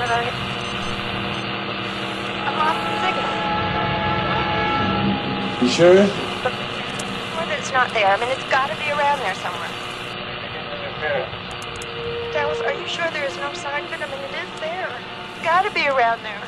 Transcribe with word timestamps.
minute. 0.00 0.16
I... 0.16 0.24
I'm 2.48 2.56
off 2.56 2.78
the 2.80 2.92
signal. 3.04 3.28
You 5.60 5.68
sure? 5.68 6.08
But 6.42 6.54
that 7.50 7.58
it's 7.58 7.72
not 7.72 7.92
there. 7.92 8.08
I 8.08 8.16
mean, 8.18 8.30
it's 8.30 8.48
got 8.48 8.68
to 8.70 8.76
be 8.76 8.88
around 8.90 9.20
there 9.20 9.34
somewhere. 9.36 9.68
Dallas, 12.32 12.60
are 12.60 12.72
you 12.72 12.86
sure 12.88 13.10
there 13.10 13.26
is 13.26 13.36
no 13.36 13.52
sign 13.52 13.84
of 13.84 13.92
it? 13.92 14.00
I 14.00 14.06
mean, 14.08 14.20
it 14.24 14.32
is 14.40 14.60
there. 14.60 14.88
It's 15.34 15.44
got 15.44 15.62
to 15.62 15.70
be 15.72 15.86
around 15.86 16.22
there. 16.22 16.40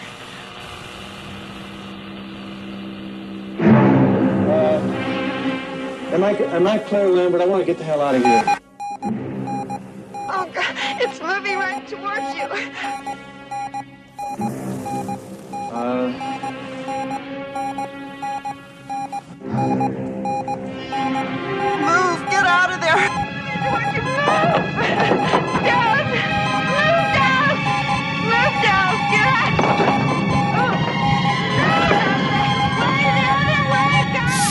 Uh, 4.49 4.81
am 6.15 6.25
I 6.25 6.31
am 6.37 6.67
I 6.67 6.79
Claire 6.79 7.11
Lambert? 7.11 7.41
I 7.41 7.47
want 7.47 7.63
to 7.63 7.67
get 7.67 7.79
the 7.79 7.85
hell 7.85 8.01
out 8.01 8.15
of 8.15 8.23
here. 8.23 8.59
Move! 15.83 16.15
Get 22.31 22.47
out 22.47 22.71
of 22.71 22.81
there! 22.81 23.11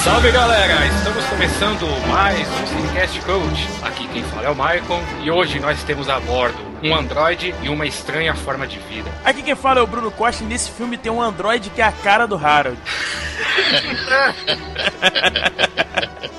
Salve 0.04 0.32
galera, 0.32 0.86
estamos 0.86 1.24
começando 1.28 1.88
mais 2.10 2.46
um 2.46 2.68
Cinecast 2.68 3.22
Coach. 3.22 3.70
Aqui 3.84 4.06
quem 4.10 4.24
fala 4.24 4.48
é 4.48 4.50
o 4.50 4.56
Michael 4.56 5.02
e 5.22 5.32
hoje 5.32 5.62
nós 5.62 5.82
temos 5.84 6.10
a 6.10 6.20
bordo 6.20 6.71
um 6.84 6.96
androide 6.96 7.54
e 7.62 7.70
uma 7.70 7.86
estranha 7.86 8.36
forma 8.36 8.68
de 8.68 8.80
vida. 8.80 9.12
Aqui 9.24 9.44
quem 9.44 9.56
fala 9.56 9.80
é 9.80 9.84
o 9.84 9.88
Bruno 9.88 10.12
Costa 10.12 10.44
e 10.44 10.48
nesse 10.48 10.72
filme 10.72 10.98
tem 10.98 11.12
um 11.12 11.22
androide 11.22 11.70
que 11.70 11.82
é 11.82 11.86
a 11.86 11.92
cara 11.92 12.26
do 12.28 12.36
Harold. 12.36 12.78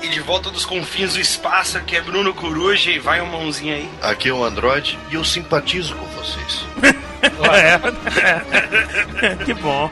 E 0.03 0.09
de 0.09 0.19
volta 0.19 0.51
dos 0.51 0.65
confins 0.65 1.13
do 1.13 1.21
espaço, 1.21 1.79
que 1.79 1.95
é 1.95 2.01
Bruno 2.01 2.33
Coruja 2.33 2.91
e 2.91 2.99
vai 2.99 3.21
uma 3.21 3.37
mãozinha 3.37 3.75
aí. 3.75 3.89
Aqui 4.01 4.27
é 4.27 4.33
o 4.33 4.43
Android 4.43 4.99
e 5.09 5.15
eu 5.15 5.23
simpatizo 5.23 5.95
com 5.95 6.05
vocês. 6.07 6.65
é. 7.53 7.79
que 9.45 9.53
bom. 9.53 9.89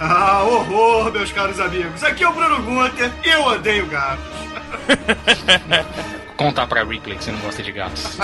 Ah, 0.00 0.44
horror, 0.44 1.10
meus 1.10 1.32
caros 1.32 1.58
amigos. 1.58 2.04
Aqui 2.04 2.22
é 2.22 2.28
o 2.28 2.32
Bruno 2.32 2.62
Gunter 2.62 3.10
e 3.24 3.30
eu 3.30 3.42
odeio 3.42 3.86
gatos. 3.86 4.32
Contar 6.42 6.66
pra 6.66 6.82
Ripley 6.82 7.16
que 7.16 7.24
você 7.24 7.30
não 7.30 7.38
gosta 7.38 7.62
de 7.62 7.70
gatos. 7.70 8.18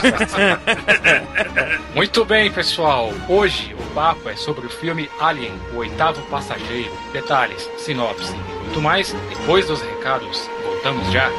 Muito 1.94 2.24
bem, 2.24 2.50
pessoal. 2.50 3.12
Hoje 3.28 3.77
o 3.78 3.94
papo 3.94 4.28
é 4.28 4.34
sobre 4.34 4.66
o 4.66 4.70
filme 4.70 5.08
Alien, 5.20 5.52
o 5.72 5.77
oitavo 5.77 6.20
passageiro. 6.22 6.91
Detalhes, 7.12 7.70
sinopse 7.78 8.34
e 8.34 8.58
muito 8.64 8.83
mais 8.83 9.12
depois 9.28 9.66
dos 9.66 9.80
recados. 9.80 10.50
Voltamos 10.64 11.12
já. 11.12 11.30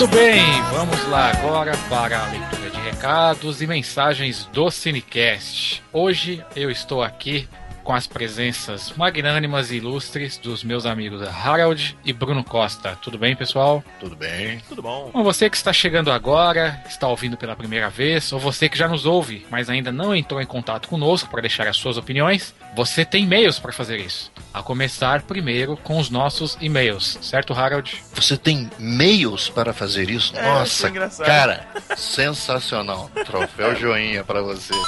Muito 0.00 0.16
bem, 0.16 0.42
vamos 0.72 1.08
lá 1.08 1.30
agora 1.30 1.76
para 1.90 2.24
a 2.24 2.26
leitura 2.30 2.70
de 2.70 2.80
recados 2.80 3.60
e 3.60 3.66
mensagens 3.66 4.48
do 4.50 4.70
Cinecast. 4.70 5.82
Hoje 5.92 6.42
eu 6.56 6.70
estou 6.70 7.02
aqui 7.02 7.46
com 7.84 7.92
as 7.92 8.06
presenças 8.06 8.94
magnânimas 8.96 9.70
e 9.70 9.76
ilustres 9.76 10.38
dos 10.38 10.64
meus 10.64 10.86
amigos 10.86 11.20
Harold 11.20 11.98
e 12.02 12.14
Bruno 12.14 12.42
Costa. 12.42 12.96
Tudo 13.02 13.18
bem, 13.18 13.36
pessoal? 13.36 13.84
Tudo 13.98 14.16
bem? 14.16 14.60
Tudo 14.68 14.80
bom. 14.80 15.10
Bom, 15.12 15.22
você 15.22 15.50
que 15.50 15.56
está 15.56 15.72
chegando 15.72 16.10
agora, 16.10 16.82
está 16.88 17.06
ouvindo 17.06 17.36
pela 17.36 17.54
primeira 17.54 17.90
vez, 17.90 18.32
ou 18.32 18.40
você 18.40 18.70
que 18.70 18.78
já 18.78 18.88
nos 18.88 19.04
ouve, 19.04 19.46
mas 19.50 19.68
ainda 19.68 19.92
não 19.92 20.14
entrou 20.14 20.40
em 20.40 20.46
contato 20.46 20.88
conosco 20.88 21.28
para 21.28 21.42
deixar 21.42 21.68
as 21.68 21.76
suas 21.76 21.98
opiniões, 21.98 22.54
você 22.74 23.04
tem 23.04 23.24
e-mails 23.24 23.58
para 23.58 23.72
fazer 23.72 23.98
isso. 24.00 24.30
A 24.52 24.62
começar 24.62 25.22
primeiro 25.22 25.76
com 25.76 25.98
os 25.98 26.10
nossos 26.10 26.56
e-mails, 26.60 27.18
certo, 27.22 27.52
Harold? 27.52 28.02
Você 28.14 28.36
tem 28.36 28.68
meios 28.78 29.48
para 29.48 29.72
fazer 29.72 30.10
isso? 30.10 30.36
É, 30.36 30.42
Nossa, 30.42 30.88
é 30.88 30.90
cara, 31.24 31.68
sensacional. 31.96 33.08
Troféu 33.24 33.76
joinha 33.76 34.24
para 34.24 34.42
você. 34.42 34.72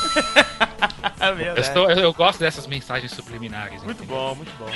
É 1.20 1.30
Eu, 1.50 1.56
estou- 1.58 1.88
eu- 1.90 1.98
eu 1.98 2.12
gosto 2.12 2.40
dessas 2.40 2.66
mensagens 2.66 3.12
subliminares. 3.12 3.80
Muito 3.84 4.02
entendeu? 4.02 4.16
bom, 4.16 4.34
muito 4.34 4.50
bom. 4.58 4.66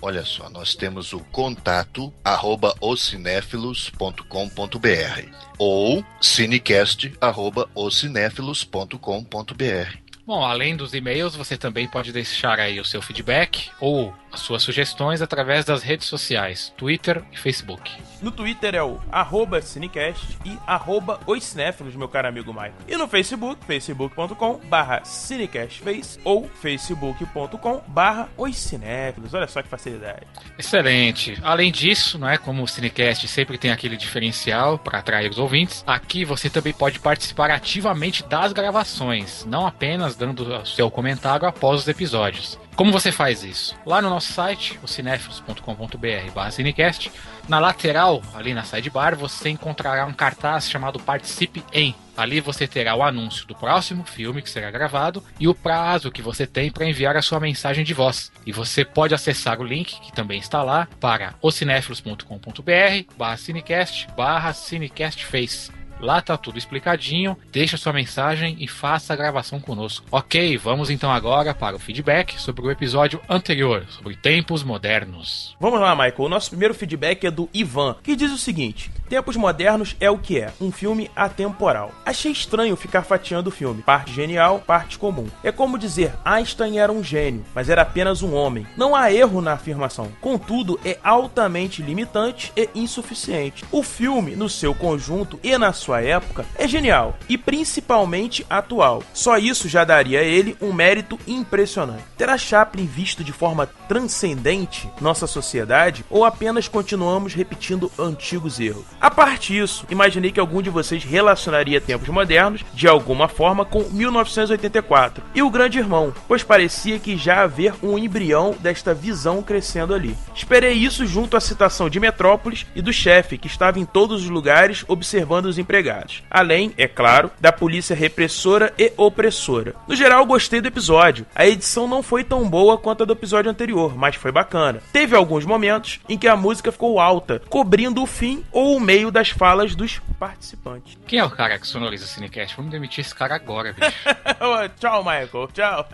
Olha 0.00 0.24
só, 0.24 0.48
nós 0.48 0.74
temos 0.74 1.12
o 1.12 1.20
contato 1.20 2.10
arroba 2.24 2.74
ocinéfilos.com.br 2.80 5.28
ou 5.58 6.02
cinecast 6.20 7.12
arroba 7.20 7.68
ocinéfilos.com.br. 7.74 10.05
Bom, 10.26 10.44
além 10.44 10.76
dos 10.76 10.92
e-mails, 10.92 11.36
você 11.36 11.56
também 11.56 11.86
pode 11.86 12.12
deixar 12.12 12.58
aí 12.58 12.80
o 12.80 12.84
seu 12.84 13.00
feedback 13.00 13.70
ou 13.80 14.12
suas 14.40 14.62
sugestões 14.62 15.22
através 15.22 15.64
das 15.64 15.82
redes 15.82 16.06
sociais, 16.06 16.72
Twitter 16.76 17.24
e 17.32 17.38
Facebook. 17.38 17.90
No 18.22 18.30
Twitter 18.30 18.74
é 18.74 18.82
o 18.82 18.98
arroba 19.12 19.60
Cinecast 19.60 20.38
e 20.44 20.58
arroba 20.66 21.20
Os 21.26 21.44
Cinéfilos, 21.44 21.94
meu 21.94 22.08
caro 22.08 22.28
amigo 22.28 22.52
Michael. 22.52 22.74
E 22.88 22.96
no 22.96 23.06
Facebook, 23.06 23.64
facebook.com 23.66 24.58
barra 24.68 25.04
Cinecastface 25.04 26.18
ou 26.24 26.48
facebook.com 26.48 27.82
barra 27.86 28.28
Os 28.36 28.56
Cinéfilos. 28.56 29.34
Olha 29.34 29.46
só 29.46 29.62
que 29.62 29.68
facilidade. 29.68 30.26
Excelente. 30.58 31.38
Além 31.42 31.70
disso, 31.70 32.18
não 32.18 32.28
é 32.28 32.38
como 32.38 32.62
o 32.62 32.68
Cinecast 32.68 33.28
sempre 33.28 33.58
tem 33.58 33.70
aquele 33.70 33.96
diferencial 33.96 34.78
para 34.78 34.98
atrair 34.98 35.30
os 35.30 35.38
ouvintes, 35.38 35.84
aqui 35.86 36.24
você 36.24 36.48
também 36.48 36.72
pode 36.72 36.98
participar 36.98 37.50
ativamente 37.50 38.24
das 38.24 38.52
gravações, 38.52 39.44
não 39.44 39.66
apenas 39.66 40.16
dando 40.16 40.64
seu 40.66 40.90
comentário 40.90 41.46
após 41.46 41.82
os 41.82 41.88
episódios. 41.88 42.58
Como 42.76 42.92
você 42.92 43.10
faz 43.10 43.42
isso? 43.42 43.74
Lá 43.86 44.02
no 44.02 44.10
nosso 44.10 44.30
site, 44.34 44.78
o 44.82 44.86
cinéfilos.com.br 44.86 46.50
cinecast, 46.50 47.10
na 47.48 47.58
lateral, 47.58 48.22
ali 48.34 48.52
na 48.52 48.64
sidebar, 48.64 49.16
você 49.16 49.48
encontrará 49.48 50.04
um 50.04 50.12
cartaz 50.12 50.68
chamado 50.68 51.00
Participe 51.00 51.64
em. 51.72 51.94
Ali 52.14 52.38
você 52.38 52.66
terá 52.66 52.94
o 52.94 53.02
anúncio 53.02 53.46
do 53.46 53.54
próximo 53.54 54.04
filme 54.04 54.42
que 54.42 54.50
será 54.50 54.70
gravado 54.70 55.24
e 55.40 55.48
o 55.48 55.54
prazo 55.54 56.10
que 56.10 56.20
você 56.20 56.46
tem 56.46 56.70
para 56.70 56.86
enviar 56.86 57.16
a 57.16 57.22
sua 57.22 57.40
mensagem 57.40 57.82
de 57.82 57.94
voz. 57.94 58.30
E 58.44 58.52
você 58.52 58.84
pode 58.84 59.14
acessar 59.14 59.58
o 59.58 59.64
link, 59.64 59.98
que 60.00 60.12
também 60.12 60.38
está 60.38 60.62
lá, 60.62 60.86
para 61.00 61.32
ocinéfilos.com.br 61.40 63.16
barra 63.16 63.36
cinecast 63.38 64.06
barra 64.14 64.52
cinecastface. 64.52 65.70
Lá 66.00 66.20
tá 66.20 66.36
tudo 66.36 66.58
explicadinho, 66.58 67.36
deixa 67.50 67.76
sua 67.76 67.92
mensagem 67.92 68.56
e 68.58 68.68
faça 68.68 69.12
a 69.12 69.16
gravação 69.16 69.58
conosco. 69.60 70.06
Ok, 70.10 70.56
vamos 70.58 70.90
então 70.90 71.10
agora 71.10 71.54
para 71.54 71.76
o 71.76 71.78
feedback 71.78 72.40
sobre 72.40 72.66
o 72.66 72.70
episódio 72.70 73.20
anterior, 73.28 73.84
sobre 73.88 74.16
tempos 74.16 74.62
modernos. 74.62 75.56
Vamos 75.58 75.80
lá, 75.80 75.94
Michael. 75.94 76.14
O 76.18 76.28
nosso 76.28 76.50
primeiro 76.50 76.74
feedback 76.74 77.26
é 77.26 77.30
do 77.30 77.48
Ivan, 77.52 77.96
que 78.02 78.16
diz 78.16 78.32
o 78.32 78.38
seguinte: 78.38 78.90
Tempos 79.08 79.36
Modernos 79.36 79.94
é 80.00 80.10
o 80.10 80.18
que 80.18 80.38
é, 80.40 80.52
um 80.60 80.72
filme 80.72 81.08
atemporal. 81.14 81.92
Achei 82.04 82.32
estranho 82.32 82.74
ficar 82.74 83.02
fatiando 83.02 83.50
o 83.50 83.52
filme, 83.52 83.82
parte 83.82 84.12
genial, 84.12 84.60
parte 84.66 84.98
comum. 84.98 85.28
É 85.44 85.52
como 85.52 85.78
dizer 85.78 86.12
Einstein 86.24 86.78
era 86.78 86.90
um 86.90 87.04
gênio, 87.04 87.44
mas 87.54 87.68
era 87.68 87.82
apenas 87.82 88.22
um 88.22 88.34
homem. 88.34 88.66
Não 88.76 88.96
há 88.96 89.12
erro 89.12 89.40
na 89.40 89.52
afirmação, 89.52 90.10
contudo, 90.20 90.78
é 90.84 90.98
altamente 91.04 91.82
limitante 91.82 92.52
e 92.56 92.68
insuficiente. 92.74 93.64
O 93.70 93.82
filme, 93.82 94.34
no 94.34 94.48
seu 94.48 94.74
conjunto 94.74 95.38
e 95.42 95.56
na 95.56 95.72
sua 95.72 96.02
época, 96.02 96.44
é 96.56 96.66
genial 96.66 97.16
e 97.28 97.38
principalmente 97.38 98.44
atual. 98.50 99.04
Só 99.14 99.38
isso 99.38 99.68
já 99.68 99.84
daria 99.84 100.20
a 100.20 100.24
ele 100.24 100.56
um 100.60 100.72
mérito 100.72 101.16
impressionante. 101.28 102.02
Terá 102.16 102.36
Chaplin 102.36 102.86
visto 102.86 103.22
de 103.22 103.32
forma 103.32 103.66
transcendente 103.88 104.90
nossa 105.00 105.28
sociedade 105.28 106.04
ou 106.10 106.24
apenas 106.24 106.66
continuamos 106.66 107.34
repetindo 107.34 107.90
antigos 107.98 108.58
erros? 108.58 108.95
A 109.00 109.10
parte 109.10 109.52
disso, 109.52 109.84
imaginei 109.90 110.32
que 110.32 110.40
algum 110.40 110.62
de 110.62 110.70
vocês 110.70 111.04
relacionaria 111.04 111.80
tempos 111.80 112.08
modernos, 112.08 112.64
de 112.72 112.88
alguma 112.88 113.28
forma, 113.28 113.64
com 113.64 113.84
1984 113.90 115.22
e 115.34 115.42
o 115.42 115.50
Grande 115.50 115.78
Irmão, 115.78 116.14
pois 116.26 116.42
parecia 116.42 116.98
que 116.98 117.16
já 117.16 117.42
haver 117.42 117.74
um 117.82 117.98
embrião 117.98 118.54
desta 118.58 118.94
visão 118.94 119.42
crescendo 119.42 119.94
ali. 119.94 120.16
Esperei 120.34 120.72
isso 120.72 121.06
junto 121.06 121.36
à 121.36 121.40
citação 121.40 121.90
de 121.90 122.00
Metrópolis 122.00 122.66
e 122.74 122.80
do 122.80 122.92
chefe, 122.92 123.36
que 123.36 123.46
estava 123.46 123.78
em 123.78 123.84
todos 123.84 124.22
os 124.22 124.30
lugares 124.30 124.84
observando 124.88 125.46
os 125.46 125.58
empregados. 125.58 126.22
Além, 126.30 126.72
é 126.78 126.88
claro, 126.88 127.30
da 127.38 127.52
polícia 127.52 127.94
repressora 127.94 128.72
e 128.78 128.92
opressora. 128.96 129.74
No 129.86 129.94
geral, 129.94 130.24
gostei 130.24 130.60
do 130.60 130.68
episódio. 130.68 131.26
A 131.34 131.46
edição 131.46 131.86
não 131.86 132.02
foi 132.02 132.24
tão 132.24 132.48
boa 132.48 132.78
quanto 132.78 133.02
a 133.02 133.06
do 133.06 133.12
episódio 133.12 133.50
anterior, 133.50 133.96
mas 133.96 134.16
foi 134.16 134.32
bacana. 134.32 134.80
Teve 134.92 135.14
alguns 135.14 135.44
momentos 135.44 136.00
em 136.08 136.16
que 136.16 136.28
a 136.28 136.36
música 136.36 136.72
ficou 136.72 136.98
alta, 136.98 137.42
cobrindo 137.48 138.02
o 138.02 138.06
fim 138.06 138.42
ou 138.50 138.76
o 138.76 138.85
meio 138.86 139.10
das 139.10 139.30
falas 139.30 139.74
dos 139.74 140.00
participantes. 140.16 140.96
Quem 141.08 141.18
é 141.18 141.24
o 141.24 141.30
cara 141.30 141.58
que 141.58 141.66
sonoriza 141.66 142.04
o 142.04 142.08
Cinecast? 142.08 142.54
Vamos 142.56 142.70
demitir 142.70 143.00
esse 143.04 143.12
cara 143.12 143.34
agora, 143.34 143.72
bicho. 143.72 143.90
tchau, 144.78 145.02
Michael. 145.02 145.48
Tchau. 145.52 145.88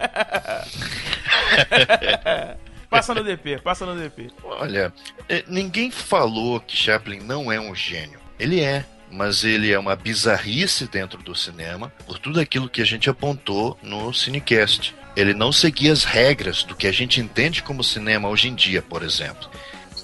passa 2.90 3.14
no 3.14 3.24
DP, 3.24 3.58
passa 3.62 3.86
no 3.86 3.98
DP. 3.98 4.30
Olha, 4.44 4.92
é, 5.26 5.42
ninguém 5.48 5.90
falou 5.90 6.60
que 6.60 6.76
Chaplin 6.76 7.20
não 7.20 7.50
é 7.50 7.58
um 7.58 7.74
gênio. 7.74 8.20
Ele 8.38 8.60
é. 8.60 8.84
Mas 9.10 9.44
ele 9.44 9.70
é 9.70 9.78
uma 9.78 9.94
bizarrice 9.94 10.86
dentro 10.86 11.22
do 11.22 11.34
cinema 11.34 11.92
por 12.06 12.18
tudo 12.18 12.40
aquilo 12.40 12.68
que 12.68 12.80
a 12.80 12.84
gente 12.84 13.10
apontou 13.10 13.78
no 13.82 14.10
Cinecast. 14.14 14.94
Ele 15.14 15.34
não 15.34 15.52
seguia 15.52 15.92
as 15.92 16.04
regras 16.04 16.62
do 16.62 16.74
que 16.74 16.86
a 16.86 16.92
gente 16.92 17.20
entende 17.20 17.62
como 17.62 17.84
cinema 17.84 18.30
hoje 18.30 18.48
em 18.48 18.54
dia, 18.54 18.80
por 18.80 19.02
exemplo. 19.02 19.50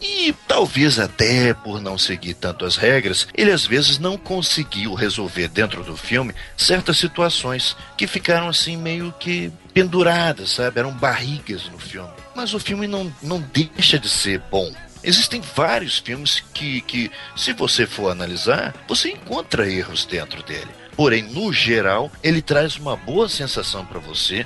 E 0.01 0.33
talvez 0.47 0.99
até 0.99 1.53
por 1.55 1.81
não 1.81 1.99
seguir 1.99 2.35
tanto 2.35 2.65
as 2.65 2.77
regras, 2.77 3.27
ele 3.35 3.51
às 3.51 3.67
vezes 3.67 3.99
não 3.99 4.17
conseguiu 4.17 4.95
resolver 4.95 5.49
dentro 5.49 5.83
do 5.83 5.97
filme 5.97 6.35
certas 6.57 6.99
situações 6.99 7.77
que 7.97 8.07
ficaram 8.07 8.49
assim 8.49 8.77
meio 8.77 9.13
que 9.19 9.53
penduradas, 9.75 10.51
sabe? 10.51 10.79
Eram 10.79 10.93
barrigas 10.93 11.69
no 11.69 11.79
filme. 11.79 12.11
Mas 12.35 12.55
o 12.55 12.61
filme 12.61 12.87
não, 12.87 13.13
não 13.23 13.41
deixa 13.41 13.99
de 13.99 14.09
ser 14.09 14.41
bom. 14.51 14.73
Existem 15.03 15.41
vários 15.41 15.99
filmes 15.99 16.43
que, 16.53 16.81
que, 16.83 17.11
se 17.37 17.53
você 17.53 17.87
for 17.87 18.11
analisar, 18.11 18.75
você 18.87 19.11
encontra 19.11 19.71
erros 19.71 20.05
dentro 20.05 20.43
dele. 20.43 20.69
Porém, 20.97 21.23
no 21.23 21.53
geral, 21.53 22.11
ele 22.23 22.43
traz 22.43 22.77
uma 22.77 22.97
boa 22.97 23.29
sensação 23.29 23.87
para 23.87 24.01
você, 24.01 24.45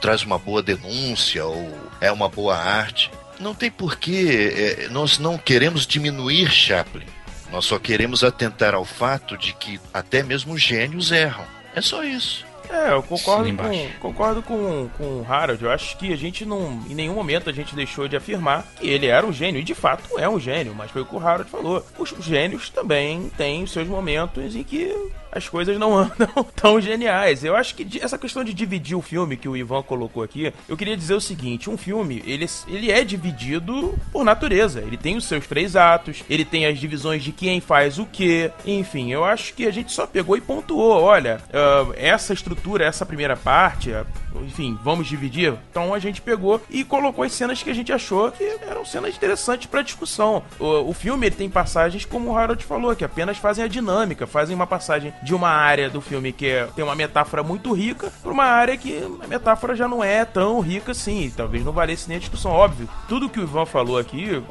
traz 0.00 0.22
uma 0.22 0.38
boa 0.38 0.62
denúncia 0.62 1.44
ou 1.44 1.76
é 2.00 2.10
uma 2.12 2.28
boa 2.28 2.56
arte. 2.56 3.10
Não 3.38 3.54
tem 3.54 3.70
porquê, 3.70 4.52
é, 4.86 4.88
nós 4.88 5.18
não 5.18 5.38
queremos 5.38 5.86
diminuir 5.86 6.50
Chaplin. 6.50 7.06
Nós 7.50 7.64
só 7.64 7.78
queremos 7.78 8.22
atentar 8.22 8.74
ao 8.74 8.84
fato 8.84 9.36
de 9.38 9.54
que 9.54 9.80
até 9.92 10.22
mesmo 10.22 10.58
gênios 10.58 11.10
erram. 11.10 11.46
É 11.74 11.80
só 11.80 12.04
isso. 12.04 12.46
É, 12.70 12.92
eu 12.92 13.02
concordo 13.02 13.50
com, 13.54 13.88
concordo 13.98 14.42
com, 14.42 14.90
com 14.96 15.04
o 15.20 15.26
Harold. 15.26 15.64
Eu 15.64 15.70
acho 15.70 15.96
que 15.96 16.12
a 16.12 16.16
gente 16.16 16.44
não. 16.44 16.82
Em 16.88 16.94
nenhum 16.94 17.14
momento 17.14 17.48
a 17.48 17.52
gente 17.52 17.74
deixou 17.74 18.06
de 18.06 18.16
afirmar 18.16 18.66
que 18.78 18.86
ele 18.86 19.06
era 19.06 19.26
um 19.26 19.32
gênio. 19.32 19.60
E 19.60 19.64
de 19.64 19.74
fato 19.74 20.18
é 20.18 20.28
um 20.28 20.38
gênio, 20.38 20.74
mas 20.74 20.90
foi 20.90 21.02
o 21.02 21.06
que 21.06 21.16
o 21.16 21.18
Harold 21.18 21.50
falou. 21.50 21.84
Os 21.98 22.10
gênios 22.20 22.68
também 22.68 23.30
têm 23.36 23.66
seus 23.66 23.88
momentos 23.88 24.54
em 24.54 24.62
que 24.62 24.94
as 25.38 25.48
coisas 25.48 25.78
não 25.78 25.96
andam 25.96 26.28
tão 26.54 26.80
geniais. 26.80 27.42
Eu 27.42 27.56
acho 27.56 27.74
que 27.74 27.98
essa 28.00 28.18
questão 28.18 28.44
de 28.44 28.52
dividir 28.52 28.96
o 28.96 29.02
filme 29.02 29.36
que 29.36 29.48
o 29.48 29.56
Ivan 29.56 29.82
colocou 29.82 30.22
aqui, 30.22 30.52
eu 30.68 30.76
queria 30.76 30.96
dizer 30.96 31.14
o 31.14 31.20
seguinte: 31.20 31.70
um 31.70 31.78
filme, 31.78 32.22
ele, 32.26 32.46
ele 32.66 32.90
é 32.90 33.02
dividido 33.02 33.94
por 34.12 34.24
natureza. 34.24 34.80
Ele 34.80 34.96
tem 34.96 35.16
os 35.16 35.24
seus 35.24 35.46
três 35.46 35.76
atos, 35.76 36.22
ele 36.28 36.44
tem 36.44 36.66
as 36.66 36.78
divisões 36.78 37.22
de 37.22 37.32
quem 37.32 37.60
faz 37.60 37.98
o 37.98 38.06
que. 38.06 38.50
Enfim, 38.66 39.12
eu 39.12 39.24
acho 39.24 39.54
que 39.54 39.66
a 39.66 39.70
gente 39.70 39.92
só 39.92 40.06
pegou 40.06 40.36
e 40.36 40.40
pontuou. 40.40 41.02
Olha, 41.02 41.40
uh, 41.48 41.92
essa 41.96 42.32
estrutura, 42.32 42.84
essa 42.84 43.06
primeira 43.06 43.36
parte, 43.36 43.90
uh, 43.90 44.06
enfim, 44.44 44.78
vamos 44.82 45.06
dividir. 45.06 45.54
Então 45.70 45.94
a 45.94 45.98
gente 45.98 46.20
pegou 46.20 46.60
e 46.70 46.84
colocou 46.84 47.24
as 47.24 47.32
cenas 47.32 47.62
que 47.62 47.70
a 47.70 47.74
gente 47.74 47.92
achou 47.92 48.30
que 48.30 48.44
eram 48.66 48.84
cenas 48.84 49.14
interessantes 49.14 49.66
para 49.66 49.82
discussão. 49.82 50.42
O, 50.58 50.90
o 50.90 50.92
filme 50.92 51.26
ele 51.26 51.36
tem 51.36 51.48
passagens, 51.48 52.04
como 52.04 52.30
o 52.30 52.36
Harold 52.36 52.64
falou, 52.64 52.94
que 52.94 53.04
apenas 53.04 53.38
fazem 53.38 53.64
a 53.64 53.68
dinâmica, 53.68 54.26
fazem 54.26 54.54
uma 54.54 54.66
passagem 54.66 55.12
de 55.28 55.34
uma 55.34 55.50
área 55.50 55.90
do 55.90 56.00
filme 56.00 56.32
que 56.32 56.66
tem 56.74 56.82
uma 56.82 56.94
metáfora 56.94 57.42
muito 57.42 57.70
rica 57.74 58.10
para 58.22 58.32
uma 58.32 58.44
área 58.44 58.78
que 58.78 58.98
a 59.22 59.26
metáfora 59.26 59.76
já 59.76 59.86
não 59.86 60.02
é 60.02 60.24
tão 60.24 60.58
rica 60.60 60.92
assim. 60.92 61.30
Talvez 61.36 61.62
não 61.62 61.70
valesse 61.70 62.08
nem 62.08 62.16
a 62.16 62.20
discussão. 62.20 62.50
Óbvio, 62.50 62.88
tudo 63.06 63.28
que 63.28 63.38
o 63.38 63.42
Ivan 63.42 63.66
falou 63.66 63.98
aqui, 63.98 64.42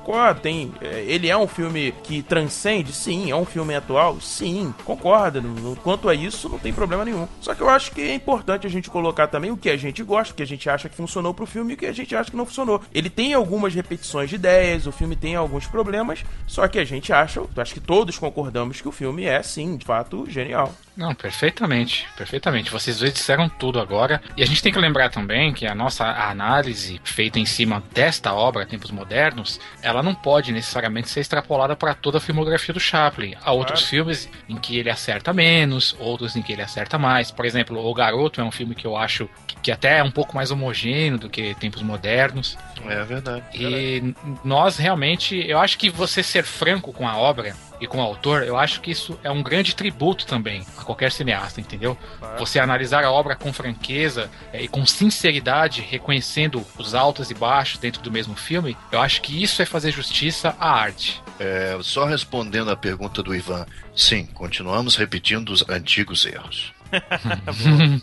tem, 0.44 0.72
é, 0.80 1.04
ele 1.08 1.30
é 1.30 1.36
um 1.36 1.48
filme 1.48 1.96
que 2.04 2.22
transcende? 2.22 2.94
Sim. 2.94 3.32
É 3.32 3.36
um 3.36 3.44
filme 3.44 3.74
atual? 3.74 4.22
Sim. 4.22 4.72
Concorda. 4.86 5.44
Quanto 5.84 6.10
a 6.10 6.14
isso, 6.14 6.48
não 6.48 6.60
tem 6.60 6.72
problema 6.72 7.04
nenhum. 7.04 7.28
Só 7.42 7.56
que 7.56 7.62
eu 7.62 7.70
acho 7.70 7.92
que 7.92 8.02
é 8.02 8.14
importante 8.14 8.68
a 8.68 8.70
gente 8.70 8.88
colocar 8.88 9.26
também 9.26 9.50
o 9.50 9.58
que 9.58 9.72
a 9.72 9.78
gente 9.78 10.04
gosta, 10.04 10.32
o 10.32 10.36
que 10.38 10.44
a 10.44 10.48
gente 10.48 10.70
acha 10.70 10.88
que 10.88 10.96
funcionou 10.96 11.34
pro 11.34 11.48
filme 11.48 11.72
e 11.72 11.74
o 11.74 11.78
que 11.78 11.88
a 11.88 11.92
gente 11.92 12.16
acha 12.16 12.30
que 12.30 12.38
não 12.38 12.46
funcionou. 12.46 12.82
Ele 12.94 13.10
tem 13.10 13.34
algumas 13.34 13.74
repetições 13.74 14.30
de 14.30 14.36
ideias, 14.36 14.86
o 14.86 14.92
filme 14.92 15.16
tem 15.16 15.36
alguns 15.36 15.66
problemas, 15.66 16.24
só 16.46 16.68
que 16.68 16.78
a 16.78 16.86
gente 16.86 17.12
acha, 17.12 17.42
acho 17.58 17.74
que 17.74 17.80
todos 17.80 18.20
concordamos 18.20 18.80
que 18.80 18.88
o 18.88 18.92
filme 18.92 19.26
é, 19.26 19.42
sim, 19.42 19.76
de 19.76 19.86
fato, 19.86 20.30
genial. 20.30 20.57
Não, 20.98 21.14
perfeitamente, 21.14 22.08
perfeitamente. 22.18 22.72
Vocês 22.72 22.98
dois 22.98 23.14
disseram 23.14 23.48
tudo 23.48 23.80
agora. 23.80 24.20
E 24.36 24.42
a 24.42 24.46
gente 24.48 24.64
tem 24.64 24.74
que 24.74 24.80
lembrar 24.80 25.10
também 25.10 25.54
que 25.54 25.68
a 25.68 25.76
nossa 25.76 26.06
análise 26.06 27.00
feita 27.04 27.40
em 27.40 27.46
cima 27.46 27.84
desta 27.94 28.34
obra, 28.34 28.66
Tempos 28.66 28.90
Modernos, 28.90 29.60
ela 29.84 30.02
não 30.02 30.16
pode 30.16 30.52
necessariamente 30.52 31.10
ser 31.10 31.20
extrapolada 31.20 31.76
para 31.76 31.94
toda 31.94 32.18
a 32.18 32.22
filmografia 32.22 32.74
do 32.74 32.80
Chaplin. 32.80 33.36
Há 33.44 33.52
outros 33.52 33.82
claro. 33.82 33.90
filmes 33.90 34.30
em 34.50 34.58
que 34.58 34.78
ele 34.80 34.90
acerta 34.90 35.32
menos, 35.32 35.96
outros 36.00 36.36
em 36.36 36.42
que 36.42 36.52
ele 36.52 36.64
acerta 36.64 36.98
mais. 36.98 37.30
Por 37.30 37.46
exemplo, 37.46 37.78
O 37.86 37.94
Garoto 37.94 38.42
é 38.42 38.44
um 38.44 38.52
filme 38.52 38.74
que 38.74 38.88
eu 38.88 38.98
acho 38.98 39.30
que 39.62 39.72
até 39.72 40.00
é 40.00 40.04
um 40.04 40.12
pouco 40.12 40.36
mais 40.36 40.50
homogêneo 40.50 41.20
do 41.20 41.30
que 41.30 41.54
Tempos 41.56 41.84
Modernos. 41.84 42.58
É 42.88 43.04
verdade. 43.04 43.44
E 43.54 44.00
verdade. 44.00 44.16
nós 44.44 44.78
realmente, 44.78 45.36
eu 45.48 45.60
acho 45.60 45.78
que 45.78 45.92
você 45.92 46.24
ser 46.24 46.44
franco 46.44 46.92
com 46.92 47.08
a 47.08 47.16
obra 47.18 47.56
e 47.80 47.88
com 47.88 48.00
o 48.00 48.02
autor, 48.02 48.44
eu 48.44 48.58
acho 48.58 48.82
que 48.82 48.92
isso 48.92 49.20
é 49.24 49.30
um 49.30 49.44
grande 49.44 49.76
tributo 49.76 50.26
também 50.26 50.66
a 50.78 50.84
qualquer 50.84 51.12
cineasta, 51.12 51.62
entendeu? 51.62 51.98
Você 52.40 52.60
analisar 52.60 53.04
a 53.04 53.12
obra 53.12 53.36
com 53.36 53.54
franqueza 53.54 54.30
é, 54.52 54.64
e 54.64 54.68
com 54.68 54.86
sinceridade, 54.86 55.82
reconhecendo 55.82 56.66
os 56.78 56.96
altos 56.96 57.30
e 57.30 57.34
baixos 57.34 57.80
dentro 57.80 58.02
do 58.02 58.12
mesmo 58.12 58.36
filme, 58.36 58.76
eu 58.92 59.00
acho 59.00 59.22
que 59.22 59.42
isso 59.42 59.62
é 59.62 59.66
fazer 59.66 59.92
justiça 59.92 60.56
à 60.60 60.72
arte. 60.72 61.22
É, 61.40 61.78
só 61.82 62.06
respondendo 62.06 62.72
à 62.72 62.76
pergunta 62.76 63.22
do 63.22 63.36
Ivan, 63.36 63.66
sim, 63.96 64.26
continuamos 64.26 64.96
repetindo 64.96 65.50
os 65.50 65.68
antigos 65.70 66.26
erros. 66.26 66.74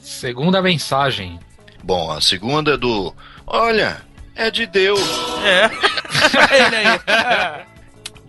segunda 0.00 0.60
mensagem. 0.60 1.38
Bom, 1.82 2.10
a 2.10 2.20
segunda 2.20 2.74
é 2.74 2.76
do. 2.76 3.14
Olha, 3.46 4.00
é 4.34 4.50
de 4.50 4.66
Deus. 4.66 5.00
É. 5.44 5.70
Ele 6.66 6.76
aí. 6.76 7.73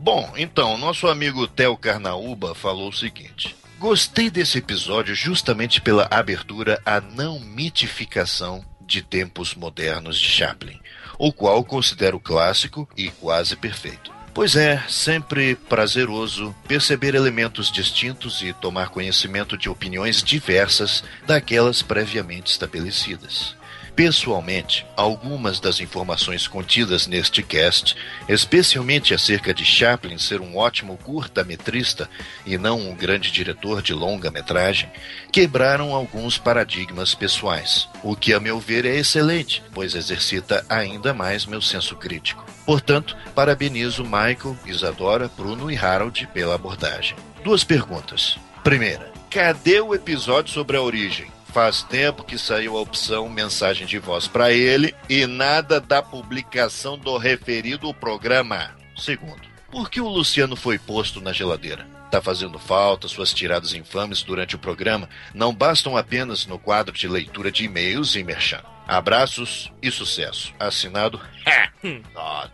Bom, 0.06 0.31
então, 0.38 0.78
nosso 0.78 1.07
amigo 1.07 1.48
Theo 1.48 1.75
Carnaúba 1.75 2.54
falou 2.54 2.90
o 2.90 2.94
seguinte. 2.94 3.56
Gostei 3.80 4.30
desse 4.30 4.59
episódio 4.59 5.16
justamente 5.16 5.81
pela 5.81 6.07
abertura 6.12 6.80
à 6.85 7.02
não 7.02 7.40
mitificação 7.40 8.64
de 8.80 9.02
tempos 9.02 9.56
modernos 9.56 10.19
de 10.19 10.30
Chaplin, 10.30 10.80
o 11.18 11.33
qual 11.33 11.64
considero 11.64 12.19
clássico 12.19 12.88
e 12.95 13.09
quase 13.09 13.56
perfeito. 13.56 14.14
Pois 14.31 14.56
é, 14.56 14.80
sempre 14.88 15.56
prazeroso 15.56 16.56
perceber 16.68 17.16
elementos 17.16 17.71
distintos 17.71 18.44
e 18.44 18.54
tomar 18.54 18.90
conhecimento 18.90 19.57
de 19.57 19.69
opiniões 19.69 20.21
diversas 20.21 21.04
daquelas 21.26 21.81
previamente 21.81 22.52
estabelecidas. 22.52 23.56
Pessoalmente, 23.95 24.85
algumas 24.97 25.61
das 25.61 25.80
informações 25.80 26.49
contidas 26.49 27.07
neste 27.07 27.42
cast, 27.42 27.95
especialmente 28.28 29.14
acerca 29.14 29.54
de 29.54 29.64
Chaplin 29.64 30.18
ser 30.18 30.42
um 30.42 30.57
ótimo 30.57 30.97
curta-metrista 30.97 32.09
e 32.45 32.57
não 32.57 32.78
um 32.78 32.94
grande 32.94 33.31
diretor 33.31 33.81
de 33.81 33.94
longa-metragem, 33.94 34.92
quebraram 35.31 35.95
alguns 35.95 36.37
paradigmas 36.37 37.16
pessoais, 37.16 37.87
o 38.04 38.18
que, 38.18 38.33
a 38.33 38.40
meu 38.40 38.59
ver, 38.59 38.85
é 38.85 38.97
excelente, 38.97 39.64
pois 39.73 39.95
exercita 39.95 40.66
ainda 40.68 41.14
mais 41.14 41.45
meu 41.45 41.61
senso 41.61 41.95
crítico. 41.95 42.45
Portanto, 42.66 43.16
parabenizo 43.33 44.04
Michael, 44.04 44.57
Isadora, 44.66 45.31
Bruno 45.37 45.71
e 45.71 45.78
Harold 45.78 46.28
pela 46.33 46.56
abordagem. 46.56 47.16
Duas 47.45 47.64
perguntas. 47.64 48.37
Primeira, 48.61 49.14
cadê 49.30 49.80
o 49.80 49.95
episódio 49.95 50.52
sobre 50.52 50.75
a 50.75 50.81
origem? 50.81 51.34
Faz 51.56 51.83
tempo 51.83 52.26
que 52.26 52.38
saiu 52.38 52.76
a 52.76 52.81
opção 52.81 53.30
mensagem 53.30 53.88
de 53.88 53.97
voz 53.97 54.28
para 54.28 54.52
ele 54.52 54.94
e 55.07 55.26
nada 55.26 55.80
da 55.80 56.02
publicação 56.02 56.97
do 56.97 57.16
referido 57.16 57.94
programa. 57.94 58.76
Segundo, 58.97 59.42
por 59.71 59.90
que 59.90 60.02
o 60.02 60.07
Luciano 60.09 60.57
foi 60.57 60.78
posto 60.78 61.21
na 61.21 61.31
geladeira? 61.31 61.88
Tá 62.12 62.21
fazendo 62.21 62.59
falta, 62.59 63.07
suas 63.07 63.33
tiradas 63.33 63.74
infames 63.74 64.21
durante 64.21 64.57
o 64.57 64.59
programa 64.59 65.07
não 65.33 65.56
bastam 65.56 65.95
apenas 65.95 66.45
no 66.45 66.59
quadro 66.59 66.94
de 66.94 67.07
leitura 67.07 67.50
de 67.50 67.64
e-mails 67.64 68.18
e 68.18 68.24
merchan. 68.26 68.62
Abraços 68.85 69.71
e 69.81 69.90
sucesso. 69.90 70.54
Assinado. 70.59 71.21
Todd. 72.14 72.52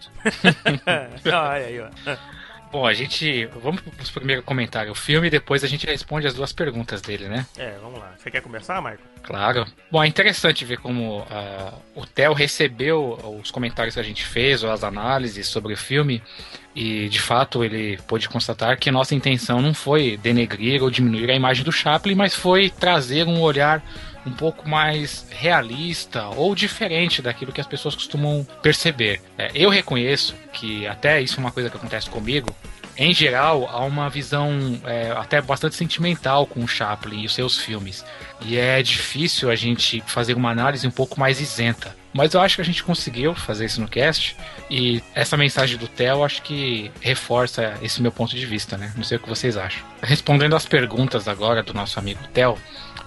Olha 1.26 1.66
aí, 1.66 1.80
ó. 1.80 1.90
Bom, 2.72 2.86
a 2.86 2.94
gente. 2.94 3.46
Vamos 3.62 3.82
pro 3.82 4.22
primeiro 4.22 4.44
comentário. 4.44 4.92
O 4.92 4.96
filme 4.96 5.28
e 5.28 5.30
depois 5.30 5.64
a 5.64 5.68
gente 5.68 5.86
responde 5.86 6.26
as 6.26 6.34
duas 6.34 6.54
perguntas 6.54 7.02
dele, 7.02 7.28
né? 7.28 7.46
É, 7.58 7.76
vamos 7.82 8.00
lá. 8.00 8.14
Você 8.18 8.32
quer 8.32 8.42
começar, 8.42 8.82
Michael? 8.82 9.00
Claro. 9.24 9.66
Bom, 9.92 10.02
é 10.02 10.08
interessante 10.08 10.64
ver 10.64 10.78
como 10.78 11.20
uh, 11.20 11.82
o 11.94 12.06
Theo 12.06 12.34
recebeu 12.34 13.40
os 13.42 13.52
comentários 13.52 13.96
que 13.96 14.00
a 14.00 14.04
gente 14.04 14.26
fez, 14.26 14.64
ou 14.64 14.72
as 14.72 14.84
análises 14.84 15.48
sobre 15.48 15.74
o 15.74 15.78
filme, 15.78 16.24
e 16.74 17.10
de 17.10 17.20
fato 17.20 17.64
ele 17.64 18.00
pôde 18.08 18.30
constatar 18.30 18.80
que 18.80 18.90
nossa 18.90 19.14
intenção 19.14 19.62
não 19.62 19.74
foi 19.74 20.18
denegrir 20.18 20.82
ou 20.82 20.90
diminuir 20.90 21.30
a 21.30 21.36
imagem 21.36 21.66
do 21.66 21.72
Chaplin, 21.72 22.16
mas 22.16 22.34
foi 22.34 22.70
trazer 22.70 23.28
um 23.28 23.42
olhar 23.42 23.84
um 24.26 24.32
pouco 24.32 24.68
mais 24.68 25.26
realista 25.30 26.28
ou 26.28 26.54
diferente 26.54 27.22
daquilo 27.22 27.52
que 27.52 27.62
as 27.62 27.68
pessoas 27.68 27.96
costumam 27.96 28.46
perceber. 28.62 29.22
É, 29.38 29.52
eu 29.54 29.70
reconheço 29.70 30.36
que 30.54 30.86
até 30.88 31.22
isso 31.22 31.38
é 31.38 31.40
uma 31.40 31.52
coisa 31.52 31.70
que 31.70 31.78
acontece 31.78 32.10
comigo. 32.10 32.56
Em 32.98 33.14
geral, 33.14 33.68
há 33.72 33.84
uma 33.86 34.10
visão 34.10 34.80
é, 34.86 35.12
até 35.12 35.42
bastante 35.42 35.76
sentimental 35.76 36.46
com 36.46 36.64
o 36.64 36.68
Chaplin 36.68 37.22
e 37.22 37.26
os 37.26 37.34
seus 37.34 37.58
filmes. 37.58 38.06
E 38.42 38.58
é 38.58 38.84
difícil 38.84 39.50
a 39.50 39.56
gente 39.56 40.04
fazer 40.06 40.36
uma 40.36 40.52
análise 40.52 40.86
um 40.86 40.92
pouco 40.92 41.20
mais 41.20 41.40
isenta. 41.40 41.96
Mas 42.14 42.34
eu 42.34 42.42
acho 42.42 42.56
que 42.56 42.62
a 42.62 42.66
gente 42.66 42.84
conseguiu 42.84 43.34
fazer 43.34 43.66
isso 43.66 43.80
no 43.80 43.88
cast. 43.88 44.36
E 44.70 45.02
essa 45.16 45.38
mensagem 45.38 45.78
do 45.78 45.88
Theo 45.88 46.24
acho 46.24 46.42
que 46.42 46.92
reforça 47.00 47.74
esse 47.82 48.02
meu 48.02 48.12
ponto 48.12 48.36
de 48.36 48.46
vista, 48.46 48.78
né? 48.78 48.92
Não 48.96 49.04
sei 49.04 49.18
o 49.18 49.20
que 49.20 49.30
vocês 49.30 49.56
acham. 49.56 49.82
Respondendo 50.02 50.56
às 50.56 50.66
perguntas 50.66 51.28
agora 51.28 51.64
do 51.64 51.74
nosso 51.74 51.98
amigo 51.98 52.20
Theo, 52.34 52.58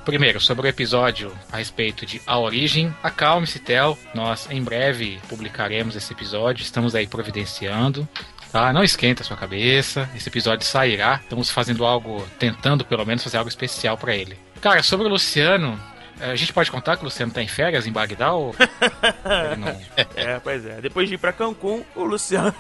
Primeiro, 0.04 0.38
sobre 0.38 0.66
o 0.66 0.68
episódio 0.68 1.32
a 1.50 1.56
respeito 1.56 2.04
de 2.04 2.20
A 2.26 2.38
Origem, 2.38 2.94
acalme-se, 3.02 3.58
Tel. 3.58 3.98
Nós 4.14 4.46
em 4.50 4.62
breve 4.62 5.18
publicaremos 5.28 5.96
esse 5.96 6.12
episódio, 6.12 6.62
estamos 6.62 6.94
aí 6.94 7.06
providenciando. 7.06 8.06
Tá? 8.52 8.72
Não 8.72 8.84
esquenta 8.84 9.24
sua 9.24 9.36
cabeça, 9.36 10.08
esse 10.14 10.28
episódio 10.28 10.66
sairá. 10.66 11.20
Estamos 11.22 11.50
fazendo 11.50 11.86
algo, 11.86 12.24
tentando 12.38 12.84
pelo 12.84 13.04
menos 13.06 13.24
fazer 13.24 13.38
algo 13.38 13.48
especial 13.48 13.96
para 13.96 14.14
ele. 14.14 14.38
Cara, 14.60 14.82
sobre 14.82 15.06
o 15.06 15.10
Luciano, 15.10 15.80
a 16.20 16.34
gente 16.34 16.52
pode 16.52 16.70
contar 16.70 16.96
que 16.96 17.02
o 17.02 17.06
Luciano 17.06 17.32
tá 17.32 17.42
em 17.42 17.48
férias 17.48 17.86
em 17.86 17.92
Bagdá 17.92 18.32
ou. 18.32 18.54
não... 19.58 19.68
É, 20.14 20.38
pois 20.40 20.64
é. 20.64 20.80
Depois 20.80 21.08
de 21.08 21.14
ir 21.14 21.18
pra 21.18 21.32
Cancún, 21.32 21.82
o 21.94 22.04
Luciano 22.04 22.54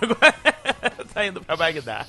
tá 1.12 1.26
indo 1.26 1.40
pra 1.40 1.56
Bagdá. 1.56 2.04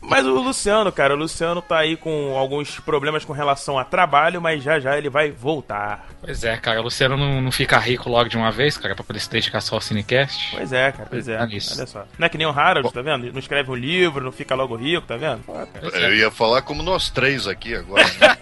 mas 0.00 0.26
o 0.26 0.40
Luciano, 0.40 0.90
cara, 0.90 1.14
o 1.14 1.16
Luciano 1.16 1.62
tá 1.62 1.78
aí 1.78 1.96
com 1.96 2.36
alguns 2.36 2.80
problemas 2.80 3.24
com 3.24 3.32
relação 3.32 3.78
a 3.78 3.84
trabalho, 3.84 4.40
mas 4.40 4.62
já 4.62 4.80
já 4.80 4.98
ele 4.98 5.08
vai 5.08 5.30
voltar. 5.30 6.06
Pois 6.20 6.44
é, 6.44 6.56
cara, 6.56 6.80
o 6.80 6.84
Luciano 6.84 7.16
não, 7.16 7.40
não 7.40 7.52
fica 7.52 7.78
rico 7.78 8.10
logo 8.10 8.28
de 8.28 8.36
uma 8.36 8.50
vez, 8.50 8.76
cara, 8.76 8.94
pra 8.94 9.04
poder 9.04 9.20
se 9.20 9.30
dedicar 9.30 9.60
só 9.60 9.76
ao 9.76 9.80
Cinecast. 9.80 10.56
Pois 10.56 10.72
é, 10.72 10.92
cara, 10.92 11.08
pois 11.08 11.28
é. 11.28 11.40
Olha 11.40 11.60
só. 11.60 12.04
Não 12.18 12.26
é 12.26 12.28
que 12.28 12.38
nem 12.38 12.46
o 12.46 12.50
Harold, 12.50 12.92
tá 12.92 13.02
vendo? 13.02 13.32
Não 13.32 13.38
escreve 13.38 13.70
um 13.70 13.74
livro, 13.74 14.24
não 14.24 14.32
fica 14.32 14.54
logo 14.54 14.74
rico, 14.76 15.06
tá 15.06 15.16
vendo? 15.16 15.42
Pô, 15.44 15.54
Eu 15.96 16.14
ia 16.14 16.30
falar 16.30 16.62
como 16.62 16.82
nós 16.82 17.10
três 17.10 17.46
aqui 17.46 17.74
agora. 17.74 18.04
Né? 18.04 18.36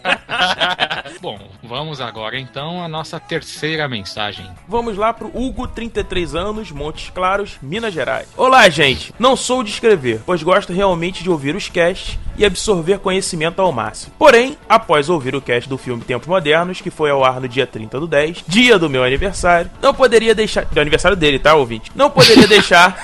Bom, 1.21 1.39
vamos 1.63 2.01
agora 2.01 2.41
então 2.41 2.83
à 2.83 2.89
nossa 2.89 3.21
terceira 3.21 3.87
mensagem. 3.87 4.51
Vamos 4.67 4.97
lá 4.97 5.13
pro 5.13 5.31
Hugo, 5.35 5.69
33 5.69 6.35
anos, 6.35 6.71
Montes 6.71 7.11
Claros, 7.11 7.59
Minas 7.61 7.93
Gerais. 7.93 8.27
Olá, 8.39 8.67
gente. 8.71 9.13
Não 9.19 9.37
sou 9.37 9.63
de 9.63 9.69
escrever, 9.69 10.23
pois 10.25 10.43
gosto 10.43 10.73
realmente 10.73 11.23
de 11.23 11.29
ouvir 11.29 11.55
os 11.55 11.69
casts 11.69 12.19
e 12.41 12.45
absorver 12.45 12.99
conhecimento 13.01 13.61
ao 13.61 13.71
máximo. 13.71 14.15
Porém, 14.19 14.57
após 14.67 15.11
ouvir 15.11 15.35
o 15.37 15.43
cast 15.43 15.69
do 15.69 15.77
filme 15.77 16.03
Tempos 16.03 16.27
Modernos, 16.27 16.81
que 16.81 16.91
foi 16.91 17.11
ao 17.11 17.23
ar 17.23 17.39
no 17.39 17.47
dia 17.47 17.67
30 17.67 18.01
do 18.01 18.07
10, 18.07 18.45
dia 18.49 18.79
do 18.79 18.89
meu 18.89 19.05
aniversário, 19.05 19.71
não 19.83 19.93
poderia 19.93 20.35
deixar. 20.35 20.65
Do 20.65 20.81
aniversário 20.81 21.19
dele, 21.19 21.39
tá, 21.39 21.55
ouvinte? 21.55 21.93
Não 21.95 22.09
poderia 22.09 22.47
deixar 22.49 22.97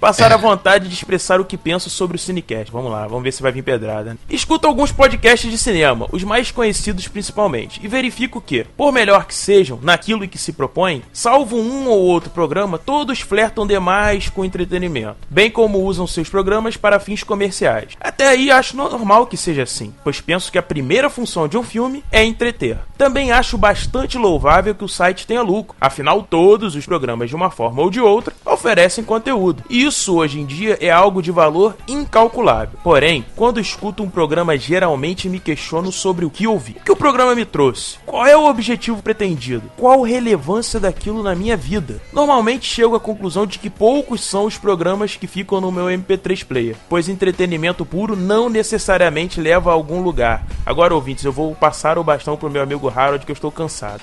passar 0.00 0.32
a 0.32 0.36
vontade 0.36 0.88
de 0.88 0.94
expressar 0.94 1.40
o 1.40 1.44
que 1.44 1.56
penso 1.56 1.88
sobre 1.88 2.16
o 2.16 2.18
Cinecast. 2.18 2.72
Vamos 2.72 2.90
lá, 2.90 3.06
vamos 3.06 3.22
ver 3.22 3.30
se 3.30 3.40
vai 3.40 3.52
vir 3.52 3.62
pedrada. 3.62 4.16
Escuto 4.28 4.66
alguns 4.66 4.90
podcasts 4.90 5.48
de 5.48 5.56
cinema, 5.56 6.08
os 6.10 6.24
mais 6.24 6.50
conhecidos 6.50 7.06
principalmente, 7.06 7.51
e 7.82 7.88
verifico 7.88 8.40
que, 8.40 8.64
por 8.76 8.92
melhor 8.92 9.26
que 9.26 9.34
sejam 9.34 9.78
naquilo 9.82 10.26
que 10.28 10.38
se 10.38 10.52
propõem, 10.52 11.02
salvo 11.12 11.56
um 11.56 11.88
ou 11.88 12.00
outro 12.00 12.30
programa, 12.30 12.78
todos 12.78 13.20
flertam 13.20 13.66
demais 13.66 14.28
com 14.28 14.44
entretenimento, 14.44 15.16
bem 15.28 15.50
como 15.50 15.82
usam 15.82 16.06
seus 16.06 16.28
programas 16.28 16.76
para 16.76 17.00
fins 17.00 17.22
comerciais. 17.22 17.96
Até 18.00 18.28
aí 18.28 18.50
acho 18.50 18.76
normal 18.76 19.26
que 19.26 19.36
seja 19.36 19.62
assim, 19.62 19.92
pois 20.02 20.20
penso 20.20 20.50
que 20.50 20.58
a 20.58 20.62
primeira 20.62 21.10
função 21.10 21.48
de 21.48 21.58
um 21.58 21.62
filme 21.62 22.04
é 22.10 22.24
entreter. 22.24 22.78
Também 22.96 23.32
acho 23.32 23.58
bastante 23.58 24.16
louvável 24.16 24.74
que 24.74 24.84
o 24.84 24.88
site 24.88 25.26
tenha 25.26 25.42
lucro, 25.42 25.76
afinal 25.80 26.22
todos 26.22 26.74
os 26.74 26.86
programas 26.86 27.28
de 27.28 27.36
uma 27.36 27.50
forma 27.50 27.82
ou 27.82 27.90
de 27.90 28.00
outra 28.00 28.34
oferecem 28.44 29.04
conteúdo. 29.04 29.64
E 29.68 29.84
isso 29.84 30.16
hoje 30.16 30.40
em 30.40 30.46
dia 30.46 30.78
é 30.80 30.90
algo 30.90 31.22
de 31.22 31.30
valor 31.30 31.76
incalculável. 31.88 32.78
Porém, 32.82 33.24
quando 33.36 33.60
escuto 33.60 34.02
um 34.02 34.10
programa 34.10 34.56
geralmente 34.56 35.28
me 35.28 35.40
questiono 35.40 35.90
sobre 35.90 36.24
o 36.24 36.30
que 36.30 36.46
ouvi. 36.46 36.76
O 36.80 36.84
que 36.84 36.92
o 36.92 36.96
programa 36.96 37.34
me 37.34 37.41
trouxe? 37.44 37.98
Qual 38.04 38.26
é 38.26 38.36
o 38.36 38.46
objetivo 38.46 39.02
pretendido? 39.02 39.70
Qual 39.76 40.02
relevância 40.02 40.78
daquilo 40.78 41.22
na 41.22 41.34
minha 41.34 41.56
vida? 41.56 42.00
Normalmente 42.12 42.66
chego 42.66 42.94
à 42.94 43.00
conclusão 43.00 43.46
de 43.46 43.58
que 43.58 43.70
poucos 43.70 44.22
são 44.22 44.44
os 44.44 44.58
programas 44.58 45.16
que 45.16 45.26
ficam 45.26 45.60
no 45.60 45.72
meu 45.72 45.86
MP3 45.86 46.44
player, 46.44 46.76
pois 46.88 47.08
entretenimento 47.08 47.84
puro 47.84 48.16
não 48.16 48.48
necessariamente 48.48 49.40
leva 49.40 49.70
a 49.70 49.74
algum 49.74 50.02
lugar. 50.02 50.46
Agora, 50.64 50.94
ouvintes, 50.94 51.24
eu 51.24 51.32
vou 51.32 51.54
passar 51.54 51.98
o 51.98 52.04
bastão 52.04 52.36
pro 52.36 52.50
meu 52.50 52.62
amigo 52.62 52.92
Harold 52.94 53.24
que 53.24 53.32
eu 53.32 53.34
estou 53.34 53.50
cansado. 53.50 54.02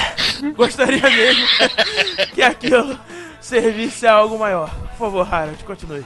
Gostaria 0.56 1.08
mesmo 1.08 1.46
que 2.34 2.42
aquilo 2.42 2.98
servisse 3.40 4.06
a 4.06 4.14
algo 4.14 4.38
maior. 4.38 4.89
Favor, 5.00 5.26
Harold, 5.34 5.64
continue. 5.64 6.04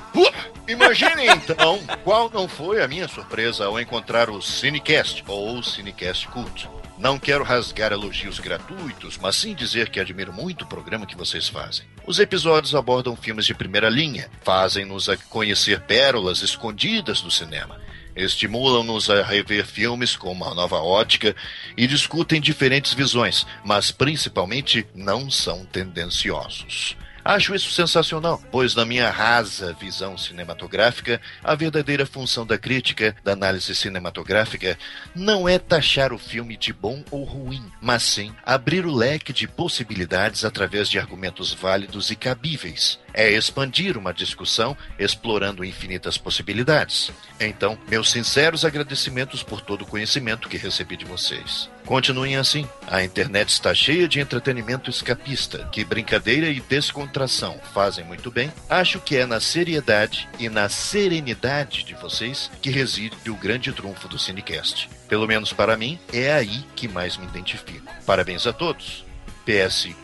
Imagine 0.69 1.27
então 1.27 1.81
qual 2.05 2.31
não 2.31 2.47
foi 2.47 2.81
a 2.81 2.87
minha 2.87 3.09
surpresa 3.09 3.65
ao 3.65 3.81
encontrar 3.81 4.31
o 4.31 4.41
Cinecast 4.41 5.25
ou 5.27 5.61
Cinecast 5.65 6.29
Cult. 6.29 6.71
Não 6.97 7.19
quero 7.19 7.43
rasgar 7.43 7.91
elogios 7.91 8.39
gratuitos, 8.39 9.19
mas 9.19 9.35
sim 9.35 9.53
dizer 9.53 9.89
que 9.89 9.99
admiro 9.99 10.33
muito 10.33 10.63
o 10.63 10.69
programa 10.69 11.07
que 11.07 11.17
vocês 11.17 11.49
fazem. 11.49 11.85
Os 12.07 12.21
episódios 12.21 12.73
abordam 12.73 13.17
filmes 13.17 13.47
de 13.47 13.53
primeira 13.53 13.89
linha, 13.89 14.31
fazem-nos 14.45 15.09
conhecer 15.29 15.81
pérolas 15.81 16.43
escondidas 16.43 17.21
do 17.21 17.33
cinema 17.33 17.83
estimulam-nos 18.17 19.11
a 19.11 19.25
rever 19.25 19.67
filmes 19.67 20.15
com 20.15 20.31
uma 20.31 20.55
nova 20.55 20.77
ótica 20.77 21.35
e 21.77 21.85
discutem 21.85 22.41
diferentes 22.41 22.95
visões, 22.95 23.45
mas 23.65 23.91
principalmente 23.91 24.87
não 24.95 25.29
são 25.29 25.65
tendenciosos. 25.65 26.97
Acho 27.25 27.55
isso 27.55 27.71
sensacional, 27.71 28.43
pois, 28.53 28.75
na 28.75 28.85
minha 28.85 29.09
rasa 29.11 29.73
visão 29.81 30.19
cinematográfica, 30.19 31.19
a 31.43 31.55
verdadeira 31.55 32.05
função 32.05 32.45
da 32.45 32.59
crítica, 32.59 33.17
da 33.25 33.33
análise 33.33 33.75
cinematográfica, 33.75 34.79
não 35.15 35.49
é 35.49 35.59
taxar 35.59 36.13
o 36.13 36.19
filme 36.19 36.55
de 36.55 36.71
bom 36.71 37.03
ou 37.11 37.25
ruim, 37.25 37.65
mas 37.81 38.03
sim 38.03 38.35
abrir 38.45 38.85
o 38.85 38.95
leque 38.95 39.33
de 39.33 39.49
possibilidades 39.49 40.45
através 40.45 40.87
de 40.87 40.99
argumentos 40.99 41.55
válidos 41.55 42.11
e 42.11 42.17
cabíveis. 42.17 42.99
É 43.15 43.31
expandir 43.31 43.97
uma 43.97 44.13
discussão 44.13 44.77
explorando 44.99 45.65
infinitas 45.65 46.19
possibilidades. 46.19 47.13
Então, 47.39 47.79
meus 47.89 48.11
sinceros 48.11 48.65
agradecimentos 48.65 49.43
por 49.43 49.61
todo 49.61 49.83
o 49.83 49.87
conhecimento 49.87 50.49
que 50.49 50.57
recebi 50.57 50.97
de 50.97 51.05
vocês. 51.05 51.71
Continuem 51.87 52.37
assim. 52.37 52.67
A 52.87 53.05
internet 53.05 53.51
está 53.51 53.75
cheia 53.75 54.09
de 54.09 54.19
entretenimento 54.19 54.91
escapista, 54.91 55.69
que 55.71 55.85
brincadeira 55.85 56.49
e 56.49 56.61
descontração 56.61 57.61
fazem 57.73 58.05
muito 58.05 58.31
bem. 58.31 58.53
Acho 58.69 58.99
que 59.01 59.17
é 59.17 59.27
na 59.27 59.39
seriedade 59.39 60.29
e 60.39 60.49
na 60.49 60.69
serenidade 60.69 61.85
de 61.85 61.95
vocês 61.95 62.51
que 62.61 62.71
reside 62.71 63.31
o 63.31 63.37
grande 63.37 63.73
trunfo 63.73 64.09
do 64.09 64.19
Cinecast. 64.19 64.89
Pelo 65.09 65.27
menos 65.27 65.53
para 65.53 65.77
mim, 65.77 65.99
é 66.13 66.33
aí 66.33 66.65
que 66.75 66.89
mais 66.89 67.17
me 67.17 67.27
identifico. 67.27 67.93
Parabéns 68.07 68.47
a 68.47 68.53
todos. 68.53 69.05
PS1. 69.47 69.95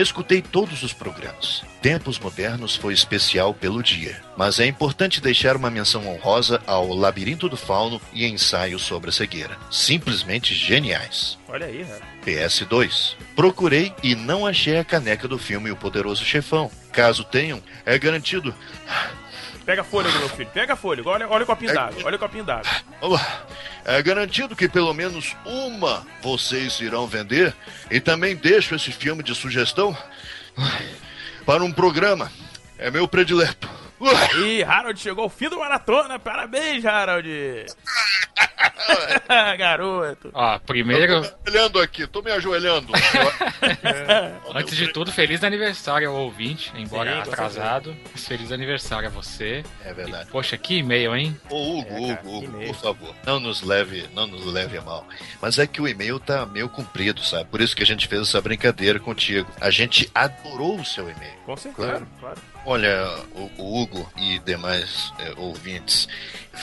Escutei 0.00 0.40
todos 0.40 0.82
os 0.82 0.94
programas. 0.94 1.62
Tempos 1.82 2.18
Modernos 2.18 2.74
foi 2.74 2.94
especial 2.94 3.52
pelo 3.52 3.82
dia, 3.82 4.18
mas 4.34 4.58
é 4.58 4.64
importante 4.64 5.20
deixar 5.20 5.56
uma 5.56 5.70
menção 5.70 6.08
honrosa 6.08 6.58
ao 6.66 6.88
Labirinto 6.94 7.50
do 7.50 7.56
Fauno 7.56 8.00
e 8.10 8.24
ensaio 8.24 8.78
sobre 8.78 9.10
a 9.10 9.12
cegueira. 9.12 9.58
Simplesmente 9.70 10.54
geniais. 10.54 11.38
Olha 11.46 11.66
aí, 11.66 11.84
cara. 11.84 12.00
PS2. 12.24 13.14
Procurei 13.36 13.92
e 14.02 14.14
não 14.14 14.46
achei 14.46 14.78
a 14.78 14.84
caneca 14.84 15.28
do 15.28 15.36
filme 15.36 15.70
O 15.70 15.76
Poderoso 15.76 16.24
Chefão. 16.24 16.70
Caso 16.90 17.22
tenham, 17.22 17.62
é 17.84 17.98
garantido. 17.98 18.54
Pega 19.70 19.84
fôlego, 19.84 20.18
meu 20.18 20.28
filho. 20.30 20.50
Pega 20.52 20.74
fôlego. 20.74 21.08
Olha, 21.08 21.28
olha 21.28 21.44
o 21.44 21.46
copinho 21.46 21.72
d'água. 21.72 22.02
Olha 22.04 22.16
o 22.16 22.18
copinho 22.18 22.42
d'água. 22.42 22.68
É 23.84 24.02
garantido 24.02 24.56
que 24.56 24.68
pelo 24.68 24.92
menos 24.92 25.36
uma 25.46 26.04
vocês 26.20 26.80
irão 26.80 27.06
vender. 27.06 27.54
E 27.88 28.00
também 28.00 28.34
deixo 28.34 28.74
esse 28.74 28.90
filme 28.90 29.22
de 29.22 29.32
sugestão 29.32 29.96
para 31.46 31.62
um 31.62 31.70
programa. 31.70 32.32
É 32.76 32.90
meu 32.90 33.06
predileto. 33.06 33.79
E 34.44 34.62
Harold 34.64 34.98
chegou 34.98 35.24
ao 35.24 35.30
fim 35.30 35.48
do 35.48 35.58
maratona. 35.58 36.18
Parabéns, 36.18 36.84
Harold. 36.86 37.28
Garoto. 39.58 40.30
Ó, 40.32 40.58
primeiro, 40.60 41.22
Olhando 41.46 41.80
aqui, 41.80 42.06
tô 42.06 42.22
me 42.22 42.30
ajoelhando. 42.30 42.92
antes 44.54 44.76
de 44.76 44.88
tudo, 44.92 45.12
feliz 45.12 45.42
aniversário 45.44 46.08
ao 46.10 46.16
ouvinte, 46.16 46.72
embora 46.76 47.12
Sim, 47.12 47.18
atrasado. 47.30 47.96
Mas 48.12 48.26
feliz 48.26 48.50
aniversário 48.52 49.08
a 49.08 49.10
você. 49.10 49.62
É 49.84 49.92
verdade. 49.92 50.28
E, 50.28 50.32
poxa, 50.32 50.56
que 50.56 50.78
e-mail, 50.78 51.14
hein? 51.14 51.38
Ô, 51.48 51.78
Hugo, 51.80 51.88
É, 52.10 52.14
cara, 52.14 52.28
Hugo, 52.28 52.46
Hugo, 52.46 52.66
por 52.66 52.74
favor, 52.74 53.14
não 53.26 53.38
nos 53.40 53.62
leve, 53.62 54.08
não 54.14 54.26
nos 54.26 54.44
leve 54.46 54.78
a 54.78 54.82
mal. 54.82 55.06
Mas 55.40 55.58
é 55.58 55.66
que 55.66 55.80
o 55.80 55.88
e-mail 55.88 56.18
tá 56.18 56.44
meio 56.46 56.68
comprido, 56.68 57.22
sabe? 57.22 57.44
Por 57.50 57.60
isso 57.60 57.76
que 57.76 57.82
a 57.82 57.86
gente 57.86 58.06
fez 58.08 58.22
essa 58.22 58.40
brincadeira 58.40 58.98
contigo. 58.98 59.50
A 59.60 59.70
gente 59.70 60.10
adorou 60.14 60.78
o 60.78 60.84
seu 60.84 61.04
e-mail. 61.08 61.34
Com 61.44 61.56
certeza, 61.56 61.88
Claro. 61.88 62.06
claro. 62.18 62.40
Olha, 62.64 63.08
o, 63.58 63.82
Hugo 63.82 64.10
e 64.16 64.38
demais 64.40 65.12
é, 65.18 65.32
ouvintes, 65.36 66.06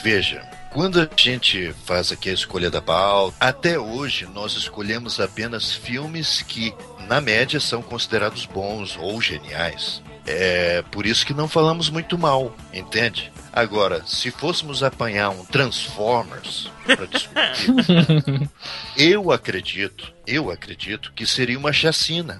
veja, 0.02 0.42
quando 0.72 1.00
a 1.00 1.08
gente 1.16 1.74
faz 1.84 2.12
aqui 2.12 2.30
a 2.30 2.34
escolha 2.34 2.70
da 2.70 2.80
pauta, 2.80 3.36
até 3.40 3.78
hoje 3.78 4.26
nós 4.26 4.52
escolhemos 4.52 5.18
apenas 5.18 5.72
filmes 5.72 6.42
que, 6.42 6.72
na 7.08 7.20
média, 7.20 7.58
são 7.58 7.82
considerados 7.82 8.46
bons 8.46 8.96
ou 8.96 9.20
geniais. 9.20 10.02
É 10.26 10.82
por 10.90 11.06
isso 11.06 11.24
que 11.24 11.32
não 11.32 11.48
falamos 11.48 11.88
muito 11.88 12.18
mal, 12.18 12.54
entende? 12.72 13.32
Agora, 13.50 14.04
se 14.06 14.30
fôssemos 14.30 14.82
apanhar 14.82 15.30
um 15.30 15.44
Transformers 15.46 16.70
para 16.84 17.06
discutir, 17.06 18.50
eu 18.96 19.32
acredito, 19.32 20.12
eu 20.26 20.50
acredito 20.50 21.12
que 21.14 21.26
seria 21.26 21.58
uma 21.58 21.72
chacina. 21.72 22.38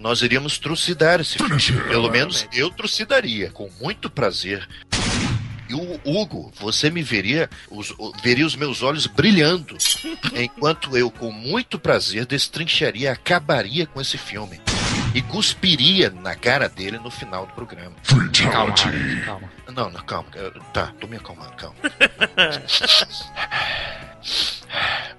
Nós 0.00 0.22
iríamos 0.22 0.58
trucidar 0.58 1.20
esse 1.20 1.36
filme. 1.36 1.60
Pelo 1.88 2.10
menos 2.10 2.48
eu 2.54 2.70
trucidaria, 2.70 3.50
com 3.50 3.68
muito 3.78 4.08
prazer. 4.08 4.66
E 5.68 5.74
o 5.74 6.00
Hugo, 6.04 6.50
você 6.58 6.90
me 6.90 7.02
veria 7.02 7.50
os, 7.70 7.94
veria 8.22 8.46
os 8.46 8.56
meus 8.56 8.82
olhos 8.82 9.06
brilhando, 9.06 9.76
enquanto 10.34 10.96
eu, 10.96 11.10
com 11.10 11.30
muito 11.30 11.78
prazer, 11.78 12.24
destrincharia, 12.24 13.12
acabaria 13.12 13.86
com 13.86 14.00
esse 14.00 14.16
filme. 14.16 14.58
E 15.14 15.20
cuspiria 15.20 16.08
na 16.08 16.34
cara 16.34 16.66
dele 16.66 16.98
no 16.98 17.10
final 17.10 17.46
do 17.46 17.52
programa. 17.52 17.94
Calma, 18.50 18.74
calma. 19.26 19.52
Não, 19.70 19.90
não, 19.90 20.02
calma. 20.02 20.30
Tá, 20.72 20.94
tô 20.98 21.06
me 21.06 21.18
acalmando, 21.18 21.52
calma. 21.52 21.76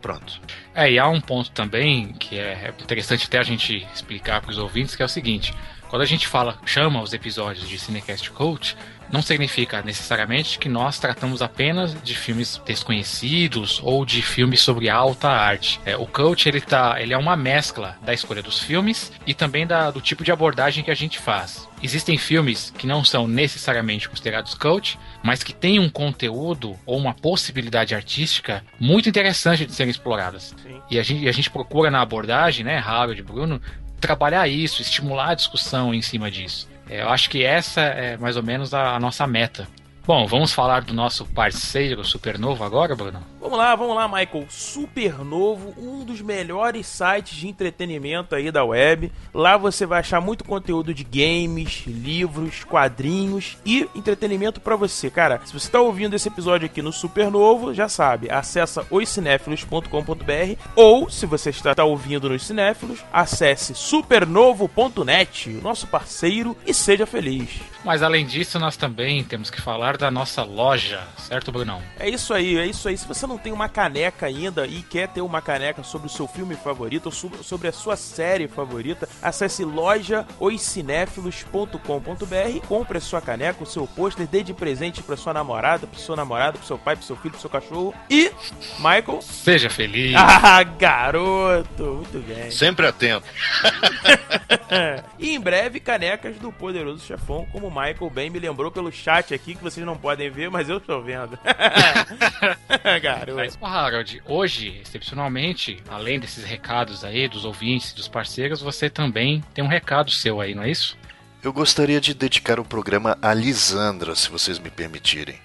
Pronto. 0.01 0.39
É, 0.74 0.91
e 0.91 0.98
há 0.98 1.08
um 1.08 1.22
ponto 1.22 1.51
também 1.51 2.13
que 2.13 2.39
é 2.39 2.74
interessante 2.81 3.25
até 3.27 3.39
a 3.39 3.43
gente 3.43 3.86
explicar 3.93 4.41
para 4.41 4.51
os 4.51 4.58
ouvintes, 4.58 4.96
que 4.96 5.01
é 5.01 5.05
o 5.05 5.10
seguinte: 5.10 5.53
quando 5.89 6.01
a 6.01 6.05
gente 6.05 6.27
fala, 6.27 6.58
chama 6.65 7.01
os 7.01 7.13
episódios 7.13 7.67
de 7.67 7.77
Cinecast 7.77 8.31
Coach, 8.31 8.77
não 9.12 9.22
significa 9.22 9.81
necessariamente 9.81 10.58
que 10.58 10.70
nós 10.70 10.98
tratamos 10.98 11.41
apenas 11.41 12.01
de 12.01 12.15
filmes 12.15 12.62
desconhecidos 12.65 13.81
ou 13.84 14.05
de 14.05 14.22
filmes 14.22 14.62
sobre 14.62 14.89
alta 14.89 15.27
arte. 15.27 15.81
É, 15.86 15.98
o 15.98 16.08
coach 16.08 16.48
ele 16.48 16.62
tá, 16.62 16.96
ele 17.01 17.13
é 17.13 17.17
uma 17.17 17.36
mescla 17.36 17.98
da 18.01 18.13
escolha 18.13 18.41
dos 18.41 18.60
filmes 18.60 19.12
e 19.27 19.34
também 19.34 19.67
da, 19.67 19.91
do 19.91 20.00
tipo 20.00 20.24
de 20.24 20.31
abordagem 20.31 20.84
que 20.84 20.91
a 20.91 20.96
gente 20.96 21.20
faz. 21.20 21.67
Existem 21.84 22.18
filmes 22.18 22.72
que 22.78 22.86
não 22.86 23.04
são 23.04 23.28
necessariamente 23.28 24.08
considerados 24.08 24.54
coach, 24.54 25.00
mas 25.24 25.44
que 25.44 25.54
têm 25.54 25.80
um 25.80 25.90
conteúdo 25.90 26.78
ou 26.86 26.98
uma 26.98 27.14
possibilidade 27.14 27.96
artística 27.96 28.64
muito 28.80 29.10
interessante 29.10 29.66
de 29.66 29.74
serem 29.74 29.92
exploradas. 29.92 30.56
Sim. 30.62 30.80
E 30.90 31.00
a 31.00 31.04
gente, 31.04 31.28
a 31.28 31.32
gente 31.32 31.50
procura 31.50 31.90
na 31.90 32.02
abordagem, 32.02 32.64
né, 32.64 32.78
Harold 32.78 33.20
e 33.20 33.24
Bruno, 33.24 33.62
trabalhar 34.00 34.48
isso, 34.48 34.82
estimular 34.82 35.30
a 35.30 35.36
discussão 35.36 35.94
em 35.94 36.02
cima 36.02 36.30
disso. 36.30 36.70
É, 36.90 37.02
eu 37.02 37.10
acho 37.10 37.30
que 37.30 37.44
essa 37.44 37.82
é 37.82 38.18
mais 38.18 38.36
ou 38.36 38.44
menos 38.44 38.74
a 38.74 39.00
nossa 39.00 39.26
meta. 39.26 39.68
Bom, 40.05 40.25
vamos 40.25 40.51
falar 40.51 40.81
do 40.81 40.96
nosso 40.96 41.25
parceiro 41.25 42.03
Supernovo 42.03 42.63
agora, 42.63 42.96
Bruno? 42.96 43.22
Vamos 43.39 43.58
lá, 43.58 43.75
vamos 43.75 43.96
lá, 43.96 44.08
Michael. 44.08 44.46
Supernovo, 44.50 45.75
um 45.77 46.03
dos 46.03 46.22
melhores 46.22 46.88
sites 46.88 47.38
de 47.38 47.48
entretenimento 47.48 48.34
aí 48.34 48.51
da 48.51 48.63
web. 48.63 49.12
Lá 49.31 49.58
você 49.58 49.86
vai 49.86 50.00
achar 50.00 50.20
muito 50.20 50.43
conteúdo 50.43 50.91
de 50.91 51.03
games, 51.03 51.84
livros, 51.86 52.63
quadrinhos 52.63 53.58
e 53.63 53.88
entretenimento 53.93 54.60
pra 54.60 54.75
você. 54.75 55.10
Cara, 55.10 55.39
se 55.46 55.53
você 55.53 55.70
tá 55.70 55.79
ouvindo 55.79 56.15
esse 56.15 56.27
episódio 56.27 56.65
aqui 56.65 56.81
no 56.81 56.91
Supernovo, 56.91 57.74
já 57.74 57.88
sabe, 57.88 58.29
acessa 58.31 58.86
oscinéfilos.com.br 58.89 60.62
ou, 60.75 61.10
se 61.10 61.27
você 61.27 61.51
está 61.51 61.75
tá 61.75 61.84
ouvindo 61.84 62.29
nos 62.29 62.46
Cinéfilos, 62.46 63.03
acesse 63.13 63.75
supernovo.net, 63.75 65.50
nosso 65.62 65.86
parceiro, 65.88 66.58
e 66.65 66.74
seja 66.74 67.05
feliz. 67.05 67.62
Mas 67.84 68.03
além 68.03 68.25
disso, 68.25 68.60
nós 68.60 68.77
também 68.77 69.24
temos 69.24 69.50
que 69.50 69.62
falar 69.62 69.90
da 69.98 70.10
nossa 70.12 70.43
loja, 70.43 71.01
certo, 71.17 71.51
Brunão? 71.51 71.81
É 72.00 72.10
isso 72.10 72.33
aí, 72.33 72.57
é 72.57 72.65
isso 72.65 72.88
aí. 72.88 72.98
Se 72.98 73.07
você 73.07 73.25
não 73.27 73.38
tem 73.38 73.51
uma 73.53 73.69
caneca 73.69 74.25
ainda 74.25 74.65
e 74.67 74.81
quer 74.83 75.07
ter 75.07 75.21
uma 75.21 75.41
caneca 75.41 75.83
sobre 75.83 76.07
o 76.07 76.10
seu 76.10 76.27
filme 76.27 76.56
favorito 76.56 77.06
ou 77.08 77.12
sobre- 77.12 77.67
a 77.67 77.71
sua 77.73 77.95
série 77.95 78.47
favorita, 78.47 79.08
acesse 79.21 79.63
lojaoscinéfilos.com.br 79.63 82.49
e 82.56 82.60
compre 82.62 82.97
a 82.97 83.01
sua 83.01 83.21
caneca, 83.21 83.63
o 83.63 83.67
seu 83.67 83.86
pôster, 83.88 84.27
dê 84.27 84.43
de 84.43 84.54
presente 84.54 85.01
pra 85.04 85.15
sua 85.17 85.34
namorada, 85.34 85.86
pro 85.88 85.99
seu 85.99 86.15
namorado, 86.15 86.58
pro 86.58 86.67
seu 86.67 86.77
pai, 86.77 86.95
pro 86.95 87.06
seu 87.06 87.15
filho, 87.15 87.32
pro 87.32 87.41
seu 87.41 87.49
cachorro. 87.49 87.93
E, 88.10 88.32
Michael... 88.77 89.19
Seja 89.21 89.69
feliz! 89.69 90.15
Ah, 90.43 90.63
garoto! 90.63 91.84
Muito 91.84 92.19
bem. 92.27 92.49
Sempre 92.51 92.88
atento. 92.88 93.25
E 95.19 95.36
em 95.36 95.39
breve, 95.39 95.80
canecas 95.82 96.38
do 96.38 96.49
Poderoso 96.51 97.06
Chefão, 97.06 97.45
como 97.51 97.67
o 97.67 97.69
Michael 97.69 98.10
bem 98.10 98.30
me 98.30 98.39
lembrou 98.39 98.71
pelo 98.71 98.89
chat 98.91 99.34
aqui, 99.34 99.54
que 99.54 99.62
vocês 99.82 99.86
não 99.86 99.98
podem 99.98 100.30
ver, 100.30 100.50
mas 100.50 100.70
eu 100.70 100.78
estou 100.78 101.02
vendo. 101.02 101.38
Garoto. 103.02 103.36
Mas, 103.36 103.58
Harold, 103.62 104.22
hoje, 104.26 104.80
excepcionalmente, 104.82 105.82
além 105.89 106.20
desses 106.20 106.44
recados 106.44 107.04
aí 107.04 107.28
dos 107.28 107.46
ouvintes, 107.46 107.94
dos 107.94 108.08
parceiros, 108.08 108.62
você 108.62 108.89
também 108.89 109.44
tem 109.54 109.63
um 109.63 109.67
recado 109.67 110.12
seu 110.12 110.39
aí, 110.39 110.54
não 110.54 110.63
é 110.63 110.70
isso? 110.70 110.98
Eu 111.44 111.52
gostaria 111.52 112.00
de 112.00 112.13
dedicar 112.13 112.60
o 112.60 112.65
programa 112.65 113.17
a 113.22 113.34
Lisandra, 113.34 114.15
se 114.15 114.30
vocês 114.30 114.60
me 114.60 114.70
permitirem. 114.70 115.39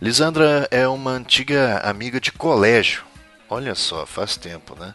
Lisandra 0.00 0.68
é 0.70 0.86
uma 0.86 1.12
antiga 1.12 1.78
amiga 1.78 2.20
de 2.20 2.30
colégio. 2.30 3.04
Olha 3.48 3.74
só, 3.74 4.04
faz 4.04 4.36
tempo, 4.36 4.76
né? 4.78 4.94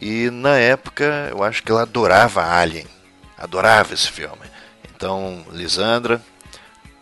E 0.00 0.28
na 0.30 0.58
época 0.58 1.28
eu 1.30 1.44
acho 1.44 1.62
que 1.62 1.70
ela 1.70 1.82
adorava 1.82 2.44
Alien. 2.44 2.86
Adorava 3.38 3.94
esse 3.94 4.10
filme. 4.10 4.42
Então, 4.94 5.44
Lisandra, 5.52 6.20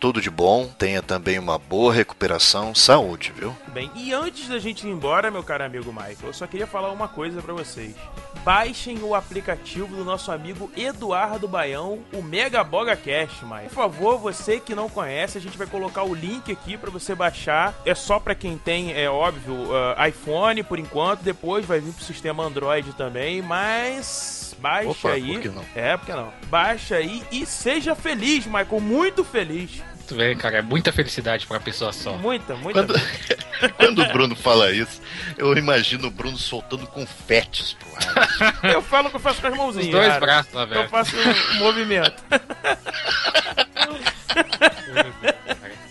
tudo 0.03 0.21
de 0.21 0.31
bom. 0.31 0.67
Tenha 0.67 1.01
também 1.01 1.39
uma 1.39 1.57
boa 1.57 1.95
recuperação. 1.95 2.75
Saúde, 2.75 3.33
viu? 3.37 3.57
Bem, 3.69 3.89
e 3.95 4.13
antes 4.13 4.49
da 4.49 4.59
gente 4.59 4.85
ir 4.85 4.91
embora, 4.91 5.31
meu 5.31 5.45
caro 5.45 5.63
amigo 5.63 5.93
Michael, 5.93 6.17
eu 6.25 6.33
só 6.33 6.45
queria 6.45 6.67
falar 6.67 6.91
uma 6.91 7.07
coisa 7.07 7.41
pra 7.41 7.55
vocês. 7.55 7.95
Baixem 8.43 8.99
o 9.01 9.15
aplicativo 9.15 9.95
do 9.95 10.05
nosso 10.05 10.33
amigo 10.33 10.69
Eduardo 10.77 11.47
Baião, 11.47 12.01
o 12.13 12.21
Mega 12.21 12.65
Boga 12.65 12.97
Cash, 12.97 13.43
Michael. 13.43 13.69
Por 13.69 13.75
favor, 13.77 14.19
você 14.19 14.59
que 14.59 14.75
não 14.75 14.89
conhece, 14.89 15.39
a 15.39 15.41
gente 15.41 15.57
vai 15.57 15.69
colocar 15.69 16.03
o 16.03 16.13
link 16.13 16.51
aqui 16.51 16.77
pra 16.77 16.91
você 16.91 17.15
baixar. 17.15 17.73
É 17.87 17.95
só 17.95 18.19
pra 18.19 18.35
quem 18.35 18.59
tem, 18.59 18.93
é 18.93 19.09
óbvio, 19.09 19.55
uh, 19.55 20.09
iPhone 20.09 20.65
por 20.65 20.81
enquanto, 20.81 21.23
depois 21.23 21.65
vai 21.65 21.79
vir 21.79 21.93
pro 21.93 22.03
sistema 22.03 22.43
Android 22.43 22.93
também, 22.95 23.41
mas 23.41 24.57
baixa 24.59 24.91
Opa, 24.91 25.11
aí. 25.13 25.35
por 25.35 25.43
que 25.43 25.49
não? 25.49 25.65
É, 25.77 25.97
porque 25.97 26.13
não? 26.13 26.33
Baixa 26.49 26.97
aí 26.97 27.23
e 27.31 27.47
seja 27.47 27.95
feliz, 27.95 28.47
Michael, 28.47 28.81
muito 28.81 29.23
feliz. 29.23 29.81
Muito 30.13 30.17
bem, 30.17 30.37
cara, 30.37 30.59
é 30.59 30.63
muita 30.63 30.93
felicidade 30.93 31.47
pra 31.47 31.57
uma 31.57 31.63
pessoa 31.63 31.91
só. 31.93 32.13
Muita, 32.19 32.55
muita. 32.55 32.85
Quando, 32.85 33.01
quando 33.79 34.03
o 34.03 34.13
Bruno 34.13 34.37
fala 34.37 34.71
isso, 34.71 35.01
eu 35.39 35.57
imagino 35.57 36.09
o 36.09 36.11
Bruno 36.11 36.37
soltando 36.37 36.87
confetes 36.87 37.73
pro 37.75 37.89
ar. 37.97 38.55
Eu 38.75 38.83
falo 38.83 39.09
que 39.09 39.17
eu 39.17 39.21
faço 39.21 39.41
com 39.41 39.47
as 39.47 39.53
Os 39.55 39.59
mãozinhas. 39.59 39.91
dois 39.91 40.09
cara. 40.09 40.21
braços 40.21 40.53
lá, 40.53 40.63
Eu 40.65 40.67
velho. 40.69 40.89
faço 40.91 41.17
um 41.17 41.55
movimento. 41.61 42.23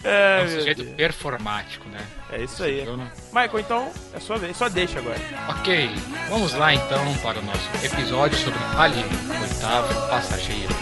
É 0.04 0.42
É, 0.42 0.44
um 0.44 0.50
sujeito 0.50 0.84
Deus. 0.84 0.96
performático, 0.96 1.88
né? 1.90 2.00
é 2.32 2.44
isso 2.44 2.64
aí. 2.64 2.82
Bruno? 2.84 3.10
Michael, 3.34 3.60
então 3.60 3.92
é 4.14 4.20
sua 4.20 4.38
vez. 4.38 4.56
Só 4.58 4.70
deixa 4.70 5.00
agora. 5.00 5.18
Ok, 5.50 5.90
vamos 6.30 6.54
lá 6.54 6.74
então 6.74 7.14
para 7.24 7.40
o 7.40 7.42
nosso 7.44 7.70
episódio 7.84 8.38
sobre 8.38 8.60
Alien, 8.78 9.06
oitavo 9.42 10.10
passageiro. 10.10 10.76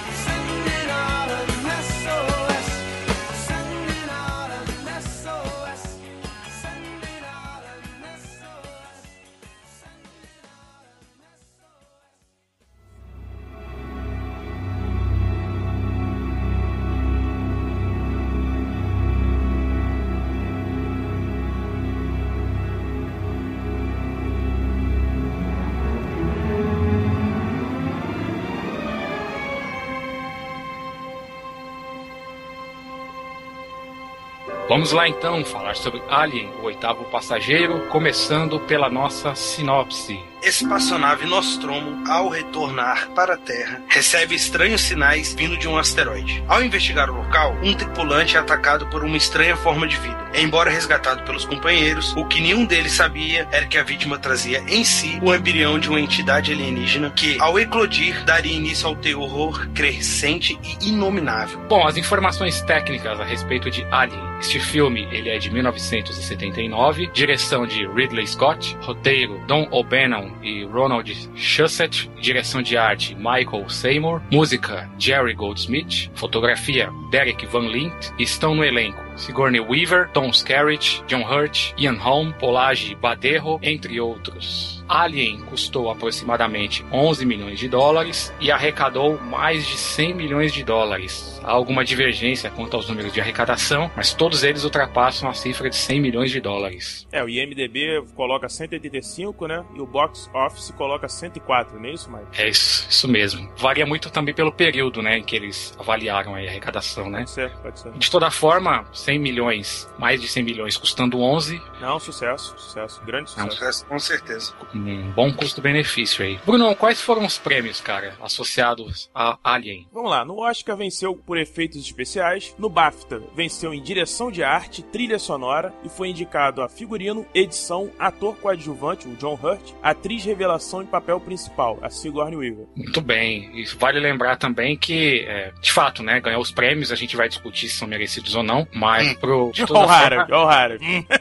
Vamos 34.70 34.92
lá 34.92 35.10
então 35.10 35.44
falar 35.44 35.76
sobre 35.76 36.00
Alien, 36.08 36.48
o 36.62 36.66
oitavo 36.66 37.04
passageiro, 37.06 37.88
começando 37.88 38.60
pela 38.60 38.88
nossa 38.88 39.34
sinopse. 39.34 40.20
Espaçonave 40.44 41.26
Nostromo, 41.26 42.08
ao 42.08 42.30
retornar 42.30 43.10
para 43.16 43.34
a 43.34 43.38
Terra, 43.38 43.82
recebe 43.88 44.36
estranhos 44.36 44.82
sinais 44.82 45.34
vindo 45.34 45.58
de 45.58 45.68
um 45.68 45.76
asteroide. 45.76 46.44
Ao 46.48 46.64
investigar 46.64 47.10
o 47.10 47.16
local, 47.16 47.58
um 47.64 47.74
tripulante 47.74 48.38
é 48.38 48.40
atacado 48.40 48.86
por 48.92 49.04
uma 49.04 49.18
estranha 49.18 49.58
forma 49.58 49.88
de 49.88 49.98
vida. 49.98 50.30
Embora 50.36 50.70
resgatado 50.70 51.24
pelos 51.24 51.46
companheiros, 51.46 52.16
o 52.16 52.26
que 52.26 52.40
nenhum 52.40 52.64
deles 52.64 52.92
sabia 52.92 53.48
era 53.52 53.66
que 53.66 53.78
a 53.78 53.84
vítima 53.84 54.20
trazia 54.20 54.64
em 54.68 54.84
si 54.84 55.20
o 55.24 55.34
embrião 55.34 55.80
de 55.80 55.90
uma 55.90 56.00
entidade 56.00 56.54
alienígena 56.54 57.10
que, 57.10 57.42
ao 57.42 57.60
eclodir, 57.60 58.24
daria 58.24 58.56
início 58.56 58.88
ao 58.88 58.96
terror 58.96 59.68
crescente 59.74 60.60
e 60.64 60.90
inominável. 60.90 61.60
Bom, 61.68 61.88
as 61.88 61.98
informações 61.98 62.62
técnicas 62.62 63.20
a 63.20 63.24
respeito 63.24 63.72
de 63.72 63.84
Alien. 63.90 64.29
Este 64.40 64.58
filme 64.58 65.06
ele 65.12 65.30
é 65.30 65.38
de 65.38 65.52
1979, 65.52 67.08
direção 67.08 67.68
de 67.68 67.86
Ridley 67.86 68.26
Scott, 68.26 68.76
roteiro 68.82 69.38
Don 69.48 69.68
O'Bannon 69.70 70.32
e 70.42 70.64
Ronald 70.64 71.14
Shusett, 71.36 72.10
direção 72.22 72.62
de 72.62 72.78
arte 72.78 73.16
Michael 73.16 73.68
Seymour, 73.68 74.22
música 74.32 74.90
Jerry 74.98 75.34
Goldsmith, 75.34 76.10
fotografia 76.16 76.90
Derek 77.12 77.46
Van 77.48 77.68
Lint, 77.68 78.12
estão 78.18 78.56
no 78.56 78.64
elenco 78.64 79.09
Sigourney 79.20 79.60
Weaver, 79.60 80.10
Tom 80.12 80.30
Skerritt, 80.30 81.04
John 81.08 81.24
Hurt, 81.24 81.74
Ian 81.78 81.98
Holm, 81.98 82.32
Polage 82.34 82.96
Baderro, 82.96 83.60
entre 83.62 84.00
outros. 84.00 84.84
Alien 84.90 85.42
custou 85.42 85.92
aproximadamente 85.92 86.84
11 86.92 87.24
milhões 87.26 87.60
de 87.60 87.70
dólares 87.70 88.34
e 88.40 88.52
arrecadou 88.52 89.20
mais 89.20 89.68
de 89.68 89.78
100 89.78 90.16
milhões 90.16 90.52
de 90.52 90.64
dólares. 90.64 91.40
Há 91.44 91.52
alguma 91.52 91.86
divergência 91.86 92.50
quanto 92.50 92.76
aos 92.76 92.90
números 92.90 93.14
de 93.14 93.22
arrecadação, 93.22 93.92
mas 93.96 94.14
todos 94.14 94.44
eles 94.44 94.64
ultrapassam 94.64 95.30
a 95.30 95.34
cifra 95.34 95.70
de 95.70 95.76
100 95.76 96.02
milhões 96.02 96.32
de 96.32 96.42
dólares. 96.42 97.08
É, 97.12 97.24
o 97.24 97.30
IMDB 97.30 98.04
coloca 98.16 98.50
185, 98.50 99.48
né? 99.48 99.64
E 99.76 99.80
o 99.80 99.86
Box 99.86 100.30
Office 100.34 100.72
coloca 100.72 101.08
104, 101.08 101.80
não 101.80 101.86
é 101.86 101.94
isso, 101.94 102.12
Mike? 102.12 102.42
É 102.42 102.50
isso, 102.50 102.88
isso 102.90 103.08
mesmo. 103.08 103.48
Varia 103.58 103.86
muito 103.86 104.10
também 104.10 104.34
pelo 104.34 104.52
período, 104.52 105.02
né, 105.02 105.20
em 105.20 105.24
que 105.24 105.36
eles 105.36 105.76
avaliaram 105.80 106.34
a 106.34 106.40
arrecadação, 106.40 107.10
né? 107.10 107.20
Pode 107.20 107.32
ser, 107.32 107.52
pode 107.58 107.80
ser. 107.80 107.92
De 107.94 108.10
toda 108.10 108.32
forma, 108.32 108.88
100 109.10 109.18
milhões, 109.18 109.90
mais 109.98 110.22
de 110.22 110.28
100 110.28 110.44
milhões 110.44 110.78
custando 110.78 111.20
11, 111.20 111.60
Não, 111.82 112.00
sucesso, 112.00 112.54
sucesso, 112.58 113.02
grande 113.04 113.32
Não. 113.36 113.50
sucesso. 113.50 113.84
Com 113.88 113.98
certeza. 113.98 114.54
um 114.76 115.12
bom 115.12 115.32
custo-benefício 115.34 116.24
aí. 116.24 116.40
Bruno, 116.46 116.76
quais 116.76 117.02
foram 117.02 117.26
os 117.26 117.38
prêmios, 117.40 117.82
cara, 117.82 118.14
associados 118.22 119.10
a 119.16 119.40
Alien? 119.44 119.88
Vamos 119.92 120.12
lá, 120.12 120.24
no 120.24 120.42
Oscar 120.42 120.78
venceu 120.78 121.16
por 121.16 121.40
efeitos 121.40 121.78
especiais, 121.80 122.54
no 122.60 122.70
BAFTA 122.70 123.20
venceu 123.36 123.74
em 123.74 123.82
direção 123.82 124.32
de 124.32 124.44
arte, 124.44 124.84
trilha 124.84 125.18
sonora 125.18 125.74
e 125.84 125.90
foi 125.90 126.10
indicado 126.10 126.62
a 126.62 126.70
figurino, 126.70 127.26
edição, 127.34 127.90
ator 127.98 128.36
coadjuvante, 128.38 129.08
o 129.08 129.16
John 129.16 129.40
Hurt, 129.42 129.72
atriz 129.82 130.24
revelação 130.24 130.84
em 130.84 130.86
papel 130.86 131.20
principal, 131.20 131.80
a 131.82 131.90
Sigourney 131.90 132.36
Weaver. 132.38 132.68
Muito 132.76 133.02
bem. 133.02 133.50
E 133.60 133.66
vale 133.76 134.00
lembrar 134.00 134.36
também 134.38 134.78
que, 134.78 135.26
é, 135.28 135.52
de 135.60 135.72
fato, 135.72 136.04
né, 136.04 136.20
ganhou 136.20 136.42
os 136.42 136.52
prêmios, 136.52 136.92
a 136.92 136.96
gente 136.96 137.16
vai 137.16 137.28
discutir 137.28 137.70
se 137.70 137.78
são 137.78 137.88
merecidos 137.88 138.36
ou 138.36 138.44
não, 138.44 138.68
mas 138.74 138.89
pro, 139.20 139.52
John 139.54 139.68
forma, 139.68 139.98
Harry, 139.98 140.26
John 140.28 140.48
Harry. 140.48 140.80
Hum. 140.82 141.06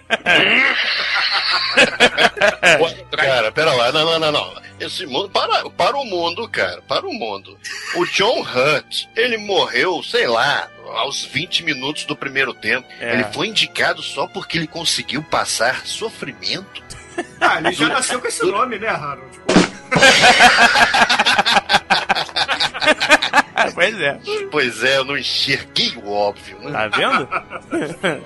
Cara, 3.10 3.52
pera 3.52 3.72
lá, 3.72 3.92
não, 3.92 4.04
não, 4.04 4.18
não, 4.18 4.32
não. 4.32 4.52
Esse 4.80 5.06
mundo, 5.06 5.30
para, 5.30 5.70
para 5.70 5.96
o 5.96 6.04
mundo, 6.04 6.48
cara, 6.48 6.82
para 6.82 7.06
o 7.06 7.12
mundo. 7.12 7.56
O 7.96 8.04
John 8.06 8.42
Hunt, 8.42 9.06
ele 9.16 9.36
morreu, 9.36 10.00
sei 10.04 10.28
lá, 10.28 10.68
aos 10.86 11.24
20 11.24 11.64
minutos 11.64 12.04
do 12.04 12.14
primeiro 12.14 12.54
tempo. 12.54 12.86
É. 13.00 13.14
Ele 13.14 13.24
foi 13.24 13.48
indicado 13.48 14.00
só 14.02 14.28
porque 14.28 14.56
ele 14.56 14.68
conseguiu 14.68 15.20
passar 15.22 15.84
sofrimento. 15.86 16.86
Ah, 17.40 17.58
ele 17.58 17.72
já 17.72 17.88
nasceu 17.88 18.20
com 18.20 18.28
esse 18.28 18.46
nome, 18.46 18.78
né, 18.78 18.86
Harold? 18.86 19.28
Tipo, 19.32 19.48
pois 23.74 24.00
é, 24.00 24.20
Pois 24.50 24.84
é, 24.84 24.98
eu 24.98 25.04
não 25.04 25.16
enxerguei 25.16 25.92
o 25.96 26.10
óbvio, 26.10 26.58
né? 26.60 26.72
tá 26.72 26.88
vendo? 26.88 27.28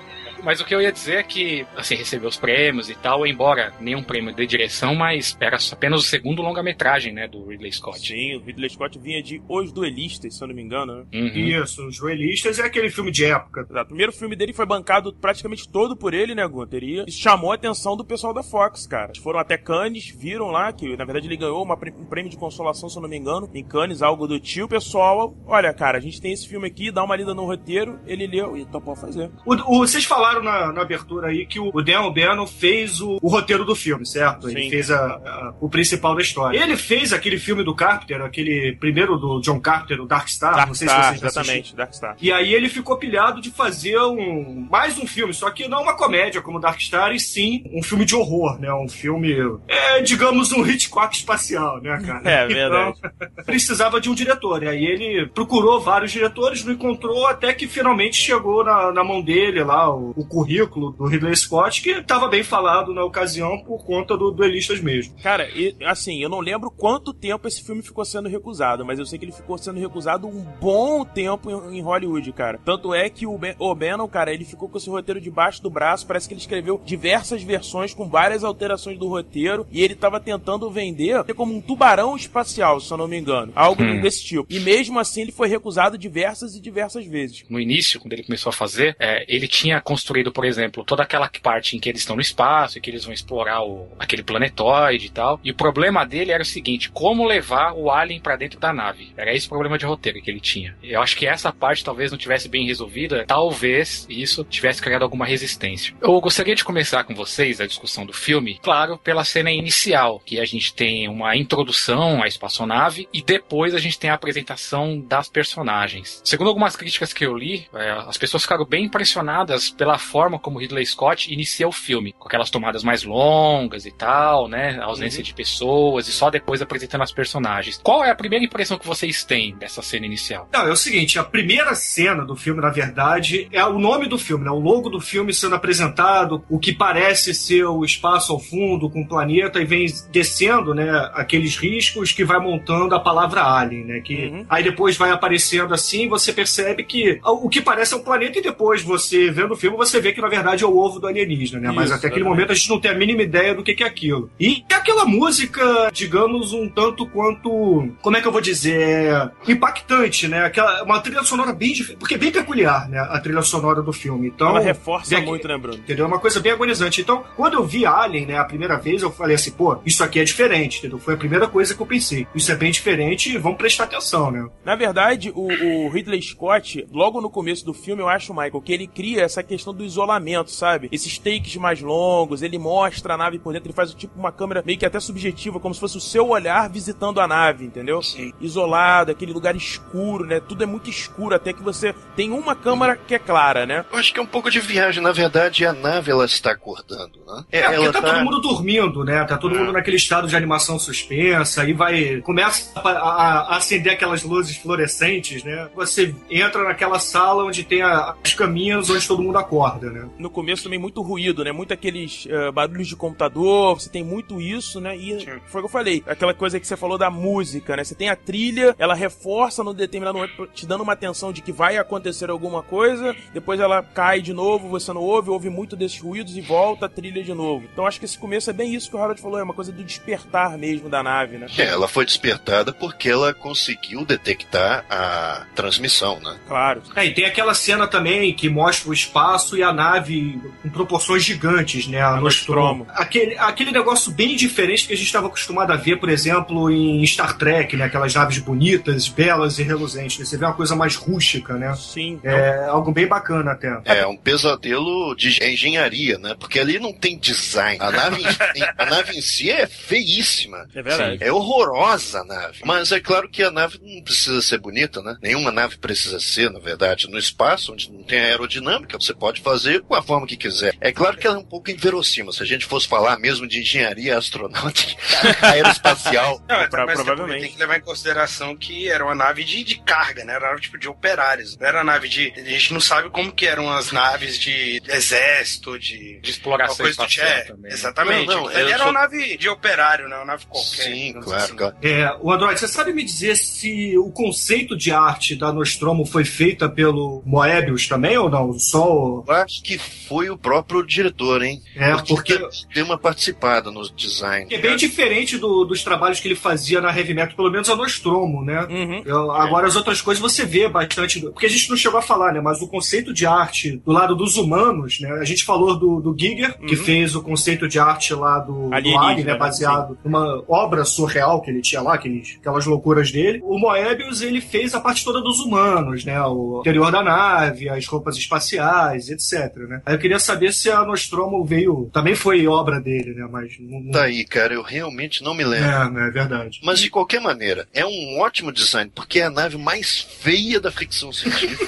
Mas 0.43 0.59
o 0.61 0.65
que 0.65 0.73
eu 0.75 0.81
ia 0.81 0.91
dizer 0.91 1.15
é 1.17 1.23
que, 1.23 1.65
assim, 1.75 1.95
recebeu 1.95 2.29
os 2.29 2.37
prêmios 2.37 2.89
e 2.89 2.95
tal, 2.95 3.25
embora 3.25 3.73
nenhum 3.79 4.03
prêmio 4.03 4.33
de 4.33 4.45
direção, 4.45 4.93
mas 4.95 5.37
era 5.39 5.57
apenas 5.71 6.01
o 6.01 6.03
segundo 6.03 6.41
longa-metragem, 6.41 7.13
né, 7.13 7.27
do 7.27 7.45
Ridley 7.47 7.71
Scott. 7.71 7.99
Sim, 7.99 8.35
o 8.35 8.39
Ridley 8.41 8.69
Scott 8.69 8.97
vinha 8.99 9.21
de 9.23 9.41
Os 9.47 9.71
Duelistas, 9.71 10.35
se 10.37 10.43
eu 10.43 10.47
não 10.47 10.55
me 10.55 10.61
engano, 10.61 10.95
né? 10.97 11.05
Uhum. 11.13 11.63
Isso, 11.63 11.85
os 11.87 11.97
duelistas 11.99 12.59
é 12.59 12.63
aquele 12.65 12.89
filme 12.89 13.11
de 13.11 13.25
época. 13.25 13.61
Exato. 13.61 13.85
O 13.85 13.87
primeiro 13.87 14.11
filme 14.11 14.35
dele 14.35 14.53
foi 14.53 14.65
bancado 14.65 15.13
praticamente 15.13 15.67
todo 15.69 15.95
por 15.95 16.13
ele, 16.13 16.35
né, 16.35 16.47
Gunter? 16.47 16.83
E 16.83 17.03
isso 17.07 17.19
chamou 17.19 17.51
a 17.51 17.55
atenção 17.55 17.95
do 17.95 18.03
pessoal 18.05 18.33
da 18.33 18.43
Fox, 18.43 18.85
cara. 18.87 19.11
Eles 19.11 19.17
foram 19.23 19.39
até 19.39 19.57
Cannes, 19.57 20.09
viram 20.09 20.47
lá 20.47 20.71
que, 20.73 20.95
na 20.97 21.05
verdade, 21.05 21.27
ele 21.27 21.37
ganhou 21.37 21.63
uma 21.63 21.73
um 21.75 22.05
prêmio 22.05 22.29
de 22.31 22.37
consolação, 22.37 22.89
se 22.89 22.97
eu 22.97 23.01
não 23.01 23.09
me 23.09 23.17
engano, 23.17 23.49
em 23.53 23.63
Cannes, 23.63 24.01
algo 24.01 24.27
do 24.27 24.39
tio. 24.39 24.65
O 24.65 24.69
pessoal, 24.69 25.35
olha, 25.45 25.73
cara, 25.73 25.97
a 25.97 26.01
gente 26.01 26.21
tem 26.21 26.31
esse 26.33 26.47
filme 26.47 26.67
aqui, 26.67 26.91
dá 26.91 27.03
uma 27.03 27.15
lida 27.15 27.33
no 27.33 27.45
roteiro. 27.45 27.99
Ele 28.05 28.25
leu 28.27 28.57
e 28.57 28.65
topou 28.65 28.95
fazer. 28.95 29.29
O- 29.45 29.53
o- 29.53 29.79
vocês 29.79 30.05
falaram 30.05 30.32
na, 30.41 30.71
na 30.71 30.81
abertura 30.81 31.27
aí 31.27 31.45
que 31.45 31.59
o, 31.59 31.69
o 31.73 31.81
Dan 31.81 32.01
O'Bannon 32.01 32.47
fez 32.47 33.01
o, 33.01 33.17
o 33.21 33.27
roteiro 33.29 33.65
do 33.65 33.75
filme, 33.75 34.05
certo? 34.05 34.49
Ele 34.49 34.63
Sim. 34.63 34.69
fez 34.69 34.91
a- 34.91 35.05
a- 35.05 35.53
o 35.59 35.69
principal 35.69 36.15
da 36.15 36.21
história. 36.21 36.57
Ele 36.61 36.75
fez 36.77 37.13
aquele 37.13 37.37
filme 37.37 37.63
do 37.63 37.75
Carpenter, 37.75 38.21
aquele 38.21 38.75
primeiro 38.79 39.17
do 39.17 39.39
John 39.41 39.59
Carpenter, 39.59 40.01
o 40.01 40.05
Dark 40.05 40.27
Star. 40.29 40.55
Dark 40.55 40.67
não 40.67 40.73
sei 40.75 40.87
se 40.87 40.93
Star, 40.93 41.03
vocês 41.09 41.19
já 41.21 41.27
assistiram. 41.27 41.43
exatamente, 41.43 41.75
Dark 41.75 41.93
Star. 41.93 42.15
E 42.21 42.31
aí 42.31 42.53
ele 42.53 42.69
ficou 42.69 42.97
pilhado 42.97 43.41
de 43.41 43.51
fazer 43.51 43.99
um 43.99 44.67
mais 44.69 44.97
um 44.97 45.05
filme, 45.07 45.33
só 45.33 45.49
que 45.51 45.67
não 45.67 45.81
uma 45.83 45.95
comédia 45.95 46.41
como 46.41 46.59
Dark 46.59 46.79
Star, 46.79 47.11
e 47.13 47.19
sim 47.19 47.63
um 47.73 47.83
filme 47.83 48.05
de 48.05 48.15
horror, 48.15 48.59
né? 48.59 48.73
Um 48.73 48.87
filme, 48.89 49.33
é, 49.67 50.01
digamos, 50.01 50.51
um 50.51 50.65
Hitchcock 50.65 51.15
espacial, 51.15 51.81
né, 51.81 51.99
cara? 52.05 52.21
É, 52.33 52.47
verdade. 52.47 52.97
Então, 52.97 53.11
precisava 53.45 53.99
de 53.99 54.09
um 54.09 54.15
diretor. 54.15 54.63
E 54.63 54.67
aí 54.67 54.83
ele 54.85 55.27
procurou 55.27 55.79
vários 55.81 56.11
diretores, 56.11 56.63
não 56.63 56.73
encontrou, 56.73 57.27
até 57.27 57.53
que 57.53 57.67
finalmente 57.67 58.15
chegou 58.15 58.63
na, 58.63 58.91
na 58.91 59.03
mão 59.03 59.21
dele 59.21 59.63
lá 59.63 59.93
o, 59.93 60.13
o 60.23 60.27
currículo 60.27 60.91
do 60.91 61.05
Ridley 61.05 61.35
Scott, 61.35 61.81
que 61.81 61.89
estava 61.91 62.27
bem 62.27 62.43
falado 62.43 62.93
na 62.93 63.03
ocasião 63.03 63.59
por 63.63 63.85
conta 63.85 64.17
do 64.17 64.31
Duelistas 64.31 64.79
mesmo. 64.81 65.15
Cara, 65.21 65.47
e, 65.49 65.75
assim, 65.85 66.21
eu 66.21 66.29
não 66.29 66.39
lembro 66.39 66.71
quanto 66.71 67.13
tempo 67.13 67.47
esse 67.47 67.63
filme 67.63 67.81
ficou 67.81 68.03
sendo 68.05 68.29
recusado, 68.29 68.85
mas 68.85 68.99
eu 68.99 69.05
sei 69.05 69.19
que 69.19 69.25
ele 69.25 69.31
ficou 69.31 69.57
sendo 69.57 69.79
recusado 69.79 70.27
um 70.27 70.43
bom 70.59 71.05
tempo 71.05 71.49
em, 71.49 71.77
em 71.77 71.81
Hollywood, 71.81 72.31
cara. 72.33 72.59
Tanto 72.63 72.93
é 72.93 73.09
que 73.09 73.25
o 73.27 73.37
Ben- 73.37 73.55
o 73.59 73.73
Bannon, 73.75 74.07
cara, 74.07 74.33
ele 74.33 74.45
ficou 74.45 74.69
com 74.69 74.77
esse 74.77 74.89
roteiro 74.89 75.19
debaixo 75.21 75.61
do 75.61 75.69
braço, 75.69 76.07
parece 76.07 76.27
que 76.27 76.33
ele 76.33 76.41
escreveu 76.41 76.81
diversas 76.85 77.41
versões 77.43 77.93
com 77.93 78.07
várias 78.09 78.43
alterações 78.43 78.97
do 78.97 79.07
roteiro, 79.07 79.65
e 79.71 79.81
ele 79.81 79.95
tava 79.95 80.19
tentando 80.19 80.69
vender 80.69 81.23
como 81.35 81.53
um 81.55 81.61
tubarão 81.61 82.15
espacial, 82.15 82.79
se 82.79 82.91
eu 82.91 82.97
não 82.97 83.07
me 83.07 83.17
engano. 83.17 83.51
Algo 83.55 83.83
Hum. 83.83 84.01
desse 84.01 84.23
tipo. 84.23 84.45
E 84.49 84.59
mesmo 84.59 84.99
assim 84.99 85.21
ele 85.21 85.31
foi 85.31 85.47
recusado 85.47 85.97
diversas 85.97 86.55
e 86.55 86.61
diversas 86.61 87.05
vezes. 87.05 87.43
no 87.49 87.59
início, 87.59 87.99
quando 87.99 88.13
ele 88.13 88.23
começou 88.23 88.49
a 88.49 88.53
fazer, 88.53 88.95
é, 88.99 89.25
ele 89.27 89.47
tinha 89.47 89.81
construído, 89.81 90.12
por 90.31 90.45
exemplo, 90.45 90.83
toda 90.83 91.03
aquela 91.03 91.29
parte 91.41 91.75
em 91.75 91.79
que 91.79 91.89
eles 91.89 92.01
estão 92.01 92.15
no 92.15 92.21
espaço 92.21 92.77
e 92.77 92.81
que 92.81 92.89
eles 92.89 93.03
vão 93.05 93.13
explorar 93.13 93.63
o- 93.63 93.87
aquele 93.99 94.23
planetoide 94.23 95.07
e 95.07 95.09
tal. 95.09 95.39
E 95.43 95.51
o 95.51 95.55
problema 95.55 96.05
dele 96.05 96.31
era 96.31 96.43
o 96.43 96.45
seguinte: 96.45 96.89
como 96.91 97.25
levar 97.25 97.73
o 97.73 97.89
alien 97.91 98.19
pra 98.19 98.35
dentro 98.35 98.59
da 98.59 98.71
nave? 98.73 99.11
Era 99.17 99.33
esse 99.33 99.45
o 99.47 99.49
problema 99.49 99.77
de 99.77 99.85
roteiro 99.85 100.21
que 100.21 100.29
ele 100.29 100.39
tinha. 100.39 100.75
Eu 100.83 101.01
acho 101.01 101.15
que 101.15 101.25
essa 101.25 101.51
parte 101.51 101.83
talvez 101.83 102.11
não 102.11 102.17
tivesse 102.17 102.47
bem 102.49 102.65
resolvida, 102.67 103.25
talvez 103.25 104.05
isso 104.09 104.43
tivesse 104.43 104.81
criado 104.81 105.03
alguma 105.03 105.25
resistência. 105.25 105.93
Eu 106.01 106.19
gostaria 106.21 106.55
de 106.55 106.63
começar 106.63 107.03
com 107.03 107.13
vocês 107.15 107.59
a 107.61 107.67
discussão 107.67 108.05
do 108.05 108.13
filme, 108.13 108.59
claro, 108.61 108.97
pela 108.97 109.23
cena 109.23 109.51
inicial, 109.51 110.19
que 110.25 110.39
a 110.39 110.45
gente 110.45 110.73
tem 110.73 111.07
uma 111.07 111.35
introdução 111.35 112.21
à 112.21 112.27
espaçonave 112.27 113.07
e 113.13 113.21
depois 113.21 113.73
a 113.73 113.79
gente 113.79 113.97
tem 113.99 114.09
a 114.09 114.13
apresentação 114.13 114.99
das 114.99 115.29
personagens. 115.29 116.21
Segundo 116.23 116.47
algumas 116.47 116.75
críticas 116.75 117.13
que 117.13 117.25
eu 117.25 117.35
li, 117.37 117.67
é, 117.73 117.91
as 117.91 118.17
pessoas 118.17 118.43
ficaram 118.43 118.65
bem 118.65 118.85
impressionadas 118.85 119.69
pela 119.69 119.97
forma 120.03 120.37
como 120.37 120.59
Ridley 120.59 120.85
Scott 120.85 121.33
inicia 121.33 121.67
o 121.67 121.71
filme, 121.71 122.13
com 122.17 122.27
aquelas 122.27 122.49
tomadas 122.49 122.83
mais 122.83 123.03
longas 123.03 123.85
e 123.85 123.91
tal, 123.91 124.47
né, 124.47 124.77
a 124.81 124.85
ausência 124.85 125.23
de 125.23 125.33
pessoas 125.33 126.07
e 126.07 126.11
só 126.11 126.29
depois 126.29 126.61
apresentando 126.61 127.01
as 127.01 127.11
personagens. 127.11 127.79
Qual 127.83 128.03
é 128.03 128.11
a 128.11 128.15
primeira 128.15 128.45
impressão 128.45 128.77
que 128.77 128.85
vocês 128.87 129.23
têm 129.23 129.55
dessa 129.55 129.81
cena 129.81 130.05
inicial? 130.05 130.47
Não, 130.53 130.67
é 130.67 130.71
o 130.71 130.75
seguinte, 130.75 131.17
a 131.17 131.23
primeira 131.23 131.73
cena 131.75 132.23
do 132.25 132.35
filme, 132.35 132.61
na 132.61 132.69
verdade, 132.69 133.47
é 133.51 133.63
o 133.65 133.79
nome 133.79 134.07
do 134.07 134.17
filme, 134.17 134.43
né? 134.45 134.51
O 134.51 134.59
logo 134.59 134.89
do 134.89 134.99
filme 134.99 135.33
sendo 135.33 135.55
apresentado, 135.55 136.43
o 136.49 136.59
que 136.59 136.73
parece 136.73 137.33
ser 137.33 137.65
o 137.65 137.83
espaço 137.83 138.31
ao 138.33 138.39
fundo 138.39 138.89
com 138.89 139.01
o 139.01 139.07
planeta 139.07 139.59
e 139.61 139.65
vem 139.65 139.85
descendo, 140.11 140.73
né, 140.73 140.89
aqueles 141.13 141.55
riscos 141.57 142.11
que 142.11 142.23
vai 142.23 142.39
montando 142.39 142.93
a 142.95 142.99
palavra 142.99 143.43
alien, 143.43 143.85
né, 143.85 143.99
que 144.01 144.13
Uhum. 144.27 144.45
aí 144.49 144.63
depois 144.63 144.95
vai 144.97 145.11
aparecendo 145.11 145.73
assim, 145.73 146.07
você 146.07 146.31
percebe 146.31 146.83
que 146.83 147.19
o 147.23 147.49
que 147.49 147.61
parece 147.61 147.93
é 147.93 147.97
um 147.97 148.03
planeta 148.03 148.39
e 148.39 148.41
depois 148.41 148.81
você 148.81 149.29
vendo 149.31 149.53
o 149.53 149.57
filme 149.57 149.75
você 149.77 149.92
vê 149.99 150.13
que 150.13 150.21
na 150.21 150.27
verdade 150.27 150.63
é 150.63 150.67
o 150.67 150.77
ovo 150.77 150.99
do 150.99 151.07
alienígena, 151.07 151.59
né? 151.59 151.71
Mas 151.73 151.85
Isso, 151.85 151.93
até 151.95 152.07
aquele 152.07 152.21
exatamente. 152.21 152.29
momento 152.29 152.51
a 152.51 152.55
gente 152.55 152.69
não 152.69 152.79
tem 152.79 152.91
a 152.91 152.95
mínima 152.95 153.21
ideia 153.21 153.55
do 153.55 153.63
que, 153.63 153.73
que 153.73 153.83
é 153.83 153.87
aquilo. 153.87 154.29
E 154.39 154.63
é 154.69 154.75
aquela 154.75 155.05
música, 155.05 155.89
digamos, 155.93 156.53
um 156.53 156.67
tanto 156.69 157.05
quanto. 157.07 157.89
Como 158.01 158.17
é 158.17 158.21
que 158.21 158.27
eu 158.27 158.31
vou 158.31 158.41
dizer? 158.41 158.73
É, 158.73 159.31
impactante, 159.47 160.27
né? 160.27 160.45
Aquela, 160.45 160.83
uma 160.83 160.99
trilha 160.99 161.23
sonora 161.23 161.53
bem 161.53 161.73
diferente. 161.73 161.99
Porque 161.99 162.15
é 162.15 162.17
bem 162.17 162.31
peculiar, 162.31 162.89
né? 162.89 162.99
A 162.99 163.19
trilha 163.19 163.41
sonora 163.41 163.81
do 163.81 163.93
filme. 163.93 164.27
Então, 164.27 164.49
Ela 164.49 164.59
reforça 164.59 165.19
muito, 165.21 165.47
né, 165.47 165.57
Bruno? 165.57 165.77
Entendeu? 165.77 166.05
É 166.05 166.07
uma 166.07 166.19
coisa 166.19 166.39
bem 166.39 166.51
agonizante. 166.51 167.01
Então, 167.01 167.23
quando 167.35 167.53
eu 167.55 167.65
vi 167.65 167.85
Alien, 167.85 168.25
né, 168.25 168.37
a 168.37 168.45
primeira 168.45 168.77
vez, 168.77 169.01
eu 169.01 169.11
falei 169.11 169.35
assim, 169.35 169.51
pô, 169.51 169.77
isso 169.85 170.03
aqui 170.03 170.19
é 170.19 170.23
diferente, 170.23 170.79
entendeu? 170.79 170.99
Foi 170.99 171.13
a 171.13 171.17
primeira 171.17 171.47
coisa 171.47 171.73
que 171.73 171.81
eu 171.81 171.85
pensei. 171.85 172.27
Isso 172.35 172.51
é 172.51 172.55
bem 172.55 172.71
diferente 172.71 173.33
e 173.33 173.37
vamos 173.37 173.57
prestar 173.57 173.85
atenção, 173.85 174.31
né? 174.31 174.47
Na 174.65 174.75
verdade, 174.75 175.31
o, 175.35 175.47
o 175.47 175.89
Ridley 175.89 176.21
Scott, 176.21 176.85
logo 176.91 177.21
no 177.21 177.29
começo 177.29 177.65
do 177.65 177.73
filme, 177.73 178.01
eu 178.01 178.09
acho, 178.09 178.33
Michael, 178.33 178.61
que 178.61 178.73
ele 178.73 178.87
cria 178.87 179.21
essa 179.23 179.43
questão 179.43 179.73
do 179.73 179.82
isolamento, 179.83 180.51
sabe? 180.51 180.89
Esses 180.91 181.17
takes 181.17 181.55
mais 181.55 181.81
longos, 181.81 182.41
ele 182.41 182.57
mostra 182.57 183.13
a 183.13 183.17
nave 183.17 183.39
por 183.39 183.53
dentro, 183.53 183.67
ele 183.67 183.73
faz 183.75 183.93
tipo 183.93 184.17
uma 184.19 184.31
câmera 184.31 184.63
meio 184.65 184.77
que 184.77 184.85
até 184.85 184.99
subjetiva, 184.99 185.59
como 185.59 185.73
se 185.73 185.79
fosse 185.79 185.97
o 185.97 186.01
seu 186.01 186.29
olhar 186.29 186.69
visitando 186.69 187.19
a 187.19 187.27
nave, 187.27 187.65
entendeu? 187.65 188.01
Sim. 188.01 188.33
Isolado, 188.39 189.11
aquele 189.11 189.33
lugar 189.33 189.55
escuro, 189.55 190.25
né? 190.25 190.39
Tudo 190.39 190.63
é 190.63 190.65
muito 190.65 190.89
escuro, 190.89 191.35
até 191.35 191.53
que 191.53 191.61
você 191.63 191.93
tem 192.15 192.31
uma 192.31 192.55
câmera 192.55 192.95
que 192.95 193.15
é 193.15 193.19
clara, 193.19 193.65
né? 193.65 193.85
Eu 193.91 193.99
acho 193.99 194.13
que 194.13 194.19
é 194.19 194.23
um 194.23 194.25
pouco 194.27 194.49
de 194.49 194.59
viagem. 194.59 195.01
Na 195.03 195.11
verdade, 195.11 195.65
a 195.65 195.73
nave 195.73 196.11
ela 196.11 196.25
está 196.25 196.51
acordando, 196.51 197.19
né? 197.25 197.43
É, 197.51 197.61
porque 197.61 197.75
ela 197.75 197.91
tá, 197.93 198.01
todo 198.01 198.23
mundo 198.23 198.39
dormindo, 198.41 199.03
né? 199.03 199.23
Tá 199.25 199.37
todo 199.37 199.55
É. 199.55 199.59
mundo 199.59 199.71
naquele 199.73 199.97
estado 199.97 200.27
de 200.27 200.35
animação 200.35 200.77
suspensa, 200.79 201.61
aí 201.61 201.73
vai. 201.73 202.21
Começa 202.21 202.71
a, 202.75 202.89
a- 202.89 203.39
a 203.53 203.57
acender 203.57 203.93
aquelas 203.93 204.23
luzes 204.23 204.57
fluorescentes, 204.57 205.43
né? 205.43 205.69
Você 205.75 206.13
entra 206.29 206.63
naquela 206.63 206.99
sala 206.99 207.43
onde 207.45 207.63
tem 207.63 207.81
a- 207.81 208.15
as 208.23 208.33
caminhas 208.33 208.89
onde 208.89 209.07
todo 209.07 209.21
mundo 209.21 209.37
acorda, 209.37 209.62
né? 209.71 210.09
No 210.17 210.29
começo 210.29 210.63
também 210.63 210.79
muito 210.79 211.01
ruído, 211.01 211.43
né? 211.43 211.51
Muito 211.51 211.73
aqueles 211.73 212.27
eh, 212.29 212.51
barulhos 212.51 212.87
de 212.87 212.95
computador, 212.95 213.79
você 213.79 213.89
tem 213.89 214.03
muito 214.03 214.41
isso, 214.41 214.79
né? 214.79 214.95
E 214.95 215.19
Sim. 215.19 215.39
foi 215.47 215.61
o 215.61 215.63
que 215.63 215.67
eu 215.67 215.69
falei, 215.69 216.03
aquela 216.07 216.33
coisa 216.33 216.59
que 216.59 216.67
você 216.67 216.75
falou 216.75 216.97
da 216.97 217.09
música, 217.09 217.75
né? 217.75 217.83
Você 217.83 217.95
tem 217.95 218.09
a 218.09 218.15
trilha, 218.15 218.75
ela 218.77 218.93
reforça 218.93 219.63
no 219.63 219.73
determinado 219.73 220.17
momento, 220.17 220.47
te 220.53 220.65
dando 220.65 220.81
uma 220.81 220.93
atenção 220.93 221.31
de 221.31 221.41
que 221.41 221.51
vai 221.51 221.77
acontecer 221.77 222.29
alguma 222.29 222.61
coisa, 222.61 223.15
depois 223.33 223.59
ela 223.59 223.81
cai 223.81 224.21
de 224.21 224.33
novo, 224.33 224.69
você 224.69 224.91
não 224.93 225.01
ouve, 225.01 225.29
ouve 225.29 225.49
muito 225.49 225.75
desses 225.75 225.99
ruídos 225.99 226.35
e 226.35 226.41
volta 226.41 226.85
a 226.85 226.89
trilha 226.89 227.23
de 227.23 227.33
novo. 227.33 227.65
Então 227.71 227.85
acho 227.85 227.99
que 227.99 228.05
esse 228.05 228.17
começo 228.17 228.49
é 228.49 228.53
bem 228.53 228.73
isso 228.73 228.89
que 228.89 228.95
o 228.95 228.99
Harold 228.99 229.21
falou, 229.21 229.39
é 229.39 229.43
uma 229.43 229.53
coisa 229.53 229.71
do 229.71 229.83
despertar 229.83 230.57
mesmo 230.57 230.89
da 230.89 231.03
nave, 231.03 231.37
né? 231.37 231.47
É, 231.57 231.65
ela 231.65 231.87
foi 231.87 232.05
despertada 232.05 232.73
porque 232.73 233.09
ela 233.09 233.33
conseguiu 233.33 234.05
detectar 234.05 234.85
a 234.89 235.45
transmissão, 235.55 236.19
né? 236.19 236.39
Claro. 236.47 236.81
É, 236.95 237.05
e 237.05 237.13
tem 237.13 237.25
aquela 237.25 237.53
cena 237.53 237.87
também 237.87 238.33
que 238.33 238.49
mostra 238.49 238.89
o 238.89 238.93
espaço 238.93 239.52
e 239.57 239.63
a 239.63 239.73
nave 239.73 240.39
em 240.63 240.69
proporções 240.69 241.23
gigantes, 241.23 241.87
né? 241.87 242.01
A 242.01 242.15
Nostromo. 242.17 242.87
Aquele, 242.89 243.37
aquele 243.37 243.71
negócio 243.71 244.11
bem 244.11 244.35
diferente 244.35 244.87
que 244.87 244.93
a 244.93 244.97
gente 244.97 245.05
estava 245.05 245.27
acostumado 245.27 245.71
a 245.71 245.75
ver, 245.75 245.97
por 245.97 246.09
exemplo, 246.09 246.69
em 246.71 247.05
Star 247.05 247.37
Trek, 247.37 247.75
né? 247.75 247.85
Aquelas 247.85 248.13
naves 248.13 248.37
bonitas, 248.39 249.07
belas 249.07 249.59
e 249.59 249.63
reluzentes. 249.63 250.19
né? 250.19 250.25
Você 250.25 250.37
vê 250.37 250.45
uma 250.45 250.53
coisa 250.53 250.75
mais 250.75 250.95
rústica, 250.95 251.53
né? 251.55 251.75
Sim. 251.75 252.19
É 252.23 252.65
algo 252.65 252.91
bem 252.91 253.07
bacana 253.07 253.51
até. 253.51 253.81
É 253.85 254.05
um 254.05 254.17
pesadelo 254.17 255.15
de 255.15 255.29
engenharia, 255.43 256.17
né? 256.17 256.35
Porque 256.39 256.59
ali 256.59 256.79
não 256.79 256.93
tem 256.93 257.17
design. 257.17 257.77
A 257.79 257.91
nave, 257.91 258.21
em, 258.55 258.63
a 258.77 258.85
nave 258.85 259.17
em 259.17 259.21
si 259.21 259.49
é 259.49 259.67
feíssima. 259.67 260.67
É 260.73 260.81
verdade. 260.81 261.17
É 261.21 261.31
horrorosa 261.31 262.21
a 262.21 262.23
nave. 262.23 262.59
Mas 262.65 262.91
é 262.91 262.99
claro 262.99 263.29
que 263.29 263.43
a 263.43 263.51
nave 263.51 263.79
não 263.81 264.01
precisa 264.01 264.41
ser 264.41 264.59
bonita, 264.59 265.01
né? 265.01 265.17
Nenhuma 265.21 265.51
nave 265.51 265.77
precisa 265.77 266.19
ser, 266.19 266.49
na 266.51 266.59
verdade. 266.59 267.09
No 267.09 267.17
espaço, 267.17 267.73
onde 267.73 267.91
não 267.91 268.03
tem 268.03 268.19
aerodinâmica, 268.19 268.99
você 268.99 269.13
pode 269.13 269.41
fazer 269.43 269.81
com 269.81 269.93
a 269.95 270.01
forma 270.01 270.25
que 270.25 270.37
quiser. 270.37 270.75
É 270.81 270.91
claro 270.91 271.17
que 271.17 271.27
ela 271.27 271.35
é 271.35 271.39
um 271.39 271.45
pouco 271.45 271.69
inverossímil. 271.69 272.31
Se 272.31 272.41
a 272.41 272.45
gente 272.45 272.65
fosse 272.65 272.87
falar 272.87 273.17
mesmo 273.19 273.47
de 273.47 273.59
engenharia 273.59 274.17
astronáutica 274.17 275.01
aeroespacial, 275.41 276.41
Não, 276.47 276.55
é, 276.55 276.67
Pra- 276.67 276.85
provavelmente. 276.85 277.41
tem 277.41 277.51
que 277.51 277.59
levar 277.59 277.77
em 277.77 277.81
consideração 277.81 278.55
que 278.55 278.87
era 278.89 279.03
uma 279.03 279.15
nave 279.15 279.43
de, 279.43 279.63
de 279.63 279.79
carga, 279.79 280.23
né? 280.23 280.33
Era 280.33 280.45
uma 280.45 280.49
nave 280.51 280.61
tipo 280.61 280.77
de 280.77 280.87
operários. 280.87 281.57
Não 281.57 281.67
era 281.67 281.83
nave 281.83 282.07
de. 282.09 282.33
A 282.35 282.41
gente 282.49 282.73
não 282.73 282.79
sabe 282.79 283.09
como 283.09 283.31
que 283.31 283.45
eram 283.45 283.69
as 283.71 283.91
naves 283.91 284.37
de 284.39 284.81
exército, 284.87 285.77
de. 285.77 286.19
De 286.21 286.31
exploração 286.31 286.77
coisa 286.77 286.95
do 286.97 287.03
espacial 287.07 287.27
é, 287.27 287.41
também. 287.43 287.71
Exatamente. 287.71 288.27
Não, 288.27 288.41
não, 288.43 288.47
ali 288.47 288.61
eu 288.61 288.67
era 288.69 288.77
sou- 288.79 288.87
uma 288.87 288.93
nave 289.01 289.37
de 289.37 289.49
operário, 289.49 290.07
né? 290.07 290.15
Uma 290.17 290.25
nave 290.25 290.45
qualquer. 290.47 290.83
sim, 290.83 291.13
claro, 291.21 291.43
assim. 291.43 291.55
claro. 291.55 291.75
É, 291.81 292.09
o 292.21 292.31
Android, 292.31 292.59
você 292.59 292.67
sabe 292.67 292.93
me 292.93 293.03
dizer 293.03 293.35
se 293.35 293.97
o 293.97 294.11
conceito 294.11 294.75
de 294.77 294.91
arte 294.91 295.35
da 295.35 295.51
Nostromo 295.51 296.05
foi 296.05 296.23
feita 296.25 296.69
pelo 296.69 297.21
Moebius 297.25 297.87
também 297.87 298.17
ou 298.17 298.29
não? 298.29 298.53
Só. 298.57 298.83
o- 298.91 299.23
acho 299.33 299.61
que 299.63 299.77
foi 299.77 300.29
o 300.29 300.37
próprio 300.37 300.85
diretor, 300.85 301.41
hein? 301.43 301.61
É, 301.75 301.95
porque. 301.97 302.39
deu 302.73 302.85
uma 302.85 302.97
participada 302.97 303.71
no 303.71 303.81
design. 303.95 304.53
É 304.53 304.57
bem 304.57 304.75
diferente 304.75 305.37
do- 305.37 305.65
dos 305.65 305.83
trabalhos 305.83 306.19
que 306.19 306.27
ele 306.27 306.35
fazia 306.35 306.79
na 306.81 306.95
Heavy 306.95 307.13
Metal, 307.13 307.35
pelo 307.35 307.51
menos 307.51 307.69
a 307.69 307.75
Nostromo, 307.75 308.43
né? 308.43 308.65
Uhum. 308.69 309.01
Eu- 309.05 309.31
agora 309.31 309.67
as 309.67 309.75
outras 309.75 310.01
coisas 310.01 310.21
você 310.21 310.45
vê 310.45 310.67
bastante. 310.67 311.19
Porque 311.19 311.45
a 311.45 311.49
gente 311.49 311.69
não 311.69 311.77
chegou 311.77 311.99
a 311.99 312.01
falar, 312.01 312.33
né? 312.33 312.41
Mas 312.41 312.61
o 312.61 312.67
conceito 312.67 313.13
de 313.13 313.25
arte 313.25 313.77
do 313.85 313.91
lado 313.91 314.15
dos 314.15 314.37
humanos, 314.37 314.99
né? 314.99 315.11
A 315.19 315.25
gente 315.25 315.43
falou 315.43 315.77
do, 315.77 315.99
do 316.01 316.15
Giger, 316.17 316.57
que 316.59 316.75
Uhum. 316.75 316.83
fez 316.83 317.15
o 317.15 317.21
conceito 317.21 317.67
de 317.67 317.79
arte 317.79 318.13
lá 318.13 318.39
do, 318.39 318.69
do 318.69 318.73
Alien, 318.75 319.25
né? 319.25 319.33
né? 319.33 319.37
Baseado 319.37 319.97
numa 320.03 320.43
obra 320.47 320.83
surreal 320.85 321.41
que 321.41 321.49
ele 321.49 321.61
tinha 321.61 321.81
lá, 321.81 321.95
aqueles, 321.95 322.37
aquelas 322.39 322.65
loucuras 322.65 323.11
dele. 323.11 323.39
O 323.43 323.57
Moebius, 323.57 324.21
ele 324.21 324.41
fez 324.41 324.73
a 324.75 324.79
parte 324.79 325.03
toda 325.03 325.21
dos 325.21 325.39
humanos, 325.39 326.03
né? 326.05 326.21
O 326.23 326.59
interior 326.61 326.91
da 326.91 327.01
nave, 327.03 327.69
as 327.69 327.85
roupas 327.87 328.17
espaciais, 328.17 329.09
etc, 329.09 329.22
né? 329.67 329.81
Aí 329.85 329.95
eu 329.95 329.99
queria 329.99 330.19
saber 330.19 330.53
se 330.53 330.69
a 330.69 330.83
Nostromo 330.83 331.43
veio... 331.45 331.89
Também 331.93 332.15
foi 332.15 332.45
obra 332.47 332.79
dele, 332.79 333.13
né? 333.13 333.27
Mas... 333.31 333.53
Não, 333.59 333.79
não... 333.79 333.91
Tá 333.91 334.03
aí, 334.03 334.23
cara, 334.25 334.53
eu 334.53 334.61
realmente 334.61 335.23
não 335.23 335.33
me 335.33 335.43
lembro. 335.43 335.69
É, 335.69 335.89
né? 335.89 336.07
é 336.07 336.11
verdade. 336.11 336.59
Mas 336.63 336.79
de 336.79 336.89
qualquer 336.89 337.21
maneira, 337.21 337.67
é 337.73 337.85
um 337.85 338.19
ótimo 338.19 338.51
design, 338.51 338.91
porque 338.93 339.19
é 339.19 339.23
a 339.25 339.29
nave 339.29 339.57
mais 339.57 339.99
feia 340.21 340.59
da 340.59 340.71
ficção 340.71 341.11
científica. 341.11 341.65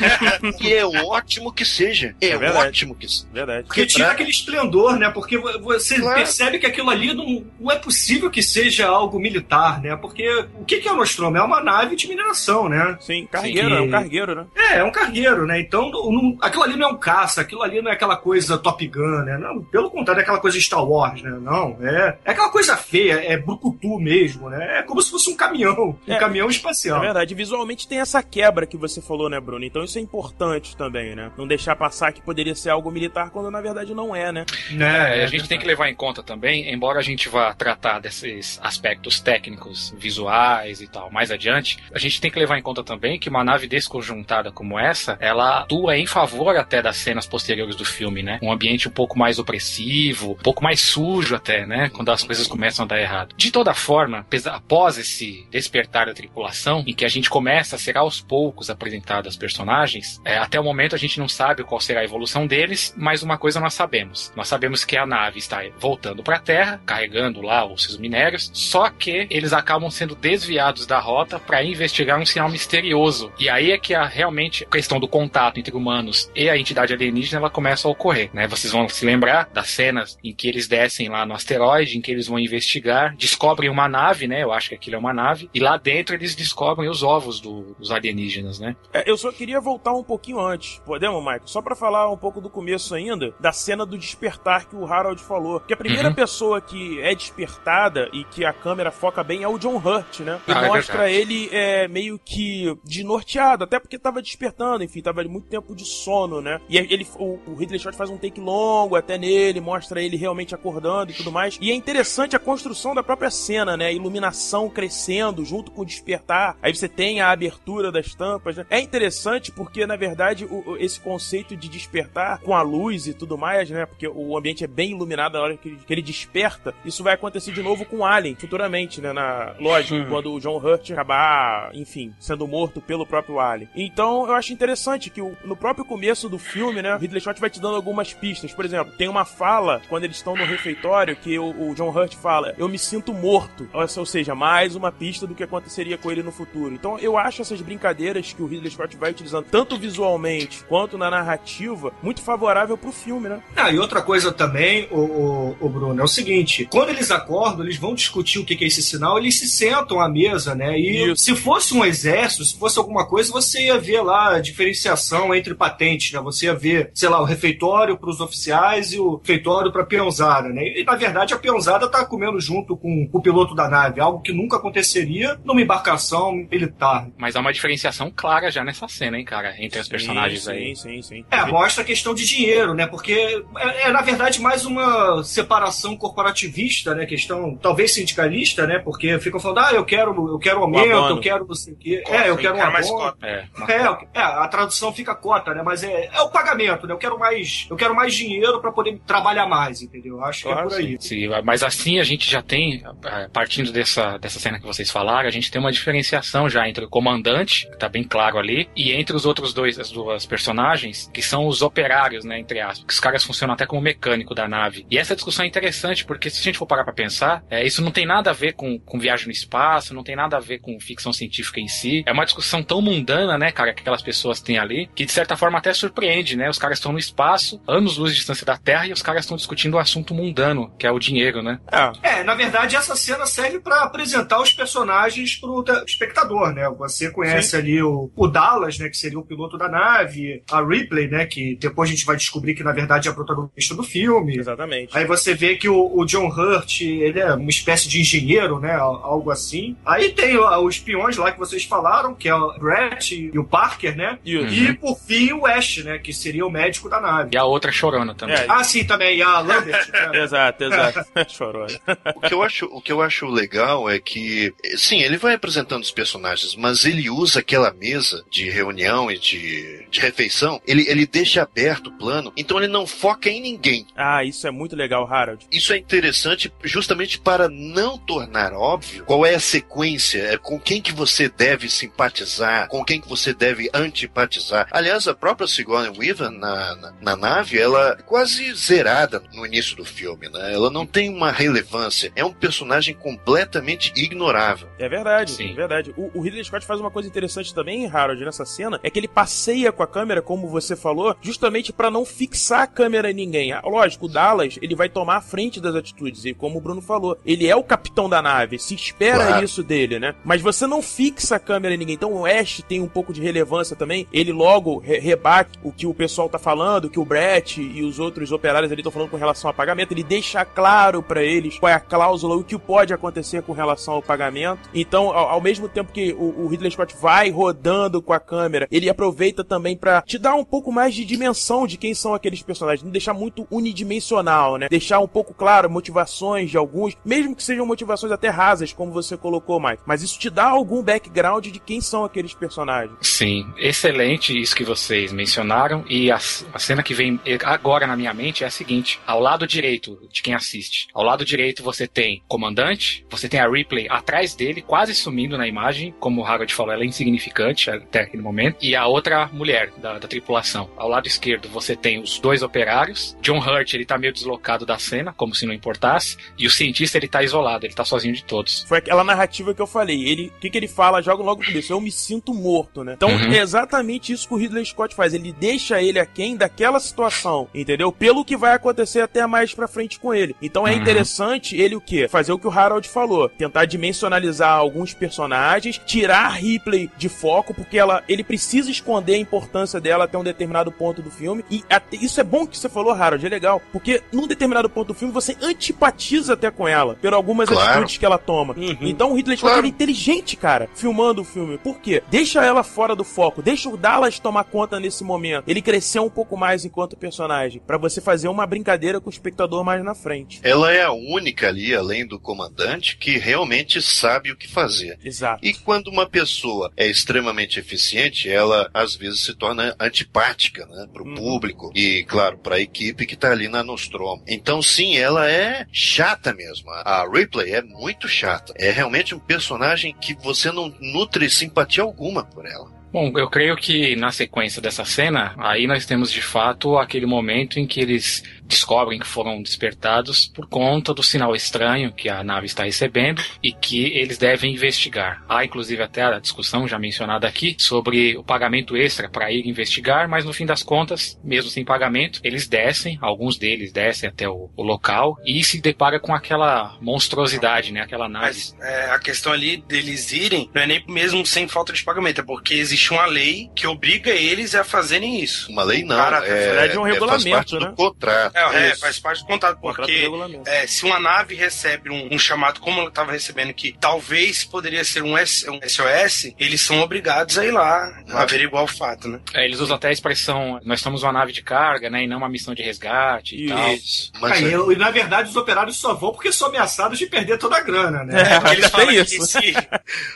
e 0.60 0.72
é 0.72 0.84
ótimo 0.86 1.52
que 1.52 1.64
seja. 1.64 2.14
É, 2.20 2.28
É 2.30 2.50
ótimo 2.52 2.94
que 2.94 3.08
seja. 3.08 3.26
Verdade. 3.32 3.66
Porque 3.66 3.86
tira 3.86 4.04
pra- 4.04 4.12
aquele 4.14 4.30
esplendor, 4.30 4.96
né? 4.98 5.10
Porque 5.10 5.38
vo- 5.38 5.60
você 5.60 5.98
Claro. 5.98 6.16
percebe 6.16 6.58
que 6.58 6.66
aquilo 6.66 6.90
ali 6.90 7.12
não, 7.14 7.44
não 7.60 7.70
é 7.70 7.76
possível 7.76 8.30
que 8.30 8.42
seja 8.42 8.86
algo 8.86 9.18
militar, 9.18 9.80
né? 9.80 9.96
Porque 9.96 10.28
o 10.54 10.64
que 10.64 10.78
que 10.78 10.88
é 10.88 10.92
o 10.92 10.96
Nostromo? 10.96 11.36
É 11.36 11.42
uma 11.42 11.62
nave 11.62 11.96
de 11.96 12.06
mineração, 12.08 12.68
né? 12.68 12.96
Sim, 13.00 13.26
cargueiro, 13.30 13.68
Sim. 13.70 13.74
é 13.76 13.80
um 13.80 13.90
cargueiro, 13.90 14.34
né? 14.34 14.46
É, 14.56 14.78
é 14.78 14.84
um 14.84 14.90
cargueiro, 14.92 15.46
né? 15.46 15.60
Então, 15.60 15.90
não- 15.90 16.12
não- 16.12 16.38
aquilo 16.40 16.62
ali 16.62 16.76
não 16.76 16.88
é 16.88 16.92
um 16.92 16.96
caça, 16.98 17.40
aquilo 17.40 17.62
ali 17.62 17.80
não 17.80 17.90
é 17.90 17.94
aquela 17.94 18.16
coisa 18.16 18.58
Top 18.58 18.86
Gun, 18.86 19.22
né? 19.24 19.38
Não, 19.38 19.62
pelo 19.62 19.90
contrário, 19.90 20.20
é 20.20 20.22
aquela 20.22 20.40
coisa 20.40 20.60
Star 20.60 20.84
Wars, 20.84 21.22
né? 21.22 21.30
Não, 21.40 21.76
é, 21.80 22.18
é 22.24 22.30
aquela 22.32 22.50
coisa 22.50 22.76
feia, 22.76 23.14
é 23.24 23.36
brucutu 23.36 23.98
mesmo, 23.98 24.48
né? 24.50 24.78
É 24.78 24.82
como 24.82 25.00
se 25.00 25.10
fosse 25.10 25.30
um 25.30 25.36
caminhão, 25.36 25.96
um 26.06 26.12
É. 26.12 26.18
caminhão 26.18 26.48
É 26.48 26.50
espacial. 26.50 27.00
verdade, 27.00 27.34
visualmente 27.34 27.88
tem 27.88 28.00
essa 28.00 28.22
quebra 28.22 28.66
que 28.66 28.76
você 28.76 29.00
falou, 29.00 29.28
né, 29.30 29.40
Bruno? 29.40 29.64
Então 29.64 29.82
isso 29.82 29.98
é 29.98 30.00
importante 30.00 30.76
também, 30.76 31.14
né? 31.14 31.30
Não 31.36 31.46
deixar 31.46 31.76
passar 31.76 32.12
que 32.12 32.20
poderia 32.22 32.54
ser 32.54 32.70
algo 32.70 32.90
militar 32.90 33.30
quando 33.30 33.50
na 33.50 33.60
verdade 33.60 33.94
não 33.94 34.14
é, 34.14 34.32
né? 34.32 34.44
né? 34.70 35.20
É, 35.20 35.24
a 35.24 35.26
gente 35.26 35.48
tem 35.48 35.58
que 35.58 35.66
levar 35.66 35.88
em 35.88 35.94
conta 35.94 36.22
também, 36.22 36.72
embora 36.72 36.98
a 36.98 37.02
gente 37.02 37.28
vá 37.28 37.52
tratar 37.54 38.00
desses 38.00 38.58
aspectos 38.62 39.20
técnicos, 39.20 39.94
visuais 39.96 40.80
e 40.80 40.88
tal 40.88 41.10
mais 41.10 41.30
adiante, 41.30 41.78
a 41.92 41.98
gente 41.98 42.20
tem 42.20 42.30
que 42.30 42.38
levar 42.38 42.58
em 42.58 42.62
conta 42.62 42.82
também 42.82 43.18
que 43.18 43.28
uma 43.28 43.44
nave 43.44 43.66
desconjuntada 43.66 44.50
como 44.50 44.78
essa, 44.78 45.16
ela 45.20 45.60
atua 45.60 45.96
em 45.96 46.06
favor 46.06 46.56
até 46.56 46.82
das 46.88 46.96
cenas 46.96 47.26
posteriores 47.26 47.76
do 47.76 47.84
filme, 47.84 48.22
né? 48.22 48.38
Um 48.42 48.50
ambiente 48.50 48.88
um 48.88 48.90
pouco 48.90 49.18
mais 49.18 49.38
opressivo, 49.38 50.32
um 50.32 50.42
pouco 50.42 50.64
mais 50.64 50.80
sujo 50.80 51.34
até, 51.34 51.66
né? 51.66 51.90
Quando 51.90 52.10
as 52.10 52.22
coisas 52.22 52.46
começam 52.46 52.84
a 52.84 52.88
dar 52.88 53.00
errado. 53.00 53.34
De 53.36 53.50
toda 53.50 53.74
forma, 53.74 54.26
após 54.46 54.96
esse 54.96 55.46
despertar 55.50 56.06
da 56.06 56.14
tripulação, 56.14 56.82
em 56.86 56.94
que 56.94 57.04
a 57.04 57.08
gente 57.08 57.28
começa 57.28 57.76
a 57.76 57.78
ser 57.78 57.98
aos 57.98 58.20
poucos 58.22 58.70
apresentado 58.70 59.26
aos 59.26 59.36
personagens, 59.36 60.18
é, 60.24 60.38
até 60.38 60.58
o 60.58 60.64
momento 60.64 60.94
a 60.94 60.98
gente 60.98 61.18
não 61.18 61.28
sabe 61.28 61.62
qual 61.62 61.80
será 61.80 62.00
a 62.00 62.04
evolução 62.04 62.46
deles, 62.46 62.94
mas 62.96 63.22
uma 63.22 63.36
coisa 63.36 63.60
nós 63.60 63.74
sabemos. 63.74 64.32
Nós 64.34 64.48
sabemos 64.48 64.84
que 64.84 64.96
a 64.96 65.04
nave 65.04 65.38
está 65.38 65.62
voltando 65.78 66.22
para 66.22 66.36
a 66.36 66.40
Terra, 66.40 66.80
carregando 66.86 67.42
lá 67.42 67.66
os 67.66 67.82
seus 67.82 67.98
minérios, 67.98 68.50
só 68.54 68.88
que 68.88 69.26
eles 69.28 69.52
acabam 69.52 69.90
sendo 69.90 70.14
desviados 70.14 70.86
da 70.86 70.98
rota 70.98 71.38
para 71.38 71.62
investigar 71.62 72.18
um 72.18 72.24
sinal 72.24 72.48
misterioso. 72.48 73.30
E 73.38 73.50
aí 73.50 73.72
é 73.72 73.78
que 73.78 73.94
a, 73.94 74.06
realmente 74.06 74.64
a 74.64 74.70
questão 74.70 74.98
do 74.98 75.06
contato 75.06 75.60
entre 75.60 75.76
humanos 75.76 76.30
e 76.34 76.48
a 76.48 76.56
entidade 76.56 76.77
alienígena 76.78 77.38
ela 77.40 77.50
começa 77.50 77.86
a 77.86 77.90
ocorrer, 77.90 78.30
né? 78.32 78.46
Vocês 78.46 78.72
vão 78.72 78.88
se 78.88 79.04
lembrar 79.04 79.48
das 79.52 79.70
cenas 79.70 80.18
em 80.22 80.34
que 80.34 80.48
eles 80.48 80.66
descem 80.68 81.08
lá 81.08 81.24
no 81.26 81.34
asteroide, 81.34 81.96
em 81.96 82.00
que 82.00 82.10
eles 82.10 82.26
vão 82.26 82.38
investigar, 82.38 83.14
descobrem 83.16 83.70
uma 83.70 83.88
nave, 83.88 84.26
né? 84.26 84.42
Eu 84.42 84.52
acho 84.52 84.68
que 84.70 84.74
aquilo 84.74 84.96
é 84.96 84.98
uma 84.98 85.12
nave, 85.12 85.48
e 85.54 85.60
lá 85.60 85.76
dentro 85.76 86.14
eles 86.14 86.34
descobrem 86.34 86.88
os 86.88 87.02
ovos 87.02 87.40
do- 87.40 87.74
dos 87.78 87.90
alienígenas, 87.90 88.58
né? 88.58 88.76
É, 88.92 89.10
eu 89.10 89.16
só 89.16 89.30
queria 89.32 89.60
voltar 89.60 89.92
um 89.92 90.02
pouquinho 90.04 90.40
antes, 90.40 90.80
podemos, 90.84 91.20
Michael? 91.20 91.42
Só 91.46 91.60
pra 91.62 91.74
falar 91.76 92.10
um 92.10 92.16
pouco 92.16 92.40
do 92.40 92.50
começo 92.50 92.94
ainda, 92.94 93.34
da 93.40 93.52
cena 93.52 93.84
do 93.86 93.96
despertar 93.98 94.66
que 94.68 94.76
o 94.76 94.86
Harold 94.86 95.22
falou. 95.22 95.60
Que 95.60 95.74
a 95.74 95.76
primeira 95.76 96.08
Uhum. 96.08 96.14
pessoa 96.14 96.60
que 96.60 97.00
é 97.00 97.14
despertada 97.14 98.08
e 98.12 98.24
que 98.24 98.44
a 98.44 98.52
câmera 98.52 98.90
foca 98.90 99.22
bem 99.22 99.42
é 99.42 99.48
o 99.48 99.58
John 99.58 99.76
Hurt, 99.76 100.20
né? 100.20 100.40
E 100.46 100.52
Ah, 100.52 100.64
é 100.64 100.68
mostra 100.68 100.98
verdade. 101.04 101.14
ele 101.14 101.48
é, 101.52 101.88
meio 101.88 102.18
que 102.18 102.76
desnorteado, 102.84 103.64
até 103.64 103.78
porque 103.78 103.98
tava 103.98 104.20
despertando, 104.22 104.84
enfim, 104.84 105.00
tava 105.00 105.20
ali 105.20 105.28
muito 105.28 105.48
tempo 105.48 105.74
de 105.74 105.84
sono, 105.84 106.40
né? 106.40 106.57
Né? 106.58 106.60
E 106.68 106.76
ele, 106.76 107.06
o, 107.16 107.38
o 107.46 107.54
Ridley 107.54 107.78
Scott 107.78 107.96
faz 107.96 108.10
um 108.10 108.16
take 108.16 108.40
longo 108.40 108.96
até 108.96 109.18
nele, 109.18 109.60
mostra 109.60 110.02
ele 110.02 110.16
realmente 110.16 110.54
acordando 110.54 111.10
e 111.10 111.14
tudo 111.14 111.32
mais. 111.32 111.58
E 111.60 111.70
é 111.70 111.74
interessante 111.74 112.36
a 112.36 112.38
construção 112.38 112.94
da 112.94 113.02
própria 113.02 113.30
cena, 113.30 113.76
né? 113.76 113.86
A 113.86 113.92
iluminação 113.92 114.68
crescendo 114.68 115.44
junto 115.44 115.70
com 115.70 115.82
o 115.82 115.86
despertar. 115.86 116.56
Aí 116.62 116.74
você 116.74 116.88
tem 116.88 117.20
a 117.20 117.30
abertura 117.30 117.90
das 117.92 118.14
tampas. 118.14 118.56
Né? 118.56 118.66
É 118.70 118.80
interessante 118.80 119.52
porque, 119.52 119.86
na 119.86 119.96
verdade, 119.96 120.44
o, 120.44 120.76
esse 120.78 121.00
conceito 121.00 121.56
de 121.56 121.68
despertar 121.68 122.40
com 122.40 122.54
a 122.54 122.62
luz 122.62 123.06
e 123.06 123.14
tudo 123.14 123.38
mais, 123.38 123.70
né? 123.70 123.86
Porque 123.86 124.06
o 124.08 124.36
ambiente 124.36 124.64
é 124.64 124.66
bem 124.66 124.92
iluminado 124.92 125.34
na 125.34 125.40
hora 125.40 125.56
que 125.56 125.68
ele, 125.68 125.78
que 125.86 125.92
ele 125.92 126.02
desperta. 126.02 126.74
Isso 126.84 127.02
vai 127.02 127.14
acontecer 127.14 127.52
de 127.52 127.62
novo 127.62 127.84
com 127.84 128.04
Alien 128.04 128.34
futuramente, 128.34 129.00
né? 129.00 129.12
Na, 129.12 129.54
lógico, 129.58 129.94
hum. 129.94 130.06
quando 130.08 130.32
o 130.32 130.40
John 130.40 130.56
Hurt 130.56 130.90
acabar, 130.90 131.70
enfim, 131.74 132.14
sendo 132.18 132.46
morto 132.46 132.80
pelo 132.80 133.06
próprio 133.06 133.40
Alien. 133.40 133.68
Então 133.74 134.26
eu 134.26 134.34
acho 134.34 134.52
interessante 134.52 135.10
que 135.10 135.20
o, 135.20 135.36
no 135.44 135.56
próprio 135.56 135.84
começo 135.84 136.28
do 136.28 136.38
filme, 136.48 136.82
né? 136.82 136.96
Ridley 136.96 137.20
Scott 137.20 137.40
vai 137.40 137.50
te 137.50 137.60
dando 137.60 137.76
algumas 137.76 138.12
pistas. 138.12 138.52
Por 138.52 138.64
exemplo, 138.64 138.92
tem 138.96 139.08
uma 139.08 139.24
fala 139.24 139.80
quando 139.88 140.04
eles 140.04 140.16
estão 140.16 140.36
no 140.36 140.44
refeitório 140.44 141.14
que 141.16 141.38
o, 141.38 141.70
o 141.70 141.74
John 141.74 141.90
Hurt 141.90 142.14
fala: 142.16 142.54
Eu 142.58 142.68
me 142.68 142.78
sinto 142.78 143.12
morto. 143.12 143.68
Ou 143.72 144.06
seja, 144.06 144.34
mais 144.34 144.74
uma 144.74 144.90
pista 144.90 145.26
do 145.26 145.34
que 145.34 145.42
aconteceria 145.42 145.98
com 145.98 146.10
ele 146.10 146.22
no 146.22 146.32
futuro. 146.32 146.74
Então 146.74 146.98
eu 146.98 147.16
acho 147.16 147.42
essas 147.42 147.60
brincadeiras 147.60 148.32
que 148.32 148.42
o 148.42 148.46
Ridley 148.46 148.70
Scott 148.70 148.96
vai 148.96 149.10
utilizando, 149.10 149.46
tanto 149.50 149.76
visualmente 149.76 150.64
quanto 150.64 150.96
na 150.96 151.10
narrativa, 151.10 151.92
muito 152.02 152.22
favorável 152.22 152.76
pro 152.76 152.92
filme, 152.92 153.28
né? 153.28 153.40
Ah, 153.56 153.70
e 153.70 153.78
outra 153.78 154.02
coisa 154.02 154.32
também, 154.32 154.88
o, 154.90 155.00
o, 155.00 155.56
o 155.60 155.68
Bruno, 155.68 156.00
é 156.00 156.04
o 156.04 156.08
seguinte: 156.08 156.66
quando 156.70 156.90
eles 156.90 157.10
acordam, 157.10 157.64
eles 157.64 157.76
vão 157.76 157.94
discutir 157.94 158.38
o 158.38 158.44
que 158.44 158.62
é 158.64 158.66
esse 158.66 158.82
sinal, 158.82 159.18
eles 159.18 159.38
se 159.38 159.48
sentam 159.48 160.00
à 160.00 160.08
mesa, 160.08 160.54
né? 160.54 160.78
E 160.78 161.12
Isso. 161.12 161.24
se 161.24 161.36
fosse 161.36 161.74
um 161.74 161.84
exército, 161.84 162.44
se 162.44 162.58
fosse 162.58 162.78
alguma 162.78 163.06
coisa, 163.06 163.32
você 163.32 163.66
ia 163.66 163.78
ver 163.78 164.00
lá 164.00 164.36
a 164.36 164.40
diferenciação 164.40 165.34
entre 165.34 165.54
patentes, 165.54 166.12
né? 166.12 166.20
Você 166.20 166.37
ia 166.46 166.54
ver, 166.54 166.90
sei 166.94 167.08
lá, 167.08 167.20
o 167.20 167.24
refeitório 167.24 167.96
para 167.96 168.10
os 168.10 168.20
oficiais 168.20 168.92
e 168.92 168.98
o 168.98 169.16
refeitório 169.16 169.72
para 169.72 169.82
a 169.82 169.86
peãozada, 169.86 170.48
né? 170.48 170.62
E 170.64 170.84
na 170.84 170.94
verdade 170.94 171.34
a 171.34 171.38
peãozada 171.38 171.88
tá 171.88 172.04
comendo 172.04 172.40
junto 172.40 172.76
com 172.76 173.08
o 173.12 173.20
piloto 173.20 173.54
da 173.54 173.68
nave, 173.68 174.00
algo 174.00 174.20
que 174.20 174.32
nunca 174.32 174.56
aconteceria 174.56 175.38
numa 175.44 175.60
embarcação 175.60 176.32
militar. 176.32 177.08
Mas 177.16 177.36
há 177.36 177.40
uma 177.40 177.52
diferenciação 177.52 178.12
clara 178.14 178.50
já 178.50 178.64
nessa 178.64 178.88
cena, 178.88 179.18
hein, 179.18 179.24
cara, 179.24 179.54
entre 179.58 179.80
os 179.80 179.88
personagens 179.88 180.44
sim, 180.44 180.50
aí. 180.50 180.76
Sim, 180.76 181.02
sim, 181.02 181.02
sim. 181.02 181.24
É, 181.30 181.44
mostra 181.46 181.82
a 181.82 181.86
questão 181.86 182.14
de 182.14 182.26
dinheiro, 182.26 182.74
né? 182.74 182.86
Porque 182.86 183.42
é, 183.56 183.88
é, 183.88 183.92
na 183.92 184.02
verdade 184.02 184.40
mais 184.40 184.64
uma 184.64 185.22
separação 185.24 185.96
corporativista, 185.96 186.94
né? 186.94 187.06
Questão 187.06 187.56
talvez 187.56 187.94
sindicalista, 187.94 188.66
né? 188.66 188.78
Porque 188.78 189.18
ficam 189.18 189.40
falando, 189.40 189.58
ah, 189.58 189.72
eu 189.72 189.84
quero, 189.84 190.28
eu 190.28 190.38
quero 190.38 190.60
aumento, 190.60 190.90
eu 190.90 191.20
quero 191.20 191.46
não 191.46 191.54
sei 191.54 191.72
o 191.72 191.76
quê. 191.76 192.02
É, 192.06 192.28
eu 192.28 192.36
quero 192.36 192.56
um 192.56 192.62
abono. 192.62 193.14
É, 193.22 193.44
é, 193.68 193.98
é, 194.14 194.20
a 194.20 194.48
tradução 194.48 194.92
fica 194.92 195.14
cota, 195.14 195.54
né? 195.54 195.62
Mas 195.62 195.82
é, 195.82 196.06
é 196.06 196.22
o 196.28 196.32
pagamento, 196.32 196.86
né? 196.86 196.92
Eu 196.92 196.98
quero 196.98 197.18
mais, 197.18 197.66
eu 197.70 197.76
quero 197.76 197.94
mais 197.94 198.14
dinheiro 198.14 198.60
para 198.60 198.72
poder 198.72 199.00
trabalhar 199.06 199.46
mais, 199.46 199.82
entendeu? 199.82 200.22
Acho 200.24 200.44
claro, 200.44 200.68
que 200.68 200.74
é 200.74 200.78
por 200.78 200.86
aí. 200.86 200.96
Sim, 201.00 201.28
mas 201.44 201.62
assim 201.62 201.98
a 201.98 202.04
gente 202.04 202.30
já 202.30 202.42
tem, 202.42 202.82
é, 203.04 203.28
partindo 203.28 203.72
dessa, 203.72 204.18
dessa 204.18 204.38
cena 204.38 204.58
que 204.58 204.66
vocês 204.66 204.90
falaram, 204.90 205.28
a 205.28 205.32
gente 205.32 205.50
tem 205.50 205.60
uma 205.60 205.72
diferenciação 205.72 206.48
já 206.48 206.68
entre 206.68 206.84
o 206.84 206.88
comandante, 206.88 207.68
que 207.70 207.78
tá 207.78 207.88
bem 207.88 208.04
claro 208.04 208.38
ali, 208.38 208.68
e 208.76 208.92
entre 208.92 209.16
os 209.16 209.26
outros 209.26 209.52
dois, 209.52 209.78
as 209.78 209.90
duas 209.90 210.26
personagens, 210.26 211.10
que 211.12 211.22
são 211.22 211.46
os 211.46 211.62
operários, 211.62 212.24
né, 212.24 212.38
entre 212.38 212.60
aspas, 212.60 212.84
que 212.84 212.92
os 212.92 213.00
caras 213.00 213.24
funcionam 213.24 213.54
até 213.54 213.66
como 213.66 213.80
mecânico 213.80 214.34
da 214.34 214.46
nave. 214.46 214.86
E 214.90 214.98
essa 214.98 215.14
discussão 215.14 215.44
é 215.44 215.48
interessante, 215.48 216.04
porque 216.04 216.30
se 216.30 216.40
a 216.40 216.42
gente 216.42 216.58
for 216.58 216.66
parar 216.66 216.84
pra 216.84 216.92
pensar, 216.92 217.42
é, 217.50 217.66
isso 217.66 217.82
não 217.82 217.90
tem 217.90 218.06
nada 218.06 218.30
a 218.30 218.32
ver 218.32 218.52
com, 218.52 218.78
com 218.78 218.98
viagem 218.98 219.26
no 219.26 219.32
espaço, 219.32 219.94
não 219.94 220.02
tem 220.02 220.16
nada 220.16 220.36
a 220.36 220.40
ver 220.40 220.58
com 220.58 220.78
ficção 220.80 221.12
científica 221.12 221.60
em 221.60 221.68
si. 221.68 222.02
É 222.06 222.12
uma 222.12 222.24
discussão 222.24 222.62
tão 222.62 222.80
mundana, 222.80 223.38
né, 223.38 223.50
cara, 223.50 223.72
que 223.72 223.80
aquelas 223.80 224.02
pessoas 224.02 224.40
têm 224.40 224.58
ali, 224.58 224.88
que 224.94 225.04
de 225.04 225.12
certa 225.12 225.36
forma 225.36 225.58
até 225.58 225.72
surpreende, 225.72 226.17
né? 226.36 226.48
Os 226.48 226.58
caras 226.58 226.78
estão 226.78 226.92
no 226.92 226.98
espaço, 226.98 227.60
anos-luz 227.66 228.12
de 228.12 228.18
distância 228.18 228.44
da 228.44 228.56
Terra, 228.56 228.86
e 228.86 228.92
os 228.92 229.02
caras 229.02 229.24
estão 229.24 229.36
discutindo 229.36 229.76
um 229.76 229.80
assunto 229.80 230.14
mundano, 230.14 230.72
que 230.78 230.86
é 230.86 230.90
o 230.90 230.98
dinheiro, 230.98 231.42
né? 231.42 231.58
É, 231.70 232.20
é 232.20 232.24
na 232.24 232.34
verdade, 232.34 232.76
essa 232.76 232.96
cena 232.96 233.26
serve 233.26 233.60
para 233.60 233.82
apresentar 233.82 234.40
os 234.40 234.52
personagens 234.52 235.36
pro 235.36 235.64
espectador, 235.86 236.52
né? 236.52 236.68
Você 236.78 237.10
conhece 237.10 237.50
Sim. 237.50 237.56
ali 237.56 237.82
o, 237.82 238.10
o 238.14 238.26
Dallas, 238.26 238.78
né, 238.78 238.88
que 238.88 238.96
seria 238.96 239.18
o 239.18 239.24
piloto 239.24 239.56
da 239.56 239.68
nave, 239.68 240.42
a 240.50 240.62
Ripley, 240.62 241.08
né, 241.08 241.26
que 241.26 241.56
depois 241.56 241.88
a 241.88 241.92
gente 241.92 242.04
vai 242.04 242.16
descobrir 242.16 242.54
que 242.54 242.62
na 242.62 242.72
verdade 242.72 243.08
é 243.08 243.10
a 243.10 243.14
protagonista 243.14 243.74
do 243.74 243.82
filme. 243.82 244.38
Exatamente. 244.38 244.96
Aí 244.96 245.04
você 245.04 245.34
vê 245.34 245.56
que 245.56 245.68
o, 245.68 245.98
o 245.98 246.04
John 246.04 246.28
Hurt, 246.28 246.80
ele 246.80 247.20
é 247.20 247.34
uma 247.34 247.50
espécie 247.50 247.88
de 247.88 248.00
engenheiro, 248.00 248.58
né, 248.58 248.74
algo 248.74 249.30
assim. 249.30 249.76
Aí 249.84 250.10
tem 250.10 250.38
os 250.38 250.78
peões 250.78 251.16
lá 251.16 251.32
que 251.32 251.38
vocês 251.38 251.64
falaram, 251.64 252.14
que 252.14 252.28
é 252.28 252.34
o 252.34 252.58
Brett 252.58 253.14
e 253.14 253.38
o 253.38 253.44
Parker, 253.44 253.96
né? 253.96 254.18
Uhum. 254.26 254.48
E 254.48 254.72
por 254.74 254.98
fim 254.98 255.32
o 255.32 255.46
Ash, 255.46 255.78
né? 255.78 255.98
Que 256.08 256.14
seria 256.14 256.46
o 256.46 256.50
médico 256.50 256.88
da 256.88 256.98
nave. 257.02 257.28
E 257.34 257.36
a 257.36 257.44
outra 257.44 257.70
chorona 257.70 258.14
também. 258.14 258.34
É. 258.34 258.46
Ah, 258.48 258.64
sim, 258.64 258.82
também. 258.82 259.18
E 259.18 259.22
a 259.22 259.40
Lambert. 259.40 259.92
né? 259.92 260.22
exato, 260.22 260.64
exato. 260.64 261.04
chorona. 261.28 261.78
o, 262.16 262.20
que 262.22 262.32
eu 262.32 262.42
acho, 262.42 262.64
o 262.64 262.80
que 262.80 262.90
eu 262.90 263.02
acho 263.02 263.26
legal 263.26 263.90
é 263.90 263.98
que, 263.98 264.54
sim, 264.74 265.02
ele 265.02 265.18
vai 265.18 265.34
apresentando 265.34 265.82
os 265.82 265.90
personagens, 265.90 266.56
mas 266.56 266.86
ele 266.86 267.10
usa 267.10 267.40
aquela 267.40 267.74
mesa 267.74 268.24
de 268.30 268.48
reunião 268.48 269.10
e 269.10 269.18
de, 269.18 269.86
de 269.90 270.00
refeição, 270.00 270.62
ele, 270.66 270.88
ele 270.88 271.06
deixa 271.06 271.42
aberto 271.42 271.88
o 271.88 271.98
plano, 271.98 272.32
então 272.34 272.56
ele 272.56 272.68
não 272.68 272.86
foca 272.86 273.28
em 273.28 273.42
ninguém. 273.42 273.86
Ah, 273.94 274.24
isso 274.24 274.46
é 274.46 274.50
muito 274.50 274.74
legal, 274.74 275.06
Harold. 275.06 275.46
Isso 275.52 275.74
é 275.74 275.76
interessante 275.76 276.50
justamente 276.64 277.18
para 277.18 277.50
não 277.50 277.98
tornar 277.98 278.54
óbvio 278.54 279.04
qual 279.04 279.26
é 279.26 279.34
a 279.34 279.40
sequência, 279.40 280.22
é 280.22 280.38
com 280.38 280.58
quem 280.58 280.80
que 280.80 280.94
você 280.94 281.28
deve 281.28 281.68
simpatizar, 281.68 282.66
com 282.68 282.82
quem 282.82 282.98
que 282.98 283.08
você 283.10 283.34
deve 283.34 283.68
antipatizar. 283.74 284.68
Aliás, 284.70 285.06
a 285.06 285.14
própria 285.14 285.46
Sigourney 285.46 285.97
Weaver 285.98 286.30
na, 286.30 286.76
na, 286.76 286.92
na, 287.00 287.16
nave, 287.16 287.58
ela 287.58 287.96
é 287.98 288.02
quase 288.02 288.54
zerada 288.54 289.22
no 289.34 289.44
início 289.44 289.76
do 289.76 289.84
filme, 289.84 290.28
né? 290.28 290.52
Ela 290.52 290.70
não 290.70 290.86
tem 290.86 291.08
uma 291.10 291.30
relevância. 291.30 292.12
É 292.14 292.24
um 292.24 292.32
personagem 292.32 292.94
completamente 292.94 293.92
ignorável. 293.96 294.68
É 294.78 294.88
verdade, 294.88 295.32
Sim. 295.32 295.52
é 295.52 295.54
verdade. 295.54 295.94
O, 295.96 296.10
o 296.14 296.20
Ridley 296.20 296.44
Scott 296.44 296.64
faz 296.64 296.80
uma 296.80 296.90
coisa 296.90 297.08
interessante 297.08 297.54
também, 297.54 297.86
Harold, 297.86 298.24
nessa 298.24 298.44
cena, 298.44 298.78
é 298.82 298.90
que 298.90 298.98
ele 298.98 299.08
passeia 299.08 299.72
com 299.72 299.82
a 299.82 299.86
câmera, 299.86 300.22
como 300.22 300.48
você 300.48 300.76
falou, 300.76 301.16
justamente 301.20 301.72
para 301.72 301.90
não 301.90 302.04
fixar 302.04 302.62
a 302.62 302.66
câmera 302.66 303.10
em 303.10 303.14
ninguém. 303.14 303.52
Ah, 303.52 303.62
lógico, 303.64 304.06
o 304.06 304.08
Dallas, 304.08 304.58
ele 304.62 304.74
vai 304.74 304.88
tomar 304.88 305.16
a 305.16 305.20
frente 305.20 305.60
das 305.60 305.74
atitudes, 305.74 306.24
e 306.24 306.34
como 306.34 306.58
o 306.58 306.60
Bruno 306.60 306.80
falou, 306.80 307.18
ele 307.24 307.46
é 307.46 307.56
o 307.56 307.62
capitão 307.62 308.08
da 308.08 308.22
nave, 308.22 308.58
se 308.58 308.74
espera 308.74 309.26
claro. 309.26 309.44
isso 309.44 309.62
dele, 309.62 309.98
né? 309.98 310.14
Mas 310.24 310.40
você 310.40 310.66
não 310.66 310.82
fixa 310.82 311.36
a 311.36 311.38
câmera 311.38 311.74
em 311.74 311.78
ninguém. 311.78 311.94
Então 311.94 312.12
o 312.12 312.26
Ash 312.26 312.62
tem 312.68 312.80
um 312.80 312.88
pouco 312.88 313.12
de 313.12 313.20
relevância 313.20 313.76
também. 313.76 314.06
Ele 314.12 314.32
logo 314.32 314.78
re 314.78 314.98
rebate 314.98 315.58
o 315.62 315.72
que 315.72 315.86
o 315.88 315.94
pessoal 315.94 316.28
tá 316.28 316.38
falando, 316.38 316.90
que 316.90 317.00
o 317.00 317.04
Brett 317.04 317.60
e 317.60 317.82
os 317.82 317.98
outros 317.98 318.32
operários 318.32 318.70
ali 318.70 318.80
estão 318.80 318.92
falando 318.92 319.10
com 319.10 319.16
relação 319.16 319.48
ao 319.48 319.54
pagamento. 319.54 319.92
Ele 319.92 320.02
deixa 320.02 320.44
claro 320.44 321.02
para 321.02 321.22
eles 321.22 321.58
qual 321.58 321.70
é 321.70 321.74
a 321.74 321.80
cláusula, 321.80 322.36
o 322.36 322.44
que 322.44 322.58
pode 322.58 322.92
acontecer 322.92 323.42
com 323.42 323.52
relação 323.52 323.94
ao 323.94 324.02
pagamento. 324.02 324.68
Então, 324.74 325.10
ao, 325.10 325.30
ao 325.30 325.40
mesmo 325.40 325.68
tempo 325.68 325.92
que 325.92 326.12
o, 326.12 326.44
o, 326.44 326.48
Ridley 326.48 326.70
Scott 326.70 326.94
vai 327.00 327.30
rodando 327.30 328.02
com 328.02 328.12
a 328.12 328.20
câmera, 328.20 328.68
ele 328.70 328.88
aproveita 328.88 329.42
também 329.42 329.76
para 329.76 330.02
te 330.02 330.18
dar 330.18 330.34
um 330.34 330.44
pouco 330.44 330.72
mais 330.72 330.94
de 330.94 331.04
dimensão 331.04 331.66
de 331.66 331.76
quem 331.76 331.94
são 331.94 332.14
aqueles 332.14 332.42
personagens, 332.42 332.82
não 332.82 332.90
deixar 332.90 333.14
muito 333.14 333.46
unidimensional, 333.50 334.56
né? 334.56 334.68
Deixar 334.68 335.00
um 335.00 335.08
pouco 335.08 335.34
claro 335.34 335.70
motivações 335.70 336.50
de 336.50 336.56
alguns, 336.56 336.96
mesmo 337.04 337.34
que 337.34 337.42
sejam 337.42 337.66
motivações 337.66 338.12
até 338.12 338.28
rasas, 338.28 338.72
como 338.72 338.92
você 338.92 339.16
colocou 339.16 339.58
mais. 339.60 339.78
Mas 339.86 340.02
isso 340.02 340.18
te 340.18 340.30
dá 340.30 340.46
algum 340.46 340.82
background 340.82 341.46
de 341.46 341.58
quem 341.58 341.80
são 341.80 342.04
aqueles 342.04 342.34
personagens. 342.34 342.96
Sim, 343.00 343.46
excelente 343.56 344.38
isso 344.38 344.54
que 344.54 344.64
vocês 344.64 345.12
mencionaram. 345.12 345.67
E 345.88 346.10
a, 346.10 346.16
a 346.16 346.58
cena 346.58 346.82
que 346.82 346.94
vem 346.94 347.20
agora 347.44 347.86
na 347.86 347.96
minha 347.96 348.14
mente 348.14 348.44
é 348.44 348.46
a 348.46 348.50
seguinte: 348.50 349.00
ao 349.06 349.20
lado 349.20 349.46
direito 349.46 349.98
de 350.12 350.22
quem 350.22 350.34
assiste, 350.34 350.88
ao 350.94 351.02
lado 351.02 351.24
direito 351.24 351.62
você 351.62 351.86
tem 351.86 352.22
o 352.24 352.28
comandante, 352.28 353.04
você 353.10 353.28
tem 353.28 353.40
a 353.40 353.48
Ripley 353.48 353.86
atrás 353.88 354.34
dele, 354.34 354.62
quase 354.62 354.94
sumindo 354.94 355.36
na 355.36 355.46
imagem, 355.46 355.94
como 355.98 356.20
o 356.20 356.24
Harold 356.24 356.52
falou, 356.54 356.72
ela 356.72 356.82
é 356.82 356.86
insignificante 356.86 357.70
até 357.70 358.02
aquele 358.02 358.22
momento, 358.22 358.58
e 358.62 358.74
a 358.74 358.86
outra 358.86 359.26
mulher 359.32 359.70
da, 359.78 359.98
da 359.98 360.08
tripulação. 360.08 360.70
Ao 360.76 360.88
lado 360.88 361.06
esquerdo 361.06 361.48
você 361.48 361.74
tem 361.76 362.00
os 362.00 362.18
dois 362.18 362.42
operários, 362.42 363.16
John 363.20 363.38
Hurt 363.38 363.74
ele 363.74 363.84
tá 363.84 363.98
meio 363.98 364.12
deslocado 364.12 364.64
da 364.64 364.78
cena, 364.78 365.12
como 365.12 365.34
se 365.34 365.46
não 365.46 365.52
importasse, 365.52 366.16
e 366.38 366.46
o 366.46 366.50
cientista 366.50 366.98
ele 366.98 367.08
tá 367.08 367.22
isolado, 367.22 367.66
ele 367.66 367.74
tá 367.74 367.84
sozinho 367.84 368.14
de 368.14 368.24
todos. 368.24 368.64
Foi 368.68 368.78
aquela 368.78 369.04
narrativa 369.04 369.54
que 369.54 369.60
eu 369.60 369.66
falei, 369.66 370.08
ele, 370.08 370.32
o 370.36 370.40
que, 370.40 370.50
que 370.50 370.58
ele 370.58 370.68
fala, 370.68 371.02
joga 371.02 371.22
logo 371.22 371.42
no 371.42 371.46
começo, 371.46 371.72
eu 371.72 371.80
me 371.80 371.90
sinto 371.90 372.34
morto, 372.34 372.84
né? 372.84 372.94
Então 372.96 373.10
uhum. 373.10 373.32
é 373.32 373.38
exatamente 373.38 374.12
isso 374.12 374.28
que 374.28 374.34
o 374.34 374.36
Ridley 374.36 374.64
Scott 374.64 374.94
faz, 374.94 375.14
ele 375.14 375.32
deixa 375.32 375.57
ele 375.58 375.98
aquém 375.98 376.36
daquela 376.36 376.80
situação, 376.80 377.48
entendeu? 377.54 377.90
Pelo 377.90 378.24
que 378.24 378.36
vai 378.36 378.54
acontecer 378.54 379.00
até 379.00 379.26
mais 379.26 379.54
pra 379.54 379.68
frente 379.68 379.98
com 379.98 380.14
ele. 380.14 380.36
Então 380.40 380.66
é 380.66 380.72
uhum. 380.72 380.78
interessante 380.78 381.56
ele 381.56 381.76
o 381.76 381.80
quê? 381.80 382.08
Fazer 382.08 382.32
o 382.32 382.38
que 382.38 382.46
o 382.46 382.50
Harold 382.50 382.88
falou, 382.88 383.28
tentar 383.28 383.64
dimensionalizar 383.64 384.50
alguns 384.50 384.94
personagens, 384.94 385.80
tirar 385.84 386.26
a 386.26 386.28
Ripley 386.28 386.90
de 386.96 387.08
foco, 387.08 387.54
porque 387.54 387.78
ela, 387.78 388.02
ele 388.08 388.24
precisa 388.24 388.70
esconder 388.70 389.14
a 389.14 389.18
importância 389.18 389.80
dela 389.80 390.04
até 390.04 390.16
um 390.16 390.24
determinado 390.24 390.70
ponto 390.70 391.02
do 391.02 391.10
filme, 391.10 391.44
e 391.50 391.64
até, 391.68 391.96
isso 391.96 392.20
é 392.20 392.24
bom 392.24 392.46
que 392.46 392.56
você 392.56 392.68
falou, 392.68 392.92
Harold, 392.92 393.24
é 393.24 393.28
legal, 393.28 393.60
porque 393.72 394.02
num 394.12 394.26
determinado 394.26 394.68
ponto 394.68 394.88
do 394.88 394.94
filme 394.94 395.12
você 395.12 395.36
antipatiza 395.42 396.34
até 396.34 396.50
com 396.50 396.66
ela, 396.66 396.96
por 397.00 397.14
algumas 397.14 397.48
claro. 397.48 397.70
atitudes 397.70 397.98
que 397.98 398.06
ela 398.06 398.18
toma. 398.18 398.54
Uhum. 398.56 398.76
Então 398.80 399.12
o 399.12 399.14
Ridley 399.14 399.36
Scott 399.36 399.52
claro. 399.52 399.66
é 399.66 399.68
inteligente, 399.68 400.36
cara, 400.36 400.68
filmando 400.74 401.22
o 401.22 401.24
filme. 401.24 401.58
Por 401.58 401.78
quê? 401.78 402.02
Deixa 402.10 402.44
ela 402.44 402.62
fora 402.62 402.94
do 402.94 403.04
foco, 403.04 403.42
deixa 403.42 403.68
o 403.68 403.76
Dallas 403.76 404.18
tomar 404.18 404.44
conta 404.44 404.78
nesse 404.78 405.04
momento. 405.04 405.44
Ele 405.48 405.62
crescer 405.62 405.98
um 406.00 406.10
pouco 406.10 406.36
mais 406.36 406.64
enquanto 406.64 406.96
personagem, 406.96 407.60
para 407.66 407.78
você 407.78 408.00
fazer 408.00 408.28
uma 408.28 408.46
brincadeira 408.46 409.00
com 409.00 409.08
o 409.08 409.12
espectador 409.12 409.64
mais 409.64 409.82
na 409.82 409.94
frente. 409.94 410.40
Ela 410.42 410.72
é 410.72 410.82
a 410.82 410.92
única 410.92 411.48
ali, 411.48 411.74
além 411.74 412.06
do 412.06 412.20
comandante, 412.20 412.96
que 412.96 413.16
realmente 413.18 413.80
sabe 413.82 414.30
o 414.30 414.36
que 414.36 414.46
fazer. 414.48 414.98
Exato. 415.04 415.44
E 415.44 415.54
quando 415.54 415.88
uma 415.88 416.08
pessoa 416.08 416.70
é 416.76 416.86
extremamente 416.86 417.58
eficiente, 417.58 418.28
ela 418.28 418.70
às 418.74 418.94
vezes 418.94 419.24
se 419.24 419.34
torna 419.34 419.74
antipática, 419.80 420.66
né, 420.66 420.86
pro 420.92 421.08
Uhum. 421.08 421.14
público 421.14 421.72
e, 421.74 422.04
claro, 422.04 422.36
pra 422.38 422.60
equipe 422.60 423.06
que 423.06 423.16
tá 423.16 423.30
ali 423.32 423.48
na 423.48 423.62
Nostromo. 423.64 424.22
Então, 424.26 424.60
sim, 424.60 424.96
ela 424.98 425.30
é 425.30 425.66
chata 425.72 426.34
mesmo. 426.34 426.70
A 426.70 427.08
Ripley 427.10 427.52
é 427.52 427.62
muito 427.62 428.06
chata. 428.08 428.52
É 428.56 428.70
realmente 428.70 429.14
um 429.14 429.18
personagem 429.18 429.94
que 429.98 430.14
você 430.14 430.52
não 430.52 430.74
nutre 430.80 431.30
simpatia 431.30 431.82
alguma 431.82 432.24
por 432.24 432.44
ela. 432.46 432.77
Bom, 432.90 433.12
eu 433.16 433.28
creio 433.28 433.54
que 433.54 433.94
na 433.96 434.10
sequência 434.10 434.62
dessa 434.62 434.82
cena, 434.82 435.34
aí 435.36 435.66
nós 435.66 435.84
temos 435.84 436.10
de 436.10 436.22
fato 436.22 436.78
aquele 436.78 437.04
momento 437.04 437.60
em 437.60 437.66
que 437.66 437.80
eles 437.80 438.22
descobrem 438.48 438.98
que 438.98 439.06
foram 439.06 439.42
despertados 439.42 440.26
por 440.26 440.48
conta 440.48 440.94
do 440.94 441.02
sinal 441.02 441.36
estranho 441.36 441.92
que 441.92 442.08
a 442.08 442.24
nave 442.24 442.46
está 442.46 442.64
recebendo 442.64 443.22
e 443.42 443.52
que 443.52 443.84
eles 443.84 444.18
devem 444.18 444.54
investigar. 444.54 445.22
Há 445.28 445.44
inclusive 445.44 445.82
até 445.82 446.02
a 446.02 446.18
discussão 446.18 446.66
já 446.66 446.78
mencionada 446.78 447.28
aqui 447.28 447.54
sobre 447.58 448.16
o 448.16 448.24
pagamento 448.24 448.76
extra 448.76 449.08
para 449.08 449.30
ir 449.30 449.46
investigar, 449.46 450.08
mas 450.08 450.24
no 450.24 450.32
fim 450.32 450.46
das 450.46 450.62
contas, 450.62 451.18
mesmo 451.22 451.50
sem 451.50 451.64
pagamento, 451.64 452.20
eles 452.24 452.48
descem, 452.48 452.98
alguns 453.00 453.36
deles 453.36 453.72
descem 453.72 454.08
até 454.08 454.28
o, 454.28 454.50
o 454.56 454.62
local 454.62 455.16
e 455.26 455.44
se 455.44 455.60
depara 455.60 456.00
com 456.00 456.14
aquela 456.14 456.76
monstruosidade, 456.80 457.72
né? 457.72 457.82
Aquela 457.82 458.08
nave. 458.08 458.26
Mas 458.26 458.56
é, 458.60 458.90
a 458.90 458.98
questão 458.98 459.32
ali 459.32 459.58
deles 459.58 460.10
irem 460.12 460.50
não 460.54 460.62
é 460.62 460.66
nem 460.66 460.84
mesmo 460.88 461.24
sem 461.26 461.46
falta 461.46 461.72
de 461.72 461.84
pagamento, 461.84 462.20
é 462.20 462.24
porque 462.24 462.54
existe 462.54 462.92
uma 462.92 463.06
lei 463.06 463.50
que 463.54 463.66
obriga 463.66 464.10
eles 464.10 464.54
a 464.54 464.64
fazerem 464.64 465.20
isso. 465.22 465.50
Uma 465.50 465.62
lei 465.62 465.84
não, 465.84 465.96
Cara, 465.96 466.24
é, 466.26 466.30
na 466.30 466.34
verdade 466.34 466.76
é 466.76 466.78
um 466.78 466.82
faz 466.82 466.94
regulamento, 466.94 467.30
parte 467.30 467.54
né? 467.54 467.66
do 467.66 467.74
contrato. 467.74 468.37
É, 468.38 468.68
é, 468.70 468.76
faz 468.76 468.98
parte 468.98 469.20
do 469.22 469.26
contrato, 469.26 469.58
Contrato 469.60 469.86
porque 469.86 470.00
regulamento. 470.00 470.48
é, 470.48 470.66
se 470.66 470.84
uma 470.84 470.98
nave 471.00 471.34
recebe 471.34 471.90
um, 471.90 472.08
um 472.12 472.18
chamado 472.18 472.60
como 472.60 472.80
ela 472.80 472.88
estava 472.88 473.12
recebendo, 473.12 473.52
que 473.52 473.72
talvez 473.80 474.44
poderia 474.44 474.84
ser 474.84 475.02
um, 475.02 475.16
S- 475.16 475.48
um 475.50 475.60
SOS, 475.66 476.34
eles 476.38 476.60
são 476.60 476.80
obrigados 476.80 477.38
a 477.38 477.44
ir 477.44 477.50
lá 477.50 478.02
Ah. 478.10 478.22
averiguar 478.22 478.64
o 478.64 478.66
fato, 478.66 479.08
né? 479.08 479.20
É, 479.34 479.44
eles 479.44 479.60
usam 479.60 479.76
até 479.76 479.88
a 479.88 479.92
expressão, 479.92 480.60
nós 480.64 480.80
somos 480.80 481.02
uma 481.02 481.12
nave 481.12 481.32
de 481.32 481.42
carga, 481.42 481.90
né? 481.90 482.04
E 482.04 482.06
não 482.06 482.18
uma 482.18 482.28
missão 482.28 482.54
de 482.54 482.62
resgate 482.62 483.34
e 483.36 483.46
Isso. 483.46 483.54
tal. 483.54 483.68
Isso. 483.74 484.12
Mas 484.20 484.32
Aí, 484.32 484.44
é- 484.50 484.54
eu- 484.54 484.72
e 484.72 484.76
na 484.76 484.90
verdade 484.90 485.28
os 485.30 485.36
operários 485.36 485.76
só 485.76 485.94
vão 485.94 486.12
porque 486.12 486.32
são 486.32 486.48
ameaçados 486.48 486.98
de 486.98 487.06
perder 487.06 487.38
toda 487.38 487.56
a 487.56 487.60
grana, 487.60 488.04
né? 488.04 488.20
É, 488.20 488.40
Porque 488.40 488.54
eles 488.56 488.70
falam 488.70 488.86
que 488.88 488.94
isso. 489.00 489.26
se 489.26 489.54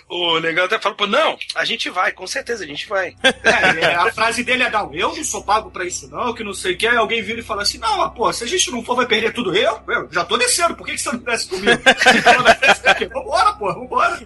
o 0.09 0.39
negão 0.41 0.65
até 0.65 0.79
fala, 0.79 0.95
pô, 0.95 1.07
não, 1.07 1.37
a 1.55 1.65
gente 1.65 1.89
vai, 1.91 2.13
com 2.13 2.27
certeza 2.27 2.65
a 2.65 2.67
gente 2.67 2.89
vai. 2.89 3.15
É, 3.23 3.81
é, 3.85 3.95
a 3.95 4.13
frase 4.13 4.43
dele 4.45 4.63
é 4.65 4.71
não, 4.71 4.93
eu 4.95 5.15
não 5.15 5.25
sou 5.25 5.43
pago 5.43 5.71
pra 5.71 5.85
isso 5.85 6.09
não, 6.09 6.33
que 6.35 6.45
não 6.45 6.53
sei 6.55 6.73
o 6.75 6.77
que. 6.77 6.87
Aí 6.87 6.97
alguém 6.97 7.23
vira 7.23 7.41
e 7.41 7.43
fala 7.43 7.63
assim, 7.63 7.79
não, 7.79 8.01
pô, 8.13 8.33
se 8.33 8.45
a 8.45 8.47
gente 8.47 8.71
não 8.71 8.85
for 8.85 8.97
vai 8.97 9.07
perder 9.07 9.33
tudo 9.33 9.55
eu? 9.55 9.81
Eu 9.89 10.09
já 10.11 10.25
tô 10.25 10.37
descendo, 10.37 10.75
por 10.75 10.87
que, 10.87 10.93
que 10.93 11.01
você 11.01 11.13
não 11.13 11.19
desce 11.19 11.49
comigo? 11.49 11.83
Daqui, 12.83 13.07
Vambora, 13.07 13.53
pô, 13.55 13.73
vambora. 13.73 14.19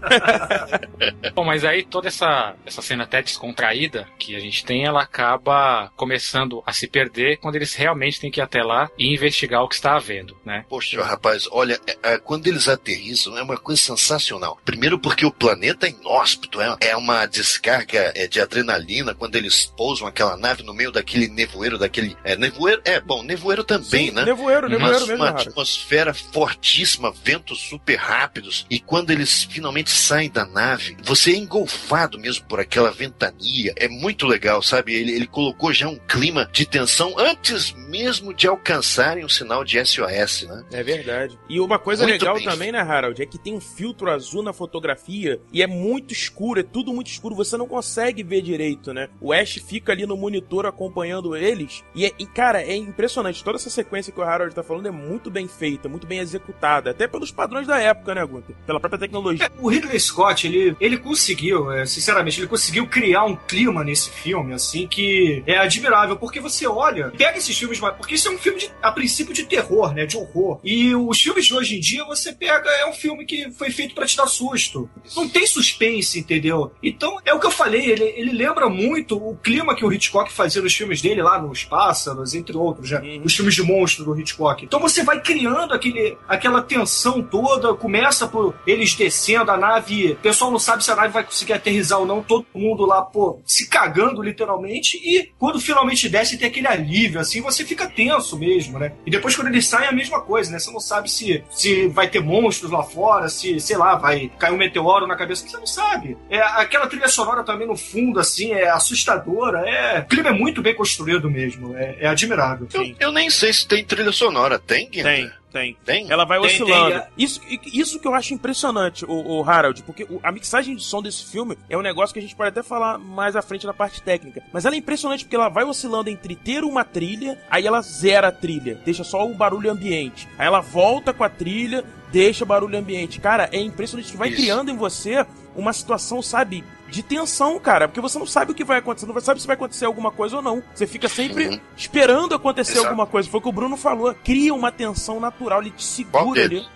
Bom, 1.34 1.44
mas 1.44 1.64
aí 1.64 1.84
toda 1.84 2.08
essa, 2.08 2.54
essa 2.64 2.80
cena 2.80 3.04
até 3.04 3.20
descontraída 3.22 4.08
que 4.18 4.34
a 4.34 4.40
gente 4.40 4.64
tem, 4.64 4.84
ela 4.84 5.02
acaba 5.02 5.90
começando 5.96 6.62
a 6.66 6.72
se 6.72 6.86
perder 6.86 7.36
quando 7.38 7.56
eles 7.56 7.74
realmente 7.74 8.20
têm 8.20 8.30
que 8.30 8.40
ir 8.40 8.42
até 8.42 8.62
lá 8.62 8.90
e 8.96 9.12
investigar 9.12 9.62
o 9.62 9.68
que 9.68 9.74
está 9.74 9.96
havendo, 9.96 10.36
né? 10.44 10.64
Poxa, 10.68 11.02
rapaz, 11.02 11.46
olha, 11.50 11.78
é- 11.86 12.14
é, 12.14 12.18
quando 12.18 12.46
eles 12.46 12.68
aterrissam 12.68 13.36
é 13.36 13.42
uma 13.42 13.56
coisa 13.58 13.80
sensacional. 13.80 14.58
Primeiro 14.64 14.98
porque 14.98 15.26
o 15.26 15.30
planeta 15.30 15.86
é 15.86 15.90
inóspito, 15.90 16.60
é, 16.60 16.76
é 16.80 16.96
uma 16.96 17.26
descarga 17.26 18.12
é, 18.14 18.26
de 18.26 18.40
adrenalina 18.40 19.14
quando 19.14 19.36
eles 19.36 19.66
pousam 19.76 20.06
aquela 20.08 20.36
nave 20.36 20.62
no 20.62 20.72
meio 20.74 20.90
daquele 20.90 21.28
nevoeiro, 21.28 21.78
daquele... 21.78 22.16
É, 22.24 22.36
nevoeiro, 22.36 22.80
é, 22.84 23.00
bom, 23.00 23.22
nevoeiro 23.22 23.64
também, 23.64 23.75
Sim, 23.84 24.10
né? 24.10 24.24
Nevoeiro, 24.24 24.66
Uma, 24.66 24.78
nevoeiro 24.78 25.06
mesmo, 25.06 25.22
uma 25.24 25.30
atmosfera 25.30 26.12
fortíssima, 26.14 27.12
ventos 27.24 27.60
super 27.60 27.96
rápidos. 27.96 28.66
E 28.70 28.78
quando 28.78 29.10
eles 29.10 29.44
finalmente 29.44 29.90
saem 29.90 30.30
da 30.30 30.44
nave, 30.46 30.96
você 31.02 31.32
é 31.32 31.36
engolfado 31.36 32.18
mesmo 32.18 32.44
por 32.46 32.60
aquela 32.60 32.90
ventania. 32.90 33.72
É 33.76 33.88
muito 33.88 34.26
legal, 34.26 34.62
sabe? 34.62 34.94
Ele, 34.94 35.12
ele 35.12 35.26
colocou 35.26 35.72
já 35.72 35.88
um 35.88 35.98
clima 36.08 36.48
de 36.52 36.66
tensão 36.66 37.14
antes 37.18 37.72
mesmo 37.88 38.32
de 38.34 38.46
alcançarem 38.46 39.24
o 39.24 39.28
sinal 39.28 39.64
de 39.64 39.78
SOS, 39.84 40.42
né? 40.48 40.64
É 40.72 40.82
verdade. 40.82 41.38
E 41.48 41.60
uma 41.60 41.78
coisa 41.78 42.02
Muito 42.04 42.20
legal 42.20 42.34
bem 42.36 42.44
também, 42.44 42.72
né, 42.72 42.80
Harold, 42.80 43.20
é 43.22 43.26
que 43.26 43.38
tem 43.38 43.54
um 43.54 43.60
filtro 43.60 44.10
azul 44.10 44.42
na 44.42 44.52
fotografia 44.52 45.40
e 45.52 45.62
é 45.62 45.66
muito 45.66 46.12
escuro, 46.12 46.60
é 46.60 46.62
tudo 46.62 46.92
muito 46.92 47.10
escuro, 47.10 47.34
você 47.34 47.56
não 47.56 47.66
consegue 47.66 48.22
ver 48.22 48.42
direito, 48.42 48.92
né? 48.92 49.08
O 49.20 49.32
Ash 49.32 49.54
fica 49.66 49.92
ali 49.92 50.06
no 50.06 50.16
monitor 50.16 50.66
acompanhando 50.66 51.36
eles 51.36 51.82
e, 51.94 52.06
é- 52.06 52.12
e, 52.18 52.26
cara, 52.26 52.62
é 52.62 52.74
impressionante. 52.76 53.42
Toda 53.42 53.56
essa 53.56 53.65
sequência 53.70 54.12
que 54.12 54.20
o 54.20 54.22
Harold 54.22 54.54
tá 54.54 54.62
falando 54.62 54.86
é 54.86 54.90
muito 54.90 55.30
bem 55.30 55.48
feita, 55.48 55.88
muito 55.88 56.06
bem 56.06 56.18
executada, 56.18 56.90
até 56.90 57.06
pelos 57.06 57.30
padrões 57.30 57.66
da 57.66 57.78
época, 57.78 58.14
né, 58.14 58.24
Gunther? 58.24 58.56
Pela 58.66 58.80
própria 58.80 59.00
tecnologia. 59.00 59.50
O 59.58 59.68
Ridley 59.68 59.98
Scott, 59.98 60.46
ele, 60.46 60.76
ele 60.80 60.96
conseguiu, 60.98 61.70
é, 61.72 61.86
sinceramente, 61.86 62.40
ele 62.40 62.48
conseguiu 62.48 62.86
criar 62.86 63.24
um 63.24 63.36
clima 63.36 63.84
nesse 63.84 64.10
filme, 64.10 64.54
assim, 64.54 64.86
que 64.86 65.42
é 65.46 65.58
admirável, 65.58 66.16
porque 66.16 66.40
você 66.40 66.66
olha, 66.66 67.10
pega 67.16 67.38
esses 67.38 67.56
filmes, 67.56 67.80
porque 67.80 68.14
isso 68.14 68.28
é 68.28 68.30
um 68.30 68.38
filme, 68.38 68.58
de, 68.58 68.70
a 68.82 68.90
princípio, 68.92 69.34
de 69.34 69.44
terror, 69.44 69.92
né, 69.94 70.06
de 70.06 70.16
horror. 70.16 70.60
E 70.64 70.94
os 70.94 71.20
filmes 71.20 71.46
de 71.46 71.54
hoje 71.54 71.76
em 71.76 71.80
dia, 71.80 72.04
você 72.04 72.32
pega, 72.32 72.68
é 72.70 72.86
um 72.86 72.92
filme 72.92 73.24
que 73.24 73.50
foi 73.52 73.70
feito 73.70 73.94
pra 73.94 74.06
te 74.06 74.16
dar 74.16 74.26
susto. 74.26 74.88
Não 75.14 75.28
tem 75.28 75.46
suspense, 75.46 76.18
entendeu? 76.18 76.72
Então, 76.82 77.18
é 77.24 77.34
o 77.34 77.40
que 77.40 77.46
eu 77.46 77.50
falei, 77.50 77.86
ele, 77.86 78.04
ele 78.16 78.32
lembra 78.32 78.68
muito 78.68 79.16
o 79.16 79.36
clima 79.36 79.74
que 79.74 79.84
o 79.84 79.92
Hitchcock 79.92 80.32
fazia 80.32 80.62
nos 80.62 80.74
filmes 80.74 81.00
dele, 81.00 81.22
lá 81.22 81.40
nos 81.40 81.64
Pássaros, 81.64 82.34
entre 82.34 82.56
outros, 82.56 82.90
né? 82.90 83.00
Uhum. 83.00 83.22
Os 83.24 83.34
filmes 83.34 83.55
de 83.56 83.62
monstro 83.62 84.04
do 84.04 84.18
Hitchcock. 84.18 84.64
Então 84.64 84.78
você 84.78 85.02
vai 85.02 85.20
criando 85.20 85.72
aquele, 85.72 86.16
aquela 86.28 86.62
tensão 86.62 87.22
toda, 87.22 87.74
começa 87.74 88.26
por 88.26 88.54
eles 88.66 88.94
descendo 88.94 89.50
a 89.50 89.56
nave, 89.56 90.12
o 90.12 90.16
pessoal 90.16 90.50
não 90.50 90.58
sabe 90.58 90.84
se 90.84 90.90
a 90.90 90.96
nave 90.96 91.12
vai 91.12 91.24
conseguir 91.24 91.54
aterrizar 91.54 91.98
ou 91.98 92.06
não, 92.06 92.22
todo 92.22 92.46
mundo 92.54 92.84
lá, 92.84 93.02
pô, 93.02 93.40
se 93.44 93.68
cagando 93.68 94.22
literalmente, 94.22 94.96
e 94.98 95.32
quando 95.38 95.60
finalmente 95.60 96.08
desce 96.08 96.38
tem 96.38 96.48
aquele 96.48 96.68
alívio, 96.68 97.20
assim, 97.20 97.40
você 97.40 97.64
fica 97.64 97.88
tenso 97.88 98.38
mesmo, 98.38 98.78
né? 98.78 98.92
E 99.04 99.10
depois 99.10 99.34
quando 99.34 99.48
eles 99.48 99.66
saem 99.66 99.86
é 99.86 99.88
a 99.88 99.92
mesma 99.92 100.20
coisa, 100.20 100.50
né? 100.50 100.58
Você 100.58 100.70
não 100.70 100.80
sabe 100.80 101.10
se, 101.10 101.42
se 101.50 101.88
vai 101.88 102.08
ter 102.08 102.20
monstros 102.20 102.70
lá 102.70 102.82
fora, 102.82 103.28
se, 103.28 103.58
sei 103.60 103.76
lá, 103.76 103.94
vai 103.96 104.30
cair 104.38 104.52
um 104.52 104.58
meteoro 104.58 105.06
na 105.06 105.16
cabeça, 105.16 105.46
você 105.46 105.56
não 105.56 105.66
sabe. 105.66 106.16
É, 106.28 106.40
aquela 106.40 106.86
trilha 106.86 107.08
sonora 107.08 107.42
também 107.42 107.66
no 107.66 107.76
fundo, 107.76 108.20
assim, 108.20 108.52
é 108.52 108.68
assustadora, 108.68 109.60
é... 109.68 110.00
O 110.00 110.04
clima 110.06 110.28
é 110.28 110.32
muito 110.32 110.60
bem 110.60 110.74
construído 110.74 111.30
mesmo, 111.30 111.76
é, 111.76 111.96
é 112.00 112.08
admirável. 112.08 112.68
Eu, 112.72 112.94
eu 112.98 113.12
nem 113.12 113.30
sei 113.36 113.52
se 113.52 113.66
tem 113.66 113.84
trilha 113.84 114.12
sonora. 114.12 114.58
Tem, 114.58 114.88
Guinter? 114.88 115.04
Tem, 115.04 115.32
tem. 115.52 115.76
Tem? 115.84 116.10
Ela 116.10 116.24
vai 116.24 116.38
Tem, 116.40 116.46
oscilando. 116.48 116.90
tem, 116.90 116.98
é. 116.98 117.08
Isso, 117.16 117.40
isso 117.72 117.98
que 118.00 118.06
eu 118.06 118.14
acho 118.14 118.34
impressionante, 118.34 119.04
o, 119.06 119.42
Harold, 119.48 119.82
porque 119.84 120.04
o- 120.04 120.20
a 120.22 120.30
mixagem 120.32 120.76
de 120.76 120.82
som 120.84 121.00
desse 121.02 121.24
filme 121.26 121.56
é 121.68 121.76
um 121.76 121.82
negócio 121.82 122.12
que 122.12 122.18
a 122.18 122.22
gente 122.22 122.34
pode 122.36 122.48
até 122.50 122.62
falar 122.62 122.98
mais 122.98 123.36
à 123.36 123.42
frente 123.42 123.66
na 123.66 123.72
parte 123.74 124.02
técnica. 124.02 124.42
Mas 124.52 124.64
ela 124.64 124.74
é 124.74 124.78
impressionante 124.78 125.24
porque 125.24 125.36
ela 125.36 125.48
vai 125.48 125.64
oscilando 125.64 126.10
entre 126.10 126.34
ter 126.36 126.62
uma 126.64 126.84
trilha, 126.84 127.38
aí 127.50 127.66
ela 127.66 127.80
zera 127.80 128.28
a 128.28 128.32
trilha, 128.32 128.80
deixa 128.84 129.02
só 129.04 129.26
o 129.26 129.34
barulho 129.34 129.70
ambiente. 129.70 130.28
Aí 130.38 130.46
ela 130.46 130.60
volta 130.60 131.12
com 131.12 131.24
a 131.24 131.28
trilha, 131.28 131.84
deixa 132.12 132.44
barulho 132.44 132.78
ambiente. 132.78 133.20
Cara, 133.20 133.48
é 133.52 133.60
impressionante 133.60 134.10
que 134.10 134.16
vai 134.16 134.28
Isso. 134.28 134.42
criando 134.42 134.70
em 134.70 134.76
você 134.76 135.24
uma 135.54 135.72
situação, 135.72 136.20
sabe, 136.20 136.62
de 136.88 137.02
tensão, 137.02 137.58
cara, 137.58 137.88
porque 137.88 138.00
você 138.00 138.16
não 138.18 138.26
sabe 138.26 138.52
o 138.52 138.54
que 138.54 138.62
vai 138.62 138.78
acontecer, 138.78 139.06
não 139.06 139.20
sabe 139.20 139.40
se 139.40 139.46
vai 139.46 139.54
acontecer 139.54 139.86
alguma 139.86 140.12
coisa 140.12 140.36
ou 140.36 140.42
não. 140.42 140.62
Você 140.74 140.86
fica 140.86 141.08
sempre 141.08 141.48
Uhum. 141.48 141.60
esperando 141.76 142.34
acontecer 142.34 142.72
Exato. 142.74 142.88
alguma 142.88 143.06
coisa. 143.06 143.28
Foi 143.28 143.40
o 143.40 143.42
que 143.42 143.48
o 143.48 143.52
Bruno 143.52 143.76
falou. 143.76 144.14
Cria 144.22 144.54
uma 144.54 144.70
tensão 144.70 145.18
natural, 145.36 145.60
ele 145.60 145.70
te 145.70 145.84
segura 145.84 146.44
ali. 146.44 146.66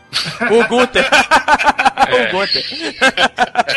O 0.50 0.68
Gunter. 0.68 1.04
É. 2.08 2.28
o 2.28 2.32
Gunter. 2.32 2.64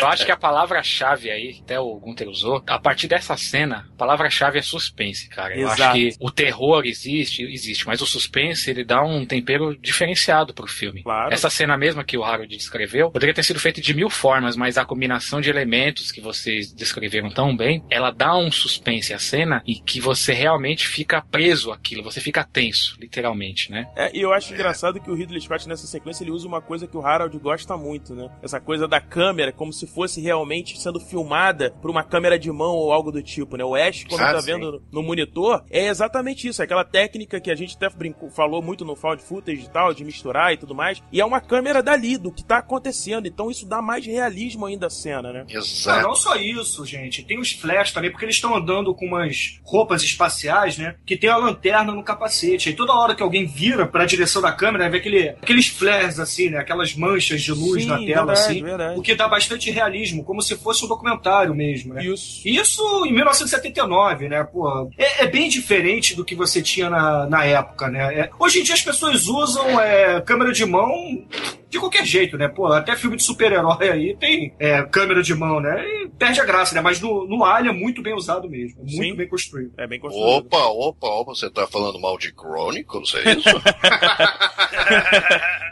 Eu 0.00 0.06
acho 0.08 0.24
que 0.24 0.32
a 0.32 0.36
palavra-chave 0.36 1.30
aí, 1.30 1.54
que 1.54 1.60
até 1.60 1.80
o 1.80 1.94
Gunter 1.98 2.28
usou, 2.28 2.62
a 2.66 2.78
partir 2.78 3.06
dessa 3.06 3.36
cena, 3.36 3.86
a 3.94 3.96
palavra-chave 3.96 4.58
é 4.58 4.62
suspense, 4.62 5.28
cara. 5.28 5.54
Eu 5.56 5.66
Exato. 5.66 5.82
acho 5.82 5.92
que 5.92 6.16
o 6.20 6.30
terror 6.30 6.84
existe, 6.84 7.42
existe, 7.42 7.86
mas 7.86 8.00
o 8.00 8.06
suspense 8.06 8.70
ele 8.70 8.84
dá 8.84 9.02
um 9.02 9.24
tempero 9.24 9.76
diferenciado 9.76 10.52
pro 10.52 10.66
filme. 10.66 11.02
Claro. 11.02 11.32
Essa 11.32 11.50
cena 11.50 11.76
mesma 11.76 12.04
que 12.04 12.16
o 12.16 12.24
Harold 12.24 12.54
descreveu 12.56 13.10
poderia 13.10 13.34
ter 13.34 13.42
sido 13.42 13.60
feita 13.60 13.80
de 13.80 13.94
mil 13.94 14.10
formas, 14.10 14.56
mas 14.56 14.76
a 14.76 14.84
combinação 14.84 15.40
de 15.40 15.50
elementos 15.50 16.10
que 16.10 16.20
vocês 16.20 16.72
descreveram 16.72 17.30
tão 17.30 17.56
bem, 17.56 17.84
ela 17.90 18.10
dá 18.10 18.36
um 18.36 18.50
suspense 18.50 19.12
à 19.12 19.18
cena 19.18 19.62
e 19.66 19.76
que 19.76 20.00
você 20.00 20.32
realmente 20.32 20.86
fica 20.88 21.22
preso 21.22 21.72
àquilo, 21.72 22.02
você 22.02 22.20
fica 22.20 22.44
tenso, 22.44 22.96
literalmente, 23.00 23.70
né? 23.70 23.86
É, 23.96 24.16
e 24.16 24.20
eu 24.20 24.32
acho 24.32 24.52
engraçado 24.52 25.00
que 25.00 25.10
o 25.10 25.14
Ridley 25.14 25.40
Scott 25.40 25.68
nessa 25.68 25.86
sequência 25.86 26.23
ele 26.24 26.30
usa 26.32 26.48
uma 26.48 26.60
coisa 26.60 26.86
que 26.86 26.96
o 26.96 27.04
Harold 27.06 27.38
gosta 27.38 27.76
muito, 27.76 28.14
né? 28.14 28.28
Essa 28.42 28.60
coisa 28.60 28.88
da 28.88 29.00
câmera, 29.00 29.52
como 29.52 29.72
se 29.72 29.86
fosse 29.86 30.20
realmente 30.20 30.78
sendo 30.80 30.98
filmada 30.98 31.70
por 31.82 31.90
uma 31.90 32.02
câmera 32.02 32.38
de 32.38 32.50
mão 32.50 32.74
ou 32.74 32.92
algo 32.92 33.12
do 33.12 33.22
tipo, 33.22 33.56
né? 33.56 33.64
O 33.64 33.74
Ash, 33.74 34.04
quando 34.08 34.20
Ah, 34.22 34.32
tá 34.32 34.40
sim. 34.40 34.46
vendo 34.52 34.82
no 34.90 35.02
monitor, 35.02 35.62
é 35.70 35.86
exatamente 35.88 36.48
isso. 36.48 36.62
é 36.62 36.64
Aquela 36.64 36.84
técnica 36.84 37.40
que 37.40 37.50
a 37.50 37.54
gente 37.54 37.76
até 37.76 37.88
brincou, 37.90 38.30
falou 38.30 38.62
muito 38.62 38.84
no 38.84 38.96
found 38.96 39.22
footage 39.22 39.64
e 39.64 39.68
tal, 39.70 39.92
de 39.92 40.04
misturar 40.04 40.52
e 40.52 40.56
tudo 40.56 40.74
mais. 40.74 41.02
E 41.12 41.20
é 41.20 41.24
uma 41.24 41.40
câmera 41.40 41.82
dali, 41.82 42.16
do 42.16 42.32
que 42.32 42.42
tá 42.44 42.58
acontecendo. 42.58 43.26
Então 43.26 43.50
isso 43.50 43.66
dá 43.66 43.82
mais 43.82 44.04
realismo 44.06 44.66
ainda 44.66 44.86
à 44.86 44.90
cena, 44.90 45.32
né? 45.32 45.44
Ah, 45.48 45.52
Exato. 45.58 46.02
não 46.08 46.14
só 46.14 46.36
isso, 46.36 46.84
gente. 46.86 47.22
Tem 47.22 47.38
os 47.38 47.52
flash 47.52 47.92
também, 47.92 48.10
porque 48.10 48.24
eles 48.24 48.36
estão 48.36 48.54
andando 48.56 48.94
com 48.94 49.06
umas 49.06 49.60
roupas 49.62 50.02
espaciais, 50.02 50.78
né? 50.78 50.96
Que 51.04 51.16
tem 51.16 51.28
a 51.30 51.36
lanterna 51.36 51.92
no 51.92 52.02
capacete. 52.02 52.68
Aí 52.70 52.74
toda 52.76 52.92
hora 52.94 53.14
que 53.14 53.22
alguém 53.22 53.44
vira 53.46 53.86
pra 53.86 54.04
direção 54.06 54.40
da 54.40 54.52
câmera, 54.52 54.88
vê 54.88 54.98
aquele, 54.98 55.28
aqueles 55.30 55.68
flares, 55.68 56.13
assim, 56.18 56.50
né? 56.50 56.58
Aquelas 56.58 56.94
manchas 56.94 57.42
de 57.42 57.52
luz 57.52 57.82
Sim, 57.82 57.88
na 57.88 57.96
tela, 57.98 58.26
verdade, 58.26 58.40
assim. 58.40 58.62
verdade. 58.62 58.98
O 58.98 59.02
que 59.02 59.14
dá 59.14 59.28
bastante 59.28 59.70
realismo, 59.70 60.24
como 60.24 60.42
se 60.42 60.56
fosse 60.56 60.84
um 60.84 60.88
documentário 60.88 61.54
mesmo, 61.54 61.94
né? 61.94 62.04
Isso. 62.04 62.46
Isso 62.46 63.04
em 63.06 63.12
1979, 63.12 64.28
né? 64.28 64.44
Pô, 64.44 64.88
é, 64.98 65.24
é 65.24 65.26
bem 65.26 65.48
diferente 65.48 66.14
do 66.14 66.24
que 66.24 66.34
você 66.34 66.60
tinha 66.62 66.90
na, 66.90 67.26
na 67.26 67.44
época, 67.44 67.88
né? 67.88 68.20
É- 68.20 68.30
hoje 68.38 68.60
em 68.60 68.62
dia 68.62 68.74
as 68.74 68.82
pessoas 68.82 69.26
usam 69.26 69.80
é, 69.80 70.20
câmera 70.20 70.52
de 70.52 70.64
mão 70.64 71.26
de 71.68 71.78
qualquer 71.80 72.04
jeito, 72.06 72.38
né? 72.38 72.46
Pô, 72.46 72.66
até 72.66 72.94
filme 72.94 73.16
de 73.16 73.24
super-herói 73.24 73.88
aí 73.90 74.16
tem 74.16 74.54
é, 74.60 74.82
câmera 74.84 75.22
de 75.22 75.34
mão, 75.34 75.58
né? 75.60 75.84
E 75.84 76.08
perde 76.08 76.40
a 76.40 76.44
graça, 76.44 76.74
né? 76.74 76.80
Mas 76.80 77.00
no, 77.00 77.26
no 77.26 77.44
Alien 77.44 77.74
é 77.74 77.76
muito 77.76 78.00
bem 78.00 78.14
usado 78.14 78.48
mesmo. 78.48 78.78
é 78.80 78.84
Muito 78.84 79.02
Sim. 79.02 79.16
bem 79.16 79.28
construído. 79.28 79.72
É 79.76 79.86
bem 79.86 79.98
construído. 79.98 80.46
Opa, 80.46 80.64
opa, 80.66 81.06
opa, 81.08 81.34
você 81.34 81.50
tá 81.50 81.66
falando 81.66 82.00
mal 82.00 82.16
de 82.16 82.32
Chronicles, 82.32 83.12
é 83.16 83.32
isso? 83.32 83.48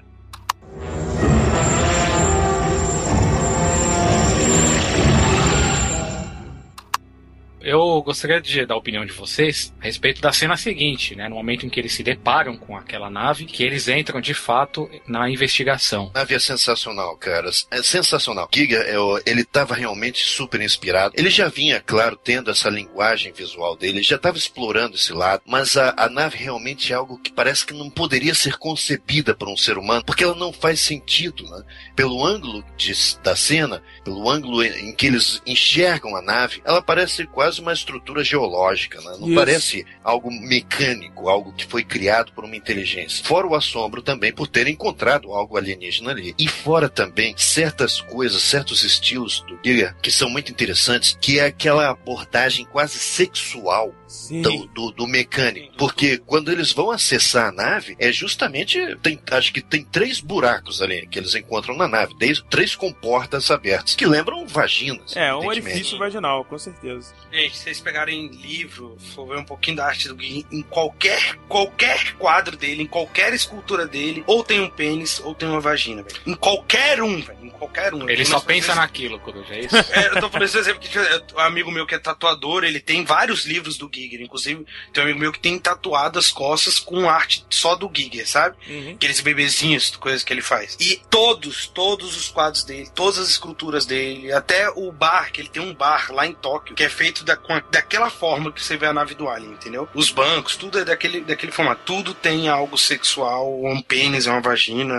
Eu 7.64 8.02
gostaria 8.02 8.40
de 8.40 8.64
dar 8.66 8.74
a 8.74 8.78
opinião 8.78 9.04
de 9.04 9.12
vocês 9.12 9.72
a 9.80 9.84
respeito 9.84 10.20
da 10.20 10.32
cena 10.32 10.56
seguinte, 10.56 11.14
né? 11.14 11.28
No 11.28 11.36
momento 11.36 11.64
em 11.66 11.68
que 11.68 11.78
eles 11.80 11.92
se 11.92 12.02
deparam 12.02 12.56
com 12.56 12.76
aquela 12.76 13.10
nave, 13.10 13.44
que 13.44 13.62
eles 13.62 13.88
entram 13.88 14.20
de 14.20 14.34
fato 14.34 14.88
na 15.06 15.28
investigação. 15.30 16.10
A 16.14 16.20
nave 16.20 16.34
é 16.34 16.38
sensacional, 16.38 17.16
caras. 17.16 17.66
É 17.70 17.82
sensacional. 17.82 18.48
Giga, 18.52 18.78
é 18.78 18.96
ele 19.26 19.42
estava 19.42 19.74
realmente 19.74 20.24
super 20.24 20.60
inspirado. 20.60 21.14
Ele 21.16 21.30
já 21.30 21.48
vinha, 21.48 21.80
claro, 21.80 22.16
tendo 22.16 22.50
essa 22.50 22.68
linguagem 22.68 23.32
visual 23.32 23.76
dele, 23.76 23.98
ele 23.98 24.02
já 24.02 24.16
estava 24.16 24.36
explorando 24.36 24.96
esse 24.96 25.12
lado, 25.12 25.42
mas 25.46 25.76
a, 25.76 25.94
a 25.96 26.08
nave 26.08 26.36
realmente 26.36 26.92
é 26.92 26.96
algo 26.96 27.18
que 27.18 27.32
parece 27.32 27.64
que 27.66 27.74
não 27.74 27.90
poderia 27.90 28.34
ser 28.34 28.56
concebida 28.58 29.34
por 29.34 29.48
um 29.48 29.56
ser 29.56 29.78
humano, 29.78 30.04
porque 30.04 30.24
ela 30.24 30.34
não 30.34 30.52
faz 30.52 30.80
sentido, 30.80 31.44
né? 31.44 31.62
Pelo 31.94 32.24
ângulo 32.24 32.64
de- 32.76 32.92
da 33.22 33.34
cena, 33.36 33.82
pelo 34.04 34.28
ângulo 34.30 34.62
em 34.64 34.94
que 34.94 35.06
eles 35.06 35.42
enxergam 35.46 36.14
a 36.16 36.22
nave, 36.22 36.60
ela 36.64 36.82
parece 36.82 37.26
quase 37.26 37.51
uma 37.58 37.72
estrutura 37.72 38.24
geológica, 38.24 39.00
né? 39.00 39.16
Não 39.18 39.28
Isso. 39.28 39.36
parece 39.36 39.86
algo 40.02 40.30
mecânico, 40.30 41.28
algo 41.28 41.52
que 41.52 41.66
foi 41.66 41.82
criado 41.82 42.32
por 42.32 42.44
uma 42.44 42.56
inteligência. 42.56 43.24
Fora 43.24 43.46
o 43.46 43.54
assombro 43.54 44.02
também 44.02 44.32
por 44.32 44.46
ter 44.46 44.66
encontrado 44.68 45.32
algo 45.32 45.56
alienígena 45.56 46.10
ali. 46.10 46.34
E 46.38 46.48
fora 46.48 46.88
também 46.88 47.34
certas 47.36 48.00
coisas, 48.00 48.42
certos 48.42 48.84
estilos 48.84 49.40
do 49.40 49.58
Giga 49.64 49.96
que 50.02 50.10
são 50.10 50.28
muito 50.28 50.50
interessantes, 50.50 51.16
que 51.20 51.38
é 51.38 51.46
aquela 51.46 51.90
abordagem 51.90 52.64
quase 52.64 52.98
sexual 52.98 53.94
do, 54.42 54.66
do, 54.66 54.92
do 54.92 55.06
mecânico. 55.06 55.74
Porque 55.76 56.18
quando 56.18 56.50
eles 56.50 56.72
vão 56.72 56.90
acessar 56.90 57.48
a 57.48 57.52
nave, 57.52 57.96
é 57.98 58.12
justamente. 58.12 58.78
Tem, 59.02 59.18
acho 59.30 59.52
que 59.52 59.60
tem 59.60 59.84
três 59.84 60.20
buracos 60.20 60.82
ali 60.82 61.06
que 61.06 61.18
eles 61.18 61.34
encontram 61.34 61.76
na 61.76 61.88
nave. 61.88 62.16
Três, 62.18 62.42
três 62.50 62.74
comportas 62.74 63.50
abertas, 63.50 63.94
que 63.94 64.06
lembram 64.06 64.46
vaginas. 64.46 65.16
É, 65.16 65.34
um 65.34 65.46
orifício 65.46 65.98
vaginal, 65.98 66.44
com 66.44 66.58
certeza. 66.58 67.14
Gente, 67.42 67.56
se 67.56 67.64
vocês 67.64 67.80
pegarem 67.80 68.28
livro, 68.28 68.96
for 69.14 69.26
ver 69.26 69.38
um 69.38 69.44
pouquinho 69.44 69.78
da 69.78 69.86
arte 69.86 70.06
do 70.06 70.14
Gui, 70.14 70.46
em 70.52 70.62
qualquer, 70.62 71.34
qualquer 71.48 72.14
quadro 72.14 72.56
dele, 72.56 72.84
em 72.84 72.86
qualquer 72.86 73.34
escultura 73.34 73.84
dele, 73.84 74.22
ou 74.28 74.44
tem 74.44 74.60
um 74.60 74.70
pênis, 74.70 75.20
ou 75.24 75.34
tem 75.34 75.48
uma 75.48 75.60
vagina, 75.60 76.04
velho. 76.04 76.20
Em 76.24 76.34
qualquer 76.36 77.02
um, 77.02 77.20
velho. 77.20 77.38
Em 77.42 77.50
qualquer 77.50 77.94
um. 77.94 78.08
Ele 78.08 78.24
só 78.24 78.38
pensa 78.38 78.68
coisas- 78.68 78.76
naquilo, 78.76 79.18
Coruja, 79.18 79.54
é 79.54 79.60
isso? 79.60 79.76
É, 79.76 80.08
eu 80.08 80.20
tô 80.20 80.30
falando 80.30 80.44
esse 80.44 80.56
exemplo 80.58 80.80
que 80.80 80.98
um 81.34 81.40
amigo 81.40 81.70
meu 81.72 81.84
que 81.84 81.96
é 81.96 81.98
tatuador, 81.98 82.62
ele 82.62 82.78
tem 82.78 83.04
vários 83.04 83.44
livros 83.44 83.76
do 83.76 83.90
Giger. 83.92 84.20
Inclusive, 84.20 84.64
tem 84.92 85.02
um 85.02 85.06
amigo 85.06 85.18
meu 85.18 85.32
que 85.32 85.40
tem 85.40 85.58
tatuado 85.58 86.20
as 86.20 86.30
costas 86.30 86.78
com 86.78 87.10
arte 87.10 87.44
só 87.50 87.74
do 87.74 87.90
Giger, 87.92 88.28
sabe? 88.28 88.56
Uhum. 88.68 88.92
Aqueles 88.92 89.20
bebezinhos, 89.20 89.96
coisas 89.96 90.22
que 90.22 90.32
ele 90.32 90.42
faz. 90.42 90.76
E 90.78 91.02
todos, 91.10 91.66
todos 91.66 92.16
os 92.16 92.28
quadros 92.28 92.62
dele, 92.62 92.88
todas 92.94 93.18
as 93.18 93.30
esculturas 93.30 93.84
dele, 93.84 94.32
até 94.32 94.70
o 94.70 94.92
bar, 94.92 95.32
que 95.32 95.40
ele 95.40 95.48
tem 95.48 95.60
um 95.62 95.74
bar 95.74 96.12
lá 96.12 96.24
em 96.24 96.32
Tóquio, 96.32 96.76
que 96.76 96.84
é 96.84 96.88
feito 96.88 97.24
da, 97.24 97.31
com 97.36 97.52
a- 97.54 97.62
daquela 97.70 98.10
forma 98.10 98.52
que 98.52 98.62
você 98.62 98.76
vê 98.76 98.86
a 98.86 98.92
nave 98.92 99.14
do 99.14 99.28
Alien, 99.28 99.52
entendeu? 99.52 99.88
Os 99.94 100.10
bancos, 100.10 100.56
tudo 100.56 100.78
é 100.78 100.84
daquele, 100.84 101.20
daquele 101.20 101.52
formato. 101.52 101.82
Tudo 101.84 102.14
tem 102.14 102.48
algo 102.48 102.76
sexual, 102.78 103.64
um 103.64 103.80
pênis, 103.80 104.26
uma 104.26 104.40
vagina. 104.40 104.94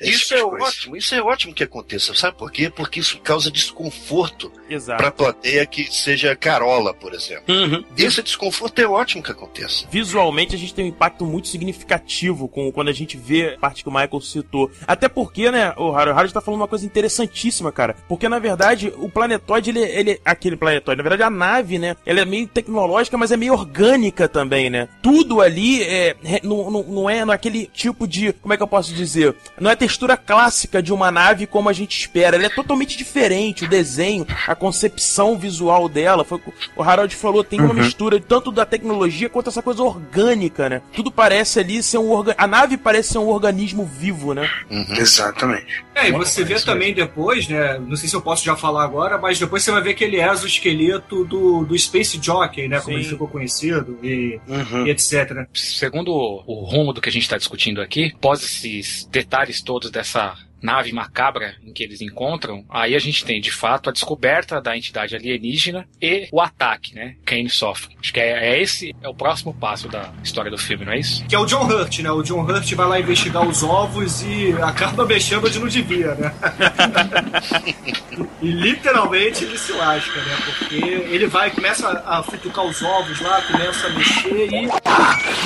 Isso 0.00 0.28
tipo 0.28 0.34
é 0.34 0.42
coisa. 0.42 0.66
ótimo, 0.66 0.96
isso 0.96 1.14
é 1.14 1.22
ótimo 1.22 1.54
que 1.54 1.62
aconteça. 1.64 2.14
Sabe 2.14 2.36
por 2.36 2.50
quê? 2.50 2.70
Porque 2.70 3.00
isso 3.00 3.18
causa 3.20 3.50
desconforto 3.50 4.50
Exato. 4.68 4.98
pra 5.02 5.10
plateia 5.10 5.64
que 5.66 5.84
seja 5.92 6.34
carola, 6.36 6.92
por 6.94 7.12
exemplo. 7.14 7.44
Uhum. 7.54 7.84
Esse 7.96 8.22
desconforto 8.22 8.78
é 8.78 8.86
ótimo 8.86 9.22
que 9.22 9.30
aconteça. 9.30 9.86
Visualmente 9.90 10.54
a 10.54 10.58
gente 10.58 10.74
tem 10.74 10.84
um 10.84 10.88
impacto 10.88 11.24
muito 11.24 11.48
significativo 11.48 12.48
com 12.48 12.70
quando 12.72 12.88
a 12.88 12.92
gente 12.92 13.16
vê 13.16 13.54
a 13.54 13.58
parte 13.58 13.82
que 13.82 13.88
o 13.88 13.92
Michael 13.92 14.20
citou. 14.20 14.70
Até 14.86 15.08
porque, 15.08 15.50
né, 15.50 15.72
o 15.76 15.88
Harold, 15.94 16.10
o 16.10 16.12
Harold 16.18 16.34
tá 16.34 16.40
falando 16.40 16.60
uma 16.60 16.68
coisa 16.68 16.84
interessantíssima, 16.86 17.70
cara. 17.72 17.96
Porque 18.08 18.28
na 18.28 18.38
verdade 18.38 18.92
o 18.96 19.08
planetoide, 19.08 19.70
ele, 19.70 19.80
ele. 19.80 20.20
Aquele 20.24 20.56
planetoide, 20.56 20.96
na 20.98 21.02
verdade 21.02 21.22
a 21.22 21.30
nave, 21.30 21.73
né? 21.78 21.96
Ela 22.04 22.20
é 22.20 22.24
meio 22.24 22.46
tecnológica, 22.46 23.16
mas 23.16 23.30
é 23.32 23.36
meio 23.36 23.52
orgânica 23.52 24.28
também, 24.28 24.70
né? 24.70 24.88
Tudo 25.02 25.40
ali 25.40 25.82
é, 25.82 26.16
é- 26.24 26.40
não, 26.42 26.70
não, 26.70 26.82
não 26.82 27.10
é 27.10 27.24
naquele 27.24 27.66
tipo 27.66 28.06
de. 28.06 28.32
Como 28.32 28.52
é 28.52 28.56
que 28.56 28.62
eu 28.62 28.68
posso 28.68 28.92
dizer? 28.92 29.34
Não 29.60 29.70
é 29.70 29.74
a 29.74 29.76
textura 29.76 30.16
clássica 30.16 30.82
de 30.82 30.92
uma 30.92 31.10
nave 31.10 31.46
como 31.46 31.68
a 31.68 31.72
gente 31.72 31.98
espera. 31.98 32.36
Ela 32.36 32.46
é 32.46 32.50
totalmente 32.50 32.96
diferente. 32.96 33.64
O 33.64 33.68
desenho, 33.68 34.26
a 34.46 34.54
concepção 34.54 35.38
visual 35.38 35.88
dela. 35.88 36.24
Foi 36.24 36.38
o 36.38 36.40
que 36.40 36.52
o 36.76 36.82
Harold 36.82 37.14
falou, 37.14 37.44
tem 37.44 37.60
uma 37.60 37.74
mistura 37.74 38.20
tanto 38.20 38.50
da 38.50 38.64
tecnologia 38.64 39.28
quanto 39.28 39.48
essa 39.50 39.62
coisa 39.62 39.82
orgânica, 39.82 40.68
né? 40.68 40.82
Tudo 40.94 41.10
parece 41.10 41.60
ali 41.60 41.82
ser 41.82 41.98
um. 41.98 42.24
A 42.36 42.46
nave 42.46 42.76
parece 42.76 43.12
ser 43.12 43.18
um 43.18 43.28
organismo 43.28 43.84
vivo, 43.84 44.34
né? 44.34 44.48
Uhum. 44.70 44.96
Exatamente. 44.96 45.84
É, 45.94 46.08
e 46.08 46.12
você 46.12 46.42
vê 46.44 46.54
também 46.60 46.92
depois, 46.94 47.48
né? 47.48 47.78
Não 47.78 47.96
sei 47.96 48.08
se 48.08 48.16
eu 48.16 48.22
posso 48.22 48.44
já 48.44 48.56
falar 48.56 48.84
agora, 48.84 49.18
mas 49.18 49.38
depois 49.38 49.62
você 49.62 49.70
vai 49.70 49.82
ver 49.82 49.90
aquele 49.90 50.20
exoesqueleto 50.20 51.24
do, 51.24 51.63
do 51.64 51.78
Space 51.78 52.18
Jockey, 52.22 52.68
né? 52.68 52.80
Como 52.80 52.96
Sim. 52.96 53.00
ele 53.02 53.08
ficou 53.08 53.28
conhecido 53.28 53.98
e, 54.02 54.40
Uhum. 54.46 54.86
e 54.86 54.90
etc. 54.90 55.46
Segundo 55.54 56.10
o 56.12 56.64
rumo 56.64 56.92
do 56.92 57.00
que 57.00 57.08
a 57.08 57.12
gente 57.12 57.22
está 57.22 57.36
discutindo 57.36 57.80
aqui, 57.80 58.12
após 58.16 58.42
esses 58.42 59.06
detalhes 59.10 59.62
todos 59.62 59.90
dessa 59.90 60.34
nave 60.64 60.92
macabra 60.92 61.54
em 61.62 61.74
que 61.74 61.84
eles 61.84 62.00
encontram, 62.00 62.64
aí 62.70 62.94
a 62.94 62.98
gente 62.98 63.22
tem 63.22 63.38
de 63.38 63.50
fato 63.50 63.90
a 63.90 63.92
descoberta 63.92 64.62
da 64.62 64.74
entidade 64.74 65.14
alienígena 65.14 65.86
e 66.00 66.26
o 66.32 66.40
ataque, 66.40 66.94
né? 66.94 67.16
Kane 67.24 67.50
sofre. 67.50 67.94
Acho 68.00 68.12
que 68.14 68.18
é, 68.18 68.48
é 68.56 68.62
esse 68.62 68.96
é 69.02 69.08
o 69.08 69.14
próximo 69.14 69.52
passo 69.52 69.88
da 69.88 70.10
história 70.22 70.50
do 70.50 70.56
filme, 70.56 70.86
não 70.86 70.92
é 70.94 70.98
isso? 70.98 71.22
Que 71.26 71.34
é 71.34 71.38
o 71.38 71.44
John 71.44 71.66
Hurt, 71.66 71.98
né? 71.98 72.10
O 72.10 72.22
John 72.22 72.40
Hurt 72.42 72.72
vai 72.72 72.86
lá 72.86 72.98
investigar 72.98 73.46
os 73.46 73.62
ovos 73.62 74.22
e 74.22 74.52
acaba 74.62 75.04
mexendo 75.14 75.46
onde 75.46 75.58
não 75.58 75.68
devia, 75.68 76.14
né? 76.14 76.32
e 78.40 78.50
literalmente 78.50 79.44
ele 79.44 79.58
se 79.58 79.72
lasca, 79.72 80.18
né? 80.22 80.36
Porque 80.46 80.76
ele 80.76 81.26
vai, 81.26 81.50
começa 81.50 82.02
a 82.06 82.22
futucar 82.22 82.64
os 82.64 82.80
ovos 82.80 83.20
lá, 83.20 83.42
começa 83.42 83.86
a 83.86 83.90
mexer 83.90 84.48
e 84.50 84.68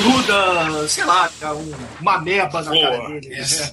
gruda, 0.02 0.88
sei 0.88 1.04
lá, 1.04 1.28
um- 1.54 1.74
uma 2.00 2.18
meba 2.20 2.62
na 2.62 2.70
cara 2.70 2.98
Boa, 2.98 3.20
dele. 3.20 3.40
isso. 3.40 3.62
Né? 3.62 3.70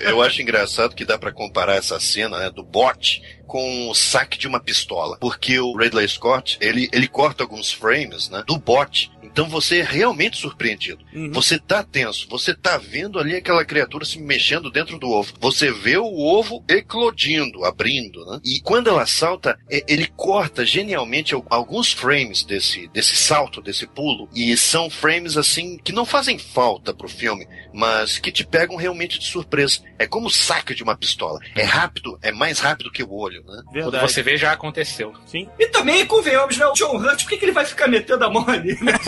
Eu 0.00 0.22
acho 0.22 0.42
engraçado 0.42 0.94
que 0.94 1.04
dá 1.04 1.18
pra 1.18 1.32
comparar 1.32 1.76
essa 1.76 1.98
cena 1.98 2.38
né, 2.38 2.50
do 2.50 2.62
bot 2.62 3.22
com 3.52 3.90
o 3.90 3.94
saque 3.94 4.38
de 4.38 4.48
uma 4.48 4.58
pistola, 4.58 5.18
porque 5.20 5.60
o 5.60 5.76
Ridley 5.76 6.08
Scott 6.08 6.56
ele, 6.58 6.88
ele 6.90 7.06
corta 7.06 7.42
alguns 7.42 7.70
frames 7.70 8.30
né, 8.30 8.42
do 8.46 8.56
bot. 8.56 9.12
Então 9.22 9.46
você 9.48 9.80
é 9.80 9.82
realmente 9.82 10.36
surpreendido. 10.38 11.04
Uhum. 11.14 11.30
Você 11.32 11.58
tá 11.58 11.82
tenso, 11.82 12.26
você 12.30 12.54
tá 12.54 12.76
vendo 12.78 13.18
ali 13.18 13.34
aquela 13.36 13.64
criatura 13.64 14.04
se 14.06 14.18
mexendo 14.18 14.70
dentro 14.70 14.98
do 14.98 15.08
ovo. 15.10 15.34
Você 15.38 15.70
vê 15.70 15.96
o 15.98 16.18
ovo 16.18 16.64
eclodindo, 16.68 17.64
abrindo, 17.64 18.24
né? 18.26 18.40
E 18.44 18.60
quando 18.60 18.88
ela 18.88 19.06
salta, 19.06 19.58
ele 19.70 20.06
corta 20.16 20.64
genialmente 20.64 21.34
al- 21.34 21.44
alguns 21.50 21.92
frames 21.92 22.42
desse, 22.44 22.88
desse 22.88 23.16
salto, 23.16 23.60
desse 23.62 23.86
pulo. 23.86 24.28
E 24.34 24.56
são 24.56 24.88
frames 24.90 25.36
assim 25.36 25.78
que 25.82 25.92
não 25.92 26.04
fazem 26.06 26.38
falta 26.38 26.92
pro 26.94 27.08
filme, 27.08 27.46
mas 27.72 28.18
que 28.18 28.32
te 28.32 28.44
pegam 28.46 28.76
realmente 28.76 29.18
de 29.18 29.26
surpresa. 29.26 29.80
É 29.98 30.06
como 30.06 30.26
o 30.26 30.30
saque 30.30 30.74
de 30.74 30.82
uma 30.82 30.96
pistola. 30.96 31.38
É 31.54 31.64
rápido, 31.64 32.18
é 32.22 32.32
mais 32.32 32.58
rápido 32.58 32.90
que 32.92 33.02
o 33.02 33.12
olho. 33.12 33.41
Né? 33.46 33.82
Quando 33.82 34.00
você 34.00 34.22
vê, 34.22 34.36
já 34.36 34.52
aconteceu. 34.52 35.12
Sim. 35.26 35.48
E 35.58 35.66
também, 35.68 36.06
convenhamos, 36.06 36.56
né? 36.56 36.66
O 36.66 36.72
John 36.72 36.96
Hurt, 36.96 37.22
por 37.22 37.30
que, 37.30 37.36
que 37.36 37.44
ele 37.44 37.52
vai 37.52 37.64
ficar 37.64 37.88
metendo 37.88 38.24
a 38.24 38.30
mão 38.30 38.48
ali, 38.48 38.78
né? 38.82 38.92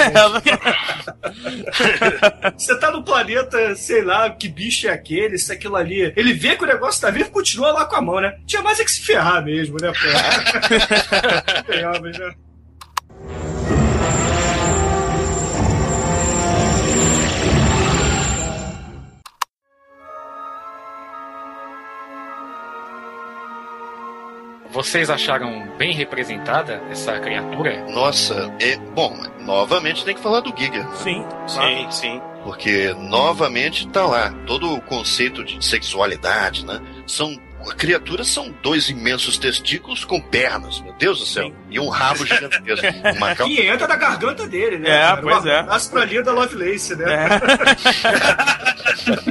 Você 2.57 2.78
tá 2.78 2.91
no 2.91 3.05
planeta, 3.05 3.74
sei 3.76 4.03
lá, 4.03 4.30
que 4.30 4.49
bicho 4.49 4.89
é 4.89 4.91
aquele, 4.91 5.39
se 5.39 5.53
aquilo 5.53 5.76
ali. 5.76 6.12
Ele 6.16 6.32
vê 6.32 6.57
que 6.57 6.64
o 6.64 6.66
negócio 6.66 7.01
tá 7.01 7.11
vivo 7.11 7.28
e 7.28 7.32
continua 7.32 7.72
lá 7.72 7.85
com 7.85 7.97
a 7.97 8.01
mão, 8.01 8.20
né? 8.20 8.39
Tinha 8.47 8.62
mais 8.62 8.80
é 8.80 8.85
que 8.85 8.91
se 8.91 9.03
ferrar 9.03 9.45
mesmo, 9.45 9.76
né, 9.80 9.93
pô? 9.93 9.99
Convenhamos, 11.66 12.18
né? 12.18 12.35
Vocês 24.75 25.09
acharam 25.09 25.68
bem 25.79 25.93
representada 25.93 26.83
essa 26.91 27.16
criatura? 27.20 27.87
Nossa, 27.89 28.53
é. 28.61 28.77
Bom, 28.77 29.16
novamente 29.39 30.05
tem 30.05 30.16
que 30.16 30.20
falar 30.20 30.41
do 30.41 30.53
Giga. 30.59 30.83
né? 30.83 30.91
Sim. 30.97 31.25
Sim, 31.47 31.87
sim. 31.93 32.22
Porque 32.43 32.93
novamente 32.99 33.87
tá 33.87 34.05
lá 34.05 34.35
todo 34.49 34.75
o 34.75 34.81
conceito 34.81 35.45
de 35.45 35.64
sexualidade, 35.64 36.66
né? 36.66 36.81
São 37.07 37.41
criaturas 37.72 38.29
são 38.29 38.53
dois 38.62 38.89
imensos 38.91 39.39
testículos 39.39 40.05
com 40.05 40.20
pernas, 40.20 40.81
meu 40.81 40.93
Deus 40.95 41.20
do 41.20 41.25
céu, 41.25 41.51
e 41.70 41.79
um 41.79 41.89
rabo 41.89 42.27
gigantesco. 42.27 42.87
Uma 43.16 43.35
cal... 43.35 43.47
Que 43.47 43.62
entra 43.62 43.87
na 43.87 43.97
garganta 43.97 44.47
dele, 44.47 44.79
né? 44.79 44.91
É, 44.91 45.01
cara? 45.03 45.22
pois 45.22 45.47
é. 45.47 45.62
pra 45.91 46.05
Linda 46.05 46.33
Lovelace, 46.33 46.97
né? 46.97 47.29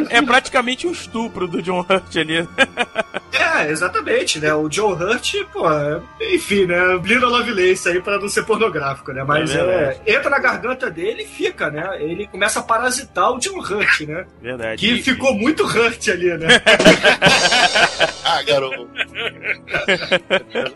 É. 0.09 0.17
é 0.17 0.21
praticamente 0.21 0.87
um 0.87 0.91
estupro 0.91 1.47
do 1.47 1.61
John 1.61 1.81
Hurt 1.81 2.15
ali. 2.15 2.47
É, 3.33 3.67
exatamente, 3.69 4.39
né? 4.39 4.53
O 4.53 4.69
John 4.69 4.93
Hurt, 4.93 5.33
pô, 5.51 5.69
é- 5.71 5.99
enfim, 6.33 6.65
né? 6.65 6.77
Linda 7.03 7.27
Lovelace 7.27 7.89
aí 7.89 7.99
pra 8.01 8.19
não 8.19 8.29
ser 8.29 8.43
pornográfico, 8.43 9.11
né? 9.11 9.23
Mas 9.23 9.53
É 9.55 9.99
é, 10.05 10.13
entra 10.15 10.29
na 10.29 10.37
garganta 10.39 10.89
dele 10.91 11.23
e 11.23 11.27
fica, 11.27 11.69
né? 11.71 11.97
Ele 11.99 12.27
começa 12.27 12.59
a 12.59 12.63
parasitar 12.63 13.31
o 13.31 13.39
John 13.39 13.57
Hurt, 13.59 14.01
né? 14.01 14.25
Verdade. 14.41 14.79
Que 14.79 14.93
E- 14.99 15.03
ficou 15.03 15.33
muito 15.33 15.63
Hurt 15.65 16.07
ali, 16.09 16.37
né? 16.37 16.47
Ah, 18.25 18.41
garoto. 18.43 18.89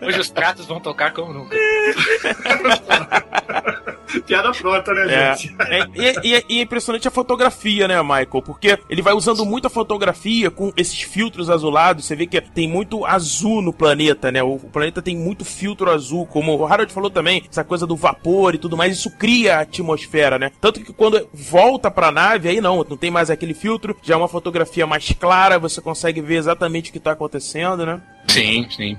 Hoje 0.05 0.20
os 0.20 0.30
pratos 0.30 0.66
vão 0.68 0.80
tocar 0.80 1.12
como 1.14 1.34
nunca. 1.34 1.55
Piada 4.26 4.51
pronta, 4.51 4.93
né, 4.93 5.14
É. 5.14 5.36
gente? 5.36 5.55
É, 5.60 5.80
e, 5.95 6.36
e- 6.38 6.45
e 6.49 6.60
é 6.60 6.62
impressionante 6.62 7.08
a 7.08 7.12
fotografia, 7.12 7.88
né, 7.88 8.01
Michael? 8.01 8.41
Porque 8.45 8.78
ele 8.89 9.01
vai 9.01 9.14
usando 9.14 9.45
muita 9.45 9.70
fotografia 9.70 10.49
com 10.49 10.72
esses 10.78 11.01
filtros 11.01 11.49
azulados. 11.49 12.05
Você 12.05 12.16
vê 12.16 12.26
que 12.26 12.39
tem 12.41 12.68
muito 12.68 13.05
azul 13.05 13.62
no 13.62 13.74
planeta, 13.74 14.32
né? 14.32 14.41
O, 14.43 14.55
o 14.55 14.70
planeta 14.72 15.01
tem 15.01 15.16
muito 15.16 15.43
filtro 15.45 15.91
azul, 15.91 16.26
como 16.26 16.55
o 16.58 16.66
Harold 16.66 16.91
falou 16.91 17.10
também, 17.10 17.43
essa 17.49 17.64
coisa 17.64 17.86
do 17.86 17.95
vapor 17.95 18.55
e 18.55 18.58
tudo 18.58 18.78
mais. 18.78 18.93
Isso 18.97 19.12
cria 19.12 19.58
a 19.58 19.62
atmosfera, 19.62 20.38
né? 20.39 20.51
Tanto 20.62 20.80
que 20.82 20.93
quando 20.93 21.28
volta 21.34 21.89
pra 21.91 22.12
nave, 22.12 22.49
aí 22.49 22.62
não, 22.62 22.86
não 22.89 22.97
tem 22.97 23.12
mais 23.12 23.30
aquele 23.30 23.53
filtro, 23.53 23.95
já 24.03 24.14
é 24.14 24.18
uma 24.18 24.28
fotografia 24.28 24.88
mais 24.88 25.12
clara, 25.12 25.60
você 25.60 25.82
consegue 25.82 26.22
ver 26.22 26.36
exatamente 26.36 26.89
o 26.89 26.93
que 26.93 26.99
tá 26.99 27.12
acontecendo, 27.12 27.86
né? 27.86 28.01
Sim, 28.28 28.68
sim. 28.70 28.97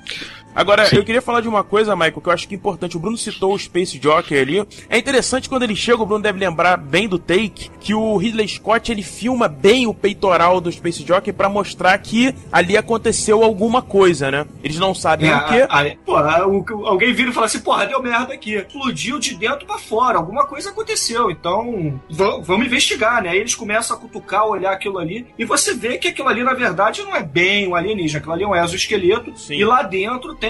Agora, 0.58 0.88
eu 0.92 1.04
queria 1.04 1.22
falar 1.22 1.40
de 1.40 1.48
uma 1.48 1.62
coisa, 1.62 1.94
Michael, 1.94 2.20
que 2.20 2.28
eu 2.28 2.32
acho 2.32 2.48
que 2.48 2.54
é 2.54 2.58
importante. 2.58 2.96
O 2.96 3.00
Bruno 3.00 3.16
citou 3.16 3.54
o 3.54 3.58
Space 3.58 3.96
Jockey 4.02 4.36
ali. 4.36 4.66
É 4.90 4.98
interessante 4.98 5.48
quando 5.48 5.62
ele 5.62 5.76
chega, 5.76 6.02
o 6.02 6.06
Bruno 6.06 6.20
deve 6.20 6.38
lembrar 6.40 6.76
bem 6.76 7.06
do 7.06 7.16
take, 7.16 7.70
que 7.78 7.94
o 7.94 8.16
Ridley 8.16 8.48
Scott 8.48 8.90
ele 8.90 9.04
filma 9.04 9.46
bem 9.46 9.86
o 9.86 9.94
peitoral 9.94 10.60
do 10.60 10.70
Space 10.72 11.04
Jockey 11.06 11.32
pra 11.32 11.48
mostrar 11.48 11.96
que 11.98 12.34
ali 12.50 12.76
aconteceu 12.76 13.44
alguma 13.44 13.80
coisa, 13.80 14.32
né? 14.32 14.46
Eles 14.64 14.78
não 14.80 14.92
sabem 14.94 15.30
É, 15.30 15.36
o 15.36 15.44
quê. 15.46 15.66
a- 15.68 15.80
a- 15.82 15.96
porra, 16.04 16.46
o- 16.48 16.86
alguém 16.86 17.12
vira 17.12 17.30
e 17.30 17.32
fala 17.32 17.46
assim, 17.46 17.60
porra, 17.60 17.86
deu 17.86 18.02
merda 18.02 18.34
aqui. 18.34 18.54
Explodiu 18.54 19.20
de 19.20 19.36
dentro 19.36 19.64
pra 19.64 19.78
fora, 19.78 20.18
alguma 20.18 20.44
coisa 20.44 20.70
aconteceu. 20.70 21.30
Então, 21.30 22.00
va- 22.10 22.38
vamos 22.42 22.66
investigar, 22.66 23.22
né? 23.22 23.28
Aí 23.30 23.38
eles 23.38 23.54
começam 23.54 23.96
a 23.96 24.00
cutucar, 24.00 24.44
olhar 24.44 24.72
aquilo 24.72 24.98
ali, 24.98 25.24
e 25.38 25.44
você 25.44 25.72
vê 25.72 25.98
que 25.98 26.08
aquilo 26.08 26.26
ali, 26.28 26.42
na 26.42 26.54
verdade, 26.54 27.02
não 27.04 27.14
é 27.14 27.22
bem 27.22 27.68
um 27.68 27.76
alienígena, 27.76 28.18
aquilo 28.18 28.32
ali 28.34 28.42
é 28.42 28.48
um 28.48 28.56
exoesqueleto, 28.56 29.32
Sim. 29.38 29.54
e 29.54 29.64
lá 29.64 29.82
dentro 29.82 30.34
tem 30.34 30.47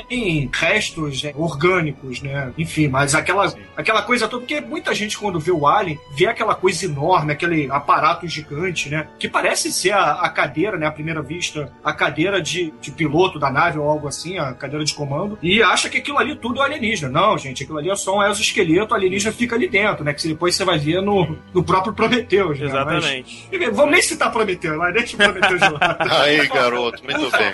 restos 0.52 1.22
né, 1.22 1.32
orgânicos, 1.36 2.22
né? 2.22 2.52
Enfim, 2.56 2.88
mas 2.88 3.14
aquela, 3.14 3.52
aquela 3.76 4.02
coisa 4.02 4.28
toda, 4.28 4.40
porque 4.42 4.60
muita 4.60 4.94
gente, 4.94 5.18
quando 5.18 5.40
vê 5.40 5.50
o 5.50 5.66
Alien, 5.66 5.98
vê 6.16 6.26
aquela 6.26 6.54
coisa 6.54 6.84
enorme, 6.84 7.32
aquele 7.32 7.70
aparato 7.70 8.26
gigante, 8.26 8.88
né? 8.88 9.08
Que 9.18 9.28
parece 9.28 9.72
ser 9.72 9.92
a, 9.92 10.12
a 10.12 10.28
cadeira, 10.28 10.76
né? 10.76 10.86
À 10.86 10.92
primeira 10.92 11.22
vista, 11.22 11.72
a 11.82 11.92
cadeira 11.92 12.40
de, 12.40 12.72
de 12.80 12.90
piloto 12.90 13.38
da 13.38 13.50
nave 13.50 13.78
ou 13.78 13.88
algo 13.88 14.08
assim, 14.08 14.38
a 14.38 14.52
cadeira 14.52 14.84
de 14.84 14.94
comando, 14.94 15.38
e 15.42 15.62
acha 15.62 15.88
que 15.88 15.98
aquilo 15.98 16.18
ali 16.18 16.36
tudo 16.36 16.60
é 16.62 16.64
alienígena. 16.64 17.10
Não, 17.10 17.38
gente, 17.38 17.62
aquilo 17.62 17.78
ali 17.78 17.90
é 17.90 17.96
só 17.96 18.18
um 18.18 18.22
exoesqueleto, 18.22 18.92
o 18.92 18.96
alienígena 18.96 19.32
fica 19.32 19.56
ali 19.56 19.68
dentro, 19.68 20.04
né? 20.04 20.12
Que 20.12 20.28
depois 20.28 20.54
você 20.54 20.64
vai 20.64 20.78
ver 20.78 21.00
no, 21.00 21.38
no 21.54 21.62
próprio 21.62 21.92
Prometheus, 21.92 22.58
né? 22.58 22.66
Exatamente. 22.66 23.48
Mas, 23.52 23.76
vamos 23.76 23.92
nem 23.92 24.02
citar 24.02 24.32
Prometheus, 24.32 24.76
mas 24.76 24.94
deixa 24.94 25.16
o 25.16 25.18
Prometheus 25.18 25.60
de 25.60 25.68
lado. 25.68 26.10
Aí, 26.22 26.46
garoto, 26.48 27.02
muito 27.04 27.30
bem. 27.30 27.52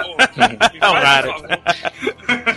Não, 0.81 0.93
cara. 0.95 1.35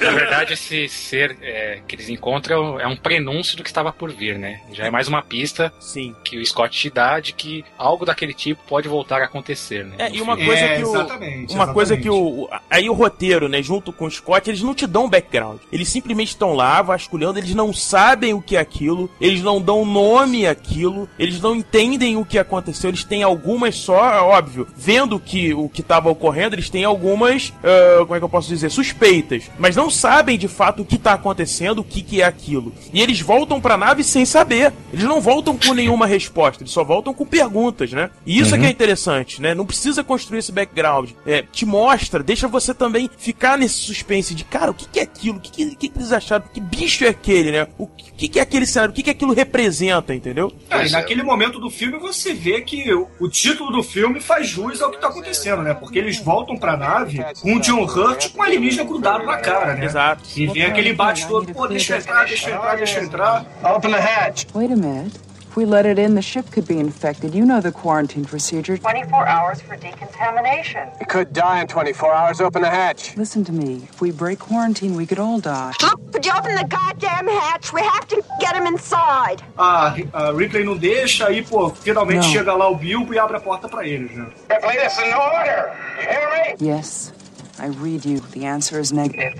Na 0.01 0.11
verdade, 0.11 0.53
esse 0.53 0.87
ser 0.89 1.37
é, 1.41 1.79
que 1.87 1.95
eles 1.95 2.09
encontram 2.09 2.79
é 2.79 2.87
um 2.87 2.95
prenúncio 2.95 3.55
do 3.57 3.63
que 3.63 3.69
estava 3.69 3.91
por 3.91 4.11
vir, 4.11 4.37
né? 4.37 4.61
Já 4.73 4.85
é 4.85 4.89
mais 4.89 5.07
uma 5.07 5.21
pista 5.21 5.73
Sim. 5.79 6.15
que 6.23 6.37
o 6.37 6.45
Scott 6.45 6.77
te 6.77 6.89
dá 6.89 7.19
de 7.19 7.33
que 7.33 7.63
algo 7.77 8.05
daquele 8.05 8.33
tipo 8.33 8.61
pode 8.67 8.87
voltar 8.87 9.21
a 9.21 9.25
acontecer, 9.25 9.85
né? 9.85 9.95
É, 9.97 10.11
e 10.11 10.21
uma 10.21 10.35
coisa 10.35 10.61
É, 10.61 10.77
que 10.77 10.83
o. 10.83 10.89
exatamente, 10.89 11.53
Uma 11.53 11.73
coisa 11.73 11.93
exatamente. 11.93 12.03
que 12.03 12.09
o. 12.09 12.49
Aí 12.69 12.89
o 12.89 12.93
roteiro, 12.93 13.47
né, 13.47 13.61
junto 13.61 13.91
com 13.93 14.05
o 14.05 14.11
Scott, 14.11 14.49
eles 14.49 14.61
não 14.61 14.73
te 14.73 14.85
dão 14.87 15.09
background. 15.09 15.59
Eles 15.71 15.89
simplesmente 15.89 16.29
estão 16.29 16.53
lá 16.53 16.81
vasculhando, 16.81 17.39
eles 17.39 17.53
não 17.55 17.73
sabem 17.73 18.33
o 18.33 18.41
que 18.41 18.55
é 18.55 18.59
aquilo, 18.59 19.09
eles 19.19 19.41
não 19.41 19.61
dão 19.61 19.85
nome 19.85 20.47
àquilo, 20.47 21.09
eles 21.17 21.39
não 21.41 21.55
entendem 21.55 22.17
o 22.17 22.25
que 22.25 22.37
aconteceu, 22.39 22.89
eles 22.89 23.03
têm 23.03 23.23
algumas 23.23 23.75
só, 23.75 24.13
é 24.13 24.21
óbvio, 24.21 24.67
vendo 24.75 25.19
que 25.19 25.53
o 25.53 25.69
que 25.69 25.81
estava 25.81 26.09
ocorrendo, 26.09 26.55
eles 26.55 26.69
têm 26.69 26.83
algumas, 26.85 27.53
ah, 27.63 27.99
como 28.01 28.15
é 28.15 28.19
que 28.19 28.25
eu 28.25 28.29
posso 28.29 28.47
dizer, 28.49 28.69
suspeitas, 28.69 29.49
mas 29.57 29.75
não 29.75 29.89
sabem 29.89 30.37
de 30.37 30.47
fato 30.47 30.81
o 30.81 30.85
que 30.85 30.95
está 30.95 31.13
acontecendo, 31.13 31.79
o 31.79 31.83
que, 31.83 32.01
que 32.01 32.21
é 32.21 32.25
aquilo. 32.25 32.73
E 32.93 33.01
eles 33.01 33.21
voltam 33.21 33.59
pra 33.59 33.77
nave 33.77 34.03
sem 34.03 34.25
saber. 34.25 34.73
Eles 34.91 35.05
não 35.05 35.21
voltam 35.21 35.57
com 35.57 35.73
nenhuma 35.73 36.05
resposta, 36.05 36.63
eles 36.63 36.73
só 36.73 36.83
voltam 36.83 37.13
com 37.13 37.25
perguntas, 37.25 37.91
né? 37.91 38.09
E 38.25 38.39
isso 38.39 38.55
é 38.55 38.57
que 38.57 38.65
é 38.65 38.69
interessante, 38.69 39.41
né? 39.41 39.53
Não 39.53 39.65
precisa 39.65 40.03
construir 40.03 40.39
esse 40.39 40.51
background. 40.51 41.11
É, 41.25 41.41
te 41.41 41.65
mostra, 41.65 42.23
deixa 42.23 42.47
você 42.47 42.73
também 42.73 43.09
ficar 43.17 43.57
nesse 43.57 43.75
suspense 43.75 44.33
de, 44.33 44.43
cara, 44.43 44.71
o 44.71 44.73
que, 44.73 44.87
que 44.87 44.99
é 44.99 45.03
aquilo? 45.03 45.37
O 45.37 45.41
que, 45.41 45.75
que, 45.75 45.89
que 45.89 45.97
eles 45.97 46.11
acharam? 46.11 46.45
Que 46.53 46.59
bicho 46.59 47.05
é 47.05 47.09
aquele, 47.09 47.51
né? 47.51 47.67
O 47.77 47.87
que, 47.87 48.27
que, 48.27 48.39
é 48.39 48.41
aquele 48.41 48.65
cenário? 48.65 48.91
O 48.91 48.95
que, 48.95 49.03
que 49.03 49.09
aquilo 49.09 49.33
representa, 49.33 50.13
entendeu? 50.13 50.51
É, 50.69 50.89
naquele 50.89 51.23
momento 51.23 51.59
do 51.59 51.69
filme 51.69 51.97
você 51.97 52.33
vê 52.33 52.61
que 52.61 52.93
o, 52.93 53.07
o 53.19 53.29
título 53.29 53.71
do 53.71 53.83
filme 53.83 54.19
faz 54.19 54.47
jus 54.47 54.81
ao 54.81 54.91
que 54.91 54.99
tá 54.99 55.07
acontecendo, 55.07 55.61
né? 55.61 55.73
Porque 55.73 55.99
eles 55.99 56.19
voltam 56.19 56.57
pra 56.57 56.77
nave 56.77 57.23
com 57.41 57.55
o 57.55 57.59
John 57.59 57.83
Hurt 57.83 58.31
com 58.31 58.39
o 58.39 58.43
alienígena 58.43 58.83
grudado 58.83 59.25
na 59.25 59.37
cara, 59.37 59.46
né? 59.51 59.85
Exato. 59.85 60.21
E 60.35 60.47
vem 60.47 60.63
aquele 60.63 60.89
embate 60.89 61.27
todo, 61.27 61.53
pô, 61.53 61.67
deixa 61.67 61.97
entrar, 61.97 62.25
deixa 62.25 62.49
entrar, 62.51 62.75
deixa 62.77 62.99
entrar. 62.99 63.45
Open 63.63 63.91
the 63.91 63.99
hatch. 63.99 64.45
Wait 64.53 64.71
a 64.71 64.75
minute. 64.75 65.15
If 65.49 65.55
we 65.57 65.65
let 65.65 65.87
it 65.87 65.97
in, 65.97 66.13
the 66.13 66.21
ship 66.21 66.51
could 66.51 66.67
be 66.67 66.79
infected. 66.79 67.33
You 67.33 67.43
know 67.43 67.59
the 67.61 67.71
quarantine 67.71 68.25
procedure. 68.25 68.77
24 68.77 69.27
hours 69.27 69.59
for 69.59 69.75
decontamination. 69.75 70.87
It 71.01 71.07
could 71.09 71.33
die 71.33 71.61
in 71.61 71.67
24 71.67 72.13
hours. 72.13 72.39
Open 72.41 72.61
the 72.61 72.69
hatch. 72.69 73.17
Listen 73.17 73.43
to 73.45 73.51
me. 73.51 73.81
If 73.91 73.99
we 73.99 74.11
break 74.11 74.37
quarantine, 74.37 74.95
we 74.95 75.07
could 75.07 75.17
all 75.17 75.39
die. 75.39 75.73
Look, 75.81 75.99
would 76.13 76.23
you 76.23 76.31
open 76.37 76.53
the 76.53 76.65
goddamn 76.67 77.27
hatch? 77.27 77.73
We 77.73 77.81
have 77.81 78.07
to 78.09 78.21
get 78.39 78.55
him 78.55 78.67
inside. 78.67 79.41
A, 79.57 79.95
a 80.13 80.31
Ripley 80.31 80.63
não 80.63 80.77
deixa, 80.77 81.27
aí, 81.27 81.41
pô, 81.41 81.71
finalmente 81.71 82.17
Não. 82.27 82.31
chega 82.33 82.53
lá 82.53 82.69
o 82.69 82.75
Bilbo 82.75 83.15
e 83.15 83.17
abre 83.17 83.37
a 83.37 83.39
porta 83.39 83.67
pra 83.67 83.83
eles, 83.87 84.11
né? 84.15 84.27
Ripley, 84.51 84.77
this 84.77 84.93
is 84.99 85.11
no 85.11 85.17
order. 85.19 85.71
You 85.97 86.07
hear 86.07 86.55
me? 86.59 86.67
Yes, 86.69 87.11
I 87.59 87.67
read 87.67 88.05
you. 88.05 88.19
The 88.19 88.45
answer 88.45 88.79
is 88.79 88.91
negative. 88.91 89.33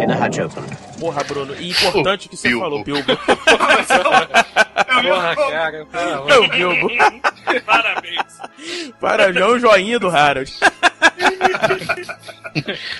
In 0.00 0.08
the 0.08 0.16
hatch 0.16 0.38
open. 0.38 0.64
Porra, 0.98 1.22
Bruno. 1.24 1.54
E 1.54 1.70
importante 1.70 2.26
o 2.26 2.30
que 2.30 2.36
você 2.36 2.48
Bilbo. 2.48 2.64
falou, 2.64 2.84
Bilbo. 2.84 3.16
Porra, 5.02 5.36
cara. 5.36 5.86
pelo 6.26 6.48
Bilbo. 6.48 6.88
Parabéns. 7.66 8.40
Para, 9.00 9.28
um 9.48 9.58
joinha 9.58 9.98
do 9.98 10.08
Harold. 10.08 10.52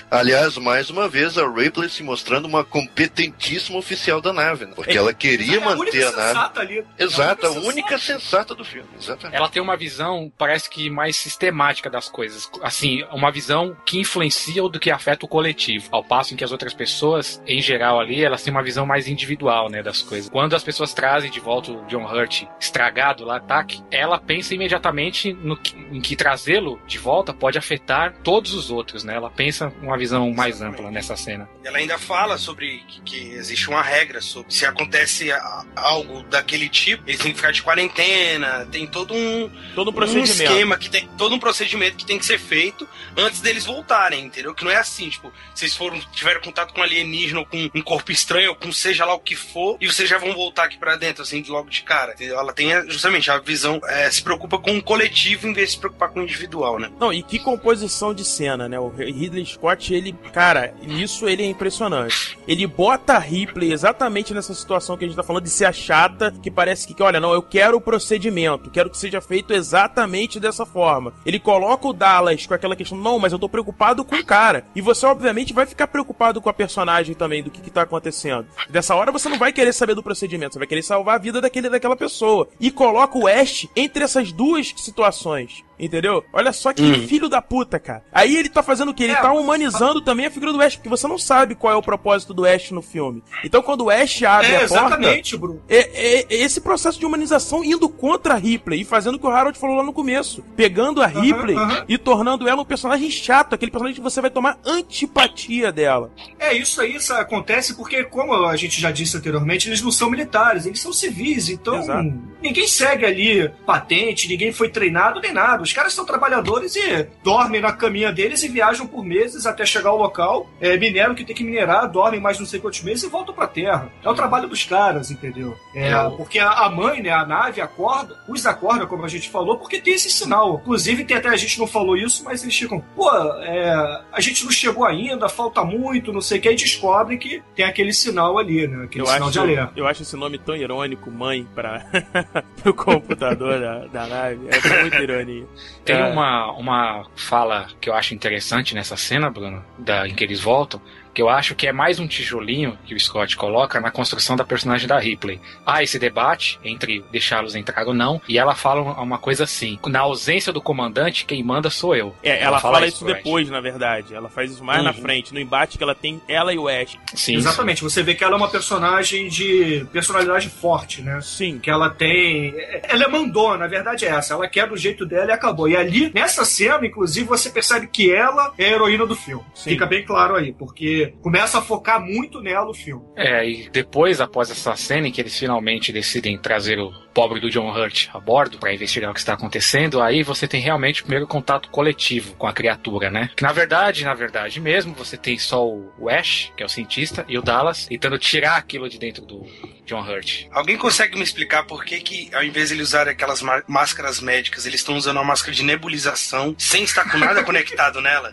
Aliás, 0.09 0.57
mais 0.57 0.89
uma 0.89 1.07
vez, 1.07 1.37
a 1.37 1.47
Ripley 1.47 1.89
se 1.89 2.03
mostrando 2.03 2.45
uma 2.45 2.63
competentíssima 2.63 3.77
oficial 3.77 4.21
da 4.21 4.31
nave, 4.33 4.65
né? 4.65 4.73
Porque 4.75 4.97
ela 4.97 5.13
queria 5.13 5.59
É 5.59 5.63
a 5.63 5.69
única 5.69 5.75
manter 5.75 6.03
a 6.07 6.11
nave. 6.11 6.27
sensata 6.27 6.61
ali. 6.61 6.85
Exato, 6.97 7.45
a 7.45 7.49
sensata. 7.49 7.67
única 7.67 7.97
sensata 7.97 8.55
do 8.55 8.63
filme. 8.63 8.87
Exatamente. 8.99 9.35
Ela 9.35 9.49
tem 9.49 9.61
uma 9.61 9.75
visão, 9.77 10.31
parece 10.37 10.69
que 10.69 10.89
mais 10.89 11.15
sistemática 11.17 11.89
das 11.89 12.09
coisas. 12.09 12.49
Assim, 12.61 13.03
uma 13.11 13.31
visão 13.31 13.75
que 13.85 13.99
influencia 13.99 14.63
ou 14.63 14.69
do 14.69 14.79
que 14.79 14.89
afeta 14.91 15.25
o 15.25 15.29
coletivo. 15.29 15.87
Ao 15.91 16.03
passo 16.03 16.33
em 16.33 16.37
que 16.37 16.43
as 16.43 16.51
outras 16.51 16.73
pessoas, 16.73 17.41
em 17.45 17.61
geral 17.61 17.99
ali, 17.99 18.23
elas 18.23 18.43
têm 18.43 18.51
uma 18.51 18.63
visão 18.63 18.85
mais 18.85 19.07
individual, 19.07 19.69
né, 19.69 19.83
das 19.83 20.01
coisas. 20.01 20.29
Quando 20.29 20.55
as 20.55 20.63
pessoas 20.63 20.93
trazem 20.93 21.29
de 21.29 21.39
volta 21.39 21.71
o 21.71 21.85
John 21.87 22.05
Hurt 22.05 22.43
estragado 22.59 23.25
lá, 23.25 23.37
ataque, 23.37 23.83
ela 23.91 24.19
pensa 24.19 24.40
imediatamente 24.49 25.33
no 25.33 25.55
que, 25.57 25.75
em 25.91 26.01
que 26.01 26.15
trazê-lo 26.15 26.81
de 26.87 26.97
volta 26.97 27.33
pode 27.33 27.57
afetar 27.57 28.11
para 28.13 28.21
todos 28.23 28.53
os 28.53 28.71
outros, 28.71 29.03
né? 29.03 29.13
Ela 29.15 29.29
pensa 29.29 29.71
uma 29.81 29.97
visão 29.97 30.31
mais 30.31 30.55
Exatamente. 30.55 30.79
ampla 30.79 30.91
nessa 30.91 31.15
cena. 31.15 31.49
Ela 31.63 31.77
ainda 31.77 31.97
fala 31.99 32.37
sobre 32.37 32.79
que, 32.87 33.01
que 33.01 33.17
existe 33.33 33.69
uma 33.69 33.81
regra 33.81 34.21
sobre 34.21 34.53
se 34.53 34.65
acontece 34.65 35.31
a- 35.31 35.65
algo 35.75 36.23
daquele 36.23 36.69
tipo, 36.69 37.03
eles 37.05 37.19
têm 37.19 37.31
que 37.31 37.37
ficar 37.37 37.51
de 37.51 37.61
quarentena, 37.61 38.65
tem 38.71 38.87
todo 38.87 39.13
um, 39.13 39.49
Todo 39.75 39.87
um 39.89 39.91
um 39.91 39.93
procedimento. 39.93 40.31
esquema 40.43 40.77
que 40.77 40.89
tem 40.89 41.07
todo 41.17 41.35
um 41.35 41.39
procedimento 41.39 41.97
que 41.97 42.05
tem 42.05 42.17
que 42.17 42.25
ser 42.25 42.39
feito 42.39 42.87
antes 43.17 43.41
deles 43.41 43.65
voltarem, 43.65 44.23
entendeu? 44.25 44.53
Que 44.55 44.63
não 44.63 44.71
é 44.71 44.77
assim, 44.77 45.09
tipo, 45.09 45.31
vocês 45.53 45.75
foram 45.75 45.99
tiveram 46.13 46.41
contato 46.41 46.73
com 46.73 46.79
um 46.79 46.83
alienígena 46.83 47.39
ou 47.41 47.45
com 47.45 47.69
um 47.73 47.81
corpo 47.81 48.11
estranho 48.11 48.49
ou 48.49 48.55
com 48.55 48.71
seja 48.71 49.05
lá 49.05 49.13
o 49.13 49.19
que 49.19 49.35
for 49.35 49.77
e 49.81 49.87
vocês 49.87 50.07
já 50.09 50.17
vão 50.17 50.33
voltar 50.33 50.63
aqui 50.65 50.77
pra 50.77 50.95
dentro 50.95 51.21
assim 51.23 51.43
logo 51.47 51.69
de 51.69 51.81
cara. 51.83 52.13
entendeu? 52.13 52.39
Ela 52.39 52.53
tem 52.53 52.69
justamente 52.89 53.29
a 53.29 53.37
visão 53.39 53.79
é, 53.85 54.09
se 54.21 54.23
preocupa 54.23 54.57
com 54.57 54.77
o 54.77 54.83
coletivo 54.83 55.47
em 55.47 55.53
vez 55.53 55.69
de 55.69 55.73
se 55.73 55.79
preocupar 55.79 56.09
com 56.09 56.19
o 56.19 56.23
individual, 56.23 56.79
né? 56.79 56.89
Não, 56.99 57.11
e 57.11 57.21
que 57.23 57.39
composição 57.39 58.13
de 58.13 58.23
cena, 58.23 58.69
né? 58.69 58.79
O 58.79 58.89
Ridley 58.89 59.45
Scott, 59.45 59.93
ele, 59.93 60.13
cara, 60.31 60.73
nisso 60.81 61.27
ele 61.27 61.43
é 61.43 61.47
impressionante. 61.47 62.37
Ele 62.47 62.65
bota 62.67 63.13
a 63.13 63.19
Ripley 63.19 63.73
exatamente 63.73 64.33
nessa 64.33 64.53
situação 64.53 64.95
que 64.95 65.03
a 65.03 65.07
gente 65.07 65.17
tá 65.17 65.23
falando 65.23 65.43
de 65.43 65.49
ser 65.49 65.65
a 65.65 65.73
chata, 65.73 66.33
que 66.41 66.51
parece 66.51 66.87
que, 66.87 66.93
que, 66.93 67.03
olha, 67.03 67.19
não, 67.19 67.33
eu 67.33 67.41
quero 67.41 67.77
o 67.77 67.81
procedimento, 67.81 68.69
quero 68.69 68.89
que 68.89 68.97
seja 68.97 69.19
feito 69.19 69.53
exatamente 69.53 70.39
dessa 70.39 70.65
forma. 70.65 71.13
Ele 71.25 71.39
coloca 71.39 71.87
o 71.87 71.93
Dallas 71.93 72.45
com 72.45 72.53
aquela 72.53 72.75
questão, 72.75 72.97
não, 72.97 73.19
mas 73.19 73.33
eu 73.33 73.39
tô 73.39 73.49
preocupado 73.49 74.05
com 74.05 74.15
o 74.15 74.25
cara. 74.25 74.65
E 74.75 74.81
você, 74.81 75.05
obviamente, 75.05 75.53
vai 75.53 75.65
ficar 75.65 75.87
preocupado 75.87 76.41
com 76.41 76.49
a 76.49 76.53
personagem 76.53 77.15
também, 77.15 77.43
do 77.43 77.49
que 77.49 77.61
que 77.61 77.71
tá 77.71 77.81
acontecendo. 77.81 78.45
Dessa 78.69 78.95
hora 78.95 79.11
você 79.11 79.27
não 79.29 79.37
vai 79.37 79.51
querer 79.51 79.73
saber 79.73 79.95
do 79.95 80.03
procedimento, 80.03 80.53
você 80.53 80.59
vai 80.59 80.67
querer 80.67 80.83
salvar 80.83 81.15
a 81.15 81.19
vida 81.19 81.41
daquele, 81.41 81.69
daquela 81.69 81.95
pessoa. 81.95 82.47
E 82.59 82.69
coloca 82.69 83.17
o 83.17 83.27
Ash 83.27 83.67
entre 83.75 84.03
essas 84.11 84.31
duas 84.31 84.73
situações. 84.77 85.63
Entendeu? 85.79 86.23
Olha 86.31 86.53
só 86.53 86.71
que 86.73 86.83
Uhum. 86.83 87.07
filho 87.07 87.27
da 87.27 87.41
puta, 87.41 87.79
cara. 87.79 88.03
Aí 88.13 88.37
ele 88.37 88.49
tá 88.49 88.61
fazendo 88.61 88.89
o 88.89 88.93
quê? 88.93 89.05
Ele 89.05 89.13
É, 89.13 89.15
tá 89.15 89.33
humanizando 89.33 89.99
também 89.99 90.27
a 90.27 90.29
figura 90.29 90.53
do 90.53 90.61
Ash, 90.61 90.75
porque 90.75 90.87
você 90.87 91.07
não 91.07 91.17
sabe 91.17 91.55
qual 91.55 91.73
é 91.73 91.75
o 91.75 91.81
propósito 91.81 92.35
do 92.35 92.45
Ash 92.45 92.69
no 92.69 92.83
filme. 92.83 93.23
Então 93.43 93.63
quando 93.63 93.85
o 93.85 93.89
Ash 93.89 94.21
abre 94.21 94.45
É, 94.51 94.57
a 94.57 94.59
porta, 94.59 94.75
exatamente, 94.75 95.35
Bruno. 95.35 95.59
é, 95.67 95.77
é- 96.19 96.25
é 96.29 96.35
esse 96.35 96.61
processo 96.61 96.99
de 96.99 97.05
humanização 97.07 97.63
indo 97.63 97.89
contra 97.89 98.35
a 98.35 98.37
Ripley 98.37 98.81
e 98.81 98.85
fazendo 98.85 99.15
o 99.15 99.19
que 99.19 99.25
o 99.25 99.29
Harold 99.31 99.57
falou 99.57 99.75
lá 99.75 99.81
no 99.81 99.91
começo. 99.91 100.43
Pegando 100.55 101.01
a 101.01 101.07
Ripley 101.07 101.55
e 101.89 101.97
tornando 101.97 102.47
ela 102.47 102.61
um 102.61 102.65
personagem 102.65 103.09
chato, 103.09 103.55
aquele 103.55 103.71
personagem 103.71 103.95
que 103.95 104.03
você 104.03 104.21
vai 104.21 104.29
tomar 104.29 104.59
antipatia 104.63 105.71
dela. 105.71 106.11
É, 106.37 106.53
isso 106.53 106.79
aí 106.79 106.95
isso 106.95 107.11
acontece 107.13 107.75
porque, 107.75 108.03
como 108.03 108.33
a 108.45 108.55
gente 108.55 108.79
já 108.79 108.91
disse 108.91 109.17
anteriormente, 109.17 109.67
eles 109.67 109.81
não 109.81 109.91
são 109.91 110.11
militares, 110.11 110.67
eles 110.67 110.79
são 110.79 110.93
civis, 110.93 111.49
então 111.49 111.77
Exato. 111.79 112.13
ninguém 112.39 112.67
segue 112.67 113.03
ali 113.03 113.49
patente, 113.65 114.00
ninguém 114.27 114.51
foi 114.51 114.69
treinado 114.69 115.19
nem 115.21 115.33
nada. 115.33 115.63
Os 115.63 115.73
caras 115.73 115.93
são 115.93 116.05
trabalhadores 116.05 116.75
e 116.75 117.07
dormem 117.23 117.61
na 117.61 117.71
caminha 117.71 118.11
deles 118.11 118.43
e 118.43 118.47
viajam 118.47 118.87
por 118.87 119.03
meses 119.03 119.45
até 119.45 119.65
chegar 119.65 119.89
ao 119.89 119.97
local, 119.97 120.49
é, 120.59 120.77
mineram 120.77 121.13
o 121.13 121.15
que 121.15 121.23
tem 121.25 121.35
que 121.35 121.43
minerar, 121.43 121.89
dormem 121.89 122.19
mais 122.19 122.39
não 122.39 122.45
sei 122.45 122.59
quantos 122.59 122.81
meses 122.81 123.03
e 123.03 123.07
voltam 123.09 123.33
pra 123.33 123.47
terra. 123.47 123.91
É 124.03 124.09
o 124.09 124.13
trabalho 124.13 124.47
dos 124.47 124.63
caras, 124.63 125.11
entendeu? 125.11 125.55
É, 125.75 125.89
É 125.91 126.09
porque 126.17 126.39
a, 126.39 126.49
a 126.49 126.69
mãe, 126.69 127.01
né, 127.01 127.11
a 127.11 127.25
nave 127.25 127.61
acorda, 127.61 128.15
os 128.27 128.45
acorda, 128.45 128.85
como 128.85 129.05
a 129.05 129.09
gente 129.09 129.29
falou, 129.29 129.57
porque 129.57 129.79
tem 129.81 129.93
esse 129.93 130.09
sinal. 130.09 130.59
Inclusive, 130.61 131.03
tem 131.05 131.17
até 131.17 131.29
a 131.29 131.35
gente 131.37 131.59
não 131.59 131.67
falou 131.67 131.95
isso, 131.97 132.23
mas 132.23 132.43
eles 132.43 132.57
ficam, 132.57 132.79
pô, 132.95 133.09
é, 133.43 134.01
a 134.11 134.21
gente 134.21 134.43
não 134.43 134.51
chegou 134.51 134.85
ainda, 134.85 135.27
falta 135.29 135.63
muito, 135.63 136.11
não 136.13 136.21
sei 136.21 136.39
o 136.39 136.41
que, 136.41 136.49
e 136.51 136.55
descobrem 136.55 137.17
que 137.17 137.41
tem 137.55 137.65
aquele 137.65 137.93
sinal 137.93 138.37
ali, 138.37 138.67
né? 138.67 138.85
Aquele 138.85 139.03
Eu 139.03 139.07
sinal 139.07 139.23
acho, 139.23 139.31
de 139.31 139.39
alerta. 139.39 139.73
eu 139.75 139.87
acho 139.87 140.01
esse 140.03 140.15
nome 140.15 140.37
tão 140.37 140.55
irônico, 140.55 141.09
mãe, 141.11 141.47
pra 141.55 141.85
pro 142.61 142.73
computador 142.73 143.59
da, 143.59 143.79
da 143.91 144.07
nave. 144.07 144.47
É 144.49 144.81
muita 144.81 144.97
ironia. 144.99 145.45
Tem 145.85 145.95
É. 145.95 146.05
uma, 146.05 146.51
uma 146.53 147.05
fala 147.15 147.67
que 147.79 147.89
eu 147.89 147.93
acho 147.93 148.13
interessante 148.13 148.73
nessa 148.73 148.95
cena, 148.97 149.29
Bruno, 149.29 149.63
da, 149.77 150.07
em 150.07 150.13
que 150.15 150.23
eles 150.23 150.39
voltam, 150.39 150.81
que 151.13 151.21
eu 151.21 151.29
acho 151.29 151.55
que 151.55 151.67
é 151.67 151.71
mais 151.71 151.99
um 151.99 152.07
tijolinho 152.07 152.77
que 152.85 152.93
o 152.95 152.99
Scott 152.99 153.35
coloca 153.35 153.79
na 153.79 153.91
construção 153.91 154.35
da 154.35 154.43
personagem 154.43 154.87
da 154.87 154.97
Ripley. 154.99 155.39
Há 155.65 155.83
esse 155.83 155.99
debate 155.99 156.59
entre 156.63 157.03
deixá-los 157.11 157.55
entrar 157.55 157.85
ou 157.87 157.93
não, 157.93 158.21
e 158.27 158.37
ela 158.37 158.55
fala 158.55 158.81
uma 159.01 159.17
coisa 159.17 159.43
assim: 159.43 159.77
na 159.87 159.99
ausência 159.99 160.53
do 160.53 160.61
comandante, 160.61 161.25
quem 161.25 161.43
manda 161.43 161.69
sou 161.69 161.95
eu. 161.95 162.15
É, 162.23 162.41
ela, 162.41 162.59
fala, 162.59 162.85
isso 162.87 162.99
pro 163.03 163.09
Ash. 163.13 163.17
depois, 163.17 163.49
na 163.49 163.59
verdade. 163.61 164.13
Ela 164.13 164.29
faz 164.29 164.51
isso 164.51 164.63
mais 164.63 164.83
na 164.83 164.91
Uhum. 164.91 165.01
frente, 165.01 165.33
no 165.33 165.39
embate 165.39 165.77
que 165.77 165.83
ela 165.83 165.95
tem 165.95 166.21
ela 166.27 166.53
e 166.53 166.57
o 166.57 166.67
Ash. 166.67 166.97
Sim, 167.13 167.35
Exatamente, 167.35 167.81
você 167.83 168.03
vê 168.03 168.13
que 168.15 168.23
ela 168.23 168.33
é 168.33 168.37
uma 168.37 168.49
personagem 168.49 169.27
de 169.29 169.85
personalidade 169.91 170.49
forte, 170.49 171.01
né? 171.01 171.19
Sim. 171.21 171.59
Que 171.59 171.69
ela 171.69 171.89
tem. 171.89 172.53
Ela 172.83 173.05
é 173.05 173.07
mandona, 173.07 173.65
a 173.65 173.67
verdade 173.67 174.05
é 174.05 174.09
essa. 174.09 174.33
Ela 174.33 174.47
quer 174.47 174.67
do 174.67 174.77
jeito 174.77 175.05
dela 175.05 175.31
e 175.31 175.33
acabou. 175.33 175.67
E 175.67 175.75
ali, 175.75 176.11
nessa 176.13 176.43
cena, 176.45 176.85
inclusive, 176.85 177.27
você 177.27 177.49
percebe 177.49 177.87
que 177.87 178.13
ela 178.13 178.53
é 178.57 178.65
a 178.65 178.69
heroína 178.71 179.05
do 179.05 179.15
filme. 179.15 179.43
Sim. 179.53 179.71
Fica 179.71 179.85
bem 179.85 180.03
claro 180.05 180.35
aí, 180.35 180.51
porque 180.53 181.00
começa 181.21 181.59
a 181.59 181.61
focar 181.61 182.01
muito 182.01 182.41
nela 182.41 182.69
o 182.69 182.73
filme. 182.73 183.03
É, 183.15 183.47
e 183.47 183.69
depois, 183.69 184.21
após 184.21 184.49
essa 184.49 184.75
cena 184.75 185.07
em 185.07 185.11
que 185.11 185.21
eles 185.21 185.37
finalmente 185.37 185.91
decidem 185.91 186.37
trazer 186.37 186.79
o 186.79 186.91
pobre 187.13 187.39
do 187.39 187.49
John 187.49 187.69
Hurt 187.71 188.07
a 188.13 188.19
bordo 188.19 188.57
para 188.57 188.73
investigar 188.73 189.11
o 189.11 189.13
que 189.13 189.19
está 189.19 189.33
acontecendo, 189.33 190.01
aí 190.01 190.23
você 190.23 190.47
tem 190.47 190.61
realmente 190.61 191.01
o 191.01 191.03
primeiro 191.05 191.27
contato 191.27 191.69
coletivo 191.69 192.33
com 192.35 192.47
a 192.47 192.53
criatura, 192.53 193.09
né? 193.11 193.29
Que 193.35 193.43
na 193.43 193.51
verdade, 193.51 194.03
na 194.05 194.13
verdade 194.13 194.59
mesmo, 194.59 194.93
você 194.93 195.17
tem 195.17 195.37
só 195.37 195.65
o 195.67 196.09
Ash, 196.09 196.51
que 196.55 196.63
é 196.63 196.65
o 196.65 196.69
cientista, 196.69 197.25
e 197.27 197.37
o 197.37 197.41
Dallas 197.41 197.85
tentando 197.87 198.17
tirar 198.17 198.57
aquilo 198.57 198.89
de 198.89 198.97
dentro 198.97 199.25
do 199.25 199.45
John 199.85 200.01
Hurt. 200.01 200.45
Alguém 200.51 200.77
consegue 200.77 201.17
me 201.17 201.23
explicar 201.23 201.63
por 201.63 201.83
que, 201.83 201.99
que 201.99 202.29
ao 202.33 202.43
invés 202.43 202.69
de 202.69 202.75
eles 202.75 202.87
usarem 202.89 203.11
aquelas 203.11 203.41
má- 203.41 203.63
máscaras 203.67 204.19
médicas, 204.21 204.65
eles 204.65 204.79
estão 204.79 204.95
usando 204.95 205.17
uma 205.17 205.23
máscara 205.23 205.53
de 205.53 205.63
nebulização 205.63 206.55
sem 206.57 206.83
estar 206.83 207.09
com 207.11 207.17
nada 207.17 207.43
conectado 207.43 207.99
nela? 208.01 208.31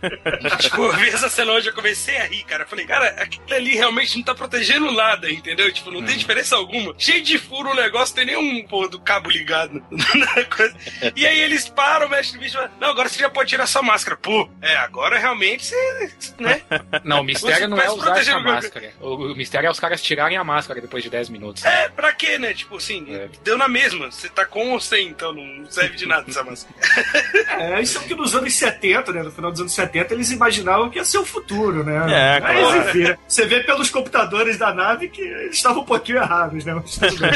tipo, 0.58 0.82
eu 0.84 0.92
vi 0.94 1.08
essa 1.08 1.28
cena 1.28 1.52
hoje, 1.52 1.68
eu 1.68 1.74
comecei 1.74 2.16
a 2.18 2.24
rir, 2.26 2.44
cara. 2.44 2.62
Eu 2.64 2.68
falei, 2.68 2.86
cara, 2.86 3.06
aquilo 3.22 3.44
ali 3.54 3.74
realmente 3.74 4.16
não 4.16 4.24
tá 4.24 4.34
protegendo 4.34 4.90
nada, 4.92 5.30
entendeu? 5.30 5.72
Tipo, 5.72 5.90
não 5.90 6.02
tem 6.04 6.16
diferença 6.16 6.56
alguma. 6.56 6.94
Cheio 6.98 7.22
de 7.22 7.38
furo 7.38 7.70
o 7.70 7.74
negócio, 7.74 8.14
tem 8.14 8.26
nenhum 8.26 8.62
pô, 8.68 8.86
do 8.88 9.00
cabo 9.00 9.30
ligado. 9.30 9.82
na 9.90 10.44
coisa. 10.44 10.74
e 11.16 11.26
aí 11.26 11.40
eles 11.40 11.68
param, 11.68 12.08
mexem 12.08 12.34
no 12.34 12.40
bicho 12.40 12.56
e 12.56 12.58
falam, 12.58 12.70
não, 12.80 12.88
agora 12.90 13.08
você 13.08 13.18
já 13.18 13.30
pode 13.30 13.48
tirar 13.48 13.66
sua 13.66 13.82
máscara. 13.82 14.16
Pô, 14.16 14.48
é, 14.60 14.76
agora 14.76 15.18
realmente 15.18 15.64
você, 15.66 16.12
né? 16.38 16.62
Não, 17.04 17.20
o 17.20 17.24
mistério 17.24 17.60
Você 17.60 17.66
não 17.66 17.80
é 17.80 17.90
usar 17.90 18.04
proteger 18.04 18.34
essa 18.34 18.38
o 18.38 18.44
máscara. 18.44 18.92
O, 19.00 19.14
o 19.32 19.36
mistério 19.36 19.66
é 19.66 19.70
os 19.70 19.80
caras 19.80 20.02
tirarem 20.02 20.36
a 20.36 20.44
máscara 20.44 20.80
depois 20.80 21.02
de 21.02 21.10
10 21.10 21.28
minutos. 21.28 21.64
É, 21.64 21.88
pra 21.88 22.12
quê, 22.12 22.38
né? 22.38 22.52
Tipo 22.52 22.76
assim, 22.76 23.06
É. 23.14 23.28
deu 23.42 23.56
na 23.56 23.68
mesma. 23.68 24.10
Você 24.10 24.28
tá 24.28 24.44
com 24.44 24.70
ou 24.72 24.80
sem, 24.80 25.08
então 25.08 25.32
não 25.32 25.66
serve 25.70 25.96
de 25.96 26.06
nada 26.06 26.24
essa 26.28 26.42
máscara. 26.42 26.74
É, 27.58 27.80
isso 27.80 27.96
é 27.96 28.00
porque 28.00 28.14
nos 28.14 28.34
anos 28.34 28.54
70, 28.54 29.12
né? 29.12 29.22
No 29.22 29.32
final 29.32 29.50
dos 29.50 29.60
anos 29.60 29.72
70, 29.72 30.14
eles 30.14 30.30
imaginavam 30.30 30.88
que 30.90 30.98
ia 30.98 31.04
ser 31.04 31.18
o 31.18 31.24
futuro, 31.24 31.82
né? 31.82 31.96
É, 32.36 32.40
Mas, 32.40 32.58
claro. 32.60 32.88
enfim, 32.88 33.16
você 33.26 33.46
vê 33.46 33.60
pelos 33.64 33.90
computadores 33.90 34.56
da 34.58 34.72
nave 34.72 35.08
que 35.08 35.20
eles 35.20 35.56
estavam 35.56 35.82
um 35.82 35.84
pouquinho 35.84 36.18
errados, 36.18 36.64
né? 36.64 36.74
Mas 36.74 36.96
tudo 36.96 37.16
bem. 37.18 37.30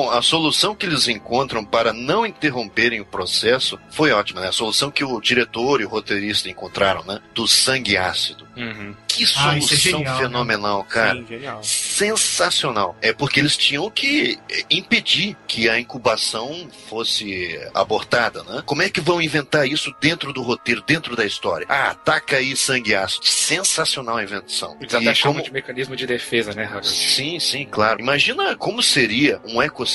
Bom, 0.00 0.10
a 0.10 0.22
solução 0.22 0.74
que 0.74 0.86
eles 0.86 1.08
encontram 1.08 1.62
para 1.62 1.92
não 1.92 2.24
interromperem 2.24 3.02
o 3.02 3.04
processo 3.04 3.78
foi 3.90 4.12
ótima, 4.12 4.40
né? 4.40 4.48
A 4.48 4.52
solução 4.52 4.90
que 4.90 5.04
o 5.04 5.20
diretor 5.20 5.80
e 5.80 5.84
o 5.84 5.88
roteirista 5.90 6.48
encontraram, 6.48 7.04
né? 7.04 7.20
Do 7.34 7.46
sangue 7.46 7.98
ácido. 7.98 8.48
Uhum. 8.56 8.94
Que 9.06 9.24
Ah, 9.36 9.56
isso 9.58 9.74
é 9.74 9.76
solução 9.76 9.98
genial, 9.98 10.14
né? 10.14 10.22
fenomenal, 10.22 10.84
cara. 10.84 11.16
Sim, 11.18 11.26
genial. 11.28 11.60
Sensacional. 11.62 12.96
É 13.02 13.12
porque 13.12 13.40
eles 13.40 13.56
tinham 13.56 13.90
que 13.90 14.38
eh, 14.50 14.64
impedir 14.70 15.36
que 15.46 15.68
a 15.68 15.78
incubação 15.78 16.68
fosse 16.88 17.58
abortada, 17.74 18.42
né? 18.44 18.62
Como 18.64 18.80
é 18.82 18.88
que 18.88 19.00
vão 19.00 19.20
inventar 19.20 19.66
isso 19.68 19.94
dentro 20.00 20.32
do 20.32 20.42
roteiro, 20.42 20.82
dentro 20.86 21.14
da 21.14 21.24
história? 21.26 21.66
Ah, 21.68 21.94
taca 21.94 22.36
aí 22.36 22.56
sangue 22.56 22.94
ácido. 22.94 23.26
Sensacional 23.26 24.16
a 24.16 24.22
invenção. 24.22 24.76
Eles 24.80 24.94
até 24.94 25.14
chamam 25.14 25.34
como- 25.34 25.44
de 25.44 25.52
mecanismo 25.52 25.94
de 25.94 26.06
defesa, 26.06 26.54
né, 26.54 26.64
Harold? 26.64 26.86
Sim, 26.88 27.38
sim, 27.38 27.66
claro. 27.70 28.00
Imagina 28.00 28.56
como 28.56 28.82
seria 28.82 29.40
um 29.44 29.60
ecossistema 29.60 29.89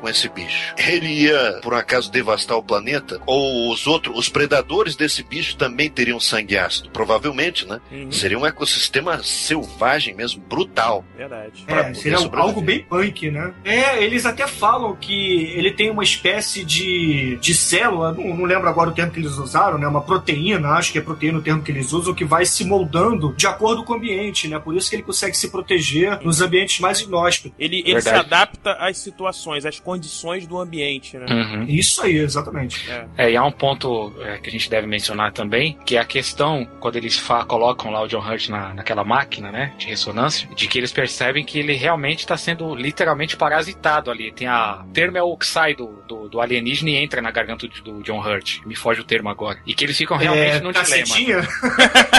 com 0.00 0.08
esse 0.08 0.28
bicho. 0.28 0.74
Ele 0.78 1.08
ia, 1.08 1.60
por 1.62 1.74
um 1.74 1.76
acaso, 1.76 2.10
devastar 2.10 2.56
o 2.56 2.62
planeta? 2.62 3.20
Ou 3.26 3.72
os 3.72 3.86
outros, 3.86 4.16
os 4.16 4.28
predadores 4.28 4.96
desse 4.96 5.22
bicho 5.22 5.56
também 5.56 5.90
teriam 5.90 6.20
sangue 6.20 6.56
ácido? 6.56 6.90
Provavelmente, 6.90 7.66
né? 7.66 7.80
Uhum, 7.90 8.12
Seria 8.12 8.38
um 8.38 8.46
ecossistema 8.46 9.22
selvagem 9.22 10.14
mesmo, 10.14 10.42
brutal. 10.48 11.04
verdade. 11.16 11.64
É, 11.66 11.94
seria 11.94 12.18
sobreviver. 12.18 12.48
algo 12.48 12.60
bem 12.62 12.84
punk, 12.84 13.30
né? 13.30 13.52
É, 13.64 14.02
eles 14.02 14.24
até 14.26 14.46
falam 14.46 14.94
que 14.96 15.44
ele 15.56 15.72
tem 15.72 15.90
uma 15.90 16.02
espécie 16.02 16.64
de, 16.64 17.36
de 17.40 17.54
célula, 17.54 18.12
não, 18.12 18.36
não 18.36 18.44
lembro 18.44 18.68
agora 18.68 18.90
o 18.90 18.92
termo 18.92 19.12
que 19.12 19.20
eles 19.20 19.32
usaram, 19.32 19.78
né? 19.78 19.86
Uma 19.86 20.02
proteína, 20.02 20.70
acho 20.70 20.92
que 20.92 20.98
é 20.98 21.00
proteína 21.00 21.38
o 21.38 21.42
termo 21.42 21.62
que 21.62 21.72
eles 21.72 21.92
usam, 21.92 22.14
que 22.14 22.24
vai 22.24 22.46
se 22.46 22.64
moldando 22.64 23.34
de 23.36 23.46
acordo 23.46 23.84
com 23.84 23.92
o 23.92 23.96
ambiente, 23.96 24.48
né? 24.48 24.58
Por 24.58 24.76
isso 24.76 24.88
que 24.88 24.96
ele 24.96 25.02
consegue 25.02 25.36
se 25.36 25.50
proteger 25.50 26.20
nos 26.22 26.40
ambientes 26.40 26.80
mais 26.80 27.00
inóspitos. 27.00 27.52
Ele, 27.58 27.82
ele 27.86 28.00
se 28.00 28.08
adapta 28.08 28.72
às 28.72 28.98
situações, 28.98 29.33
às 29.66 29.80
condições 29.80 30.46
do 30.46 30.58
ambiente, 30.58 31.16
né? 31.16 31.26
Uhum. 31.28 31.64
Isso 31.68 32.02
aí, 32.02 32.16
exatamente. 32.16 32.90
É, 33.16 33.30
e 33.30 33.36
há 33.36 33.44
um 33.44 33.52
ponto 33.52 34.12
é, 34.20 34.38
que 34.38 34.48
a 34.48 34.52
gente 34.52 34.68
deve 34.68 34.86
mencionar 34.86 35.32
também, 35.32 35.78
que 35.84 35.96
é 35.96 36.00
a 36.00 36.04
questão, 36.04 36.66
quando 36.80 36.96
eles 36.96 37.20
colocam 37.46 37.90
lá 37.90 38.02
o 38.02 38.06
John 38.06 38.20
Hurt 38.20 38.48
na, 38.48 38.74
naquela 38.74 39.04
máquina, 39.04 39.50
né, 39.50 39.72
de 39.78 39.86
ressonância, 39.86 40.48
de 40.54 40.66
que 40.68 40.78
eles 40.78 40.92
percebem 40.92 41.44
que 41.44 41.58
ele 41.58 41.74
realmente 41.74 42.20
está 42.20 42.36
sendo 42.36 42.74
literalmente 42.74 43.36
parasitado 43.36 44.10
ali. 44.10 44.32
Tem 44.32 44.46
a 44.46 44.84
termo 44.92 45.18
é 45.18 45.22
o 45.22 45.36
que 45.36 45.46
sai 45.46 45.74
do, 45.74 46.02
do, 46.06 46.28
do 46.28 46.40
alienígena 46.40 46.90
e 46.90 46.96
entra 46.96 47.20
na 47.20 47.30
garganta 47.30 47.66
do, 47.66 47.82
do, 47.82 48.02
John 48.02 48.20
Hurt. 48.20 48.60
Me 48.64 48.74
foge 48.74 49.00
o 49.00 49.04
termo 49.04 49.28
agora. 49.28 49.58
E 49.66 49.74
que 49.74 49.84
eles 49.84 49.96
ficam 49.96 50.16
realmente 50.16 50.56
é, 50.56 50.60
no 50.60 50.72
cacetinha? 50.72 51.40
dilema. 51.40 51.48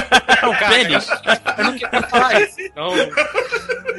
É 0.41 0.47
um 0.47 0.55
pênis. 0.55 1.07
Eu 1.57 1.63
não 1.63 1.77
queria 1.77 2.01
falar 2.03 2.41
isso. 2.41 2.61
Então, 2.61 2.93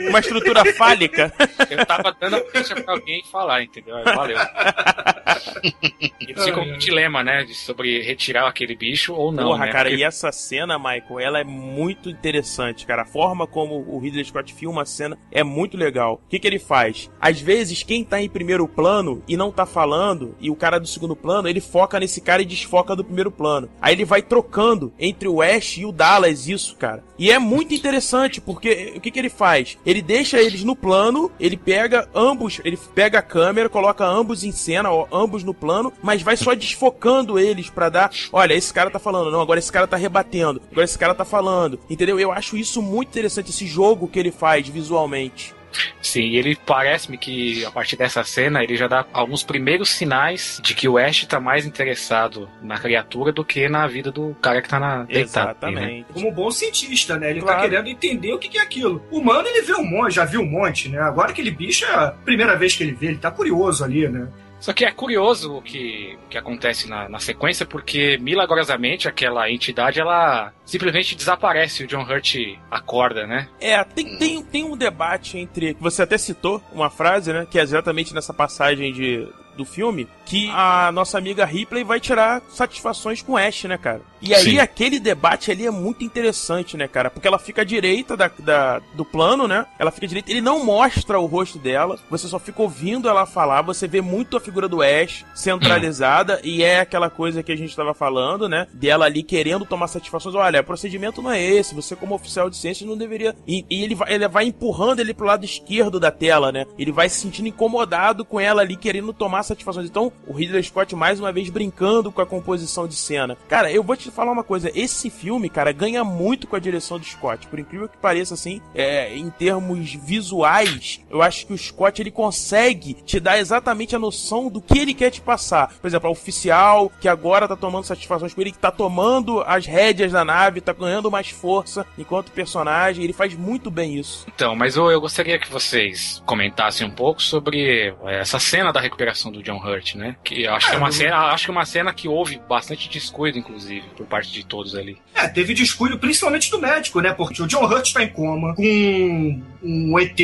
Uma 0.08 0.20
estrutura 0.20 0.64
fálica. 0.74 1.32
Eu 1.70 1.84
tava 1.86 2.14
dando 2.20 2.36
a 2.36 2.82
pra 2.82 2.98
alguém 3.06 3.22
falar, 3.22 3.62
entendeu? 3.62 4.02
Valeu. 4.04 4.36
Eles 6.20 6.44
ficam 6.44 6.64
com 6.64 6.72
um 6.72 6.78
dilema, 6.78 7.22
né? 7.22 7.46
Sobre 7.52 8.02
retirar 8.02 8.48
aquele 8.48 8.74
bicho 8.74 9.14
ou 9.14 9.30
não. 9.30 9.44
Porra, 9.44 9.66
né? 9.66 9.72
cara, 9.72 9.88
Porque... 9.88 10.02
e 10.02 10.04
essa 10.04 10.32
cena, 10.32 10.78
Michael, 10.78 11.20
ela 11.20 11.40
é 11.40 11.44
muito 11.44 12.10
interessante, 12.10 12.84
cara. 12.84 13.02
A 13.02 13.06
forma 13.06 13.46
como 13.46 13.76
o 13.88 13.98
Ridley 13.98 14.24
Scott 14.24 14.52
filma 14.52 14.82
a 14.82 14.86
cena 14.86 15.16
é 15.30 15.44
muito 15.44 15.76
legal. 15.76 16.20
O 16.24 16.28
que, 16.28 16.38
que 16.38 16.46
ele 16.46 16.58
faz? 16.58 17.10
Às 17.20 17.40
vezes, 17.40 17.82
quem 17.82 18.04
tá 18.04 18.20
em 18.20 18.28
primeiro 18.28 18.66
plano 18.66 19.22
e 19.28 19.36
não 19.36 19.52
tá 19.52 19.64
falando, 19.64 20.34
e 20.40 20.50
o 20.50 20.56
cara 20.56 20.78
do 20.78 20.86
segundo 20.86 21.14
plano, 21.14 21.48
ele 21.48 21.60
foca 21.60 22.00
nesse 22.00 22.20
cara 22.20 22.42
e 22.42 22.46
desfoca 22.46 22.96
do 22.96 23.04
primeiro 23.04 23.30
plano. 23.30 23.70
Aí 23.80 23.94
ele 23.94 24.04
vai 24.04 24.22
trocando 24.22 24.92
entre 24.98 25.28
o 25.28 25.40
Ash 25.40 25.78
e 25.78 25.84
o 25.84 25.92
Dallas, 25.92 26.48
isso, 26.48 26.76
cara. 26.76 27.04
E 27.18 27.30
é 27.30 27.38
muito 27.38 27.72
interessante, 27.72 28.40
porque 28.40 28.94
o 28.96 29.00
que, 29.00 29.10
que 29.10 29.18
ele 29.18 29.30
faz? 29.30 29.78
Ele 29.86 30.02
deixa 30.02 30.40
eles 30.40 30.64
no 30.64 30.76
plano, 30.76 31.30
ele 31.38 31.56
pega 31.56 32.08
ambos, 32.14 32.60
ele 32.64 32.76
pega 32.96 33.18
a 33.18 33.22
câmera, 33.22 33.68
coloca 33.68 34.06
ambos 34.06 34.42
em 34.42 34.50
cena, 34.50 34.90
ó, 34.90 35.06
ambos 35.12 35.44
no 35.44 35.52
plano, 35.52 35.92
mas 36.02 36.22
vai 36.22 36.34
só 36.34 36.54
desfocando 36.54 37.38
eles 37.38 37.68
para 37.68 37.90
dar, 37.90 38.10
olha, 38.32 38.54
esse 38.54 38.72
cara 38.72 38.90
tá 38.90 38.98
falando, 38.98 39.30
não, 39.30 39.42
agora 39.42 39.58
esse 39.58 39.70
cara 39.70 39.86
tá 39.86 39.98
rebatendo, 39.98 40.62
agora 40.72 40.86
esse 40.86 40.98
cara 40.98 41.14
tá 41.14 41.24
falando, 41.24 41.78
entendeu? 41.90 42.18
Eu 42.18 42.32
acho 42.32 42.56
isso 42.56 42.80
muito 42.80 43.10
interessante, 43.10 43.50
esse 43.50 43.66
jogo 43.66 44.08
que 44.08 44.18
ele 44.18 44.30
faz 44.30 44.66
visualmente. 44.66 45.54
Sim, 46.00 46.30
ele 46.34 46.56
parece-me 46.66 47.18
que 47.18 47.64
a 47.64 47.70
partir 47.70 47.96
dessa 47.96 48.22
cena 48.24 48.62
ele 48.62 48.76
já 48.76 48.86
dá 48.86 49.04
alguns 49.12 49.42
primeiros 49.42 49.90
sinais 49.90 50.60
de 50.62 50.74
que 50.74 50.88
o 50.88 50.98
Ash 50.98 51.24
tá 51.24 51.40
mais 51.40 51.66
interessado 51.66 52.48
na 52.62 52.78
criatura 52.78 53.32
do 53.32 53.44
que 53.44 53.68
na 53.68 53.86
vida 53.86 54.10
do 54.10 54.36
cara 54.40 54.62
que 54.62 54.68
tá 54.68 54.78
na 54.78 55.02
deitado. 55.04 55.50
Exatamente. 55.50 56.00
Né? 56.00 56.04
Como 56.12 56.30
bom 56.30 56.50
cientista, 56.50 57.18
né? 57.18 57.30
Ele 57.30 57.40
claro. 57.40 57.62
tá 57.62 57.68
querendo 57.68 57.88
entender 57.88 58.32
o 58.32 58.38
que, 58.38 58.48
que 58.48 58.58
é 58.58 58.62
aquilo. 58.62 59.02
O 59.10 59.18
humano 59.18 59.48
ele 59.48 59.62
vê 59.62 59.74
um 59.74 59.84
monte, 59.84 60.14
já 60.14 60.24
viu 60.24 60.40
um 60.40 60.46
monte, 60.46 60.88
né? 60.88 61.00
Agora 61.00 61.30
aquele 61.30 61.50
bicho 61.50 61.84
é 61.84 61.94
a 61.94 62.10
primeira 62.10 62.56
vez 62.56 62.74
que 62.74 62.82
ele 62.82 62.92
vê, 62.92 63.06
ele 63.06 63.18
tá 63.18 63.30
curioso 63.30 63.84
ali, 63.84 64.08
né? 64.08 64.28
Só 64.60 64.72
que 64.72 64.84
é 64.84 64.90
curioso 64.90 65.56
o 65.56 65.62
que, 65.62 66.18
o 66.26 66.28
que 66.28 66.38
acontece 66.38 66.88
na, 66.88 67.08
na 67.08 67.18
sequência, 67.18 67.66
porque 67.66 68.18
milagrosamente 68.18 69.08
aquela 69.08 69.50
entidade 69.50 70.00
ela 70.00 70.52
simplesmente 70.64 71.14
desaparece. 71.14 71.84
O 71.84 71.86
John 71.86 72.02
Hurt 72.02 72.36
acorda, 72.70 73.26
né? 73.26 73.48
É, 73.60 73.82
tem, 73.84 74.18
tem, 74.18 74.42
tem 74.42 74.64
um 74.64 74.76
debate 74.76 75.38
entre. 75.38 75.76
Você 75.80 76.02
até 76.02 76.18
citou 76.18 76.62
uma 76.72 76.90
frase, 76.90 77.32
né? 77.32 77.46
Que 77.50 77.58
é 77.58 77.62
exatamente 77.62 78.14
nessa 78.14 78.32
passagem 78.32 78.92
de 78.92 79.28
do 79.56 79.64
filme, 79.64 80.06
que 80.24 80.50
a 80.50 80.92
nossa 80.92 81.18
amiga 81.18 81.44
Ripley 81.44 81.82
vai 81.82 81.98
tirar 81.98 82.42
satisfações 82.48 83.22
com 83.22 83.36
Ash, 83.36 83.64
né, 83.64 83.78
cara? 83.78 84.02
E 84.20 84.34
aí 84.34 84.42
Sim. 84.42 84.58
aquele 84.58 84.98
debate 84.98 85.50
ali 85.50 85.66
é 85.66 85.70
muito 85.70 86.04
interessante, 86.04 86.76
né, 86.76 86.88
cara? 86.88 87.10
Porque 87.10 87.28
ela 87.28 87.38
fica 87.38 87.62
à 87.62 87.64
direita 87.64 88.16
da, 88.16 88.30
da, 88.38 88.80
do 88.94 89.04
plano, 89.04 89.46
né? 89.46 89.66
Ela 89.78 89.90
fica 89.90 90.06
à 90.06 90.08
direita, 90.08 90.30
ele 90.30 90.40
não 90.40 90.64
mostra 90.64 91.18
o 91.18 91.26
rosto 91.26 91.58
dela, 91.58 91.98
você 92.10 92.26
só 92.26 92.38
fica 92.38 92.62
ouvindo 92.62 93.08
ela 93.08 93.26
falar, 93.26 93.62
você 93.62 93.86
vê 93.86 94.00
muito 94.00 94.36
a 94.36 94.40
figura 94.40 94.68
do 94.68 94.82
Ash 94.82 95.24
centralizada 95.34 96.40
e 96.42 96.62
é 96.62 96.80
aquela 96.80 97.10
coisa 97.10 97.42
que 97.42 97.52
a 97.52 97.56
gente 97.56 97.76
tava 97.76 97.94
falando, 97.94 98.48
né? 98.48 98.66
Dela 98.72 99.06
ali 99.06 99.22
querendo 99.22 99.64
tomar 99.64 99.88
satisfações. 99.88 100.34
Olha, 100.34 100.60
o 100.60 100.64
procedimento 100.64 101.20
não 101.22 101.30
é 101.30 101.42
esse, 101.42 101.74
você 101.74 101.94
como 101.94 102.14
oficial 102.14 102.48
de 102.48 102.56
ciências 102.56 102.88
não 102.88 102.96
deveria... 102.96 103.34
E, 103.46 103.64
e 103.68 103.82
ele, 103.82 103.94
vai, 103.94 104.14
ele 104.14 104.28
vai 104.28 104.44
empurrando 104.44 105.00
ele 105.00 105.14
pro 105.14 105.26
lado 105.26 105.44
esquerdo 105.44 106.00
da 106.00 106.10
tela, 106.10 106.50
né? 106.50 106.66
Ele 106.78 106.92
vai 106.92 107.08
se 107.08 107.20
sentindo 107.20 107.48
incomodado 107.48 108.24
com 108.24 108.40
ela 108.40 108.62
ali 108.62 108.76
querendo 108.76 109.12
tomar 109.12 109.42
satisfações. 109.42 109.86
Então, 109.86 110.12
o 110.26 110.32
Ridley 110.32 110.62
Scott 110.62 110.94
mais 110.94 111.20
uma 111.20 111.32
vez 111.32 111.50
brincando 111.50 112.10
com 112.10 112.20
a 112.20 112.26
composição 112.26 112.86
de 112.86 112.94
cena. 112.94 113.36
Cara, 113.48 113.70
eu 113.70 113.82
vou 113.82 113.96
te 113.96 114.10
falar 114.16 114.32
uma 114.32 114.42
coisa, 114.42 114.72
esse 114.74 115.10
filme, 115.10 115.50
cara, 115.50 115.70
ganha 115.70 116.02
muito 116.02 116.46
com 116.46 116.56
a 116.56 116.58
direção 116.58 116.98
do 116.98 117.04
Scott. 117.04 117.46
Por 117.46 117.58
incrível 117.58 117.88
que 117.88 117.98
pareça, 117.98 118.34
assim, 118.34 118.60
é, 118.74 119.14
em 119.14 119.28
termos 119.30 119.92
visuais, 119.94 121.00
eu 121.10 121.22
acho 121.22 121.46
que 121.46 121.52
o 121.52 121.58
Scott 121.58 122.00
ele 122.00 122.10
consegue 122.10 122.94
te 122.94 123.20
dar 123.20 123.38
exatamente 123.38 123.94
a 123.94 123.98
noção 123.98 124.48
do 124.48 124.60
que 124.60 124.78
ele 124.78 124.94
quer 124.94 125.10
te 125.10 125.20
passar. 125.20 125.74
Por 125.80 125.86
exemplo, 125.86 126.08
o 126.08 126.12
oficial 126.12 126.90
que 127.00 127.08
agora 127.08 127.46
tá 127.46 127.54
tomando 127.54 127.84
satisfações 127.84 128.32
com 128.32 128.40
ele, 128.40 128.52
que 128.52 128.58
tá 128.58 128.70
tomando 128.70 129.42
as 129.42 129.66
rédeas 129.66 130.12
da 130.12 130.24
nave, 130.24 130.60
tá 130.60 130.72
ganhando 130.72 131.10
mais 131.10 131.28
força 131.28 131.86
enquanto 131.98 132.32
personagem, 132.32 133.04
ele 133.04 133.12
faz 133.12 133.34
muito 133.34 133.70
bem 133.70 133.96
isso. 133.96 134.26
Então, 134.34 134.56
mas 134.56 134.76
eu, 134.76 134.90
eu 134.90 135.00
gostaria 135.00 135.38
que 135.38 135.50
vocês 135.50 136.22
comentassem 136.24 136.86
um 136.86 136.90
pouco 136.90 137.22
sobre 137.22 137.94
é, 138.04 138.20
essa 138.20 138.38
cena 138.38 138.72
da 138.72 138.80
recuperação 138.80 139.30
do 139.30 139.42
John 139.42 139.58
Hurt, 139.58 139.94
né? 139.94 140.16
Que 140.24 140.46
acho 140.46 140.70
que 140.70 140.74
é 140.74 140.78
uma 140.78 140.92
cena, 140.92 141.16
acho 141.26 141.44
que 141.44 141.50
é 141.50 141.52
uma 141.52 141.66
cena 141.66 141.92
que 141.92 142.08
houve 142.08 142.40
bastante 142.48 142.88
descuido, 142.88 143.38
inclusive, 143.38 143.86
por 143.96 144.06
parte 144.06 144.30
de 144.30 144.44
todos 144.44 144.74
ali. 144.74 144.98
É, 145.14 145.26
teve 145.26 145.54
descuido 145.54 145.98
principalmente 145.98 146.50
do 146.50 146.60
médico, 146.60 147.00
né? 147.00 147.12
Porque 147.12 147.42
o 147.42 147.46
John 147.46 147.64
Hurt 147.64 147.92
tá 147.92 148.02
em 148.02 148.08
coma, 148.08 148.54
com 148.54 149.42
um 149.62 149.98
ET 149.98 150.18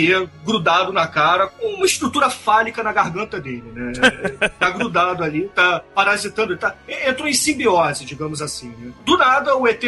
grudado 0.44 0.92
na 0.92 1.06
cara, 1.06 1.46
com 1.46 1.66
uma 1.66 1.86
estrutura 1.86 2.28
fálica 2.30 2.82
na 2.82 2.92
garganta 2.92 3.40
dele, 3.40 3.64
né? 3.74 3.92
tá 4.60 4.70
grudado 4.70 5.24
ali, 5.24 5.48
tá 5.54 5.82
parasitando, 5.94 6.56
tá, 6.56 6.76
entrou 6.88 7.26
em 7.26 7.32
simbiose, 7.32 8.04
digamos 8.04 8.42
assim, 8.42 8.68
né? 8.78 8.92
Do 9.04 9.16
nada, 9.16 9.56
o 9.56 9.66
ET 9.66 9.82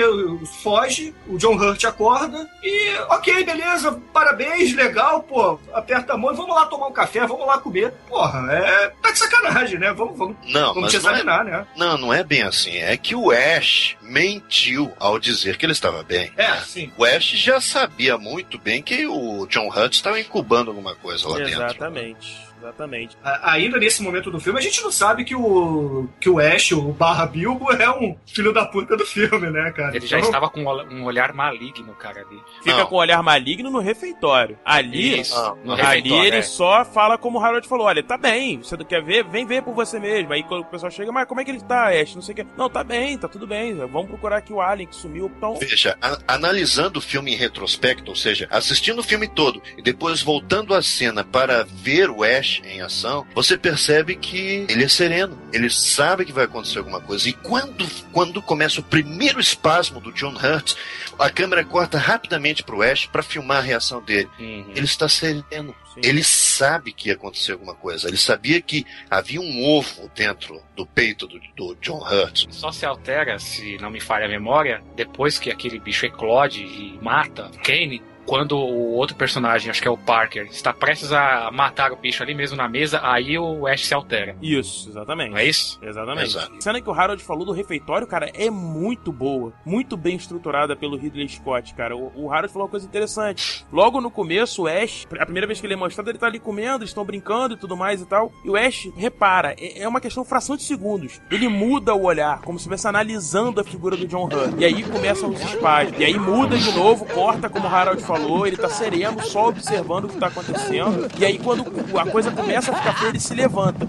foge, 0.62 1.14
o 1.26 1.36
John 1.36 1.56
Hurt 1.56 1.84
acorda 1.84 2.48
e, 2.62 2.94
ok, 3.10 3.44
beleza, 3.44 4.00
parabéns, 4.12 4.74
legal, 4.74 5.22
pô, 5.22 5.58
aperta 5.72 6.14
a 6.14 6.16
mão 6.16 6.32
e 6.32 6.36
vamos 6.36 6.54
lá 6.54 6.66
tomar 6.66 6.88
um 6.88 6.92
café, 6.92 7.26
vamos 7.26 7.46
lá 7.46 7.58
comer. 7.58 7.92
Porra, 8.08 8.52
é, 8.52 8.92
tá 9.02 9.10
de 9.10 9.18
sacanagem, 9.18 9.78
né? 9.78 9.92
Vamos, 9.92 10.16
vamos, 10.16 10.36
não, 10.48 10.74
vamos 10.74 10.90
te 10.90 10.96
examinar, 10.96 11.44
não 11.44 11.52
é, 11.52 11.56
né? 11.58 11.66
Não, 11.76 11.98
não 11.98 12.14
é 12.14 12.24
bem 12.24 12.42
assim. 12.42 12.76
É 12.78 12.96
que 12.96 13.14
o 13.14 13.30
Ash 13.30 13.73
mentiu 14.02 14.92
ao 14.98 15.18
dizer 15.18 15.56
que 15.56 15.66
ele 15.66 15.72
estava 15.72 16.02
bem. 16.02 16.30
É, 16.36 16.52
sim. 16.60 16.92
O 16.96 17.04
Ash 17.04 17.24
já 17.24 17.60
sabia 17.60 18.16
muito 18.18 18.58
bem 18.58 18.82
que 18.82 19.06
o 19.06 19.46
John 19.46 19.68
Hunt 19.68 19.94
estava 19.94 20.20
incubando 20.20 20.70
alguma 20.70 20.94
coisa 20.94 21.28
lá 21.28 21.40
Exatamente. 21.40 21.50
dentro. 21.50 21.76
Exatamente. 21.76 22.43
Exatamente. 22.64 23.18
Ainda 23.42 23.78
nesse 23.78 24.02
momento 24.02 24.30
do 24.30 24.40
filme, 24.40 24.58
a 24.58 24.62
gente 24.62 24.82
não 24.82 24.90
sabe 24.90 25.22
que 25.22 25.34
o, 25.34 26.08
que 26.18 26.30
o 26.30 26.38
Ash, 26.38 26.72
o 26.72 26.92
barra 26.92 27.26
Bilbo, 27.26 27.70
é 27.70 27.90
um 27.90 28.16
filho 28.26 28.54
da 28.54 28.64
puta 28.64 28.96
do 28.96 29.04
filme, 29.04 29.50
né, 29.50 29.70
cara? 29.70 29.94
Ele 29.94 30.06
já 30.06 30.16
então... 30.16 30.30
estava 30.30 30.48
com 30.48 30.62
um 30.62 31.04
olhar 31.04 31.34
maligno, 31.34 31.94
cara, 31.94 32.22
ali. 32.22 32.40
Fica 32.62 32.78
não. 32.78 32.86
com 32.86 32.94
um 32.94 32.98
olhar 32.98 33.22
maligno 33.22 33.70
no 33.70 33.80
refeitório. 33.80 34.58
Ali, 34.64 35.20
Isso, 35.20 35.36
ali 35.36 35.82
refeitório, 35.82 36.24
ele 36.24 36.36
é. 36.38 36.42
só 36.42 36.86
fala 36.86 37.18
como 37.18 37.38
o 37.38 37.42
Harold 37.42 37.68
falou: 37.68 37.86
olha, 37.86 38.02
tá 38.02 38.16
bem, 38.16 38.58
você 38.58 38.78
não 38.78 38.84
quer 38.86 39.02
ver? 39.02 39.24
Vem 39.24 39.44
ver 39.44 39.62
por 39.62 39.74
você 39.74 40.00
mesmo. 40.00 40.32
Aí 40.32 40.42
quando 40.42 40.62
o 40.62 40.66
pessoal 40.66 40.90
chega, 40.90 41.12
mas 41.12 41.28
como 41.28 41.42
é 41.42 41.44
que 41.44 41.50
ele 41.50 41.60
tá, 41.60 41.90
Ash? 41.90 42.14
Não 42.14 42.22
sei 42.22 42.32
o 42.32 42.36
que. 42.36 42.46
Não, 42.56 42.70
tá 42.70 42.82
bem, 42.82 43.18
tá 43.18 43.28
tudo 43.28 43.46
bem. 43.46 43.74
Vamos 43.74 44.06
procurar 44.06 44.38
aqui 44.38 44.54
o 44.54 44.60
Alien 44.62 44.88
que 44.88 44.96
sumiu. 44.96 45.30
Então... 45.36 45.56
Veja, 45.56 45.98
analisando 46.26 46.98
o 46.98 47.02
filme 47.02 47.34
em 47.34 47.36
retrospecto, 47.36 48.10
ou 48.10 48.16
seja, 48.16 48.48
assistindo 48.50 49.00
o 49.00 49.02
filme 49.02 49.28
todo 49.28 49.62
e 49.76 49.82
depois 49.82 50.22
voltando 50.22 50.74
a 50.74 50.80
cena 50.80 51.22
para 51.22 51.62
ver 51.64 52.08
o 52.08 52.22
Ash 52.22 52.53
em 52.64 52.80
ação, 52.80 53.26
você 53.34 53.56
percebe 53.56 54.16
que 54.16 54.66
ele 54.68 54.84
é 54.84 54.88
sereno. 54.88 55.40
Ele 55.52 55.70
sabe 55.70 56.24
que 56.24 56.32
vai 56.32 56.44
acontecer 56.44 56.78
alguma 56.78 57.00
coisa. 57.00 57.28
E 57.28 57.32
quando, 57.32 57.86
quando 58.12 58.42
começa 58.42 58.80
o 58.80 58.84
primeiro 58.84 59.40
espasmo 59.40 60.00
do 60.00 60.12
John 60.12 60.34
Hurt, 60.34 60.74
a 61.18 61.30
câmera 61.30 61.64
corta 61.64 61.98
rapidamente 61.98 62.62
pro 62.62 62.82
Ash 62.82 63.06
para 63.06 63.22
filmar 63.22 63.58
a 63.58 63.62
reação 63.62 64.02
dele. 64.02 64.28
Uhum. 64.38 64.72
Ele 64.74 64.84
está 64.84 65.08
sereno. 65.08 65.74
Sim. 65.94 66.00
Ele 66.02 66.24
sabe 66.24 66.92
que 66.92 67.08
ia 67.08 67.14
acontecer 67.14 67.52
alguma 67.52 67.74
coisa. 67.74 68.08
Ele 68.08 68.16
sabia 68.16 68.60
que 68.60 68.84
havia 69.08 69.40
um 69.40 69.64
ovo 69.64 70.10
dentro 70.14 70.60
do 70.74 70.84
peito 70.84 71.26
do, 71.26 71.40
do 71.56 71.76
John 71.80 72.00
Hurt. 72.00 72.46
Só 72.50 72.72
se 72.72 72.84
altera, 72.84 73.38
se 73.38 73.78
não 73.78 73.90
me 73.90 74.00
falha 74.00 74.26
a 74.26 74.28
memória, 74.28 74.82
depois 74.96 75.38
que 75.38 75.50
aquele 75.50 75.78
bicho 75.78 76.04
eclode 76.04 76.62
e 76.62 76.98
mata 77.00 77.50
Kane 77.64 78.02
quando 78.26 78.56
o 78.56 78.92
outro 78.92 79.16
personagem, 79.16 79.70
acho 79.70 79.80
que 79.80 79.88
é 79.88 79.90
o 79.90 79.96
Parker, 79.96 80.46
está 80.46 80.72
prestes 80.72 81.12
a 81.12 81.50
matar 81.52 81.92
o 81.92 81.96
bicho 81.96 82.22
ali 82.22 82.34
mesmo 82.34 82.56
na 82.56 82.68
mesa, 82.68 83.00
aí 83.02 83.38
o 83.38 83.66
Ash 83.66 83.86
se 83.86 83.94
altera. 83.94 84.36
Isso, 84.40 84.88
exatamente. 84.88 85.30
Não 85.30 85.38
é 85.38 85.46
isso? 85.46 85.78
Exatamente. 85.82 86.28
Exato. 86.28 86.54
A 86.56 86.60
cena 86.60 86.80
que 86.80 86.88
o 86.88 86.92
Harold 86.92 87.22
falou 87.22 87.44
do 87.44 87.52
refeitório, 87.52 88.06
cara, 88.06 88.30
é 88.34 88.50
muito 88.50 89.12
boa. 89.12 89.52
Muito 89.64 89.96
bem 89.96 90.16
estruturada 90.16 90.74
pelo 90.74 90.96
Ridley 90.96 91.28
Scott, 91.28 91.74
cara. 91.74 91.96
O, 91.96 92.12
o 92.14 92.32
Harold 92.32 92.52
falou 92.52 92.66
uma 92.66 92.70
coisa 92.70 92.86
interessante. 92.86 93.64
Logo 93.72 94.00
no 94.00 94.10
começo, 94.10 94.62
o 94.62 94.66
Ash, 94.66 95.06
a 95.18 95.24
primeira 95.24 95.46
vez 95.46 95.60
que 95.60 95.66
ele 95.66 95.74
é 95.74 95.76
mostrado, 95.76 96.10
ele 96.10 96.18
tá 96.18 96.26
ali 96.26 96.38
comendo, 96.38 96.84
estão 96.84 97.04
brincando 97.04 97.54
e 97.54 97.56
tudo 97.56 97.76
mais 97.76 98.00
e 98.00 98.06
tal. 98.06 98.32
E 98.44 98.50
o 98.50 98.56
Ash, 98.56 98.90
repara, 98.96 99.54
é, 99.58 99.82
é 99.82 99.88
uma 99.88 100.00
questão 100.00 100.24
fração 100.24 100.56
de 100.56 100.62
segundos. 100.62 101.20
Ele 101.30 101.48
muda 101.48 101.94
o 101.94 102.04
olhar, 102.04 102.40
como 102.40 102.58
se 102.58 102.62
estivesse 102.62 102.86
analisando 102.86 103.60
a 103.60 103.64
figura 103.64 103.96
do 103.96 104.06
John 104.06 104.24
Hunt. 104.24 104.58
E 104.58 104.64
aí 104.64 104.82
começam 104.82 105.30
os 105.30 105.40
espalhos. 105.40 105.92
E 105.98 106.04
aí 106.04 106.18
muda 106.18 106.56
de 106.56 106.72
novo, 106.72 107.04
corta 107.06 107.48
como 107.48 107.66
o 107.66 107.70
Harold 107.70 108.02
falou 108.02 108.13
falou, 108.18 108.46
ele 108.46 108.56
tá 108.56 108.68
sereno, 108.68 109.22
só 109.24 109.48
observando 109.48 110.04
o 110.04 110.08
que 110.08 110.16
tá 110.16 110.28
acontecendo. 110.28 111.10
E 111.18 111.24
aí, 111.24 111.38
quando 111.38 111.64
a 111.98 112.06
coisa 112.06 112.30
começa 112.30 112.70
a 112.70 112.74
ficar 112.74 112.94
feia, 112.94 113.08
ele 113.08 113.20
se 113.20 113.34
levanta. 113.34 113.86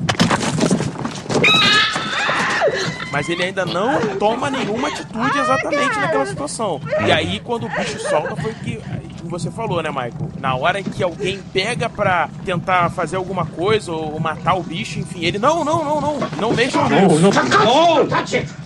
mas 3.12 3.30
ele 3.30 3.44
ainda 3.44 3.66
não 3.66 4.18
toma 4.18 4.50
nenhuma 4.50 4.88
atitude 4.88 5.38
exatamente 5.38 6.00
naquela 6.00 6.26
situação. 6.26 6.82
E 7.06 7.12
aí, 7.12 7.40
quando 7.40 7.66
o 7.66 7.70
bicho 7.70 8.00
solta, 8.00 8.36
foi 8.36 8.54
que 8.56 8.82
você 9.24 9.52
falou, 9.52 9.82
né, 9.82 9.90
Michael? 9.90 10.30
Na 10.40 10.56
hora 10.56 10.82
que 10.82 11.04
alguém 11.04 11.40
pega 11.54 11.90
pra 11.90 12.30
tentar 12.44 12.90
fazer 12.90 13.16
alguma 13.16 13.46
coisa 13.46 13.92
ou 13.92 14.20
matar 14.20 14.56
o 14.56 14.64
bicho, 14.64 15.00
enfim, 15.00 15.24
ele 15.24 15.38
não, 15.38 15.64
não, 15.64 15.84
não, 15.84 16.02
não, 16.02 16.20
não 16.40 16.54
mexa 16.54 16.82
no 16.82 16.90
bicho. 16.90 17.20
Não, 17.20 17.32
não, 17.32 18.06
não. 18.06 18.65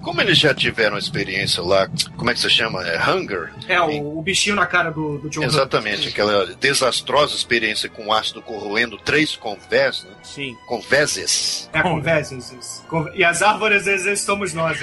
Como 0.00 0.20
eles 0.20 0.38
já 0.38 0.54
tiveram 0.54 0.98
experiência 0.98 1.62
lá, 1.62 1.88
como 2.16 2.30
é 2.30 2.34
que 2.34 2.40
se 2.40 2.50
chama? 2.50 2.82
É 2.86 3.10
Hunger? 3.10 3.52
É, 3.68 3.80
o, 3.80 4.18
o 4.18 4.22
bichinho 4.22 4.56
na 4.56 4.66
cara 4.66 4.90
do, 4.90 5.18
do 5.18 5.30
John 5.30 5.44
Exatamente, 5.44 6.08
aquela 6.08 6.46
desastrosa 6.54 7.34
experiência 7.34 7.88
com 7.88 8.12
ácido 8.12 8.42
corroendo 8.42 8.98
três 8.98 9.36
convés, 9.36 10.04
né? 10.04 10.10
Sim. 10.22 10.56
Conveses. 10.66 11.68
É, 11.72 11.82
conveses. 11.82 12.84
E 13.14 13.24
as 13.24 13.42
árvores, 13.42 13.86
às 13.88 14.04
vezes, 14.04 14.20
somos 14.20 14.54
nós. 14.54 14.78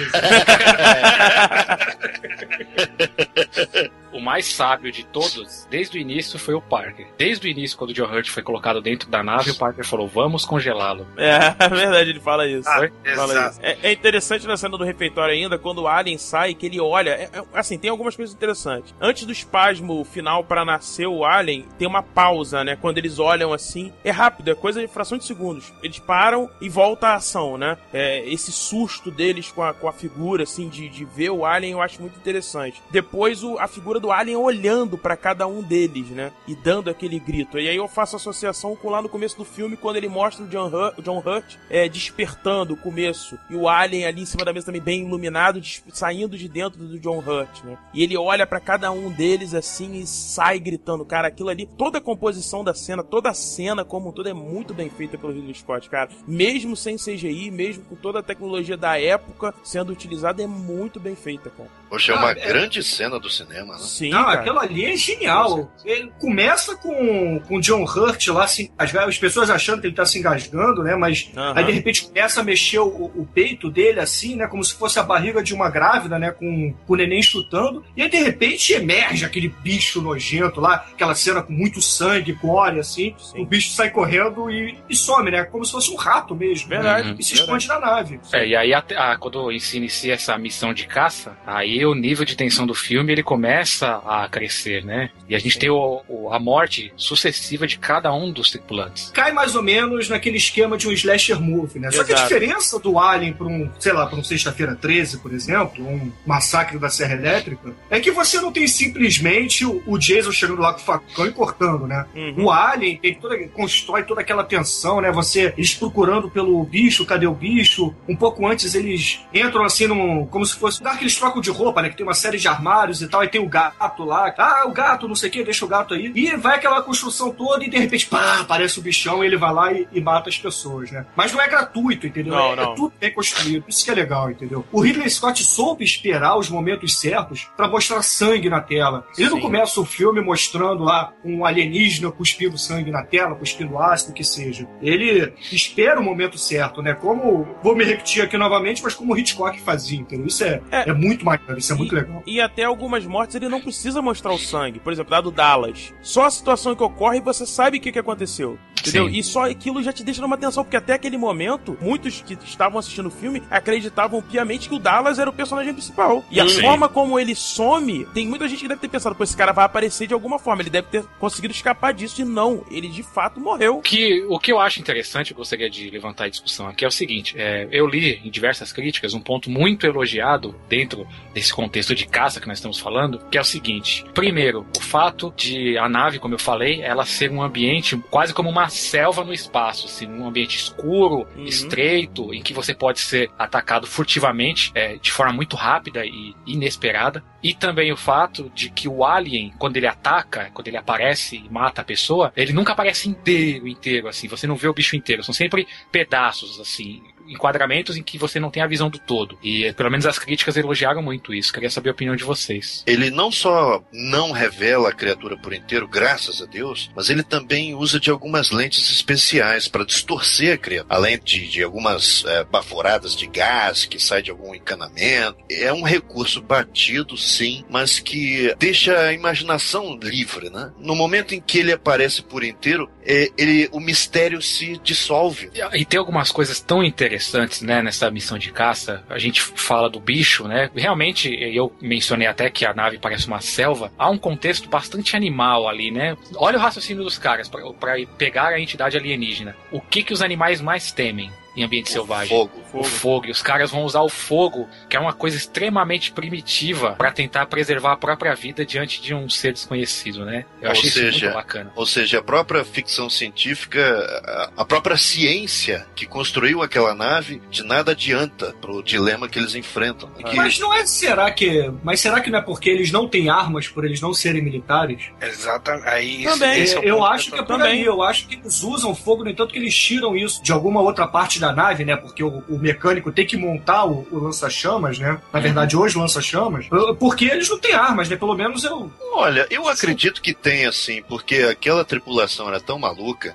o 4.12 4.20
mais 4.20 4.46
sábio 4.46 4.90
de 4.90 5.04
todos, 5.04 5.66
desde 5.70 5.98
o 5.98 6.00
início, 6.00 6.38
foi 6.38 6.54
o 6.54 6.60
Parker. 6.60 7.06
Desde 7.16 7.46
o 7.46 7.50
início, 7.50 7.76
quando 7.76 7.90
o 7.90 7.94
John 7.94 8.06
Hurt 8.06 8.28
foi 8.28 8.42
colocado 8.42 8.80
dentro 8.80 9.08
da 9.08 9.22
nave, 9.22 9.50
o 9.50 9.54
Parker 9.54 9.84
falou: 9.84 10.08
vamos 10.08 10.44
congelá-lo. 10.44 11.06
É, 11.16 11.54
é 11.64 11.68
verdade, 11.68 12.10
ele 12.10 12.20
fala 12.20 12.46
isso. 12.46 12.68
Ah, 12.68 12.88
fala 13.14 13.48
isso. 13.48 13.60
É, 13.62 13.78
é, 13.82 13.92
interessante 13.92 14.46
na 14.50 14.56
cena 14.56 14.76
do 14.76 14.84
refeitório 14.84 15.34
ainda, 15.34 15.58
quando 15.58 15.82
o 15.82 15.88
Alien 15.88 16.18
sai, 16.18 16.54
que 16.54 16.66
ele 16.66 16.80
olha. 16.80 17.10
É, 17.10 17.30
é 17.32 17.44
assim, 17.54 17.78
tem 17.78 17.90
algumas 17.90 18.16
coisas 18.16 18.34
interessantes. 18.34 18.94
Antes 19.00 19.24
do 19.24 19.32
espasmo 19.32 20.04
final 20.04 20.44
para 20.44 20.64
nascer 20.64 21.06
o 21.06 21.24
Alien, 21.24 21.66
tem 21.78 21.88
uma 21.88 22.02
pausa, 22.02 22.64
né? 22.64 22.76
Quando 22.76 22.98
eles 22.98 23.18
olham 23.18 23.52
assim. 23.52 23.92
É 24.04 24.10
rápido, 24.10 24.50
é 24.50 24.54
coisa 24.54 24.80
de 24.80 24.88
fração 24.88 25.18
de 25.18 25.24
segundos. 25.24 25.72
Eles 25.82 25.98
param 25.98 26.50
e 26.60 26.68
volta 26.68 27.08
a 27.08 27.14
ação, 27.14 27.56
né? 27.56 27.78
É, 27.92 28.28
esse 28.28 28.52
susto 28.52 29.10
deles 29.10 29.50
com 29.50 29.62
a, 29.62 29.72
com 29.72 29.88
a 29.88 29.92
figura, 29.92 30.42
assim, 30.42 30.68
de, 30.68 30.88
de 30.88 31.04
ver 31.04 31.30
o 31.30 31.44
Alien, 31.44 31.72
eu 31.72 31.82
acho 31.82 32.00
muito 32.00 32.18
interessante. 32.18 32.82
Depois, 32.90 33.42
o, 33.42 33.58
a 33.58 33.68
figura 33.68 34.00
do 34.00 34.10
Alien 34.10 34.36
olhando 34.36 34.98
para 34.98 35.16
cada 35.16 35.46
um 35.46 35.62
deles, 35.62 36.08
né? 36.08 36.32
E 36.46 36.54
dando 36.54 36.90
aquele 36.90 37.18
grito. 37.18 37.58
E 37.58 37.68
aí 37.68 37.76
eu 37.76 37.88
faço 37.88 38.16
associação 38.16 38.74
com 38.76 38.90
lá 38.90 39.00
no 39.00 39.08
começo 39.08 39.36
do 39.36 39.44
filme, 39.44 39.76
quando 39.76 39.96
ele 39.96 40.08
mostra 40.08 40.44
o 40.44 40.48
John 40.48 40.66
Hurt, 40.66 41.00
John 41.02 41.22
Hurt 41.24 41.56
é, 41.68 41.88
despertando 41.88 42.74
o 42.74 42.76
começo. 42.76 43.38
E 43.48 43.54
o 43.54 43.68
Alien 43.68 44.06
ali 44.06 44.22
em 44.22 44.26
cima 44.26 44.39
da 44.44 44.52
mesa 44.52 44.66
também 44.66 44.80
bem 44.80 45.02
iluminado, 45.02 45.60
saindo 45.92 46.36
de 46.36 46.48
dentro 46.48 46.78
do 46.84 46.98
John 46.98 47.18
Hurt, 47.18 47.64
né? 47.64 47.76
E 47.92 48.02
ele 48.02 48.16
olha 48.16 48.46
para 48.46 48.60
cada 48.60 48.90
um 48.90 49.10
deles 49.10 49.54
assim 49.54 50.00
e 50.00 50.06
sai 50.06 50.58
gritando. 50.58 51.04
Cara, 51.04 51.28
aquilo 51.28 51.48
ali, 51.48 51.68
toda 51.78 51.98
a 51.98 52.00
composição 52.00 52.64
da 52.64 52.74
cena, 52.74 53.02
toda 53.02 53.30
a 53.30 53.34
cena 53.34 53.84
como 53.84 54.08
um 54.08 54.12
todo 54.12 54.28
é 54.28 54.34
muito 54.34 54.74
bem 54.74 54.90
feita 54.90 55.18
pelo 55.18 55.32
Ridley 55.32 55.54
Scott, 55.54 55.88
cara. 55.88 56.10
Mesmo 56.26 56.76
sem 56.76 56.96
CGI, 56.96 57.50
mesmo 57.50 57.84
com 57.84 57.96
toda 57.96 58.20
a 58.20 58.22
tecnologia 58.22 58.76
da 58.76 58.98
época 58.98 59.54
sendo 59.62 59.92
utilizada, 59.92 60.42
é 60.42 60.46
muito 60.46 60.98
bem 61.00 61.14
feita, 61.14 61.50
cara. 61.50 61.68
Poxa, 61.88 62.12
é 62.12 62.16
uma 62.16 62.28
ah, 62.28 62.30
é... 62.32 62.46
grande 62.46 62.82
cena 62.82 63.18
do 63.18 63.28
cinema, 63.28 63.74
né? 63.74 63.80
Sim, 63.80 64.10
Não, 64.10 64.24
cara. 64.24 64.40
aquilo 64.40 64.58
ali 64.58 64.84
é 64.84 64.96
genial. 64.96 65.72
Ele 65.84 66.12
começa 66.20 66.76
com, 66.76 67.40
com 67.40 67.60
John 67.60 67.82
Hurt 67.82 68.28
lá, 68.28 68.44
assim, 68.44 68.70
as, 68.78 68.94
as 68.94 69.18
pessoas 69.18 69.50
achando 69.50 69.80
que 69.80 69.88
ele 69.88 69.96
tá 69.96 70.06
se 70.06 70.18
engasgando, 70.18 70.82
né? 70.82 70.94
Mas 70.94 71.30
uhum. 71.34 71.52
aí 71.56 71.64
de 71.64 71.72
repente 71.72 72.04
começa 72.04 72.40
a 72.40 72.44
mexer 72.44 72.78
o, 72.78 72.86
o, 72.86 73.26
peito 73.26 73.70
dele 73.70 74.00
assim, 74.00 74.29
né? 74.36 74.46
Como 74.46 74.64
se 74.64 74.74
fosse 74.74 74.98
a 74.98 75.02
barriga 75.02 75.42
de 75.42 75.54
uma 75.54 75.70
grávida, 75.70 76.18
né? 76.18 76.30
Com, 76.30 76.72
com 76.86 76.92
o 76.92 76.96
neném 76.96 77.22
chutando. 77.22 77.84
E 77.96 78.02
aí 78.02 78.08
de 78.08 78.18
repente 78.18 78.72
emerge 78.72 79.24
aquele 79.24 79.48
bicho 79.48 80.00
nojento 80.00 80.60
lá, 80.60 80.86
aquela 80.92 81.14
cena 81.14 81.42
com 81.42 81.52
muito 81.52 81.80
sangue, 81.80 82.32
gore, 82.32 82.78
assim. 82.78 83.14
Sim. 83.18 83.42
O 83.42 83.46
bicho 83.46 83.70
sai 83.70 83.90
correndo 83.90 84.50
e, 84.50 84.76
e, 84.88 84.96
some, 84.96 85.30
né? 85.30 85.44
Como 85.44 85.64
se 85.64 85.72
fosse 85.72 85.90
um 85.90 85.96
rato 85.96 86.34
mesmo. 86.34 86.68
Né? 86.68 86.76
Verdade. 86.76 87.08
Né? 87.10 87.16
E 87.18 87.24
se 87.24 87.34
esconde 87.34 87.66
na 87.68 87.78
nave. 87.78 88.20
É, 88.32 88.46
e 88.46 88.56
aí 88.56 88.72
a, 88.74 88.78
a, 88.96 89.16
quando 89.16 89.50
se 89.58 89.76
inicia 89.76 90.14
essa 90.14 90.36
missão 90.38 90.72
de 90.72 90.86
caça, 90.86 91.36
aí 91.46 91.84
o 91.84 91.94
nível 91.94 92.24
de 92.24 92.36
tensão 92.36 92.66
do 92.66 92.74
filme 92.74 93.12
ele 93.12 93.22
começa 93.22 94.00
a 94.06 94.28
crescer, 94.28 94.84
né? 94.84 95.10
E 95.28 95.34
a 95.34 95.38
gente 95.38 95.58
tem 95.58 95.70
o, 95.70 96.02
o, 96.08 96.32
a 96.32 96.38
morte 96.38 96.92
sucessiva 96.96 97.66
de 97.66 97.78
cada 97.78 98.12
um 98.12 98.32
dos 98.32 98.50
tripulantes. 98.50 99.10
Cai 99.10 99.32
mais 99.32 99.54
ou 99.54 99.62
menos 99.62 100.08
naquele 100.08 100.36
esquema 100.36 100.76
de 100.76 100.88
um 100.88 100.92
slasher 100.92 101.40
movie, 101.40 101.80
né? 101.80 101.88
Exato. 101.88 102.08
Só 102.08 102.14
que 102.14 102.20
a 102.20 102.22
diferença 102.22 102.78
do 102.78 102.98
Alien 102.98 103.32
para 103.32 103.46
um, 103.46 103.70
sei 103.78 103.92
lá, 103.92 104.06
para 104.06 104.18
um 104.20 104.24
Sexta-feira 104.24 104.76
13, 104.76 105.18
por 105.18 105.32
exemplo, 105.32 105.84
um 105.84 106.10
massacre 106.26 106.78
da 106.78 106.88
Serra 106.88 107.14
Elétrica, 107.14 107.74
é 107.88 108.00
que 108.00 108.10
você 108.10 108.40
não 108.40 108.52
tem 108.52 108.66
simplesmente 108.66 109.64
o, 109.64 109.98
Jason 109.98 110.32
chegando 110.32 110.60
lá 110.60 110.72
com 110.72 110.80
o 110.80 110.84
facão 110.84 111.26
e 111.26 111.32
cortando, 111.32 111.86
né? 111.86 112.06
Uhum. 112.14 112.44
O 112.44 112.50
Alien 112.50 112.96
tem 112.96 113.14
toda, 113.14 113.36
constrói 113.48 114.02
toda 114.02 114.20
aquela 114.20 114.44
tensão, 114.44 115.00
né? 115.00 115.10
Você, 115.12 115.52
eles 115.56 115.74
procurando 115.74 116.30
pelo 116.30 116.62
bicho, 116.64 117.04
cadê 117.04 117.26
o 117.26 117.34
bicho? 117.34 117.94
Um 118.08 118.16
pouco 118.16 118.46
antes 118.46 118.74
eles 118.74 119.20
entram 119.32 119.64
assim 119.64 119.86
num, 119.86 120.26
como 120.26 120.44
se 120.46 120.56
fosse, 120.56 120.82
dá 120.82 120.92
aqueles 120.92 121.16
trocos 121.16 121.42
de 121.42 121.50
roupa, 121.50 121.82
né? 121.82 121.88
Que 121.88 121.96
tem 121.96 122.06
uma 122.06 122.14
série 122.14 122.38
de 122.38 122.48
armários 122.48 123.02
e 123.02 123.08
tal, 123.08 123.22
e 123.24 123.28
tem 123.28 123.40
o 123.40 123.48
gato 123.48 124.04
lá. 124.04 124.32
Ah, 124.38 124.64
o 124.66 124.72
gato, 124.72 125.08
não 125.08 125.14
sei 125.14 125.28
o 125.28 125.32
que, 125.32 125.44
deixa 125.44 125.64
o 125.64 125.68
gato 125.68 125.94
aí. 125.94 126.12
E 126.14 126.36
vai 126.36 126.56
aquela 126.56 126.82
construção 126.82 127.30
toda 127.30 127.64
e 127.64 127.70
de 127.70 127.78
repente, 127.78 128.06
pá, 128.06 128.40
aparece 128.40 128.78
o 128.78 128.82
bichão 128.82 129.22
e 129.22 129.26
ele 129.26 129.36
vai 129.36 129.52
lá 129.52 129.72
e, 129.72 129.86
e 129.92 130.00
mata 130.00 130.28
as 130.28 130.38
pessoas, 130.38 130.90
né? 130.90 131.06
Mas 131.14 131.32
não 131.32 131.40
é 131.40 131.48
gratuito, 131.48 132.06
entendeu? 132.06 132.34
Não, 132.34 132.52
é, 132.52 132.56
não. 132.56 132.72
é, 132.72 132.74
tudo 132.74 132.92
bem 132.98 133.12
construído. 133.12 133.64
Isso 133.68 133.84
que 133.84 133.90
é 133.90 133.94
legal, 133.94 134.09
entendeu? 134.30 134.64
O 134.72 134.80
Ridley 134.80 135.08
Scott 135.08 135.42
soube 135.44 135.84
esperar 135.84 136.36
os 136.38 136.48
momentos 136.48 136.98
certos 136.98 137.48
para 137.56 137.68
mostrar 137.68 138.02
sangue 138.02 138.48
na 138.48 138.60
tela. 138.60 139.06
Ele 139.16 139.28
Sim. 139.28 139.34
não 139.34 139.40
começa 139.40 139.80
o 139.80 139.84
filme 139.84 140.20
mostrando 140.20 140.84
lá 140.84 141.12
um 141.24 141.44
alienígena 141.44 142.10
cuspindo 142.10 142.58
sangue 142.58 142.90
na 142.90 143.02
tela, 143.02 143.34
cuspindo 143.34 143.78
ácido, 143.78 144.12
que 144.12 144.24
seja. 144.24 144.68
Ele 144.80 145.32
espera 145.52 146.00
o 146.00 146.02
momento 146.02 146.38
certo, 146.38 146.82
né? 146.82 146.94
Como, 146.94 147.46
vou 147.62 147.76
me 147.76 147.84
repetir 147.84 148.22
aqui 148.22 148.36
novamente, 148.36 148.82
mas 148.82 148.94
como 148.94 149.14
o 149.14 149.18
Hitchcock 149.18 149.60
fazia, 149.60 149.98
entendeu? 149.98 150.26
Isso 150.26 150.44
é, 150.44 150.60
é, 150.70 150.90
é 150.90 150.92
muito 150.92 151.24
maneiro, 151.24 151.58
isso 151.58 151.72
é 151.72 151.76
muito 151.76 151.94
legal. 151.94 152.22
E 152.26 152.40
até 152.40 152.64
algumas 152.64 153.06
mortes 153.06 153.36
ele 153.36 153.48
não 153.48 153.60
precisa 153.60 154.02
mostrar 154.02 154.32
o 154.32 154.38
sangue. 154.38 154.80
Por 154.80 154.92
exemplo, 154.92 155.10
dado 155.10 155.30
Dallas. 155.30 155.94
Só 156.00 156.24
a 156.24 156.30
situação 156.30 156.74
que 156.74 156.82
ocorre 156.82 157.20
você 157.20 157.46
sabe 157.46 157.78
o 157.78 157.80
que, 157.80 157.92
que 157.92 157.98
aconteceu. 157.98 158.58
Entendeu? 158.80 159.08
Sim. 159.08 159.18
E 159.18 159.22
só 159.22 159.48
aquilo 159.48 159.82
já 159.82 159.92
te 159.92 160.02
deixa 160.02 160.20
numa 160.20 160.36
tensão, 160.36 160.64
porque 160.64 160.76
até 160.76 160.94
aquele 160.94 161.16
momento, 161.16 161.76
muitos 161.80 162.22
que 162.22 162.34
estavam 162.44 162.78
assistindo 162.78 163.06
o 163.06 163.10
filme 163.10 163.42
acreditavam 163.50 164.22
piamente 164.22 164.68
que 164.68 164.74
o 164.74 164.78
Dallas 164.78 165.18
era 165.18 165.28
o 165.28 165.32
personagem 165.32 165.72
principal. 165.72 166.24
E 166.30 166.40
a 166.40 166.48
Sim. 166.48 166.62
forma 166.62 166.88
como 166.88 167.18
ele 167.18 167.34
some, 167.34 168.06
tem 168.14 168.26
muita 168.26 168.48
gente 168.48 168.60
que 168.62 168.68
deve 168.68 168.80
ter 168.80 168.88
pensado, 168.88 169.14
pô, 169.14 169.24
esse 169.24 169.36
cara 169.36 169.52
vai 169.52 169.64
aparecer 169.64 170.06
de 170.06 170.14
alguma 170.14 170.38
forma, 170.38 170.62
ele 170.62 170.70
deve 170.70 170.88
ter 170.88 171.04
conseguido 171.18 171.52
escapar 171.52 171.92
disso. 171.92 172.22
E 172.22 172.24
não, 172.24 172.64
ele 172.70 172.88
de 172.88 173.02
fato 173.02 173.40
morreu. 173.40 173.80
Que, 173.80 174.24
o 174.28 174.38
que 174.38 174.52
eu 174.52 174.60
acho 174.60 174.80
interessante, 174.80 175.30
eu 175.32 175.36
gostaria 175.36 175.68
de 175.68 175.90
levantar 175.90 176.24
a 176.24 176.28
discussão 176.28 176.68
aqui, 176.68 176.84
é 176.84 176.88
o 176.88 176.92
seguinte: 176.92 177.34
é, 177.36 177.68
eu 177.70 177.86
li 177.86 178.20
em 178.24 178.30
diversas 178.30 178.72
críticas 178.72 179.14
um 179.14 179.20
ponto 179.20 179.50
muito 179.50 179.86
elogiado 179.86 180.54
dentro 180.68 181.06
desse 181.34 181.52
contexto 181.52 181.94
de 181.94 182.06
caça 182.06 182.40
que 182.40 182.48
nós 182.48 182.58
estamos 182.58 182.78
falando, 182.78 183.18
que 183.30 183.38
é 183.38 183.40
o 183.40 183.44
seguinte: 183.44 184.04
primeiro, 184.14 184.66
o 184.76 184.80
fato 184.80 185.32
de 185.36 185.76
a 185.78 185.88
nave, 185.88 186.18
como 186.18 186.34
eu 186.34 186.38
falei, 186.38 186.82
ela 186.82 187.04
ser 187.04 187.30
um 187.30 187.42
ambiente 187.42 187.96
quase 188.10 188.32
como 188.32 188.48
uma 188.48 188.68
selva 188.70 189.24
no 189.24 189.32
espaço, 189.32 189.86
assim, 189.86 190.06
um 190.06 190.26
ambiente 190.26 190.56
escuro, 190.56 191.26
uhum. 191.36 191.44
estreito, 191.44 192.32
em 192.32 192.42
que 192.42 192.54
você 192.54 192.74
pode 192.74 193.00
ser 193.00 193.30
atacado 193.38 193.86
furtivamente, 193.86 194.70
é, 194.74 194.96
de 194.96 195.10
forma 195.12 195.32
muito 195.32 195.56
rápida 195.56 196.04
e 196.04 196.34
inesperada. 196.46 197.22
E 197.42 197.54
também 197.54 197.92
o 197.92 197.96
fato 197.96 198.50
de 198.54 198.70
que 198.70 198.88
o 198.88 199.04
alien, 199.04 199.52
quando 199.58 199.76
ele 199.76 199.86
ataca, 199.86 200.50
quando 200.52 200.68
ele 200.68 200.76
aparece 200.76 201.36
e 201.36 201.50
mata 201.50 201.80
a 201.80 201.84
pessoa, 201.84 202.32
ele 202.36 202.52
nunca 202.52 202.72
aparece 202.72 203.08
inteiro, 203.08 203.66
inteiro, 203.66 204.08
assim. 204.08 204.28
Você 204.28 204.46
não 204.46 204.56
vê 204.56 204.68
o 204.68 204.74
bicho 204.74 204.96
inteiro, 204.96 205.22
são 205.22 205.34
sempre 205.34 205.66
pedaços, 205.90 206.60
assim 206.60 207.02
enquadramentos 207.30 207.96
em 207.96 208.02
que 208.02 208.18
você 208.18 208.38
não 208.38 208.50
tem 208.50 208.62
a 208.62 208.66
visão 208.66 208.90
do 208.90 208.98
todo. 208.98 209.38
E 209.42 209.72
pelo 209.72 209.90
menos 209.90 210.06
as 210.06 210.18
críticas 210.18 210.56
elogiaram 210.56 211.02
muito 211.02 211.32
isso. 211.32 211.52
Queria 211.52 211.70
saber 211.70 211.90
a 211.90 211.92
opinião 211.92 212.16
de 212.16 212.24
vocês. 212.24 212.82
Ele 212.86 213.10
não 213.10 213.30
só 213.30 213.82
não 213.92 214.32
revela 214.32 214.90
a 214.90 214.94
criatura 214.94 215.36
por 215.36 215.52
inteiro, 215.52 215.88
graças 215.88 216.42
a 216.42 216.46
Deus, 216.46 216.90
mas 216.94 217.10
ele 217.10 217.22
também 217.22 217.74
usa 217.74 218.00
de 218.00 218.10
algumas 218.10 218.50
lentes 218.50 218.90
especiais 218.90 219.68
para 219.68 219.84
distorcer 219.84 220.54
a 220.54 220.58
criatura. 220.58 220.94
Além 220.94 221.18
de, 221.18 221.46
de 221.46 221.62
algumas 221.62 222.24
é, 222.26 222.44
baforadas 222.44 223.16
de 223.16 223.26
gás 223.26 223.84
que 223.84 223.98
sai 223.98 224.22
de 224.22 224.30
algum 224.30 224.54
encanamento. 224.54 225.36
É 225.50 225.72
um 225.72 225.82
recurso 225.82 226.40
batido, 226.40 227.16
sim, 227.16 227.64
mas 227.68 227.98
que 227.98 228.54
deixa 228.58 228.98
a 228.98 229.12
imaginação 229.12 229.98
livre, 230.02 230.50
né? 230.50 230.72
No 230.78 230.94
momento 230.94 231.34
em 231.34 231.40
que 231.40 231.58
ele 231.58 231.72
aparece 231.72 232.22
por 232.22 232.42
inteiro, 232.42 232.90
é, 233.04 233.28
ele, 233.36 233.68
o 233.72 233.80
mistério 233.80 234.40
se 234.40 234.78
dissolve. 234.78 235.50
E 235.72 235.84
tem 235.84 235.98
algumas 235.98 236.30
coisas 236.30 236.60
tão 236.60 236.82
interessantes, 236.82 237.19
né, 237.62 237.82
nessa 237.82 238.10
missão 238.10 238.38
de 238.38 238.50
caça. 238.52 239.02
A 239.08 239.18
gente 239.18 239.42
fala 239.42 239.88
do 239.88 240.00
bicho, 240.00 240.46
né? 240.46 240.70
Realmente, 240.74 241.28
eu 241.28 241.72
mencionei 241.80 242.26
até 242.26 242.50
que 242.50 242.64
a 242.64 242.74
nave 242.74 242.98
parece 242.98 243.26
uma 243.26 243.40
selva. 243.40 243.92
Há 243.98 244.08
um 244.10 244.18
contexto 244.18 244.68
bastante 244.68 245.16
animal 245.16 245.68
ali, 245.68 245.90
né? 245.90 246.16
Olha 246.36 246.58
o 246.58 246.60
raciocínio 246.60 247.04
dos 247.04 247.18
caras 247.18 247.48
para 247.48 247.94
pegar 248.18 248.48
a 248.48 248.60
entidade 248.60 248.96
alienígena. 248.96 249.56
O 249.70 249.80
que 249.80 250.02
que 250.02 250.12
os 250.12 250.22
animais 250.22 250.60
mais 250.60 250.92
temem? 250.92 251.30
Em 251.56 251.62
ambiente 251.64 251.88
o 251.88 251.92
selvagem. 251.92 252.28
Fogo. 252.36 252.52
o 252.72 252.84
fogo. 252.84 253.26
E 253.26 253.30
os 253.30 253.42
caras 253.42 253.70
vão 253.70 253.82
usar 253.84 254.00
o 254.02 254.08
fogo, 254.08 254.68
que 254.88 254.96
é 254.96 255.00
uma 255.00 255.12
coisa 255.12 255.36
extremamente 255.36 256.12
primitiva, 256.12 256.92
para 256.92 257.10
tentar 257.10 257.46
preservar 257.46 257.92
a 257.92 257.96
própria 257.96 258.34
vida 258.34 258.64
diante 258.64 259.00
de 259.02 259.14
um 259.14 259.28
ser 259.28 259.52
desconhecido, 259.52 260.24
né? 260.24 260.44
Eu 260.60 260.66
ou 260.68 260.72
achei 260.72 260.90
seja, 260.90 261.08
isso 261.08 261.20
muito 261.24 261.34
bacana. 261.34 261.72
Ou 261.74 261.86
seja, 261.86 262.18
a 262.18 262.22
própria 262.22 262.64
ficção 262.64 263.08
científica, 263.10 264.52
a- 264.56 264.64
própria 264.64 264.96
ciência 264.96 265.86
que 265.96 266.06
construiu 266.06 266.62
aquela 266.62 266.94
nave, 266.94 267.42
de 267.50 267.62
nada 267.64 267.90
adianta 267.92 268.54
pro 268.60 268.82
dilema 268.82 269.28
que 269.28 269.38
eles 269.38 269.54
enfrentam. 269.54 270.08
né? 270.10 270.22
Que- 270.30 270.36
Mas 270.36 270.58
não 270.58 270.72
é, 270.72 270.86
será 270.86 271.30
que. 271.32 271.72
Mas 271.82 272.00
será 272.00 272.20
que 272.20 272.30
não 272.30 272.38
é 272.38 272.42
porque 272.42 272.70
eles 272.70 272.92
não 272.92 273.08
têm 273.08 273.28
armas 273.28 273.66
por 273.68 273.84
eles 273.84 274.00
não 274.00 274.14
serem 274.14 274.42
militares? 274.42 275.02
Exatamente. 275.20 275.88
Aí 275.88 276.22
Também. 276.24 276.62
esse 276.62 276.76
é 276.76 276.78
o 276.78 276.84
eu 276.84 277.04
acho 277.04 277.30
que 277.30 277.36
é 277.38 277.42
por 277.42 277.46
também. 277.56 277.72
aí. 277.80 277.84
Eu 277.84 278.02
acho 278.02 278.28
que 278.28 278.34
eles 278.36 278.62
usam 278.62 278.94
fogo, 278.94 279.24
no 279.24 279.30
entanto, 279.30 279.52
que 279.52 279.58
eles 279.58 279.74
tiram 279.76 280.14
isso 280.16 280.42
de 280.42 280.52
alguma 280.52 280.80
outra 280.80 281.06
parte 281.08 281.39
da 281.40 281.52
nave, 281.52 281.84
né? 281.84 281.96
Porque 281.96 282.22
o, 282.22 282.42
o 282.48 282.58
mecânico 282.58 283.10
tem 283.10 283.26
que 283.26 283.36
montar 283.36 283.84
o, 283.84 284.06
o 284.10 284.18
lança-chamas, 284.18 284.98
né? 284.98 285.20
Na 285.32 285.40
verdade, 285.40 285.76
hoje 285.76 285.98
lança-chamas. 285.98 286.66
Porque 286.98 287.24
eles 287.24 287.48
não 287.48 287.58
têm 287.58 287.74
armas, 287.74 288.08
né? 288.08 288.16
Pelo 288.16 288.34
menos 288.34 288.64
eu. 288.64 288.90
Olha, 289.12 289.46
eu 289.50 289.68
acredito 289.68 290.22
que 290.22 290.32
tem 290.32 290.66
assim, 290.66 291.02
porque 291.02 291.36
aquela 291.36 291.84
tripulação 291.84 292.48
era 292.48 292.60
tão 292.60 292.78
maluca 292.78 293.34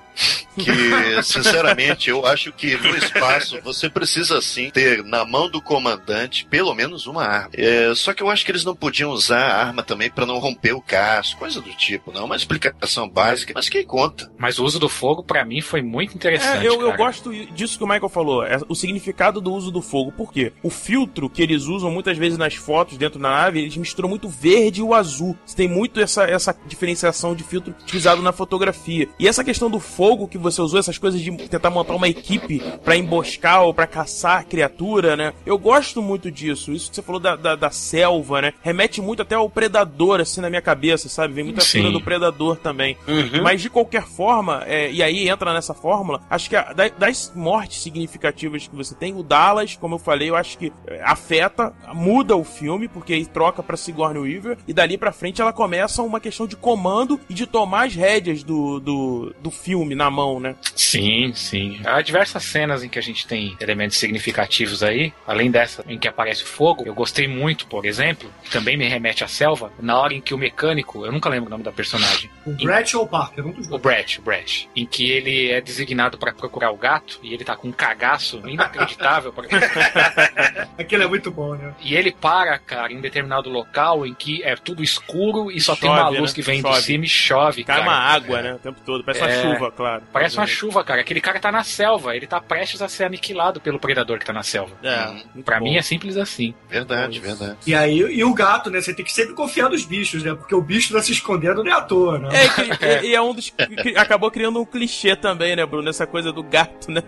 que, 0.56 0.72
sinceramente, 1.22 2.08
eu 2.10 2.26
acho 2.26 2.52
que 2.52 2.76
no 2.76 2.96
espaço 2.96 3.60
você 3.62 3.88
precisa 3.88 4.40
sim 4.40 4.70
ter 4.70 5.04
na 5.04 5.24
mão 5.24 5.48
do 5.50 5.60
comandante 5.60 6.46
pelo 6.48 6.74
menos 6.74 7.06
uma 7.06 7.24
arma. 7.24 7.50
É, 7.52 7.92
só 7.94 8.12
que 8.12 8.22
eu 8.22 8.30
acho 8.30 8.44
que 8.44 8.50
eles 8.50 8.64
não 8.64 8.74
podiam 8.74 9.10
usar 9.10 9.40
a 9.40 9.66
arma 9.66 9.82
também 9.82 10.10
para 10.10 10.26
não 10.26 10.38
romper 10.38 10.72
o 10.72 10.80
casco, 10.80 11.38
coisa 11.38 11.60
do 11.60 11.70
tipo, 11.70 12.12
não. 12.12 12.24
Uma 12.24 12.36
explicação 12.36 13.08
básica, 13.08 13.52
mas 13.54 13.68
que 13.68 13.84
conta. 13.84 14.30
Mas 14.38 14.58
o 14.58 14.64
uso 14.64 14.78
do 14.78 14.88
fogo, 14.88 15.22
pra 15.22 15.44
mim, 15.44 15.60
foi 15.60 15.82
muito 15.82 16.14
interessante. 16.14 16.66
É, 16.66 16.68
eu, 16.68 16.80
eu 16.80 16.96
gosto 16.96 17.32
disso 17.52 17.78
que 17.78 17.84
o 17.84 17.86
Michael 17.96 18.08
falou, 18.08 18.44
é 18.44 18.58
o 18.68 18.74
significado 18.74 19.40
do 19.40 19.52
uso 19.52 19.70
do 19.70 19.80
fogo. 19.82 20.12
Por 20.12 20.32
quê? 20.32 20.52
O 20.62 20.70
filtro 20.70 21.28
que 21.28 21.42
eles 21.42 21.64
usam 21.64 21.90
muitas 21.90 22.16
vezes 22.18 22.38
nas 22.38 22.54
fotos 22.54 22.96
dentro 22.98 23.18
da 23.18 23.28
nave, 23.28 23.60
eles 23.60 23.76
misturam 23.76 24.08
muito 24.08 24.28
verde 24.28 24.80
e 24.80 24.82
o 24.82 24.94
azul. 24.94 25.36
Você 25.44 25.56
tem 25.56 25.68
muito 25.68 26.00
essa, 26.00 26.24
essa 26.24 26.54
diferenciação 26.66 27.34
de 27.34 27.42
filtro 27.42 27.74
utilizado 27.82 28.22
na 28.22 28.32
fotografia. 28.32 29.08
E 29.18 29.26
essa 29.26 29.42
questão 29.44 29.70
do 29.70 29.80
fogo 29.80 30.28
que 30.28 30.38
você 30.38 30.60
usou, 30.60 30.78
essas 30.78 30.98
coisas 30.98 31.20
de 31.20 31.30
tentar 31.48 31.70
montar 31.70 31.94
uma 31.94 32.08
equipe 32.08 32.60
pra 32.84 32.96
emboscar 32.96 33.62
ou 33.62 33.72
pra 33.74 33.86
caçar 33.86 34.40
a 34.40 34.44
criatura, 34.44 35.16
né? 35.16 35.32
Eu 35.44 35.58
gosto 35.58 36.02
muito 36.02 36.30
disso. 36.30 36.72
Isso 36.72 36.90
que 36.90 36.96
você 36.96 37.02
falou 37.02 37.20
da, 37.20 37.36
da, 37.36 37.56
da 37.56 37.70
selva, 37.70 38.42
né? 38.42 38.52
Remete 38.62 39.00
muito 39.00 39.22
até 39.22 39.34
ao 39.34 39.48
predador, 39.48 40.20
assim, 40.20 40.40
na 40.40 40.50
minha 40.50 40.62
cabeça, 40.62 41.08
sabe? 41.08 41.34
Vem 41.34 41.44
muita 41.44 41.60
figura 41.78 41.92
do 41.92 42.00
predador 42.04 42.56
também. 42.56 42.96
Uhum. 43.08 43.42
Mas 43.42 43.62
de 43.62 43.70
qualquer 43.70 44.04
forma, 44.06 44.62
é, 44.66 44.90
e 44.90 45.02
aí 45.02 45.28
entra 45.28 45.52
nessa 45.54 45.72
fórmula, 45.74 46.20
acho 46.28 46.48
que 46.50 46.56
a- 46.56 46.72
da- 46.72 46.88
das 46.88 47.32
mortes 47.34 47.85
significativas 47.86 48.66
que 48.66 48.74
você 48.74 48.94
tem, 48.94 49.14
o 49.14 49.22
Dallas, 49.22 49.76
como 49.76 49.94
eu 49.94 49.98
falei, 49.98 50.28
eu 50.28 50.36
acho 50.36 50.58
que 50.58 50.72
é, 50.86 51.00
afeta, 51.04 51.72
muda 51.94 52.36
o 52.36 52.42
filme, 52.44 52.88
porque 52.88 53.12
aí 53.12 53.24
troca 53.24 53.62
pra 53.62 53.76
Sigourney 53.76 54.20
Weaver, 54.20 54.58
e 54.66 54.72
dali 54.72 54.98
pra 54.98 55.12
frente 55.12 55.40
ela 55.40 55.52
começa 55.52 56.02
uma 56.02 56.18
questão 56.20 56.46
de 56.46 56.56
comando 56.56 57.20
e 57.30 57.34
de 57.34 57.46
tomar 57.46 57.86
as 57.86 57.94
rédeas 57.94 58.42
do, 58.42 58.80
do, 58.80 59.34
do 59.40 59.50
filme 59.50 59.94
na 59.94 60.10
mão, 60.10 60.40
né? 60.40 60.56
Sim, 60.74 61.32
sim. 61.34 61.80
Há 61.84 62.02
diversas 62.02 62.42
cenas 62.42 62.82
em 62.82 62.88
que 62.88 62.98
a 62.98 63.02
gente 63.02 63.26
tem 63.26 63.56
elementos 63.60 63.96
significativos 63.96 64.82
aí, 64.82 65.12
além 65.26 65.50
dessa 65.50 65.84
em 65.86 65.98
que 65.98 66.08
aparece 66.08 66.42
o 66.42 66.46
fogo. 66.46 66.84
Eu 66.84 66.94
gostei 66.94 67.28
muito, 67.28 67.66
por 67.66 67.84
exemplo, 67.86 68.28
que 68.42 68.50
também 68.50 68.76
me 68.76 68.88
remete 68.88 69.22
à 69.22 69.28
selva, 69.28 69.72
na 69.80 69.98
hora 69.98 70.14
em 70.14 70.20
que 70.20 70.34
o 70.34 70.38
mecânico, 70.38 71.06
eu 71.06 71.12
nunca 71.12 71.28
lembro 71.28 71.46
o 71.46 71.50
nome 71.50 71.62
da 71.62 71.72
personagem, 71.72 72.30
O 72.44 72.52
Brett 72.52 72.96
ou 72.96 73.04
o 73.04 73.06
Parker? 73.06 73.46
Um 73.46 73.52
dos 73.52 73.66
o 73.66 73.70
dois. 73.70 73.82
Brett, 73.82 74.18
o 74.18 74.22
Brett, 74.22 74.68
em 74.74 74.84
que 74.86 75.10
ele 75.10 75.50
é 75.50 75.60
designado 75.60 76.18
pra 76.18 76.32
procurar 76.32 76.70
o 76.70 76.76
gato 76.76 77.20
e 77.22 77.32
ele 77.32 77.44
tá 77.44 77.54
com 77.56 77.68
um 77.68 77.72
cagaço 77.76 78.42
inacreditável. 78.46 79.32
pra- 79.32 79.46
Aquele 80.78 81.04
é 81.04 81.06
muito 81.06 81.30
bom, 81.30 81.54
né? 81.54 81.74
E 81.80 81.94
ele 81.94 82.12
para, 82.12 82.58
cara, 82.58 82.92
em 82.92 83.00
determinado 83.00 83.48
local 83.50 84.06
em 84.06 84.14
que 84.14 84.42
é 84.42 84.56
tudo 84.56 84.82
escuro 84.82 85.50
e 85.50 85.60
só 85.60 85.74
tem 85.76 85.88
Chove, 85.90 86.00
uma 86.00 86.08
luz 86.08 86.30
né? 86.32 86.34
que 86.34 86.42
vem 86.42 86.60
Chove. 86.60 86.74
de 86.78 86.82
cima 86.84 87.04
e 87.04 87.08
chove, 87.08 87.64
Cai 87.64 87.76
cara. 87.76 87.88
uma 87.88 87.96
água, 87.98 88.42
né? 88.42 88.54
O 88.54 88.58
tempo 88.58 88.80
todo. 88.84 89.04
Parece 89.04 89.24
É. 89.24 89.26
uma 89.26 89.42
chuva, 89.54 89.70
claro. 89.72 90.02
Parece 90.12 90.36
uma 90.38 90.46
chuva, 90.46 90.84
cara. 90.84 91.00
Aquele 91.00 91.20
cara 91.20 91.38
tá 91.38 91.52
na 91.52 91.62
selva, 91.64 92.16
ele 92.16 92.26
tá 92.26 92.40
prestes 92.40 92.80
a 92.82 92.88
ser 92.88 93.04
aniquilado 93.04 93.60
pelo 93.60 93.78
predador 93.78 94.18
que 94.18 94.24
tá 94.26 94.32
na 94.32 94.42
selva. 94.42 94.74
É, 94.82 95.06
Hum, 95.36 95.42
Pra 95.42 95.58
bom. 95.58 95.64
mim 95.66 95.76
é 95.76 95.82
simples 95.82 96.16
assim. 96.16 96.54
Verdade, 96.68 97.20
verdade. 97.20 97.56
E 97.66 97.74
aí, 97.74 97.98
e 97.98 98.24
o 98.24 98.32
gato, 98.34 98.70
né? 98.70 98.80
Você 98.80 98.94
tem 98.94 99.04
que 99.04 99.12
sempre 99.12 99.34
confiar 99.34 99.68
nos 99.70 99.84
bichos, 99.84 100.22
né? 100.22 100.34
Porque 100.34 100.54
o 100.54 100.60
bicho 100.62 100.92
tá 100.92 101.00
se 101.02 101.12
escondendo 101.12 101.62
não 101.62 101.70
é 101.70 101.74
à 101.74 101.80
toa, 101.80 102.18
né? 102.18 102.28
É, 102.32 102.48
que- 102.48 103.06
e, 103.06 103.10
e 103.10 103.14
é 103.14 103.20
um 103.20 103.34
dos 103.34 103.52
acabou 103.96 104.30
criando 104.30 104.60
um 104.60 104.64
clichê 104.64 105.14
também, 105.16 105.54
né, 105.56 105.64
Bruno? 105.66 105.88
Essa 105.88 106.06
coisa 106.06 106.32
do 106.32 106.42
gato, 106.42 106.90
né? 106.90 107.02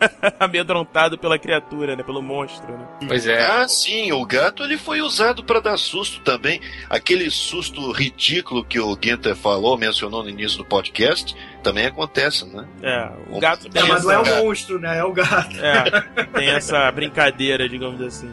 Amedrontado 0.38 1.16
pela 1.18 1.38
criatura, 1.38 1.96
né? 1.96 2.02
Pelo 2.02 2.22
monstro, 2.22 2.76
né? 2.76 2.86
Pois 3.06 3.26
é. 3.26 3.44
Ah, 3.44 3.66
sim, 3.68 4.12
o 4.12 4.24
gato 4.24 4.62
ele 4.62 4.76
foi 4.76 5.00
usado 5.00 5.44
para 5.44 5.60
dar 5.60 5.76
susto 5.76 6.20
também. 6.20 6.60
Aquele 6.88 7.30
susto 7.30 7.90
ridículo 7.92 8.64
que 8.64 8.78
o 8.80 8.96
Ginter 9.00 9.36
falou, 9.36 9.76
mencionou 9.78 10.22
no 10.22 10.28
início 10.28 10.58
do 10.58 10.64
podcast, 10.64 11.34
também 11.62 11.86
acontece, 11.86 12.44
né? 12.46 12.66
É, 12.82 13.10
o 13.30 13.38
gato 13.40 13.66
É, 13.68 13.70
tem 13.70 13.88
mas 13.88 14.04
não 14.04 14.10
é 14.10 14.20
essa, 14.20 14.40
o 14.40 14.44
monstro, 14.44 14.78
né? 14.80 14.98
É 14.98 15.04
o 15.04 15.12
gato. 15.12 15.56
é, 15.60 16.00
tem 16.38 16.48
essa 16.50 16.90
brincadeira, 16.90 17.68
digamos 17.68 18.00
assim. 18.00 18.32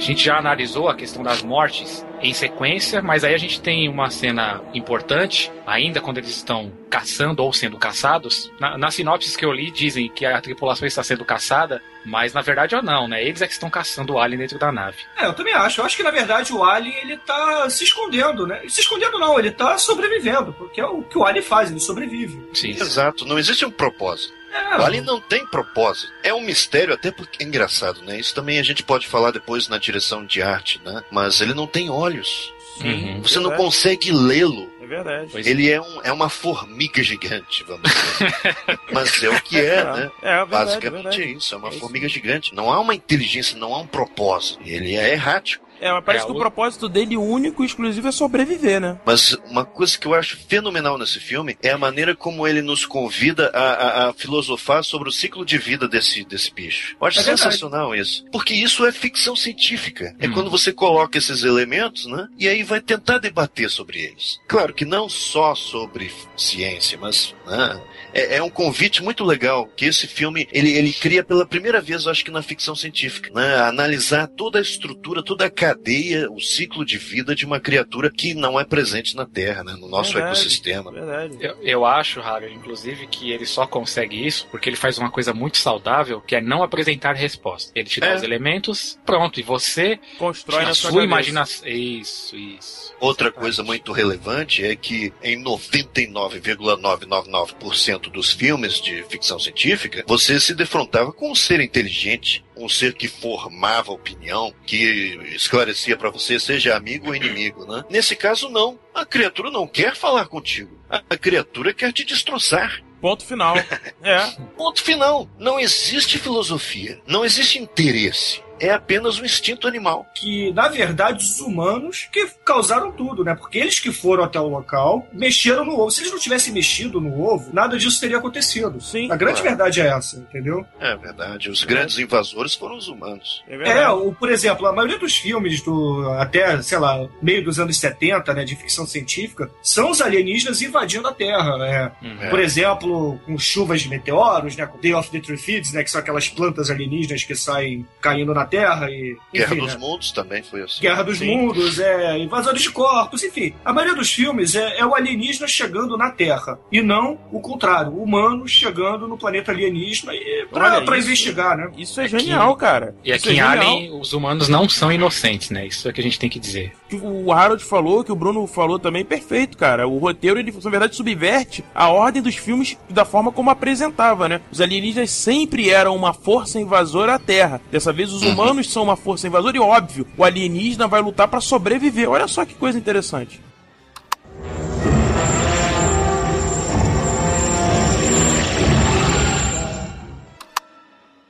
A 0.00 0.02
gente 0.02 0.24
já 0.24 0.38
analisou 0.38 0.88
a 0.88 0.94
questão 0.94 1.22
das 1.22 1.42
mortes 1.42 2.06
em 2.22 2.32
sequência, 2.32 3.02
mas 3.02 3.22
aí 3.22 3.34
a 3.34 3.38
gente 3.38 3.60
tem 3.60 3.86
uma 3.86 4.08
cena 4.08 4.62
importante, 4.72 5.52
ainda 5.66 6.00
quando 6.00 6.16
eles 6.16 6.30
estão 6.30 6.72
caçando 6.88 7.42
ou 7.42 7.52
sendo 7.52 7.76
caçados. 7.76 8.50
Na, 8.58 8.78
nas 8.78 8.94
sinopses 8.94 9.36
que 9.36 9.44
eu 9.44 9.52
li, 9.52 9.70
dizem 9.70 10.08
que 10.08 10.24
a 10.24 10.40
tripulação 10.40 10.88
está 10.88 11.02
sendo 11.02 11.22
caçada, 11.22 11.82
mas 12.02 12.32
na 12.32 12.40
verdade 12.40 12.74
ou 12.74 12.82
não, 12.82 13.06
né? 13.06 13.22
Eles 13.22 13.42
é 13.42 13.46
que 13.46 13.52
estão 13.52 13.68
caçando 13.68 14.14
o 14.14 14.18
alien 14.18 14.38
dentro 14.38 14.58
da 14.58 14.72
nave. 14.72 14.96
É, 15.18 15.26
eu 15.26 15.34
também 15.34 15.52
acho. 15.52 15.82
Eu 15.82 15.84
acho 15.84 15.98
que, 15.98 16.02
na 16.02 16.10
verdade, 16.10 16.50
o 16.50 16.64
Alien, 16.64 16.96
ele 17.02 17.18
tá 17.18 17.68
se 17.68 17.84
escondendo, 17.84 18.46
né? 18.46 18.62
Se 18.68 18.80
escondendo 18.80 19.18
não, 19.18 19.38
ele 19.38 19.50
tá 19.50 19.76
sobrevivendo, 19.76 20.54
porque 20.54 20.80
é 20.80 20.86
o 20.86 21.02
que 21.02 21.18
o 21.18 21.24
Alien 21.24 21.44
faz, 21.44 21.70
ele 21.70 21.78
sobrevive. 21.78 22.42
Sim. 22.54 22.70
Exato, 22.70 23.26
não 23.26 23.38
existe 23.38 23.66
um 23.66 23.70
propósito. 23.70 24.39
É, 24.52 24.78
O 24.78 24.82
Alien 24.84 25.02
não 25.02 25.20
tem 25.20 25.46
propósito. 25.46 26.12
É 26.22 26.32
um 26.34 26.40
mistério, 26.40 26.94
até 26.94 27.10
porque 27.10 27.42
é 27.42 27.46
engraçado, 27.46 28.02
né? 28.02 28.18
Isso 28.18 28.34
também 28.34 28.58
a 28.58 28.62
gente 28.62 28.82
pode 28.82 29.06
falar 29.06 29.30
depois 29.30 29.68
na 29.68 29.78
direção 29.78 30.24
de 30.24 30.42
arte, 30.42 30.80
né? 30.84 31.02
Mas 31.10 31.40
ele 31.40 31.54
não 31.54 31.66
tem 31.66 31.88
olhos. 31.90 32.52
Uhum. 32.82 33.20
Você 33.22 33.38
não 33.38 33.50
consegue 33.52 34.10
lê-lo. 34.10 34.70
É 34.80 34.86
verdade. 34.86 35.30
Ele 35.48 35.70
é, 35.70 35.80
um, 35.80 36.00
é 36.02 36.12
uma 36.12 36.28
formiga 36.28 37.02
gigante, 37.02 37.62
vamos 37.64 37.82
dizer. 37.90 38.78
Mas 38.90 39.22
é 39.22 39.28
o 39.28 39.40
que 39.42 39.60
é, 39.60 39.84
né? 39.84 40.10
É, 40.22 40.28
é 40.28 40.36
verdade, 40.38 40.50
Basicamente 40.50 40.86
é 40.86 40.90
verdade. 40.90 41.22
é 41.22 41.26
isso, 41.26 41.54
é 41.54 41.58
uma 41.58 41.68
É 41.68 41.70
isso. 41.70 41.80
formiga 41.80 42.08
gigante. 42.08 42.54
Não 42.54 42.72
há 42.72 42.80
uma 42.80 42.94
inteligência, 42.94 43.56
não 43.58 43.74
há 43.74 43.78
um 43.80 43.86
propósito. 43.86 44.58
Ele 44.64 44.96
é 44.96 45.12
errático. 45.12 45.68
É, 45.80 45.90
mas 45.92 46.04
parece 46.04 46.24
É, 46.24 46.26
que 46.26 46.32
o 46.32 46.36
o- 46.36 46.38
propósito 46.38 46.88
dele 46.88 47.16
único 47.16 47.62
e 47.62 47.66
exclusivo 47.66 48.08
é 48.08 48.12
sobreviver, 48.12 48.80
né? 48.80 48.98
Mas 49.04 49.32
uma 49.46 49.64
coisa 49.64 49.96
que 49.98 50.06
eu 50.06 50.14
acho 50.14 50.36
fenomenal 50.48 50.98
nesse 50.98 51.18
filme 51.20 51.56
é 51.62 51.70
a 51.70 51.78
maneira 51.78 52.14
como 52.14 52.46
ele 52.46 52.62
nos 52.62 52.84
convida 52.84 53.50
a, 53.54 53.60
a- 53.60 54.08
a 54.10 54.12
filosofar 54.12 54.84
sobre 54.84 55.08
o 55.08 55.12
ciclo 55.12 55.44
de 55.44 55.56
vida 55.58 55.88
desse, 55.88 56.24
desse 56.24 56.52
bicho. 56.52 56.96
Eu 57.00 57.06
acho 57.06 57.18
É 57.20 57.22
verdade. 57.22 57.42
sensacional 57.42 57.94
isso. 57.94 58.24
Porque 58.30 58.54
isso 58.54 58.84
é 58.86 58.92
ficção 58.92 59.34
científica. 59.34 60.14
É 60.18 60.28
Hum. 60.28 60.32
quando 60.32 60.50
você 60.50 60.72
coloca 60.72 61.16
esses 61.18 61.42
elementos, 61.44 62.06
né? 62.06 62.28
E 62.38 62.46
aí 62.48 62.62
vai 62.62 62.80
tentar 62.80 63.18
debater 63.18 63.70
sobre 63.70 63.98
eles. 64.00 64.38
Claro 64.46 64.74
que 64.74 64.84
não 64.84 65.08
só 65.08 65.54
sobre 65.54 66.10
ciência, 66.36 66.98
mas. 67.00 67.34
né, 67.46 67.80
é, 68.12 68.36
é 68.36 68.42
um 68.42 68.50
convite 68.50 69.02
muito 69.02 69.24
legal 69.24 69.66
que 69.76 69.84
esse 69.86 70.06
filme 70.06 70.48
ele, 70.52 70.70
ele 70.72 70.92
cria 70.92 71.22
pela 71.22 71.46
primeira 71.46 71.80
vez, 71.80 72.04
eu 72.04 72.10
acho 72.10 72.24
que 72.24 72.30
na 72.30 72.42
ficção 72.42 72.74
científica, 72.74 73.30
né? 73.32 73.56
Analisar 73.62 74.26
toda 74.26 74.58
a 74.58 74.62
estrutura, 74.62 75.22
toda 75.22 75.44
a 75.46 75.50
cadeia, 75.74 76.30
o 76.30 76.40
ciclo 76.40 76.84
de 76.84 76.98
vida 76.98 77.34
de 77.34 77.44
uma 77.46 77.58
criatura 77.60 78.10
que 78.10 78.34
não 78.34 78.58
é 78.58 78.64
presente 78.64 79.14
na 79.16 79.24
Terra, 79.24 79.62
né? 79.62 79.74
No 79.78 79.88
nosso 79.88 80.12
Verdade, 80.12 80.36
ecossistema. 80.38 80.90
Verdade. 80.90 81.36
Eu, 81.40 81.56
eu 81.62 81.86
acho, 81.86 82.20
Hager, 82.20 82.52
inclusive, 82.52 83.06
que 83.06 83.30
ele 83.30 83.46
só 83.46 83.66
consegue 83.66 84.26
isso 84.26 84.46
porque 84.50 84.68
ele 84.68 84.76
faz 84.76 84.98
uma 84.98 85.10
coisa 85.10 85.32
muito 85.32 85.58
saudável, 85.58 86.20
que 86.20 86.34
é 86.34 86.40
não 86.40 86.62
apresentar 86.62 87.12
resposta. 87.14 87.70
Ele 87.74 87.88
te 87.88 88.00
dá 88.00 88.08
É. 88.08 88.16
os 88.16 88.22
elementos, 88.22 88.98
pronto, 89.06 89.38
e 89.38 89.42
você, 89.42 89.98
Constrói 90.18 90.64
na 90.64 90.74
sua, 90.74 90.90
sua, 90.90 91.04
imaginação. 91.04 91.68
Isso, 91.68 92.36
isso. 92.36 92.92
Outra 93.00 93.30
coisa 93.30 93.62
muito 93.62 93.92
relevante 93.92 94.64
é 94.64 94.74
que 94.74 95.12
em 95.22 95.40
99,999% 95.42 98.10
dos 98.10 98.32
filmes 98.32 98.80
de 98.80 99.02
ficção 99.04 99.38
científica, 99.38 100.04
você 100.06 100.40
se 100.40 100.54
defrontava 100.54 101.12
com 101.12 101.30
um 101.30 101.34
ser 101.34 101.60
inteligente, 101.60 102.42
um 102.64 102.68
ser 102.68 102.94
que 102.94 103.08
formava 103.08 103.92
opinião, 103.92 104.54
que 104.64 105.18
esclarecia 105.34 105.96
pra 105.96 106.10
você, 106.10 106.38
seja 106.38 106.76
amigo 106.76 107.08
ou 107.08 107.14
inimigo, 107.14 107.66
né? 107.66 107.84
Nesse 107.90 108.16
caso, 108.16 108.48
não. 108.48 108.78
A 108.94 109.04
criatura 109.04 109.50
não 109.50 109.66
quer 109.66 109.94
falar 109.94 110.26
contigo. 110.26 110.78
A 110.88 111.00
a 111.10 111.16
criatura 111.16 111.74
quer 111.74 111.92
te 111.92 112.04
destroçar. 112.04 112.82
Ponto 113.00 113.24
final. 113.24 113.56
É. 114.02 114.30
Ponto 114.56 114.82
final. 114.82 115.28
Não 115.38 115.60
existe 115.60 116.18
filosofia. 116.18 117.00
Não 117.06 117.24
existe 117.24 117.58
interesse. 117.58 118.42
É 118.60 118.70
apenas 118.70 119.18
um 119.18 119.24
instinto 119.24 119.66
animal. 119.66 120.06
Que, 120.14 120.52
na 120.52 120.68
verdade, 120.68 121.24
os 121.24 121.40
humanos 121.40 122.08
que 122.12 122.26
causaram 122.44 122.92
tudo, 122.92 123.24
né? 123.24 123.34
Porque 123.34 123.58
eles 123.58 123.80
que 123.80 123.90
foram 123.92 124.24
até 124.24 124.38
o 124.38 124.48
local 124.48 125.06
mexeram 125.12 125.64
no 125.64 125.78
ovo. 125.78 125.90
Se 125.90 126.02
eles 126.02 126.12
não 126.12 126.18
tivessem 126.18 126.52
mexido 126.52 127.00
no 127.00 127.20
ovo, 127.20 127.50
nada 127.52 127.78
disso 127.78 128.00
teria 128.00 128.18
acontecido. 128.18 128.80
Sim. 128.80 129.10
A 129.10 129.16
grande 129.16 129.40
Claro. 129.40 129.56
verdade 129.56 129.80
é 129.80 129.86
essa, 129.88 130.16
entendeu? 130.18 130.64
É 130.78 130.94
verdade. 130.96 131.50
Os 131.50 131.64
grandes 131.64 131.98
invasores 131.98 132.54
foram 132.54 132.76
os 132.76 132.88
humanos. 132.88 133.42
É 133.48 133.54
É, 133.54 133.58
verdade. 133.58 133.92
o, 133.94 134.12
por 134.12 134.30
exemplo, 134.30 134.66
a 134.66 134.72
maioria 134.72 134.98
dos 134.98 135.16
filmes 135.16 135.62
do 135.62 136.08
até, 136.18 136.60
sei 136.62 136.78
lá, 136.78 137.08
meio 137.22 137.42
dos 137.44 137.58
anos 137.58 137.78
70, 137.78 138.34
né, 138.34 138.44
de 138.44 138.54
ficção 138.56 138.86
científica, 138.86 139.50
são 139.62 139.90
os 139.90 140.00
alienígenas 140.00 140.60
invadindo 140.62 141.08
a 141.08 141.12
Terra, 141.14 141.56
né? 141.58 141.92
É. 142.20 142.28
Por 142.28 142.38
exemplo, 142.40 143.18
com 143.24 143.38
chuvas 143.38 143.80
de 143.82 143.88
meteoros, 143.88 144.56
né, 144.56 144.66
com 144.66 144.78
Day 144.78 144.92
of 144.94 145.10
the 145.10 145.20
Triffids, 145.20 145.72
né, 145.72 145.82
que 145.82 145.90
são 145.90 146.00
aquelas 146.00 146.28
plantas 146.28 146.70
alienígenas 146.70 147.24
que 147.24 147.34
saem 147.34 147.86
caindo 148.00 148.34
na 148.34 148.44
Terra 148.50 148.90
e 148.90 149.16
Guerra 149.32 149.54
enfim, 149.54 149.64
dos 149.64 149.74
né? 149.74 149.80
Mundos 149.80 150.12
também 150.12 150.42
foi 150.42 150.62
assim. 150.62 150.80
Guerra 150.80 151.02
dos 151.02 151.18
Sim. 151.18 151.36
Mundos, 151.36 151.78
é, 151.78 152.18
invasores 152.18 152.62
de 152.62 152.70
corpos, 152.70 153.22
enfim. 153.22 153.54
A 153.64 153.72
maioria 153.72 153.94
dos 153.96 154.12
filmes 154.12 154.54
é, 154.54 154.78
é 154.78 154.84
o 154.86 154.94
alienígena 154.94 155.46
chegando 155.46 155.96
na 155.96 156.10
Terra 156.10 156.58
e 156.72 156.82
não 156.82 157.18
o 157.32 157.40
contrário, 157.40 157.92
o 157.92 158.02
humano 158.02 158.46
chegando 158.48 159.06
no 159.06 159.16
planeta 159.16 159.52
alienígena 159.52 160.12
e 160.14 160.46
pra, 160.50 160.74
Olha, 160.76 160.84
pra 160.84 160.98
isso- 160.98 161.06
investigar, 161.08 161.56
né? 161.56 161.70
Isso 161.78 162.00
é 162.00 162.04
Aqui- 162.06 162.18
genial, 162.18 162.56
cara. 162.56 162.94
E 163.04 163.12
aqui 163.12 163.28
é 163.28 163.32
em 163.32 163.34
genial. 163.36 163.50
Alien, 163.50 164.00
os 164.00 164.12
humanos 164.12 164.48
não 164.48 164.68
são 164.68 164.90
inocentes, 164.90 165.50
né? 165.50 165.66
Isso 165.66 165.88
é 165.88 165.92
que 165.92 166.00
a 166.00 166.04
gente 166.04 166.18
tem 166.18 166.28
que 166.28 166.38
dizer. 166.38 166.72
Que 166.90 166.96
o 166.96 167.32
Harold 167.32 167.62
falou, 167.62 168.02
que 168.02 168.10
o 168.10 168.16
Bruno 168.16 168.44
falou 168.48 168.78
também, 168.78 169.04
perfeito, 169.04 169.56
cara. 169.56 169.86
O 169.86 169.98
roteiro, 169.98 170.38
ele, 170.38 170.52
na 170.52 170.70
verdade, 170.70 170.96
subverte 170.96 171.64
a 171.72 171.88
ordem 171.88 172.20
dos 172.20 172.34
filmes 172.34 172.76
da 172.88 173.04
forma 173.04 173.30
como 173.30 173.48
apresentava, 173.48 174.28
né? 174.28 174.40
Os 174.50 174.60
alienígenas 174.60 175.10
sempre 175.10 175.70
eram 175.70 175.94
uma 175.94 176.12
força 176.12 176.58
invasora 176.58 177.14
à 177.14 177.18
Terra. 177.18 177.60
Dessa 177.70 177.92
vez, 177.92 178.12
os 178.12 178.22
humanos 178.22 178.72
são 178.72 178.82
uma 178.82 178.96
força 178.96 179.28
invasora 179.28 179.56
e, 179.56 179.60
óbvio, 179.60 180.06
o 180.16 180.24
alienígena 180.24 180.88
vai 180.88 181.00
lutar 181.00 181.28
pra 181.28 181.40
sobreviver. 181.40 182.10
Olha 182.10 182.26
só 182.26 182.44
que 182.44 182.54
coisa 182.54 182.76
interessante. 182.76 183.40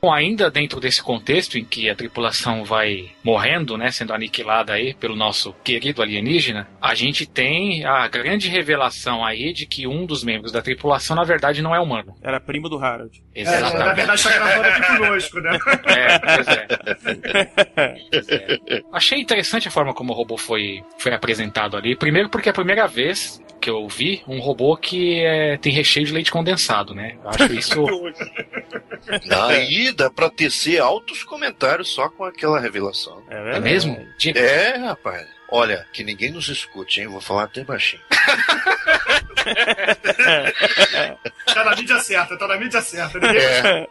Bom, 0.03 0.13
ainda 0.13 0.51
dentro 0.51 0.81
desse 0.81 1.03
contexto 1.03 1.59
em 1.59 1.65
que 1.65 1.91
a 1.91 1.95
tripulação 1.95 2.65
vai 2.65 3.11
morrendo, 3.23 3.77
né, 3.77 3.91
sendo 3.91 4.15
aniquilada 4.15 4.73
aí 4.73 4.95
pelo 4.95 5.15
nosso 5.15 5.53
querido 5.63 6.01
alienígena, 6.01 6.67
a 6.81 6.95
gente 6.95 7.27
tem 7.27 7.85
a 7.85 8.09
grande 8.09 8.49
revelação 8.49 9.25
aí 9.25 9.53
de 9.53 9.67
que 9.67 9.87
um 9.87 10.07
dos 10.07 10.25
membros 10.25 10.53
da 10.53 10.63
tripulação, 10.63 11.15
na 11.15 11.25
verdade, 11.25 11.61
não 11.61 11.75
é 11.75 11.81
humano. 11.81 12.15
Era 12.23 12.41
primo 12.41 12.69
do 12.69 12.79
Harold. 12.79 13.23
É, 13.35 13.45
na 13.45 13.93
verdade, 13.93 14.23
tá 14.23 14.31
gravando 14.31 14.69
aqui 14.69 14.97
conosco, 14.97 15.41
né? 15.41 15.59
É, 15.91 16.19
pois 16.19 16.49
é. 16.49 16.67
Pois 18.11 18.29
é. 18.31 18.83
Achei 18.93 19.21
interessante 19.21 19.69
a 19.69 19.71
forma 19.71 19.93
como 19.93 20.13
o 20.13 20.17
robô 20.17 20.37
foi, 20.37 20.83
foi 20.99 21.13
apresentado 21.13 21.77
ali. 21.77 21.97
Primeiro 21.97 22.29
porque 22.29 22.49
é 22.49 22.53
a 22.53 22.55
primeira 22.55 22.87
vez 22.87 23.41
que 23.61 23.69
eu 23.69 23.87
vi 23.87 24.23
um 24.27 24.41
robô 24.41 24.77
que 24.77 25.21
é, 25.21 25.59
tem 25.59 25.73
recheio 25.73 26.07
de 26.07 26.13
leite 26.13 26.31
condensado, 26.31 26.95
né? 26.95 27.17
Eu 27.23 27.31
acho 27.31 27.53
isso. 27.53 27.85
Aí 29.49 29.90
dá 29.93 30.09
pra 30.11 30.29
tecer 30.31 30.81
altos 30.81 31.23
comentários 31.23 31.89
só 31.91 32.09
com 32.09 32.25
aquela 32.25 32.59
revelação. 32.61 33.23
É 33.29 33.57
É 33.57 33.61
mesmo? 33.61 34.07
De- 34.19 34.37
É, 34.39 34.77
rapaz. 34.77 35.27
Olha, 35.53 35.87
que 35.93 36.05
ninguém 36.05 36.31
nos 36.31 36.49
escute, 36.49 37.01
hein? 37.01 37.09
Vou 37.09 37.21
falar 37.21 37.45
até 37.45 37.65
baixinho. 37.65 38.03
Tá 41.47 41.65
na 41.65 41.75
mídia 41.75 41.99
certa, 42.01 42.37
tá 42.37 42.47
na 42.47 42.57
mídia 42.59 42.81
certa. 42.83 43.19
Ninguém- 43.19 43.41
É. 43.43 43.89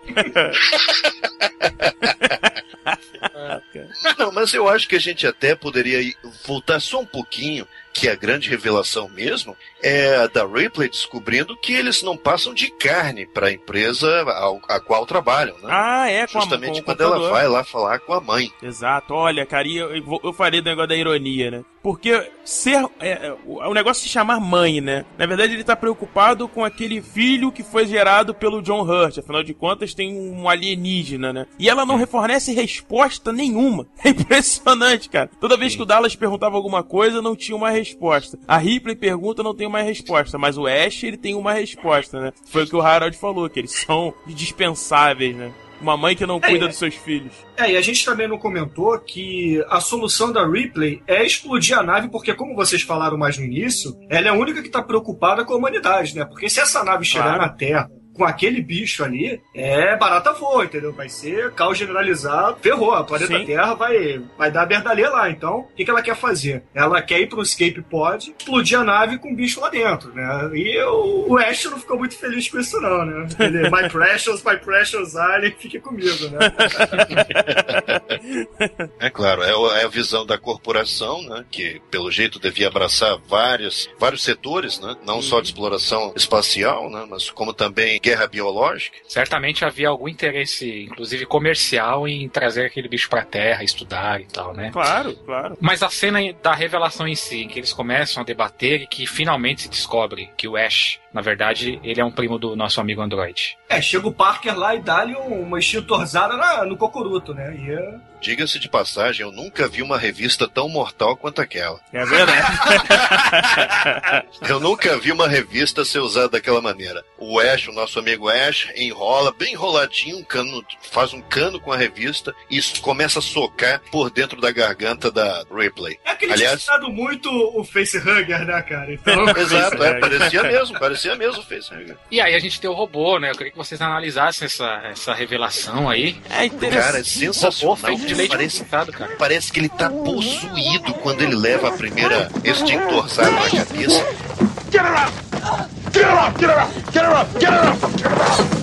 Não, 4.18 4.32
mas 4.32 4.54
eu 4.54 4.68
acho 4.70 4.88
que 4.88 4.96
a 4.96 5.00
gente 5.00 5.26
até 5.28 5.56
poderia 5.56 6.00
voltar 6.46 6.80
só 6.80 7.00
um 7.02 7.06
pouquinho, 7.06 7.68
que 8.00 8.08
a 8.10 8.16
grande 8.16 8.50
revelação 8.50 9.10
mesmo 9.10 9.56
é 9.84 10.16
a 10.16 10.28
da 10.28 10.46
Ripley 10.46 10.90
descobrindo 10.90 11.56
que 11.58 11.74
eles 11.74 12.02
não 12.02 12.16
passam 12.16 12.54
de 12.54 12.70
carne 12.72 13.26
para 13.26 13.48
a 13.48 13.52
empresa 13.52 14.22
ao- 14.34 14.62
a 14.70 14.80
qual 14.80 15.06
trabalham, 15.06 15.56
né? 15.58 15.68
Ah, 15.70 16.10
é, 16.10 16.26
com 16.28 16.38
a- 16.38 16.42
Justamente 16.42 16.80
com 16.80 16.86
quando 16.86 17.02
ela 17.04 17.30
vai 17.30 17.48
lá 17.48 17.64
falar 17.64 18.00
com 18.00 18.14
a 18.14 18.22
mãe. 18.22 18.52
Exato, 18.64 19.14
olha, 19.14 19.46
cara, 19.46 19.68
eu, 19.68 19.96
eu, 19.96 20.20
eu 20.24 20.34
falei 20.34 20.62
do 20.62 20.70
negócio 20.70 20.88
da 20.90 20.96
ironia, 20.96 21.52
né? 21.52 21.64
Porque 21.82 22.30
ser. 22.44 22.86
É, 23.00 23.28
é, 23.28 23.36
o, 23.46 23.60
o 23.60 23.74
negócio 23.74 24.04
se 24.04 24.10
chamar 24.10 24.40
mãe, 24.40 24.82
né? 24.82 25.06
Na 25.18 25.26
verdade, 25.26 25.54
ele 25.54 25.64
tá 25.64 25.76
preocupado 25.76 26.48
com 26.48 26.64
aquele 26.64 27.02
filho 27.02 27.52
que 27.52 27.64
foi 27.64 27.88
gerado 27.88 28.34
pelo 28.34 28.62
John 28.62 28.82
Hurt. 28.82 29.18
Afinal 29.18 29.44
de 29.44 29.54
contas, 29.54 29.94
tem 29.94 30.14
um 30.14 30.50
alienígena, 30.50 31.32
né? 31.32 31.46
E 31.58 31.70
ela 31.70 31.86
não 31.86 32.06
fornece 32.08 32.54
resposta 32.54 33.32
nenhuma. 33.32 33.88
É 34.10 34.10
impressionante, 34.10 35.10
cara. 35.10 35.30
Toda 35.40 35.58
vez 35.58 35.76
que 35.76 35.82
o 35.82 35.86
Dallas 35.86 36.16
perguntava 36.16 36.56
alguma 36.56 36.82
coisa, 36.82 37.22
não 37.22 37.36
tinha 37.36 37.56
uma 37.56 37.70
resposta. 37.70 38.40
A 38.48 38.58
Ripley 38.58 38.96
pergunta, 38.96 39.44
não 39.44 39.54
tem 39.54 39.68
uma 39.68 39.82
resposta. 39.82 40.38
Mas 40.38 40.58
o 40.58 40.66
Ash, 40.66 41.04
ele 41.04 41.18
tem 41.18 41.36
uma 41.36 41.54
resposta, 41.54 42.20
né? 42.20 42.34
Foi 42.46 42.64
o 42.64 42.68
que 42.68 42.76
o 42.76 42.82
Harold 42.82 43.16
falou, 43.18 43.50
que 43.50 43.60
eles 43.60 43.72
são 43.72 44.14
dispensáveis, 44.26 45.36
né? 45.36 45.52
Uma 45.82 45.96
mãe 45.96 46.16
que 46.16 46.26
não 46.26 46.40
cuida 46.40 46.66
é. 46.66 46.68
dos 46.68 46.78
seus 46.78 46.96
filhos. 46.96 47.34
É, 47.56 47.72
e 47.72 47.78
a 47.78 47.82
gente 47.82 48.04
também 48.04 48.28
não 48.28 48.38
comentou 48.38 48.98
que 49.00 49.64
a 49.70 49.80
solução 49.80 50.32
da 50.32 50.46
Ripley 50.46 51.02
é 51.08 51.26
explodir 51.26 51.78
a 51.78 51.84
nave, 51.84 52.10
porque, 52.10 52.34
como 52.34 52.56
vocês 52.56 52.82
falaram 52.82 53.18
mais 53.18 53.38
no 53.38 53.46
início, 53.46 53.96
ela 54.10 54.28
é 54.28 54.30
a 54.30 54.34
única 54.34 54.62
que 54.62 54.70
tá 54.70 54.82
preocupada 54.82 55.46
com 55.46 55.54
a 55.54 55.58
humanidade, 55.58 56.16
né? 56.16 56.26
Porque 56.26 56.50
se 56.50 56.60
essa 56.60 56.84
nave 56.84 57.06
chegar 57.06 57.36
Claro. 57.36 57.42
na 57.42 57.50
Terra 57.50 57.90
com 58.20 58.26
aquele 58.26 58.62
bicho 58.62 59.02
ali, 59.02 59.42
é 59.56 59.96
barata 59.96 60.34
voa, 60.34 60.66
entendeu? 60.66 60.92
Vai 60.92 61.08
ser 61.08 61.54
caos 61.54 61.78
generalizado, 61.78 62.58
ferrou. 62.62 62.94
A 62.94 63.06
planeta 63.06 63.40
Sim. 63.40 63.46
Terra 63.46 63.74
vai, 63.76 64.22
vai 64.38 64.52
dar 64.52 64.66
berdalê 64.66 65.08
lá. 65.08 65.30
Então, 65.30 65.60
o 65.60 65.68
que, 65.74 65.86
que 65.86 65.90
ela 65.90 66.02
quer 66.02 66.18
fazer? 66.18 66.64
Ela 66.76 67.02
quer 67.02 67.22
ir 67.22 67.30
pro 67.30 67.42
escape 67.42 67.82
pod, 67.82 68.36
explodir 68.38 68.78
a 68.78 68.84
nave 68.84 69.20
com 69.20 69.32
o 69.32 69.36
bicho 69.36 69.62
lá 69.62 69.70
dentro, 69.70 70.14
né? 70.14 70.52
E 70.54 70.78
o, 70.84 71.30
o 71.30 71.38
Ash 71.38 71.64
não 71.66 71.80
ficou 71.80 71.98
muito 71.98 72.18
feliz 72.18 72.50
com 72.50 72.60
isso, 72.60 72.82
não, 72.82 73.06
né? 73.06 73.26
Ele, 73.40 73.70
my 73.70 73.88
precious, 73.88 74.44
my 74.44 74.58
precious 74.58 75.16
alien, 75.16 75.56
fique 75.58 75.80
comigo, 75.80 76.28
né? 76.28 76.40
É 79.00 79.10
claro, 79.10 79.44
é 79.44 79.80
é 79.80 79.86
a 79.86 79.88
visão 79.88 80.26
da 80.26 80.38
corporação, 80.38 81.22
né? 81.22 81.46
Que 81.50 81.82
pelo 81.90 82.12
jeito 82.12 82.38
devia 82.38 82.68
abraçar 82.68 83.18
vários, 83.28 83.90
vários 83.98 84.24
setores, 84.24 84.78
né? 84.80 84.98
Não 85.06 85.22
só 85.22 85.40
de 85.40 85.48
exploração 85.48 86.12
espacial, 86.16 86.90
né? 86.90 87.06
Mas 87.10 87.30
como 87.30 87.54
também 87.54 88.00
guerra 88.10 88.28
biológica. 88.28 88.98
Certamente 89.08 89.64
havia 89.64 89.90
algum 89.90 90.08
interesse, 90.08 90.84
inclusive 90.84 91.26
comercial, 91.26 92.08
em 92.08 92.28
trazer 92.28 92.66
aquele 92.66 92.88
bicho 92.88 93.10
pra 93.10 93.24
terra, 93.24 93.64
estudar 93.64 94.22
e 94.22 94.26
tal, 94.26 94.54
né? 94.54 94.72
Claro, 94.72 95.16
claro. 95.26 95.58
Mas 95.60 95.84
a 95.84 95.90
cena 95.90 96.20
da 96.42 96.54
revelação 96.54 97.08
em 97.08 97.16
si, 97.16 97.44
em 97.44 97.48
que 97.48 97.60
eles 97.60 97.74
começam 97.74 98.22
a 98.22 98.26
debater 98.26 98.82
e 98.82 98.88
que 98.88 99.06
finalmente 99.06 99.64
se 99.64 99.70
descobre 99.70 100.30
que 100.36 100.48
o 100.48 100.58
Ash, 100.58 101.00
na 101.14 101.22
verdade, 101.22 101.80
ele 101.84 102.00
é 102.00 102.06
um 102.06 102.12
primo 102.12 102.38
do 102.38 102.56
nosso 102.56 102.80
amigo 102.80 103.02
Android. 103.02 103.58
É, 103.68 103.82
chega 103.82 104.08
o 104.08 104.14
Parker 104.14 104.58
lá 104.58 104.76
e 104.76 104.80
dá-lhe 104.82 105.16
um- 105.16 105.42
uma 105.44 105.60
extintorzada 105.60 106.36
na- 106.36 106.66
no 106.66 106.78
cocoruto, 106.78 107.34
né? 107.34 107.56
E 107.56 107.72
é- 107.72 108.10
Diga-se 108.22 108.60
de 108.60 108.68
passagem, 108.68 109.26
eu 109.26 109.32
nunca 109.32 109.66
vi 109.70 109.82
uma 109.82 109.98
revista 109.98 110.46
tão 110.46 110.68
mortal 110.68 111.16
quanto 111.16 111.42
aquela. 111.42 111.80
É 111.94 112.04
verdade. 112.06 112.48
Eu 114.48 114.60
nunca 114.60 114.98
vi 114.98 115.12
uma 115.12 115.28
revista 115.28 115.86
ser 115.86 116.00
usada 116.00 116.30
daquela 116.30 116.62
maneira. 116.62 117.04
O 117.18 117.40
Ash, 117.40 117.68
o 117.68 117.72
nosso 117.72 117.98
amigo 118.00 118.28
Ash, 118.30 118.68
enrola 118.76 119.32
bem 119.38 119.54
enroladinho, 119.54 120.18
um 120.18 120.24
cano, 120.24 120.64
faz 120.92 121.14
um 121.14 121.22
cano 121.22 121.60
com 121.62 121.72
a 121.72 121.78
revista 121.78 122.34
e 122.50 122.58
isso 122.58 122.82
começa 122.82 123.20
a 123.20 123.22
socar 123.22 123.82
por 123.92 124.10
dentro 124.10 124.42
da 124.42 124.52
garganta 124.52 125.10
da 125.10 125.44
Ripley. 125.54 125.98
É 126.06 126.14
que 126.16 126.26
ele 126.26 126.34
Aliás- 126.34 126.66
muito 126.90 127.30
o 127.58 127.64
facehugger, 127.64 128.46
né, 128.46 128.62
cara? 128.64 128.94
Então, 128.94 129.14
Exato, 129.38 129.82
é, 129.82 130.00
parecia 130.00 130.44
mesmo, 130.44 130.78
parecia 130.80 130.99
mesmo 131.16 131.42
o 131.42 131.46
facehugger. 131.46 131.98
E 132.12 132.20
aí 132.22 132.36
a 132.36 132.40
gente 132.40 132.60
tem 132.60 132.70
o 132.70 132.74
robô, 132.74 133.20
né? 133.20 133.30
Eu 133.30 133.36
queria 133.36 133.52
que 133.52 133.58
vocês 133.58 133.82
analisassem 133.82 134.46
essa, 134.46 134.82
essa 134.86 135.14
revelação 135.14 135.90
aí. 135.90 136.18
É 136.30 136.46
interessante. 136.46 136.86
Cara, 136.86 137.00
é 137.00 137.04
sensacional. 137.04 137.76
Robô 137.76 137.88
feito 137.88 138.06
de 138.06 138.14
leite 138.14 138.30
Parece, 138.30 138.66
cara. 138.66 139.16
parece 139.18 139.52
que 139.52 139.60
ele 139.60 139.70
tá 139.70 139.90
possuído 139.90 140.94
quando 140.96 141.22
ele 141.22 141.36
leva 141.36 141.70
a 141.70 141.72
primeira 141.72 142.30
extintorzada 142.44 143.32
na 143.32 143.50
cabeça. 143.50 144.06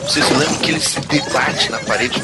Você 0.07 0.23
se 0.23 0.33
lembra 0.35 0.59
que 0.61 0.71
ele 0.71 0.81
se 0.81 1.01
debate 1.01 1.69
na 1.69 1.81
parede 1.81 2.21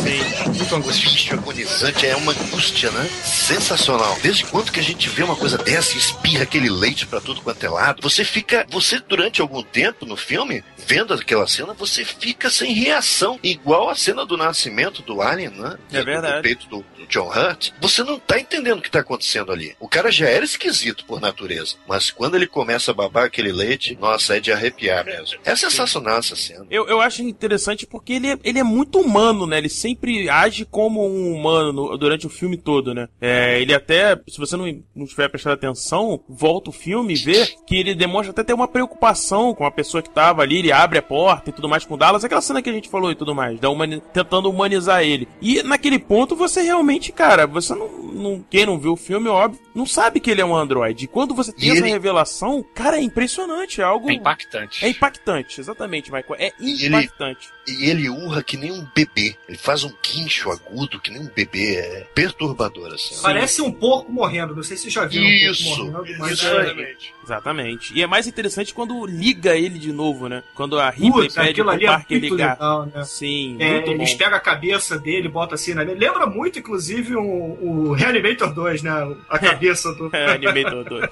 muito 0.47 0.75
angustioso, 0.77 1.35
agonizante, 1.35 2.07
é 2.07 2.15
uma 2.15 2.31
angústia, 2.31 2.91
né? 2.93 3.11
Sensacional. 3.25 4.17
Desde 4.23 4.45
quando 4.45 4.71
que 4.71 4.79
a 4.79 4.83
gente 4.83 5.09
vê 5.09 5.25
uma 5.25 5.35
coisa 5.35 5.59
dessa 5.59 5.97
e 5.97 5.99
espirra 5.99 6.45
aquele 6.45 6.71
leite 6.71 7.07
pra 7.07 7.21
tudo 7.21 7.43
quanto 7.43 7.67
é 7.67 7.69
lado? 7.69 8.01
Você 8.01 8.25
fica, 8.25 8.65
você 8.71 9.01
durante 9.01 9.41
algum 9.41 9.65
tempo 9.65 10.07
no 10.07 10.17
filme, 10.17 10.63
vendo 10.87 11.13
aquela 11.13 11.47
cena, 11.49 11.75
você 11.75 12.05
fica 12.05 12.49
sem 12.51 12.73
reação, 12.73 13.39
igual 13.43 13.91
a 13.91 13.97
cena 13.97 14.25
do 14.25 14.37
nascimento 14.37 15.03
do 15.03 15.21
Alien, 15.21 15.51
né? 15.51 15.77
É 15.93 16.05
verdade. 16.05 16.37
Do 16.37 16.43
peito 16.43 16.69
do, 16.69 16.85
do 16.97 17.07
John 17.09 17.29
Hurt. 17.29 17.73
Você 17.81 18.05
não 18.05 18.19
tá 18.19 18.39
entendendo 18.39 18.79
o 18.79 18.83
que 18.83 18.91
tá 18.91 19.01
acontecendo 19.01 19.51
ali. 19.51 19.75
O 19.81 19.89
cara 19.89 20.11
já 20.13 20.29
era 20.29 20.45
esquisito 20.45 21.05
por 21.05 21.21
natureza, 21.21 21.75
mas 21.87 22.13
quando 22.13 22.37
ele 22.37 22.47
começa 22.47 22.93
a 22.93 22.95
babar 22.95 23.25
aquele 23.25 23.51
leite, 23.51 23.99
nossa, 24.01 24.37
é 24.37 24.41
de 24.41 24.53
arrepiar 24.53 25.05
mesmo. 25.05 25.39
É 25.45 25.57
sensacional. 25.57 25.73
sensacional 25.87 26.19
essa 26.19 26.37
cena. 26.37 26.67
Eu, 26.71 26.87
eu 26.87 27.01
acho 27.01 27.23
interessante 27.23 27.72
porque 27.87 28.13
ele 28.15 28.29
é, 28.29 28.39
ele 28.45 28.59
é 28.59 28.63
muito 28.63 28.99
humano, 29.01 29.47
né? 29.47 29.59
Ele 29.59 29.69
sempre 29.69 30.29
age 30.29 30.65
como 30.65 31.07
um 31.07 31.33
humano 31.35 31.73
no- 31.73 31.97
durante 31.99 32.27
o 32.27 32.31
filme 32.31 32.57
todo, 32.57 32.95
né? 32.95 33.09
É, 33.21 33.61
ele 33.61 33.75
até, 33.75 34.17
se 34.29 34.39
você 34.39 34.57
não, 34.57 34.67
não 34.95 35.07
tiver 35.07 35.29
prestado 35.29 35.55
atenção, 35.55 36.21
volta 36.29 36.71
o 36.71 36.73
filme 36.73 37.15
e 37.15 37.17
vê 37.17 37.47
que 37.67 37.77
ele 37.77 37.95
demonstra 37.95 38.31
até 38.31 38.45
ter 38.45 38.53
uma 38.53 38.69
preocupação 38.69 39.55
com 39.55 39.65
a 39.65 39.71
pessoa 39.71 40.03
que 40.03 40.11
tava 40.11 40.43
ali, 40.43 40.59
ele 40.59 40.73
abre 40.73 40.99
a 40.99 41.03
porta 41.03 41.51
e 41.51 41.53
tudo 41.53 41.69
mais 41.69 41.85
com 41.85 41.95
o 41.95 41.97
Dallas, 41.97 42.25
aquela 42.25 42.41
cena 42.41 42.63
que 42.63 42.71
a 42.71 42.73
gente 42.73 42.89
falou 42.89 43.11
e 43.11 43.15
tudo 43.15 43.35
mais, 43.35 43.59
da 43.59 43.71
humani 43.71 44.03
tentando 44.13 44.49
humanizar 44.51 45.03
ele. 45.03 45.27
E 45.41 45.63
naquele 45.63 45.99
ponto 45.99 46.37
você 46.37 46.63
realmente, 46.63 47.11
cara, 47.13 47.47
você 47.47 47.75
não, 47.75 47.89
não. 48.13 48.45
Quem 48.51 48.67
não 48.67 48.79
viu 48.79 48.93
o 48.93 48.97
filme, 48.97 49.29
óbvio, 49.29 49.61
não 49.75 49.87
sabe 49.87 50.21
que 50.21 50.31
ele 50.31 50.41
é 50.41 50.45
um 50.45 50.55
androide. 50.55 51.05
E 51.05 51.09
quando 51.09 51.35
você 51.35 51.53
tem 51.53 51.69
E 51.69 51.71
essa 51.73 51.81
ele- 51.81 51.91
revelação, 51.91 52.65
cara, 52.75 52.99
é 52.99 53.03
impressionante, 53.03 53.81
é 53.81 53.85
algo. 53.85 54.11
É 54.11 54.15
impactante. 54.15 54.85
É 54.85 54.89
impactante, 54.89 55.61
exatamente, 55.61 56.13
Michael. 56.13 56.37
É 56.39 56.53
impactante. 56.61 57.49
E 57.67 57.89
ele 57.89 58.09
urra 58.09 58.43
que 58.43 58.57
nem 58.57 58.73
um 58.73 58.87
bebê. 58.95 59.37
Ele 59.49 59.59
faz 59.59 59.85
um 59.85 59.93
guincho 60.03 60.51
agudo 60.51 61.01
que 61.01 61.11
nem 61.11 61.23
um 61.23 61.29
bebê. 61.29 61.77
É 61.77 62.07
perturbador, 62.15 62.93
assim. 62.93 63.21
Parece 63.23 63.63
um 63.63 63.71
porco 63.71 64.11
morrendo. 64.11 64.55
Não 64.55 64.63
sei 64.63 64.77
se 64.77 64.85
vocês 64.85 64.95
já 64.95 65.05
viram 65.07 65.27
Isso, 65.27 65.85
um 65.85 65.93
porco 65.93 66.13
morrendo, 66.19 66.47
é... 66.47 66.85
aí. 66.85 66.97
Exatamente. 67.25 67.95
E 67.95 68.03
é 68.03 68.07
mais 68.07 68.27
interessante 68.27 68.75
quando 68.75 69.07
liga 69.07 69.55
ele 69.57 69.79
de 69.79 69.93
novo, 69.93 70.29
né? 70.29 70.43
Quando 70.55 70.79
a 70.79 70.91
Ripley 70.91 71.13
Putz, 71.13 71.35
pede 71.35 71.51
aquilo 71.51 71.67
pro 71.67 71.75
ali 71.75 71.85
é 71.85 71.89
Parker 71.89 72.19
muito 72.19 72.35
ligar. 72.35 72.53
legal, 72.55 72.87
né? 72.87 73.05
Sim, 73.05 73.57
É, 73.61 73.73
muito 73.75 73.87
bom. 73.87 73.93
eles 73.93 74.15
pegam 74.15 74.37
a 74.37 74.41
cabeça 74.41 74.99
dele, 74.99 75.29
botam 75.29 75.55
assim 75.55 75.75
na 75.75 75.83
Lembra 75.83 76.27
muito, 76.27 76.59
inclusive, 76.59 77.15
o, 77.15 77.23
o 77.23 77.93
Reanimator 77.93 78.53
2, 78.53 78.83
né? 78.83 78.91
A 79.29 79.39
cabeça 79.39 79.93
do. 79.95 80.13
É, 80.13 80.33
Animator 80.33 80.85
2. 80.85 81.11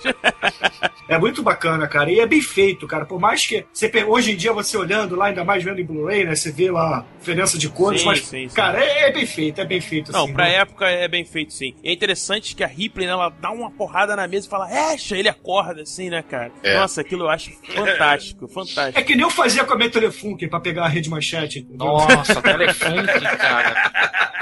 É 1.08 1.18
muito 1.18 1.42
bacana, 1.42 1.88
cara. 1.88 2.10
E 2.10 2.20
é 2.20 2.26
bem 2.26 2.40
feito, 2.42 2.86
cara. 2.86 3.06
Por 3.06 3.18
mais 3.18 3.46
que 3.46 3.64
você 3.72 3.90
hoje 4.04 4.32
em 4.32 4.36
dia 4.36 4.52
você 4.52 4.76
olhando 4.76 5.16
lá, 5.16 5.26
ainda 5.26 5.44
mais 5.44 5.64
vendo 5.64 5.80
em 5.80 5.84
Blu-ray, 5.84 6.24
né? 6.24 6.34
Você 6.40 6.50
vê 6.50 6.70
lá 6.70 6.98
a 6.98 7.18
diferença 7.18 7.58
de 7.58 7.68
cores, 7.68 8.00
Sim, 8.00 8.06
mas, 8.06 8.20
sim, 8.20 8.48
sim. 8.48 8.54
cara, 8.54 8.82
é, 8.82 9.08
é 9.08 9.12
bem 9.12 9.26
feito, 9.26 9.60
é 9.60 9.64
bem 9.64 9.80
feito. 9.80 10.10
Não, 10.10 10.24
assim, 10.24 10.32
pra 10.32 10.44
né? 10.44 10.54
época 10.54 10.88
é 10.88 11.06
bem 11.06 11.24
feito, 11.24 11.52
sim. 11.52 11.74
E 11.84 11.90
é 11.90 11.92
interessante 11.92 12.54
que 12.56 12.64
a 12.64 12.66
Ripley, 12.66 13.06
né, 13.06 13.12
ela 13.12 13.28
dá 13.28 13.50
uma 13.50 13.70
porrada 13.70 14.16
na 14.16 14.26
mesa 14.26 14.46
e 14.46 14.50
fala, 14.50 14.66
Acha, 14.92 15.16
ele 15.16 15.28
acorda 15.28 15.82
assim, 15.82 16.08
né, 16.08 16.22
cara? 16.22 16.50
É. 16.62 16.78
Nossa, 16.78 17.02
aquilo 17.02 17.24
eu 17.24 17.28
acho 17.28 17.50
fantástico, 17.74 18.48
fantástico. 18.52 18.98
É 18.98 19.02
que 19.02 19.14
nem 19.14 19.22
eu 19.22 19.30
fazia 19.30 19.64
com 19.64 19.74
a 19.74 19.76
minha 19.76 19.90
Telefunken 19.90 20.48
pra 20.48 20.60
pegar 20.60 20.84
a 20.84 20.88
rede 20.88 21.10
manchete. 21.10 21.58
entendeu? 21.58 21.86
Nossa, 21.86 22.40
telefone, 22.40 23.06
cara. 23.36 23.92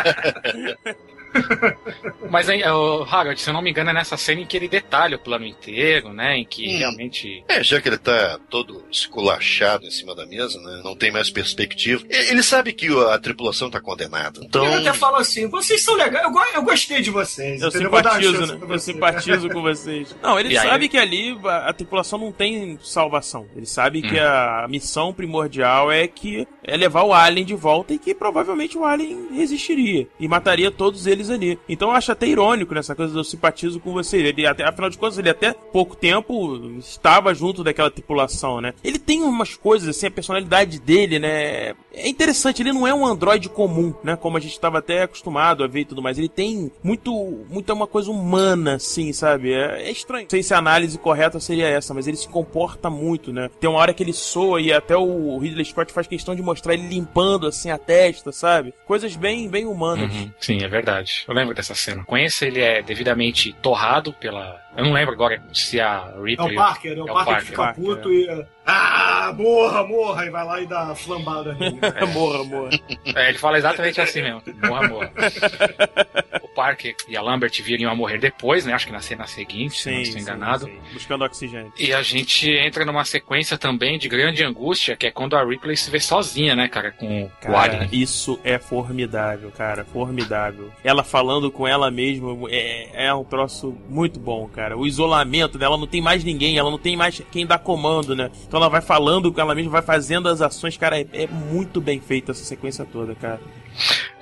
Mas 2.30 2.48
aí, 2.48 2.62
o 2.62 3.02
Harold, 3.04 3.40
se 3.40 3.48
eu 3.48 3.54
não 3.54 3.62
me 3.62 3.70
engano, 3.70 3.90
é 3.90 3.92
nessa 3.92 4.16
cena 4.16 4.40
em 4.40 4.46
que 4.46 4.56
ele 4.56 4.68
detalha 4.68 5.16
o 5.16 5.20
plano 5.20 5.44
inteiro, 5.46 6.12
né? 6.12 6.36
Em 6.38 6.44
que 6.44 6.68
Hum. 6.68 6.78
realmente. 6.78 7.44
É, 7.48 7.62
já 7.62 7.80
que 7.80 7.88
ele 7.88 7.98
tá 7.98 8.38
todo 8.50 8.84
esculachado 8.90 9.86
em 9.86 9.90
cima 9.90 10.14
da 10.14 10.26
mesa, 10.26 10.58
né? 10.60 10.80
Não 10.84 10.94
tem 10.96 11.10
mais 11.10 11.30
perspectiva. 11.30 12.04
Ele 12.08 12.42
sabe 12.42 12.72
que 12.72 12.88
a 13.10 13.18
tripulação 13.18 13.70
tá 13.70 13.80
condenada. 13.80 14.40
Então. 14.42 14.64
Ele 14.64 14.88
até 14.88 14.92
fala 14.98 15.18
assim: 15.20 15.48
vocês 15.48 15.82
são 15.82 15.94
legais, 15.94 16.24
eu, 16.24 16.30
go- 16.30 16.44
eu 16.54 16.62
gostei 16.62 17.00
de 17.00 17.10
vocês. 17.10 17.60
Eu 17.62 17.68
entendeu? 17.68 17.88
Simpatizo, 17.90 18.46
né? 18.46 18.66
Eu 18.68 18.78
simpatizo 18.78 19.50
com 19.50 19.62
vocês. 19.62 20.14
Não, 20.22 20.38
ele 20.38 20.50
E 20.54 20.58
aí- 20.58 20.68
sabe 20.68 20.88
que 20.88 20.98
ali 20.98 21.38
a, 21.44 21.68
a 21.68 21.72
tripulação 21.72 22.18
não 22.18 22.32
tem 22.32 22.78
salvação. 22.82 23.46
Ele 23.56 23.66
sabe 23.66 23.98
Hum. 23.98 24.02
que 24.08 24.18
a 24.18 24.66
missão 24.68 25.12
primordial 25.12 25.90
é 25.90 26.06
que 26.06 26.46
é 26.62 26.76
levar 26.76 27.02
o 27.04 27.12
Alien 27.14 27.44
de 27.46 27.54
volta 27.54 27.94
e 27.94 27.98
que 27.98 28.14
provavelmente 28.14 28.76
o 28.76 28.84
Alien 28.84 29.28
resistiria 29.34 30.06
e 30.20 30.28
mataria 30.28 30.70
todos 30.70 31.06
eles 31.06 31.17
ali. 31.30 31.58
Então 31.68 31.88
eu 31.88 31.94
acho 31.94 32.12
até 32.12 32.26
irônico 32.26 32.74
nessa 32.74 32.94
coisa 32.94 33.12
do 33.12 33.24
simpatizo 33.24 33.80
com 33.80 33.92
você. 33.92 34.18
Ele 34.18 34.46
até, 34.46 34.64
afinal 34.64 34.90
de 34.90 34.98
contas, 34.98 35.18
ele 35.18 35.30
até 35.30 35.52
pouco 35.52 35.96
tempo 35.96 36.56
estava 36.78 37.34
junto 37.34 37.64
daquela 37.64 37.90
tripulação, 37.90 38.60
né? 38.60 38.72
Ele 38.82 38.98
tem 38.98 39.22
umas 39.22 39.54
coisas 39.54 39.88
assim, 39.88 40.06
a 40.06 40.10
personalidade 40.10 40.78
dele, 40.78 41.18
né? 41.18 41.74
É 41.98 42.08
interessante, 42.08 42.62
ele 42.62 42.72
não 42.72 42.86
é 42.86 42.94
um 42.94 43.06
androide 43.06 43.48
comum, 43.48 43.94
né? 44.02 44.16
Como 44.16 44.36
a 44.36 44.40
gente 44.40 44.52
estava 44.52 44.78
até 44.78 45.02
acostumado 45.02 45.64
a 45.64 45.66
ver 45.66 45.80
e 45.80 45.84
tudo 45.84 46.02
mais. 46.02 46.18
Ele 46.18 46.28
tem 46.28 46.70
muito, 46.82 47.12
muita 47.48 47.74
uma 47.74 47.86
coisa 47.86 48.10
humana, 48.10 48.74
assim, 48.74 49.12
sabe? 49.12 49.52
É, 49.52 49.82
é 49.82 49.90
estranho. 49.90 50.24
Não 50.24 50.30
sei 50.30 50.42
se 50.42 50.54
a 50.54 50.58
análise 50.58 50.98
correta 50.98 51.40
seria 51.40 51.68
essa, 51.68 51.92
mas 51.92 52.06
ele 52.06 52.16
se 52.16 52.28
comporta 52.28 52.88
muito, 52.88 53.32
né? 53.32 53.50
Tem 53.60 53.68
uma 53.68 53.78
hora 53.78 53.92
que 53.92 54.02
ele 54.02 54.12
soa 54.12 54.60
e 54.60 54.72
até 54.72 54.96
o 54.96 55.38
Ridley 55.38 55.64
Scott 55.64 55.92
faz 55.92 56.06
questão 56.06 56.34
de 56.34 56.42
mostrar 56.42 56.74
ele 56.74 56.88
limpando 56.88 57.46
assim 57.46 57.70
a 57.70 57.78
testa, 57.78 58.32
sabe? 58.32 58.72
Coisas 58.86 59.16
bem, 59.16 59.48
bem 59.48 59.66
humanas. 59.66 60.12
Uhum. 60.12 60.30
Sim, 60.40 60.62
é 60.62 60.68
verdade. 60.68 61.24
Eu 61.26 61.34
lembro 61.34 61.54
dessa 61.54 61.74
cena. 61.74 62.04
Conheço, 62.04 62.44
ele 62.44 62.60
é 62.60 62.82
devidamente 62.82 63.52
torrado 63.60 64.12
pela. 64.12 64.60
Eu 64.78 64.84
não 64.84 64.92
lembro 64.92 65.12
agora 65.12 65.42
se 65.52 65.80
a 65.80 66.12
É 66.16 66.22
Ripley. 66.22 66.52
o 66.52 66.54
Parker, 66.54 66.96
é 66.98 67.02
o 67.02 67.06
Parker, 67.06 67.36
que 67.38 67.44
fica 67.46 67.56
Parker, 67.64 67.84
puto 67.84 68.12
e. 68.12 68.46
Ah, 68.64 69.32
morra, 69.36 69.82
morra! 69.82 70.26
E 70.26 70.30
vai 70.30 70.44
lá 70.44 70.60
e 70.60 70.66
dá 70.66 70.94
flambada 70.94 71.54
nele. 71.54 71.78
morra, 72.14 72.44
morra. 72.44 72.70
É, 73.16 73.28
ele 73.30 73.38
fala 73.38 73.58
exatamente 73.58 74.00
assim 74.00 74.22
mesmo. 74.22 74.40
Morra, 74.62 74.88
morra. 74.88 75.10
o 76.42 76.48
Parker 76.48 76.94
e 77.08 77.16
a 77.16 77.22
Lambert 77.22 77.60
viriam 77.62 77.90
a 77.90 77.94
morrer 77.94 78.18
depois, 78.18 78.66
né? 78.66 78.72
Acho 78.74 78.86
que 78.86 78.92
na 78.92 79.00
cena 79.00 79.26
seguinte, 79.26 79.80
se 79.80 79.90
não 79.90 80.00
estou 80.00 80.20
enganado. 80.20 80.66
sim. 80.66 80.78
Buscando 80.92 81.24
oxigênio. 81.24 81.72
E 81.78 81.92
a 81.92 82.02
gente 82.02 82.48
entra 82.50 82.84
numa 82.84 83.04
sequência 83.04 83.56
também 83.58 83.98
de 83.98 84.06
grande 84.08 84.44
angústia, 84.44 84.96
que 84.96 85.06
é 85.06 85.10
quando 85.10 85.34
a 85.36 85.42
Ripley 85.44 85.76
se 85.76 85.90
vê 85.90 85.98
sozinha, 85.98 86.54
né, 86.54 86.68
cara, 86.68 86.92
com 86.92 87.24
o 87.24 87.30
Cara, 87.40 87.58
Alien. 87.58 87.88
isso 87.90 88.38
é 88.44 88.58
formidável, 88.58 89.50
cara, 89.50 89.84
formidável. 89.84 90.70
Ela 90.84 91.02
falando 91.02 91.50
com 91.50 91.66
ela 91.66 91.90
mesma 91.90 92.36
é, 92.50 93.06
é 93.06 93.14
um 93.14 93.24
troço 93.24 93.74
muito 93.88 94.20
bom, 94.20 94.46
cara. 94.46 94.67
O 94.76 94.86
isolamento 94.86 95.58
dela 95.58 95.76
não 95.76 95.86
tem 95.86 96.00
mais 96.00 96.24
ninguém, 96.24 96.58
ela 96.58 96.70
não 96.70 96.78
tem 96.78 96.96
mais 96.96 97.22
quem 97.30 97.46
dá 97.46 97.58
comando, 97.58 98.14
né? 98.16 98.30
Então 98.46 98.58
ela 98.58 98.68
vai 98.68 98.80
falando 98.80 99.32
com 99.32 99.40
ela 99.40 99.54
mesma, 99.54 99.70
vai 99.70 99.82
fazendo 99.82 100.28
as 100.28 100.40
ações, 100.40 100.76
cara, 100.76 101.00
é, 101.00 101.06
é 101.12 101.26
muito 101.26 101.80
bem 101.80 102.00
feita 102.00 102.32
essa 102.32 102.44
sequência 102.44 102.84
toda, 102.84 103.14
cara. 103.14 103.40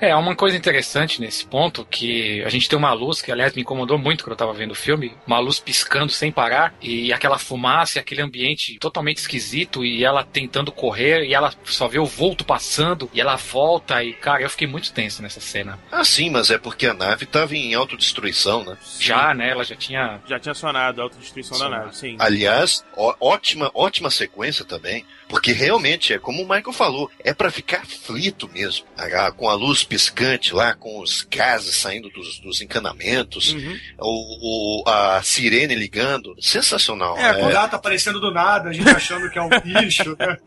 É, 0.01 0.15
uma 0.15 0.37
coisa 0.37 0.57
interessante 0.57 1.21
nesse 1.21 1.47
ponto, 1.47 1.85
que 1.85 2.43
a 2.45 2.49
gente 2.49 2.69
tem 2.69 2.79
uma 2.79 2.93
luz, 2.93 3.23
que 3.23 3.33
aliás 3.33 3.55
me 3.55 3.63
incomodou 3.63 3.97
muito 3.99 4.23
quando 4.25 4.33
eu 4.33 4.37
tava 4.37 4.53
vendo 4.53 4.73
o 4.73 4.75
filme, 4.75 5.15
uma 5.27 5.39
luz 5.39 5.59
piscando 5.59 6.13
sem 6.13 6.31
parar, 6.31 6.75
e 6.83 7.13
aquela 7.13 7.39
fumaça, 7.39 7.99
e 7.99 8.01
aquele 8.01 8.21
ambiente 8.23 8.79
totalmente 8.79 9.19
esquisito, 9.19 9.85
e 9.85 10.05
ela 10.05 10.23
tentando 10.23 10.71
correr, 10.71 11.25
e 11.25 11.33
ela 11.35 11.53
só 11.65 11.89
vê 11.89 11.99
o 11.99 12.05
vulto 12.05 12.45
passando, 12.45 13.11
e 13.15 13.21
ela 13.21 13.37
volta, 13.37 14.03
e 14.05 14.13
cara, 14.13 14.43
eu 14.43 14.51
fiquei 14.51 14.67
muito 14.67 14.93
tenso 14.93 15.23
nessa 15.23 15.41
cena. 15.41 15.79
Ah, 15.91 16.05
sim, 16.05 16.29
mas 16.29 16.51
é 16.51 16.59
porque 16.59 16.87
a 16.87 16.95
nave 16.95 17.25
tava 17.25 17.57
em 17.57 17.75
autodestruição, 17.75 18.65
né? 18.65 18.77
Já, 19.01 19.33
né, 19.35 19.51
ela 19.51 19.65
já 19.65 19.75
tinha... 19.77 20.21
Já 20.27 20.39
tinha 20.39 20.53
acionado 20.53 21.01
a 21.01 21.05
autodestruição 21.05 21.59
da 21.59 21.65
Sonado. 21.65 21.85
nave, 21.87 21.97
sim. 21.97 22.17
Aliás, 22.19 22.85
ó- 22.97 23.15
ótima, 23.21 23.71
ótima 23.75 24.11
sequência 24.11 24.65
também, 24.65 25.05
porque 25.29 25.53
realmente 25.53 26.13
é 26.13 26.19
como 26.19 26.43
o 26.43 26.49
Michael 26.49 26.73
falou, 26.73 27.11
é 27.23 27.33
pra 27.35 27.51
ficar 27.51 27.79
aflito 27.79 28.49
mesmo, 28.53 28.87
Ah, 28.97 29.31
com 29.33 29.49
a 29.49 29.55
luz 29.55 29.85
piscante 29.85 30.55
lá, 30.55 30.75
com 30.75 31.01
os 31.01 31.23
gases 31.23 31.77
saindo 31.77 32.09
dos, 32.11 32.39
dos 32.41 32.61
encanamentos, 32.61 33.53
Uhum. 33.53 33.77
o, 34.01 34.83
o- 34.83 34.89
a 34.89 35.23
sirene 35.23 35.75
ligando, 35.75 36.35
sensacional. 36.41 37.17
É, 37.19 37.35
com 37.35 37.47
o 37.47 37.51
é. 37.51 37.53
gato 37.53 37.75
aparecendo 37.77 38.21
do 38.21 38.31
nada, 38.31 38.71
a 38.71 38.73
gente 38.73 38.89
achando 38.89 39.29
que 39.31 39.39
é 39.39 39.43
um 39.43 39.49
bicho, 39.49 40.17
né? 40.19 40.37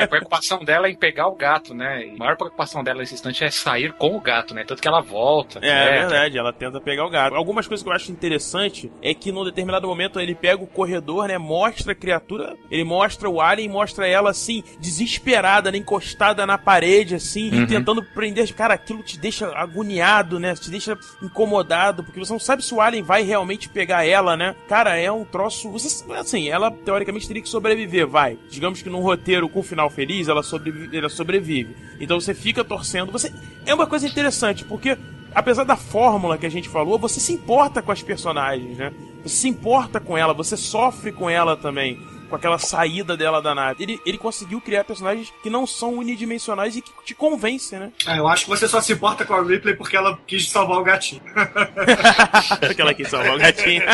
É, 0.00 0.04
a 0.04 0.08
preocupação 0.08 0.64
dela 0.64 0.86
é 0.86 0.90
em 0.90 0.96
pegar 0.96 1.26
o 1.28 1.34
gato, 1.34 1.74
né, 1.74 2.06
e 2.06 2.10
a 2.10 2.16
maior 2.16 2.36
preocupação 2.36 2.82
dela 2.82 3.00
nesse 3.00 3.14
instante 3.14 3.42
é 3.44 3.50
sair 3.50 3.92
com 3.92 4.14
o 4.16 4.20
gato, 4.20 4.54
né, 4.54 4.64
tanto 4.64 4.80
que 4.80 4.88
ela 4.88 5.00
volta. 5.00 5.58
É, 5.62 5.68
é 5.68 5.72
né, 5.74 5.98
verdade, 6.00 6.38
ela 6.38 6.52
tenta 6.52 6.80
pegar 6.80 7.04
o 7.04 7.10
gato. 7.10 7.34
Algumas 7.34 7.66
coisas 7.66 7.82
que 7.82 7.88
eu 7.88 7.94
acho 7.94 8.10
interessante 8.12 8.90
é 9.02 9.12
que 9.14 9.32
num 9.32 9.44
determinado 9.44 9.86
momento 9.86 10.18
ele 10.20 10.34
pega 10.34 10.62
o 10.62 10.66
corredor, 10.66 11.28
né? 11.28 11.36
Mostra 11.38 11.92
a 11.92 11.94
criatura, 11.94 12.56
ele 12.70 12.84
mostra 12.84 13.28
o 13.28 13.40
alien, 13.40 13.68
mostra 13.68 13.89
ela 13.98 14.30
assim, 14.30 14.62
desesperada, 14.78 15.70
né, 15.70 15.78
encostada 15.78 16.46
na 16.46 16.56
parede, 16.58 17.14
assim, 17.14 17.50
Uhum. 17.50 17.62
e 17.62 17.66
tentando 17.66 18.02
prender. 18.02 18.52
Cara, 18.54 18.74
aquilo 18.74 19.02
te 19.02 19.18
deixa 19.18 19.46
agoniado, 19.56 20.38
né? 20.38 20.54
Te 20.54 20.70
deixa 20.70 20.96
incomodado, 21.22 22.02
porque 22.02 22.18
você 22.18 22.32
não 22.32 22.40
sabe 22.40 22.64
se 22.64 22.74
o 22.74 22.80
alien 22.80 23.02
vai 23.02 23.22
realmente 23.22 23.68
pegar 23.68 24.04
ela, 24.06 24.36
né? 24.36 24.54
Cara, 24.68 24.96
é 24.96 25.10
um 25.10 25.24
troço. 25.24 25.70
Você, 25.70 26.04
assim, 26.12 26.48
ela 26.48 26.70
teoricamente 26.70 27.26
teria 27.26 27.42
que 27.42 27.48
sobreviver, 27.48 28.06
vai. 28.06 28.38
Digamos 28.50 28.82
que 28.82 28.90
num 28.90 29.00
roteiro 29.00 29.48
com 29.48 29.62
final 29.62 29.88
feliz, 29.90 30.28
ela 30.28 30.42
sobrevive. 30.42 30.96
Ela 30.96 31.08
sobrevive. 31.08 31.76
Então 32.00 32.20
você 32.20 32.34
fica 32.34 32.64
torcendo. 32.64 33.12
Você. 33.12 33.32
É 33.66 33.74
uma 33.74 33.86
coisa 33.86 34.06
interessante, 34.06 34.64
porque 34.64 34.96
apesar 35.34 35.64
da 35.64 35.76
fórmula 35.76 36.36
que 36.38 36.46
a 36.46 36.50
gente 36.50 36.68
falou, 36.68 36.98
você 36.98 37.20
se 37.20 37.32
importa 37.32 37.80
com 37.82 37.92
as 37.92 38.02
personagens, 38.02 38.76
né? 38.78 38.92
Você 39.22 39.36
se 39.36 39.48
importa 39.48 40.00
com 40.00 40.16
ela, 40.16 40.32
você 40.32 40.56
sofre 40.56 41.12
com 41.12 41.28
ela 41.28 41.56
também. 41.56 41.98
Com 42.30 42.36
aquela 42.36 42.58
saída 42.58 43.16
dela 43.16 43.42
da 43.42 43.54
nave. 43.54 43.82
Ele, 43.82 44.00
ele 44.06 44.16
conseguiu 44.16 44.60
criar 44.60 44.84
personagens 44.84 45.32
que 45.42 45.50
não 45.50 45.66
são 45.66 45.94
unidimensionais 45.98 46.76
e 46.76 46.80
que 46.80 46.90
te 47.04 47.12
convencem, 47.14 47.78
né? 47.78 47.92
Ah, 48.06 48.16
eu 48.16 48.28
acho 48.28 48.44
que 48.44 48.50
você 48.50 48.68
só 48.68 48.80
se 48.80 48.92
importa 48.92 49.24
com 49.24 49.34
a 49.34 49.42
Ripley 49.42 49.74
porque 49.74 49.96
ela 49.96 50.18
quis 50.26 50.48
salvar 50.48 50.78
o 50.78 50.84
gatinho. 50.84 51.20
Aquela 52.70 52.94
que 52.94 53.04
salva 53.04 53.34
o 53.34 53.38
gatinho. 53.38 53.82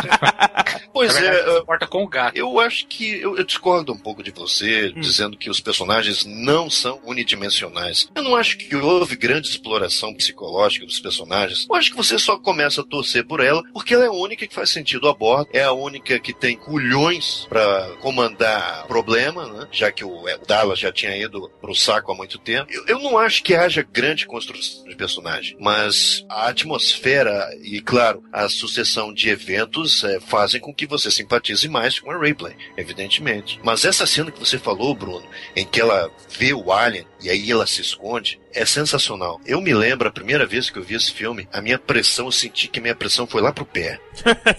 Pois 0.92 1.14
é, 1.14 1.44
se 1.44 1.58
importa 1.60 1.86
com 1.86 2.04
o 2.04 2.08
gato. 2.08 2.36
eu 2.38 2.58
acho 2.58 2.86
que 2.86 3.20
eu, 3.20 3.36
eu 3.36 3.44
discordo 3.44 3.92
um 3.92 3.98
pouco 3.98 4.22
de 4.22 4.30
você, 4.30 4.92
Hum. 4.96 5.00
dizendo 5.00 5.36
que 5.36 5.50
os 5.50 5.60
personagens 5.60 6.24
não 6.24 6.70
são 6.70 6.98
unidimensionais. 7.04 8.08
Eu 8.14 8.22
não 8.22 8.34
acho 8.34 8.56
que 8.56 8.74
houve 8.74 9.14
grande 9.14 9.46
exploração 9.48 10.14
psicológica 10.14 10.86
dos 10.86 10.98
personagens. 10.98 11.66
Eu 11.68 11.76
acho 11.76 11.90
que 11.90 11.96
você 11.96 12.18
só 12.18 12.38
começa 12.38 12.80
a 12.80 12.84
torcer 12.84 13.26
por 13.26 13.40
ela 13.40 13.62
porque 13.74 13.92
ela 13.92 14.04
é 14.04 14.08
a 14.08 14.12
única 14.12 14.46
que 14.46 14.54
faz 14.54 14.70
sentido 14.70 15.06
a 15.06 15.12
bordo, 15.12 15.50
é 15.52 15.62
a 15.64 15.72
única 15.72 16.18
que 16.18 16.32
tem 16.32 16.56
culhões 16.56 17.46
pra 17.48 17.90
comandar 18.00 18.25
mandar 18.28 18.86
problema, 18.86 19.46
né? 19.46 19.68
Já 19.70 19.92
que 19.92 20.04
o 20.04 20.28
é, 20.28 20.38
Dallas 20.38 20.78
já 20.78 20.92
tinha 20.92 21.16
ido 21.16 21.50
pro 21.60 21.74
saco 21.74 22.12
há 22.12 22.14
muito 22.14 22.38
tempo. 22.38 22.70
Eu, 22.70 22.86
eu 22.86 22.98
não 23.00 23.18
acho 23.18 23.42
que 23.42 23.54
haja 23.54 23.82
grande 23.82 24.26
construção 24.26 24.84
de 24.84 24.96
personagem, 24.96 25.56
mas 25.60 26.24
a 26.28 26.48
atmosfera 26.48 27.48
e, 27.62 27.80
claro, 27.80 28.22
a 28.32 28.48
sucessão 28.48 29.12
de 29.12 29.28
eventos 29.28 30.04
é, 30.04 30.20
fazem 30.20 30.60
com 30.60 30.74
que 30.74 30.86
você 30.86 31.10
simpatize 31.10 31.68
mais 31.68 31.98
com 31.98 32.10
a 32.10 32.18
Ripley, 32.18 32.56
evidentemente. 32.76 33.60
Mas 33.62 33.84
essa 33.84 34.06
cena 34.06 34.30
que 34.30 34.40
você 34.40 34.58
falou, 34.58 34.94
Bruno, 34.94 35.26
em 35.54 35.64
que 35.64 35.80
ela 35.80 36.10
vê 36.38 36.52
o 36.52 36.72
Alien 36.72 37.06
e 37.22 37.30
aí 37.30 37.50
ela 37.50 37.66
se 37.66 37.80
esconde, 37.80 38.40
é 38.56 38.64
sensacional. 38.64 39.40
Eu 39.44 39.60
me 39.60 39.74
lembro 39.74 40.08
a 40.08 40.10
primeira 40.10 40.46
vez 40.46 40.70
que 40.70 40.78
eu 40.78 40.82
vi 40.82 40.94
esse 40.94 41.12
filme, 41.12 41.46
a 41.52 41.60
minha 41.60 41.78
pressão, 41.78 42.26
eu 42.26 42.32
senti 42.32 42.68
que 42.68 42.80
minha 42.80 42.94
pressão 42.94 43.26
foi 43.26 43.42
lá 43.42 43.52
pro 43.52 43.66
pé. 43.66 44.00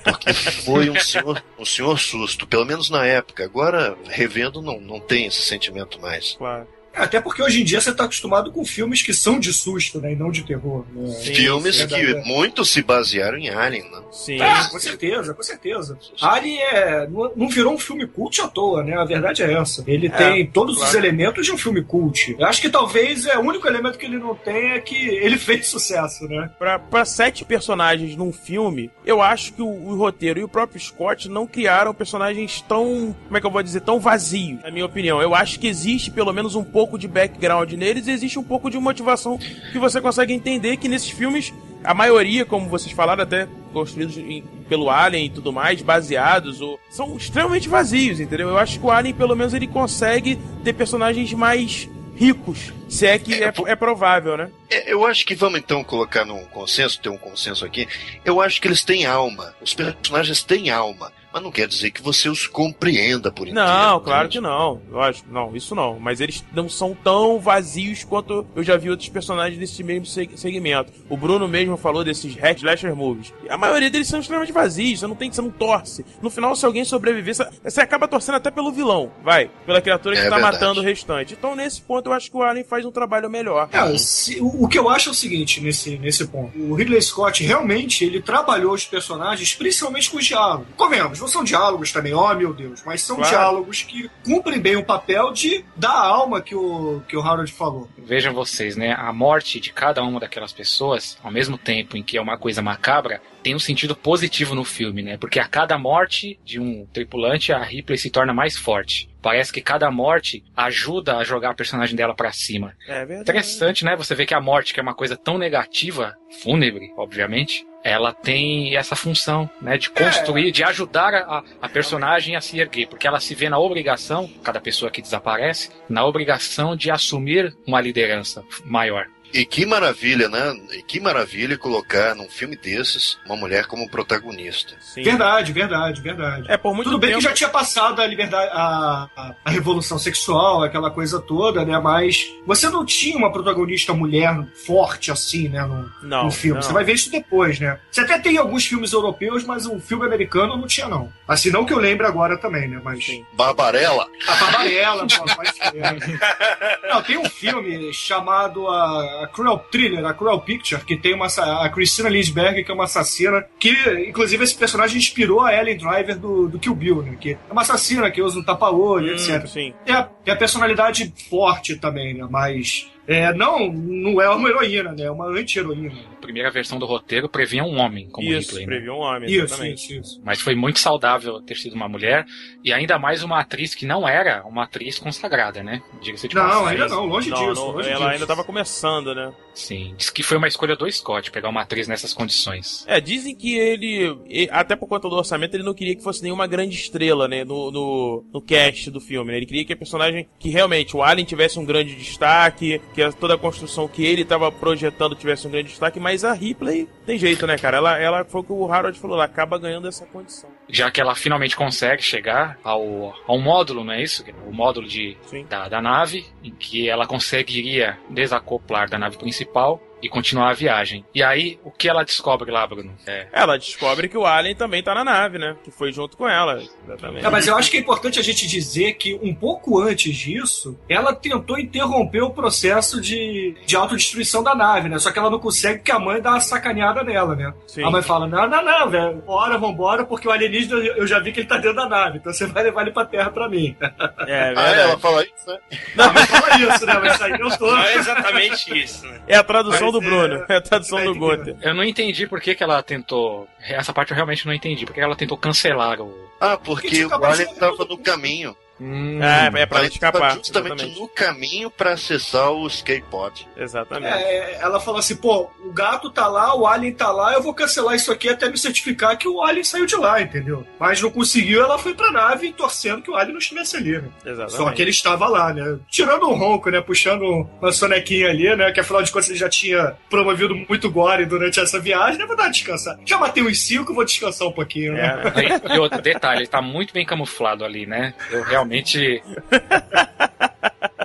Porque 0.04 0.34
foi 0.34 0.90
um 0.90 1.00
senhor, 1.00 1.44
um 1.58 1.66
senhor 1.66 2.00
susto, 2.00 2.46
pelo 2.46 2.66
menos 2.66 2.90
na 2.90 3.06
época. 3.06 3.44
Agora, 3.44 3.98
revendo, 4.06 4.62
não, 4.62 4.80
não 4.80 5.00
tem 5.00 5.26
esse 5.26 5.42
sentimento 5.42 6.00
mais. 6.00 6.34
Claro. 6.38 6.68
Até 6.98 7.22
porque 7.22 7.42
hoje 7.42 7.62
em 7.62 7.64
dia 7.64 7.80
você 7.80 7.92
está 7.92 8.04
acostumado 8.04 8.52
com 8.52 8.66
filmes 8.66 9.02
que 9.02 9.14
são 9.14 9.40
de 9.40 9.54
susto, 9.54 10.00
né? 10.00 10.14
E 10.14 10.16
não 10.16 10.32
de 10.32 10.44
terror. 10.44 10.86
Né? 10.94 11.08
Sim, 11.14 11.36
Filmes 11.36 11.80
é 11.80 11.88
que 11.88 11.96
verdade. 11.96 12.28
muitos 12.28 12.70
se 12.70 12.82
basearam 12.82 13.38
em 13.38 13.50
Alien, 13.50 13.90
né? 13.92 14.02
Sim. 14.12 14.42
Ah, 14.42 14.68
com 14.70 14.80
certeza, 14.80 15.34
com 15.34 15.44
certeza. 15.44 15.98
Alien 16.22 16.62
é, 16.62 17.08
não 17.08 17.48
não 17.48 17.50
virou 17.50 17.74
um 17.74 17.78
filme 17.78 18.08
cult 18.08 18.42
à 18.42 18.48
toa, 18.48 18.84
né? 18.84 18.96
A 18.98 19.06
verdade 19.06 19.44
é 19.44 19.54
essa. 19.54 19.84
Ele 19.88 20.10
tem 20.10 20.46
todos 20.48 20.76
os 20.76 20.82
claro. 20.82 20.98
elementos 20.98 21.46
de 21.46 21.52
um 21.52 21.58
filme 21.58 21.84
cult. 21.84 22.36
Eu 22.38 22.46
acho 22.46 22.62
que 22.62 22.70
talvez 22.70 23.26
é 23.26 23.38
o 23.38 23.42
único 23.42 23.68
elemento 23.68 23.98
que 23.98 24.06
ele 24.06 24.18
não 24.18 24.36
tem 24.36 24.72
é 24.72 24.80
que 24.80 24.96
ele 24.96 25.38
fez 25.40 25.68
sucesso, 25.68 26.26
né? 26.26 26.50
Pra, 26.58 26.80
pra 26.80 27.06
sete 27.06 27.46
personagens 27.46 28.16
num 28.16 28.34
filme, 28.34 28.92
eu 29.06 29.22
acho 29.22 29.54
que 29.54 29.62
o, 29.62 29.68
o 29.68 29.96
roteiro 29.96 30.40
e 30.40 30.44
o 30.44 30.48
próprio 30.48 30.80
Scott 30.80 31.30
não 31.30 31.48
criaram 31.48 31.94
personagens 31.94 32.62
tão, 32.62 33.16
como 33.26 33.38
é 33.38 33.40
que 33.40 33.48
eu 33.48 33.52
vou 33.52 33.64
dizer, 33.64 33.82
tão 33.82 34.00
vazios, 34.00 34.62
na 34.62 34.72
minha 34.72 34.86
opinião. 34.86 35.22
Eu 35.22 35.34
acho 35.34 35.60
que 35.60 35.68
existe 35.68 36.12
pelo 36.12 36.34
menos 36.34 36.56
um 36.56 36.64
pouco 36.64 36.87
de 36.96 37.08
background 37.08 37.74
neles 37.74 38.08
existe 38.08 38.38
um 38.38 38.44
pouco 38.44 38.70
de 38.70 38.78
motivação 38.78 39.40
que 39.72 39.80
você 39.80 40.00
consegue 40.00 40.32
entender 40.32 40.78
que 40.78 40.88
nesses 40.88 41.10
filmes, 41.10 41.52
a 41.84 41.96
maioria, 41.96 42.46
como 42.46 42.70
vocês 42.70 42.92
falaram, 42.92 43.24
até 43.24 43.48
construídos 43.74 44.16
em- 44.16 44.44
pelo 44.70 44.92
Alien 44.92 45.26
e 45.26 45.30
tudo 45.32 45.52
mais, 45.52 45.82
baseados, 45.82 46.62
ou, 46.62 46.80
são 46.90 47.18
extremamente 47.18 47.68
vazios, 47.68 48.20
entendeu? 48.20 48.50
Eu 48.50 48.58
acho 48.60 48.80
que 48.80 48.86
o 48.86 48.92
Alien, 48.92 49.16
pelo 49.16 49.36
menos, 49.36 49.56
ele 49.56 49.66
consegue 49.68 50.38
ter 50.64 50.74
personagens 50.74 51.34
mais 51.34 51.90
ricos, 52.16 52.74
se 52.90 53.06
é 53.06 53.18
que 53.20 53.34
é, 53.44 53.54
é 53.68 53.76
provável, 53.76 54.36
né? 54.36 54.50
É, 54.70 54.92
Eu 54.92 55.06
acho 55.06 55.26
que 55.26 55.36
vamos 55.36 55.60
então 55.60 55.84
colocar 55.84 56.26
num 56.26 56.44
consenso, 56.46 57.00
ter 57.00 57.10
um 57.10 57.18
consenso 57.18 57.64
aqui. 57.64 57.88
Eu 58.26 58.42
acho 58.42 58.60
que 58.60 58.68
eles 58.68 58.84
têm 58.84 59.06
alma. 59.06 59.54
Os 59.62 59.74
personagens 59.74 60.42
têm 60.44 60.70
alma. 60.72 61.12
Mas 61.34 61.44
não 61.44 61.52
quer 61.52 61.68
dizer 61.68 61.92
que 61.92 62.02
você 62.02 62.30
os 62.30 62.48
compreenda 62.48 63.32
por 63.32 63.48
inteiro. 63.48 63.68
Não, 63.68 64.00
claro 64.00 64.28
entende? 64.28 64.38
que 64.38 64.42
não. 64.42 64.82
Lógico, 64.90 65.28
não, 65.32 65.56
isso 65.56 65.76
não. 65.76 66.00
Mas 66.00 66.22
eles 66.22 66.44
não 66.54 66.68
são 66.70 66.96
tão 67.04 67.40
vazios 67.40 68.04
quanto 68.04 68.46
eu 68.56 68.64
já 68.64 68.78
vi 68.78 68.90
outros 68.90 69.10
personagens 69.10 69.60
desse 69.60 69.84
mesmo 69.84 70.06
seg- 70.06 70.38
segmento. 70.38 70.92
O 71.10 71.18
Bruno 71.18 71.48
mesmo 71.48 71.76
falou 71.78 72.04
desses 72.04 72.34
Red 72.36 72.56
Slasher 72.56 72.96
movies. 72.96 73.34
A 73.50 73.58
maioria 73.58 73.90
deles 73.90 74.08
são 74.08 74.20
extremamente 74.20 74.52
vazios, 74.54 75.00
você 75.02 75.08
não 75.08 75.16
tem, 75.16 75.32
você 75.32 75.42
não 75.42 75.50
torce. 75.52 76.06
No 76.22 76.30
final, 76.30 76.56
se 76.56 76.66
alguém 76.66 76.84
sobreviver, 76.86 77.36
você, 77.36 77.48
você 77.64 77.82
acaba 77.82 78.08
torcendo 78.08 78.36
até 78.36 78.50
pelo 78.50 78.72
vilão, 78.72 79.12
vai. 79.24 79.50
Pela 79.66 79.82
criatura 79.82 80.16
que 80.16 80.22
É 80.22 80.30
tá 80.30 80.36
verdade. 80.36 80.54
matando 80.54 80.80
o 80.80 80.84
restante. 80.84 81.34
Então, 81.34 81.56
nesse 81.56 81.82
ponto, 81.82 82.08
eu 82.10 82.14
acho 82.14 82.32
que 82.32 82.38
o 82.38 82.44
Alien 82.44 82.64
faz 82.66 82.86
um 82.86 82.92
trabalho 82.92 83.30
melhor. 83.30 83.70
É, 83.72 83.98
se- 83.98 84.40
o, 84.42 84.64
o 84.64 84.68
que 84.68 84.80
eu 84.80 84.90
acho 84.90 85.10
é 85.10 85.12
o 85.12 85.16
seguinte 85.16 85.62
nesse, 85.62 85.98
nesse 85.98 86.26
ponto. 86.28 86.58
O 86.58 86.74
Ridley 86.74 87.02
Scott 87.02 87.44
realmente 87.44 88.04
ele 88.06 88.22
trabalhou 88.22 88.74
os 88.74 88.86
personagens, 88.86 89.54
principalmente 89.54 90.10
com 90.10 90.18
os 90.18 90.26
diálogos. 90.26 90.68
Comemos, 90.76 91.17
não 91.20 91.28
são 91.28 91.44
diálogos 91.44 91.92
também, 91.92 92.14
oh 92.14 92.34
meu 92.36 92.54
Deus, 92.54 92.84
mas 92.86 93.02
são 93.02 93.18
Claro. 93.18 93.30
diálogos 93.32 93.84
que 93.84 94.10
cumprem 94.24 94.60
bem 94.60 94.76
o 94.76 94.84
papel 94.86 95.32
de 95.32 95.64
dar 95.76 95.92
a 95.92 96.06
alma 96.08 96.42
que 96.42 96.56
o, 96.56 97.02
que 97.08 97.16
o 97.18 97.22
Harold 97.22 97.52
falou. 97.52 97.90
Vejam 97.98 98.34
vocês, 98.34 98.76
né? 98.76 98.94
A 98.98 99.12
morte 99.12 99.60
de 99.60 99.72
cada 99.74 100.04
uma 100.04 100.20
daquelas 100.20 100.54
pessoas, 100.54 101.18
ao 101.24 101.32
mesmo 101.32 101.58
tempo 101.58 101.98
em 101.98 102.04
que 102.04 102.18
é 102.18 102.22
uma 102.22 102.38
coisa 102.38 102.62
macabra, 102.62 103.22
tem 103.44 103.56
um 103.56 103.60
sentido 103.60 103.96
positivo 103.96 104.54
no 104.56 104.64
filme, 104.64 105.02
né? 105.02 105.18
Porque 105.18 105.40
a 105.40 105.48
cada 105.48 105.78
morte 105.78 106.40
de 106.44 106.60
um 106.60 106.86
tripulante, 106.92 107.54
a 107.54 107.64
Ripley 107.64 107.98
se 107.98 108.10
torna 108.10 108.34
mais 108.34 108.58
forte. 108.58 109.10
Parece 109.22 109.52
que 109.52 109.62
cada 109.62 109.90
morte 109.92 110.44
ajuda 110.56 111.18
a 111.18 111.24
jogar 111.24 111.52
a 111.52 111.54
personagem 111.56 111.96
dela 111.96 112.14
pra 112.16 112.32
cima. 112.32 112.74
É 112.88 113.00
verdade. 113.06 113.22
Interessante, 113.22 113.84
né? 113.86 113.96
Você 113.96 114.16
vê 114.16 114.26
que 114.26 114.34
a 114.34 114.42
morte, 114.42 114.74
que 114.74 114.80
é 114.80 114.84
uma 114.84 114.94
coisa 114.94 115.16
tão 115.18 115.38
negativa, 115.38 116.16
fúnebre, 116.42 116.92
obviamente, 116.98 117.66
ela 117.88 118.12
tem 118.12 118.76
essa 118.76 118.98
função, 118.98 119.50
né? 119.62 119.78
De 119.78 119.90
construir, 119.90 120.52
de 120.52 120.62
ajudar 120.62 121.14
a, 121.14 121.44
a 121.62 121.70
personagem 121.70 122.36
a 122.36 122.42
se 122.42 122.60
erguer. 122.60 122.88
Porque 122.88 123.08
ela 123.08 123.20
se 123.22 123.34
vê 123.34 123.50
na 123.50 123.58
obrigação, 123.58 124.30
cada 124.44 124.60
pessoa 124.60 124.92
que 124.92 125.02
desaparece, 125.02 125.70
na 125.88 126.06
obrigação 126.06 126.76
de 126.76 126.92
assumir 126.92 127.56
uma 127.66 127.80
liderança 127.80 128.44
maior. 128.66 129.08
E 129.34 129.46
que 129.46 129.66
maravilha, 129.66 130.28
né? 130.30 130.56
E 130.74 130.82
que 130.82 131.00
maravilha 131.00 131.58
colocar 131.58 132.16
num 132.16 132.30
filme 132.30 132.56
desses 132.56 133.18
uma 133.26 133.36
mulher 133.36 133.66
como 133.66 133.90
protagonista. 133.90 134.76
Sim. 134.80 135.04
Verdade, 135.04 135.52
verdade, 135.52 136.02
verdade. 136.02 136.52
É, 136.52 136.58
por 136.58 136.74
muito 136.74 136.90
Tudo 136.90 137.00
bem 137.00 137.10
tempo... 137.12 137.22
que 137.22 137.28
já 137.28 137.34
tinha 137.34 137.50
passado 137.50 138.02
a 138.02 138.06
liberdade, 138.08 138.50
a, 138.54 139.10
a, 139.16 139.36
a 139.46 139.50
revolução 139.52 140.00
sexual, 140.00 140.64
aquela 140.64 140.90
coisa 140.92 141.20
toda, 141.20 141.64
né? 141.66 141.78
Mas 141.80 142.32
você 142.46 142.70
não 142.70 142.86
tinha 142.86 143.18
uma 143.18 143.32
protagonista 143.32 143.94
mulher 143.94 144.46
forte 144.66 145.12
assim, 145.12 145.50
né? 145.50 145.62
No, 145.64 145.92
Não, 146.02 146.26
no 146.26 146.32
filme. 146.32 146.56
não. 146.60 146.62
Você 146.62 146.74
vai 146.74 146.84
ver 146.84 146.94
isso 146.94 147.12
depois, 147.12 147.60
né? 147.60 147.80
Você 147.92 148.02
até 148.02 148.18
tem 148.20 148.38
alguns 148.38 148.66
filmes 148.66 148.94
europeus, 148.94 149.44
mas 149.44 149.66
o 149.66 149.80
filme 149.80 150.06
americano 150.06 150.58
não 150.58 150.68
tinha, 150.68 150.88
não. 150.88 151.12
Assim, 151.28 151.50
não 151.52 151.66
que 151.66 151.74
eu 151.74 151.80
lembre 151.80 152.06
agora 152.08 152.38
também, 152.38 152.68
né? 152.68 152.80
Mas. 152.84 153.06
Sim. 153.06 153.26
Barbarella? 153.34 154.08
A 154.28 154.36
Barbarella, 154.36 155.06
pô. 155.08 155.26
Não, 156.88 157.02
tem 157.04 157.18
um 157.18 157.30
filme 157.30 157.94
chamado 157.94 158.68
a, 158.68 159.17
a 159.24 159.28
Cruel 159.28 159.60
Thriller, 159.72 160.06
a 160.06 160.14
Cruel 160.14 160.40
Picture, 160.42 160.84
que 160.84 160.98
tem 160.98 161.14
uma, 161.14 161.28
a 161.28 161.70
Christina 161.70 162.10
Lindbergh, 162.10 162.64
que 162.64 162.72
é 162.72 162.74
uma 162.74 162.86
assassina, 162.86 163.46
que 163.60 163.72
inclusive 164.08 164.44
esse 164.44 164.56
personagem 164.56 164.98
inspirou 164.98 165.42
a 165.42 165.54
Ellen 165.54 165.78
Driver 165.78 166.18
do, 166.18 166.48
do 166.48 166.60
Kill 166.60 166.76
Bill, 166.76 167.02
né? 167.02 167.18
Que 167.20 167.32
é 167.32 167.52
uma 167.52 167.62
assassina 167.62 168.10
que 168.12 168.22
usa 168.22 168.40
um 168.40 168.44
tapa-olho, 168.44 169.12
Hum, 169.12 169.16
etc. 169.16 169.48
sim. 169.48 169.74
Tem 169.86 169.96
a, 169.96 170.04
tem 170.04 170.34
a 170.34 170.38
personalidade 170.38 171.14
forte 171.30 171.76
também, 171.76 172.14
né? 172.14 172.28
Mas 172.30 172.90
é, 173.08 173.34
não, 173.34 173.72
não 173.72 174.22
é 174.22 174.30
uma 174.30 174.50
heroína, 174.50 174.92
né? 174.92 175.04
É 175.06 175.12
uma 175.12 175.28
anti-heroína. 175.28 175.94
Primeira 176.28 176.52
versão 176.52 176.78
do 176.78 176.86
roteiro 176.86 177.30
previa 177.30 177.64
um 177.64 177.78
homem 177.80 178.10
como 178.10 178.28
Isso, 178.28 178.50
Ripley. 178.50 178.66
né? 178.66 178.76
previu 178.76 178.94
um 178.96 179.00
homem, 179.00 179.30
Isso, 179.32 179.46
exatamente. 179.46 179.76
isso, 179.98 180.02
isso. 180.02 180.22
Mas 180.26 180.42
foi 180.42 180.56
muito 180.56 180.78
saudável 180.78 181.42
ter 181.42 181.56
sido 181.56 181.74
uma 181.74 181.88
mulher 181.88 182.26
e 182.66 182.74
ainda 182.74 183.00
mais 183.00 183.24
uma 183.24 183.40
atriz 183.40 183.74
que 183.74 183.86
não 183.86 184.06
era 184.06 184.44
uma 184.46 184.66
atriz 184.66 185.00
consagrada, 185.00 185.64
né? 185.64 185.82
Diga-se 186.02 186.28
de 186.28 186.36
Não, 186.36 186.44
passagem. 186.44 186.68
ainda 186.82 186.88
não, 186.90 187.06
longe 187.06 187.30
Não, 187.30 187.38
disso. 187.38 187.54
não, 187.66 187.72
longe 187.72 187.88
ela 187.88 188.00
disso. 188.00 188.10
ainda 188.10 188.28
tava 188.28 188.44
começando, 188.44 189.16
né? 189.16 189.32
Sim, 189.54 189.96
diz 189.98 190.10
que 190.10 190.22
foi 190.22 190.38
uma 190.38 190.50
escolha 190.50 190.76
do 190.76 190.92
Scott 190.92 191.32
pegar 191.32 191.48
uma 191.48 191.62
atriz 191.62 191.88
nessas 191.88 192.14
condições. 192.14 192.84
É, 192.88 193.00
dizem 193.00 193.34
que 193.34 193.56
ele, 193.58 194.48
até 194.52 194.76
por 194.76 194.88
conta 194.88 195.08
do 195.08 195.16
orçamento, 195.16 195.56
ele 195.56 195.64
não 195.64 195.74
queria 195.74 195.96
que 195.96 196.04
fosse 196.04 196.22
nenhuma 196.22 196.46
grande 196.46 196.76
estrela, 196.76 197.26
né, 197.28 197.46
no, 197.46 197.72
no, 197.72 198.26
no 198.34 198.42
cast 198.42 198.92
do 198.92 199.00
filme, 199.00 199.32
né? 199.32 199.38
Ele 199.38 199.46
queria 199.46 199.64
que 199.64 199.72
a 199.72 199.78
personagem, 199.78 200.28
que 200.38 200.50
realmente 200.50 200.96
o 200.96 201.02
Alien 201.02 201.26
tivesse 201.26 201.58
um 201.58 201.64
grande 201.66 201.96
destaque, 201.96 202.82
que 202.94 203.10
toda 203.14 203.36
a 203.36 203.38
construção 203.38 203.88
que 203.88 204.06
ele 204.06 204.26
tava 204.26 204.52
projetando 204.52 205.16
tivesse 205.16 205.48
um 205.48 205.52
grande 205.52 205.70
destaque, 205.70 206.00
mas 206.00 206.17
a 206.24 206.34
Ripley 206.34 206.88
tem 207.06 207.18
jeito, 207.18 207.46
né, 207.48 207.58
cara? 207.58 207.78
Ela, 207.78 207.98
ela 207.98 208.26
foi 208.26 208.42
o 208.42 208.44
que 208.44 208.52
o 208.52 208.72
Harold 208.72 209.00
falou, 209.00 209.16
ela 209.16 209.26
acaba 209.26 209.58
ganhando 209.58 209.88
essa 209.88 210.06
condição. 210.06 210.50
Já 210.70 210.92
que 210.92 211.00
ela 211.00 211.16
finalmente 211.16 211.56
consegue 211.56 212.02
chegar 212.02 212.58
ao, 212.64 213.14
ao 213.28 213.40
módulo, 213.40 213.84
não 213.84 213.94
é 213.94 214.02
isso? 214.02 214.24
O 214.46 214.54
módulo 214.54 214.88
de, 214.88 215.18
Sim. 215.26 215.46
da, 215.50 215.68
da 215.68 215.82
nave, 215.82 216.26
em 216.44 216.52
que 216.52 216.90
ela 216.90 217.08
conseguiria 217.08 217.98
desacoplar 218.10 218.90
da 218.90 218.98
nave 218.98 219.18
principal 219.18 219.82
e 220.02 220.10
continuar 220.10 220.50
a 220.50 220.54
viagem. 220.54 221.04
E 221.14 221.24
aí, 221.24 221.60
o 221.64 221.72
que 221.72 221.90
ela 221.90 222.04
descobre 222.04 222.52
lá, 222.52 222.66
Bruno? 222.68 222.94
É, 223.06 223.28
Ela 223.32 223.58
descobre 223.58 224.08
que 224.08 224.18
o 224.18 224.26
Alien 224.26 224.56
também 224.56 224.84
tá 224.84 224.94
na 224.94 225.04
nave, 225.04 225.38
né? 225.38 225.56
Que 225.64 225.72
foi 225.72 225.92
junto 225.92 226.16
com 226.18 226.28
ela, 226.28 226.62
exatamente. 226.86 227.26
É, 227.26 227.30
mas 227.30 227.48
eu 227.48 227.56
acho 227.58 227.72
que 227.72 227.78
é 227.78 227.80
importante 227.80 228.20
a 228.20 228.24
gente 228.24 228.46
dizer 228.48 228.94
que 228.94 229.16
um 229.22 229.34
pouco 229.34 229.80
antes 229.82 230.16
disso, 230.16 230.78
ela 230.90 231.14
tentou 231.16 231.58
interromper 231.60 232.22
o 232.22 232.30
processo 232.30 233.02
de, 233.02 233.56
de 233.66 233.76
autodestruição 233.76 234.44
da 234.44 234.54
nave, 234.56 234.88
né? 234.90 235.00
Só 235.00 235.12
que 235.12 235.20
ela 235.20 235.30
não 235.30 235.40
consegue 235.40 235.80
porque 235.80 235.92
a 235.92 236.00
mãe 236.00 236.22
dá 236.22 236.32
uma 236.32 236.40
sacaneada 236.40 237.04
nela, 237.04 237.36
né? 237.36 237.54
Sim. 237.68 237.84
A 237.84 237.90
mãe 237.90 238.02
fala: 238.02 238.28
Não, 238.28 238.48
não, 238.48 238.64
não, 238.64 238.90
velho, 238.90 239.16
bora, 239.26 239.58
vambora, 239.58 240.06
porque 240.06 240.28
o 240.28 240.32
alienígena 240.32 240.76
eu 240.80 241.08
já 241.08 241.20
vi 241.20 241.32
que 241.32 241.40
ele 241.40 241.48
tá 241.48 241.56
dentro 241.58 241.76
da 241.76 241.88
nave, 241.90 242.18
então 242.20 242.32
você 242.32 242.46
vai 242.46 242.64
levar 242.64 242.82
ele 242.84 242.92
pra 242.92 243.06
terra 243.06 243.30
pra 243.32 243.50
mim. 243.50 243.76
É, 244.28 244.50
Ah, 244.50 244.54
verdade. 244.54 244.80
ela 244.80 245.00
fala 245.00 245.24
isso, 245.24 245.48
né? 245.48 245.58
Não, 245.96 246.14
mas 246.14 246.26
fala 246.30 246.56
isso, 246.58 246.86
né? 246.86 247.00
Mas 247.02 247.14
isso 247.16 247.24
aí 247.24 247.32
eu 247.32 247.58
tô. 247.58 247.68
Não 247.72 247.82
é 247.84 247.96
exatamente 247.96 248.78
isso, 248.84 249.06
né? 249.08 249.22
É 249.28 249.36
a 249.38 249.44
tradução 249.44 249.87
Mas 249.92 250.02
do 250.02 250.06
é- 250.08 250.10
Bruno, 250.10 250.46
é 250.50 250.56
a 250.56 250.62
tradução 250.62 251.04
do 251.04 251.12
é- 251.12 251.14
Gunter. 251.38 251.56
eu 251.62 251.74
não 251.74 251.84
entendi 251.84 252.28
por 252.28 252.40
que, 252.42 252.56
que 252.56 252.64
ela 252.64 252.82
tentou. 252.84 253.48
Essa 253.62 253.94
parte 253.94 254.12
eu 254.12 254.16
realmente 254.16 254.46
não 254.46 254.54
entendi. 254.54 254.86
Por 254.86 254.94
que 254.94 255.02
ela 255.02 255.16
tentou 255.16 255.38
cancelar 255.38 256.00
o. 256.02 256.14
Ah, 256.40 256.58
Porque 256.58 256.88
porque 257.04 257.06
o 257.06 257.26
Alien 257.26 257.52
estava 257.52 257.86
no 257.86 257.98
caminho. 257.98 258.56
Hum, 258.80 259.22
é, 259.22 259.62
é 259.62 259.66
pra 259.66 259.80
ela 259.80 259.88
escapar. 259.88 260.36
justamente 260.36 260.74
exatamente. 260.74 261.00
no 261.00 261.08
caminho 261.08 261.70
pra 261.72 261.94
acessar 261.94 262.52
o 262.52 262.68
pod. 263.10 263.48
Exatamente. 263.58 264.14
É, 264.14 264.60
ela 264.62 264.80
falou 264.80 265.00
assim, 265.00 265.16
pô, 265.16 265.50
o 265.64 265.72
gato 265.72 266.10
tá 266.10 266.28
lá, 266.28 266.56
o 266.56 266.68
alien 266.68 266.94
tá 266.94 267.12
lá, 267.12 267.34
eu 267.34 267.42
vou 267.42 267.54
cancelar 267.54 267.96
isso 267.96 268.12
aqui 268.12 268.30
até 268.30 268.50
me 268.50 268.58
certificar 268.58 269.18
que 269.18 269.28
o 269.28 269.42
alien 269.42 269.64
saiu 269.64 269.86
de 269.86 269.96
lá, 269.96 270.22
entendeu? 270.22 270.66
Mas 270.80 271.02
não 271.02 271.10
conseguiu, 271.10 271.62
ela 271.62 271.78
foi 271.78 271.94
pra 271.94 272.12
nave 272.12 272.52
torcendo 272.54 273.02
que 273.02 273.10
o 273.10 273.16
alien 273.16 273.34
não 273.34 273.40
estivesse 273.40 273.78
ali, 273.78 274.00
né? 274.00 274.10
Exatamente. 274.26 274.56
Só 274.58 274.72
que 274.72 274.82
ele 274.82 274.92
estava 274.92 275.28
lá, 275.28 275.54
né? 275.54 275.80
Tirando 275.90 276.30
um 276.30 276.36
ronco, 276.36 276.70
né? 276.70 276.82
Puxando 276.82 277.48
uma 277.62 277.72
sonequinha 277.72 278.30
ali, 278.30 278.56
né? 278.56 278.72
Que 278.72 278.80
afinal 278.80 279.02
de 279.02 279.12
contas 279.12 279.30
ele 279.30 279.40
já 279.40 279.50
tinha 279.50 279.96
promovido 280.10 280.56
muito 280.56 280.90
gore 280.92 281.26
durante 281.26 281.60
essa 281.60 281.80
viagem, 281.80 282.20
né? 282.20 282.26
Vou 282.26 282.36
dar 282.36 282.44
uma 282.44 282.52
descansar. 282.52 282.98
Já 283.06 283.18
matei 283.18 283.44
uns 283.44 283.62
cinco, 283.62 283.94
vou 283.94 284.06
descansar 284.06 284.48
um 284.48 284.52
pouquinho, 284.52 284.94
né? 284.94 285.22
É, 285.36 285.76
E 285.76 285.80
outro 285.80 286.02
detalhe, 286.02 286.42
ele 286.42 286.48
tá 286.48 286.62
muito 286.62 286.94
bem 286.94 287.06
camuflado 287.06 287.66
ali, 287.66 287.86
né? 287.86 288.14
Eu 288.32 288.44
realmente. 288.44 288.67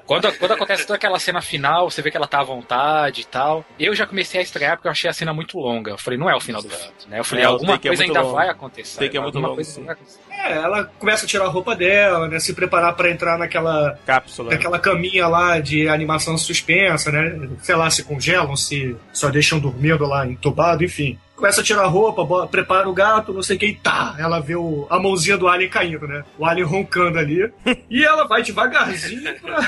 Quando, 0.05 0.31
quando 0.39 0.53
acontece 0.53 0.87
toda 0.87 0.97
aquela 0.97 1.19
cena 1.19 1.41
final, 1.41 1.91
você 1.91 2.03
vê 2.03 2.11
que 2.11 2.17
ela 2.17 2.27
tá 2.27 2.41
à 2.41 2.45
vontade 2.45 3.23
e 3.23 3.25
tal. 3.25 3.65
Eu 3.79 3.95
já 3.95 4.07
comecei 4.07 4.41
a 4.41 4.43
estrear 4.43 4.77
porque 4.77 4.87
eu 4.87 4.93
achei 4.93 5.09
a 5.09 5.13
cena 5.13 5.33
muito 5.33 5.59
longa. 5.59 5.93
Eu 5.93 5.97
falei, 5.99 6.19
não 6.19 6.29
é 6.29 6.35
o 6.35 6.41
final 6.41 6.61
do 6.61 6.69
filme, 6.69 6.93
né? 7.09 7.21
Eu 7.21 7.25
falei, 7.25 7.45
É, 7.45 7.47
alguma 7.47 7.75
é 7.75 7.79
coisa 7.79 8.03
muito 8.05 8.11
ainda 8.11 8.21
longo. 8.21 8.35
vai 8.37 8.49
acontecer. 8.49 8.99
Take 8.99 9.17
é 9.17 9.21
muito 9.21 9.37
Alguma 9.37 9.49
longo, 9.49 9.57
coisa 9.57 9.71
sim. 9.71 9.85
vai 9.85 9.95
acontecer. 9.95 10.19
É, 10.31 10.53
ela 10.53 10.85
começa 10.99 11.25
a 11.25 11.29
tirar 11.29 11.45
a 11.47 11.49
roupa 11.49 11.75
dela, 11.75 12.29
né? 12.29 12.39
Se 12.41 12.53
preparar 12.53 12.95
pra 12.95 13.11
entrar 13.11 13.39
naquela, 13.39 13.99
Cápsula. 14.05 14.51
naquela 14.51 14.79
caminha 14.79 15.27
lá 15.29 15.59
de 15.61 15.89
animação 15.89 16.37
suspensa, 16.37 17.11
né? 17.11 17.49
Sei 17.63 17.75
lá, 17.75 17.89
se 17.89 18.03
congelam, 18.05 18.55
se 18.57 18.95
só 19.15 19.31
deixam 19.31 19.59
dormindo 19.59 20.05
lá 20.05 20.27
entubado, 20.27 20.85
enfim. 20.85 21.19
Começa 21.37 21.61
a 21.61 21.65
tirar 21.65 21.83
a 21.83 21.87
roupa, 21.87 22.47
prepara 22.47 22.89
o 22.89 22.93
gato, 22.93 23.33
não 23.33 23.43
sei 23.43 23.57
o 23.57 23.59
que, 23.59 23.67
e 23.67 23.75
tá! 23.75 24.15
Ela 24.19 24.39
vê 24.39 24.55
o, 24.55 24.87
a 24.89 24.99
mãozinha 24.99 25.37
do 25.37 25.49
alien 25.49 25.71
caindo, 25.71 26.07
né? 26.07 26.25
O 26.39 26.47
alien 26.47 26.67
roncando 26.67 27.19
ali. 27.19 27.53
e 27.91 28.05
ela 28.05 28.27
vai 28.27 28.43
devagarzinho 28.43 29.41
pra... 29.41 29.59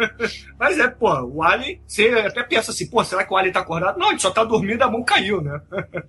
Mas 0.58 0.78
é, 0.78 0.88
pô, 0.88 1.10
o 1.22 1.42
alien, 1.42 1.80
você 1.86 2.08
até 2.08 2.42
pensa 2.42 2.70
assim, 2.70 2.86
pô, 2.86 3.02
será 3.04 3.24
que 3.24 3.32
o 3.32 3.36
alien 3.36 3.52
tá 3.52 3.60
acordado? 3.60 3.98
Não, 3.98 4.10
ele 4.10 4.18
só 4.18 4.30
tá 4.30 4.44
dormindo, 4.44 4.82
a 4.82 4.90
mão 4.90 5.02
caiu, 5.02 5.40
né? 5.40 5.60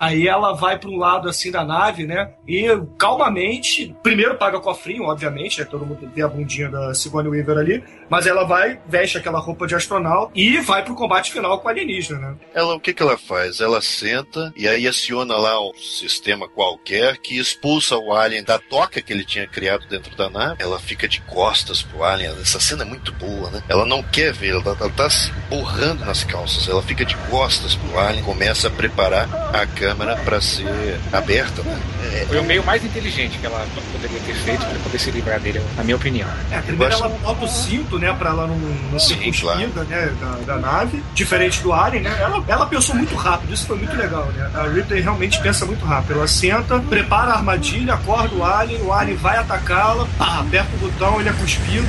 Aí 0.00 0.26
ela 0.26 0.54
vai 0.54 0.78
para 0.78 0.88
um 0.88 0.96
lado 0.96 1.28
assim 1.28 1.50
da 1.50 1.62
nave, 1.62 2.06
né? 2.06 2.32
E 2.48 2.66
calmamente, 2.96 3.94
primeiro 4.02 4.34
paga 4.36 4.58
cofrinho, 4.58 5.04
obviamente, 5.04 5.60
né? 5.60 5.66
Todo 5.66 5.84
mundo 5.84 6.10
vê 6.14 6.22
a 6.22 6.28
bundinha 6.28 6.70
da 6.70 6.94
Sigourney 6.94 7.30
Weaver 7.30 7.58
ali, 7.58 7.84
mas 8.08 8.26
ela 8.26 8.44
vai, 8.44 8.80
veste 8.86 9.18
aquela 9.18 9.38
roupa 9.38 9.66
de 9.66 9.74
astronauta 9.74 10.32
e 10.34 10.58
vai 10.60 10.82
pro 10.82 10.94
combate 10.94 11.30
final 11.30 11.58
com 11.60 11.66
o 11.66 11.70
alienígena, 11.70 12.18
né? 12.18 12.36
Ela, 12.54 12.74
o 12.76 12.80
que 12.80 12.94
que 12.94 13.02
ela 13.02 13.18
faz? 13.18 13.60
Ela 13.60 13.82
senta 13.82 14.50
e 14.60 14.68
aí 14.68 14.86
aciona 14.86 15.36
lá 15.36 15.58
um 15.58 15.72
sistema 15.74 16.46
qualquer 16.46 17.16
que 17.16 17.38
expulsa 17.38 17.96
o 17.96 18.12
alien 18.12 18.44
da 18.44 18.58
toca 18.58 19.00
que 19.00 19.10
ele 19.10 19.24
tinha 19.24 19.46
criado 19.46 19.86
dentro 19.88 20.14
da 20.14 20.28
nave. 20.28 20.56
Ela 20.62 20.78
fica 20.78 21.08
de 21.08 21.18
costas 21.22 21.80
pro 21.80 22.04
alien. 22.04 22.36
Essa 22.42 22.60
cena 22.60 22.82
é 22.82 22.84
muito 22.84 23.10
boa, 23.12 23.50
né? 23.50 23.62
Ela 23.70 23.86
não 23.86 24.02
quer 24.02 24.34
ver, 24.34 24.50
ela, 24.50 24.62
ela 24.78 24.90
tá 24.90 25.08
se 25.08 25.32
borrando 25.48 26.04
nas 26.04 26.24
calças. 26.24 26.68
Ela 26.68 26.82
fica 26.82 27.06
de 27.06 27.16
costas 27.30 27.74
pro 27.74 27.98
alien, 27.98 28.22
começa 28.22 28.68
a 28.68 28.70
preparar 28.70 29.26
a 29.54 29.66
câmera 29.66 30.14
para 30.16 30.42
ser 30.42 31.00
aberta, 31.10 31.62
né? 31.62 31.80
É, 32.12 32.26
Foi 32.26 32.40
o 32.40 32.44
meio 32.44 32.62
mais 32.62 32.84
inteligente 32.84 33.38
que 33.38 33.46
ela 33.46 33.66
poderia 33.92 34.20
ter 34.20 34.34
feito 34.34 34.66
pra 34.66 34.78
poder 34.80 34.98
se 34.98 35.10
livrar 35.10 35.40
dele, 35.40 35.62
na 35.74 35.84
minha 35.84 35.96
opinião. 35.96 36.28
É, 36.50 36.62
ela 36.92 37.08
bota 37.08 37.44
o 37.44 37.48
cinto, 37.48 37.98
né, 37.98 38.12
pra 38.12 38.30
ela 38.30 38.46
não, 38.46 38.56
não 38.56 38.98
ser 38.98 39.16
cuspida, 39.16 39.84
né, 39.84 40.14
da, 40.20 40.54
da 40.54 40.56
nave, 40.56 41.02
diferente 41.14 41.62
do 41.62 41.72
Alien, 41.72 42.02
né, 42.02 42.18
ela, 42.20 42.44
ela 42.48 42.66
pensou 42.66 42.94
muito 42.94 43.14
rápido, 43.14 43.52
isso 43.52 43.66
foi 43.66 43.76
muito 43.76 43.96
legal, 43.96 44.26
né, 44.32 44.39
a 44.54 44.62
Ripley 44.68 45.00
realmente 45.00 45.40
pensa 45.40 45.64
muito 45.66 45.84
rápido, 45.84 46.14
ela 46.18 46.26
senta, 46.28 46.78
prepara 46.80 47.32
a 47.32 47.36
armadilha, 47.36 47.94
acorda 47.94 48.34
o 48.34 48.44
Alien, 48.44 48.82
o 48.82 48.92
Alien 48.92 49.16
vai 49.16 49.36
atacá-la, 49.36 50.06
pá, 50.18 50.40
aperta 50.40 50.68
o 50.76 50.78
botão, 50.78 51.20
ele 51.20 51.28
é 51.28 51.32
cuspido, 51.32 51.86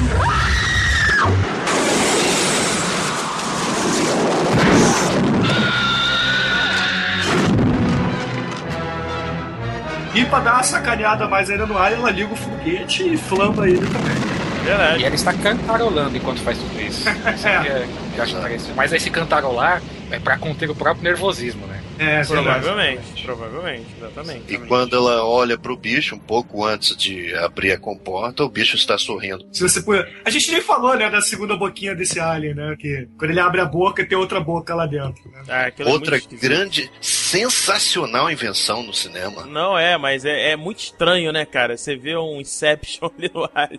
E 10.13 10.25
pra 10.25 10.39
dar 10.41 10.53
uma 10.55 10.63
sacaneada 10.63 11.27
mais 11.27 11.49
ainda 11.49 11.65
no 11.65 11.77
ar, 11.77 11.91
ela 11.93 12.11
liga 12.11 12.33
o 12.33 12.35
foguete 12.35 13.13
e 13.13 13.17
flamba 13.17 13.67
ele 13.67 13.85
também. 13.87 14.15
Verdade. 14.63 15.01
E 15.01 15.05
ela 15.05 15.15
está 15.15 15.33
cantarolando 15.33 16.15
enquanto 16.17 16.41
faz 16.41 16.57
tudo 16.57 16.79
isso. 16.81 17.09
Isso 17.33 17.47
É. 17.47 17.59
que 17.61 17.67
é- 17.69 17.87
que 18.13 18.17
eu 18.19 18.23
acho 18.23 18.35
interessante. 18.37 18.73
Mas 18.75 18.91
esse 18.93 19.09
cantarolar 19.09 19.81
é 20.11 20.19
pra 20.19 20.37
conter 20.37 20.69
o 20.69 20.75
próprio 20.75 21.03
nervosismo, 21.03 21.65
né? 21.67 21.81
É, 21.97 22.23
verdade. 22.23 22.27
Provavelmente, 22.33 23.23
provavelmente, 23.23 23.87
exatamente. 23.97 24.53
E 24.53 24.57
quando 24.57 24.95
ela 24.95 25.23
olha 25.23 25.57
pro 25.57 25.77
bicho, 25.77 26.15
um 26.15 26.19
pouco 26.19 26.65
antes 26.65 26.95
de 26.95 27.33
abrir 27.35 27.71
a 27.71 27.77
comporta, 27.77 28.43
o 28.43 28.49
bicho 28.49 28.75
está 28.75 28.97
sorrindo. 28.97 29.45
Se 29.51 29.61
você 29.61 29.81
puder. 29.81 30.11
A 30.25 30.29
gente 30.29 30.51
nem 30.51 30.61
falou, 30.61 30.95
né, 30.97 31.09
da 31.09 31.21
segunda 31.21 31.55
boquinha 31.55 31.95
desse 31.95 32.19
alien, 32.19 32.55
né? 32.55 32.75
Que 32.79 33.07
quando 33.17 33.31
ele 33.31 33.39
abre 33.39 33.61
a 33.61 33.65
boca, 33.65 34.05
tem 34.05 34.17
outra 34.17 34.39
boca 34.39 34.73
lá 34.73 34.85
dentro. 34.85 35.29
Né? 35.31 35.43
Ah, 35.47 35.67
é 35.67 35.73
Outra 35.85 36.17
esquisito. 36.17 36.41
grande, 36.41 36.91
sensacional 36.99 38.29
invenção 38.31 38.83
no 38.83 38.93
cinema. 38.93 39.45
Não 39.45 39.77
é, 39.77 39.97
mas 39.97 40.25
é, 40.25 40.51
é 40.51 40.55
muito 40.55 40.79
estranho, 40.79 41.31
né, 41.31 41.45
cara? 41.45 41.77
Você 41.77 41.95
vê 41.95 42.17
um 42.17 42.41
Inception 42.41 43.09
ali 43.17 43.31
no 43.33 43.49
ar. 43.53 43.69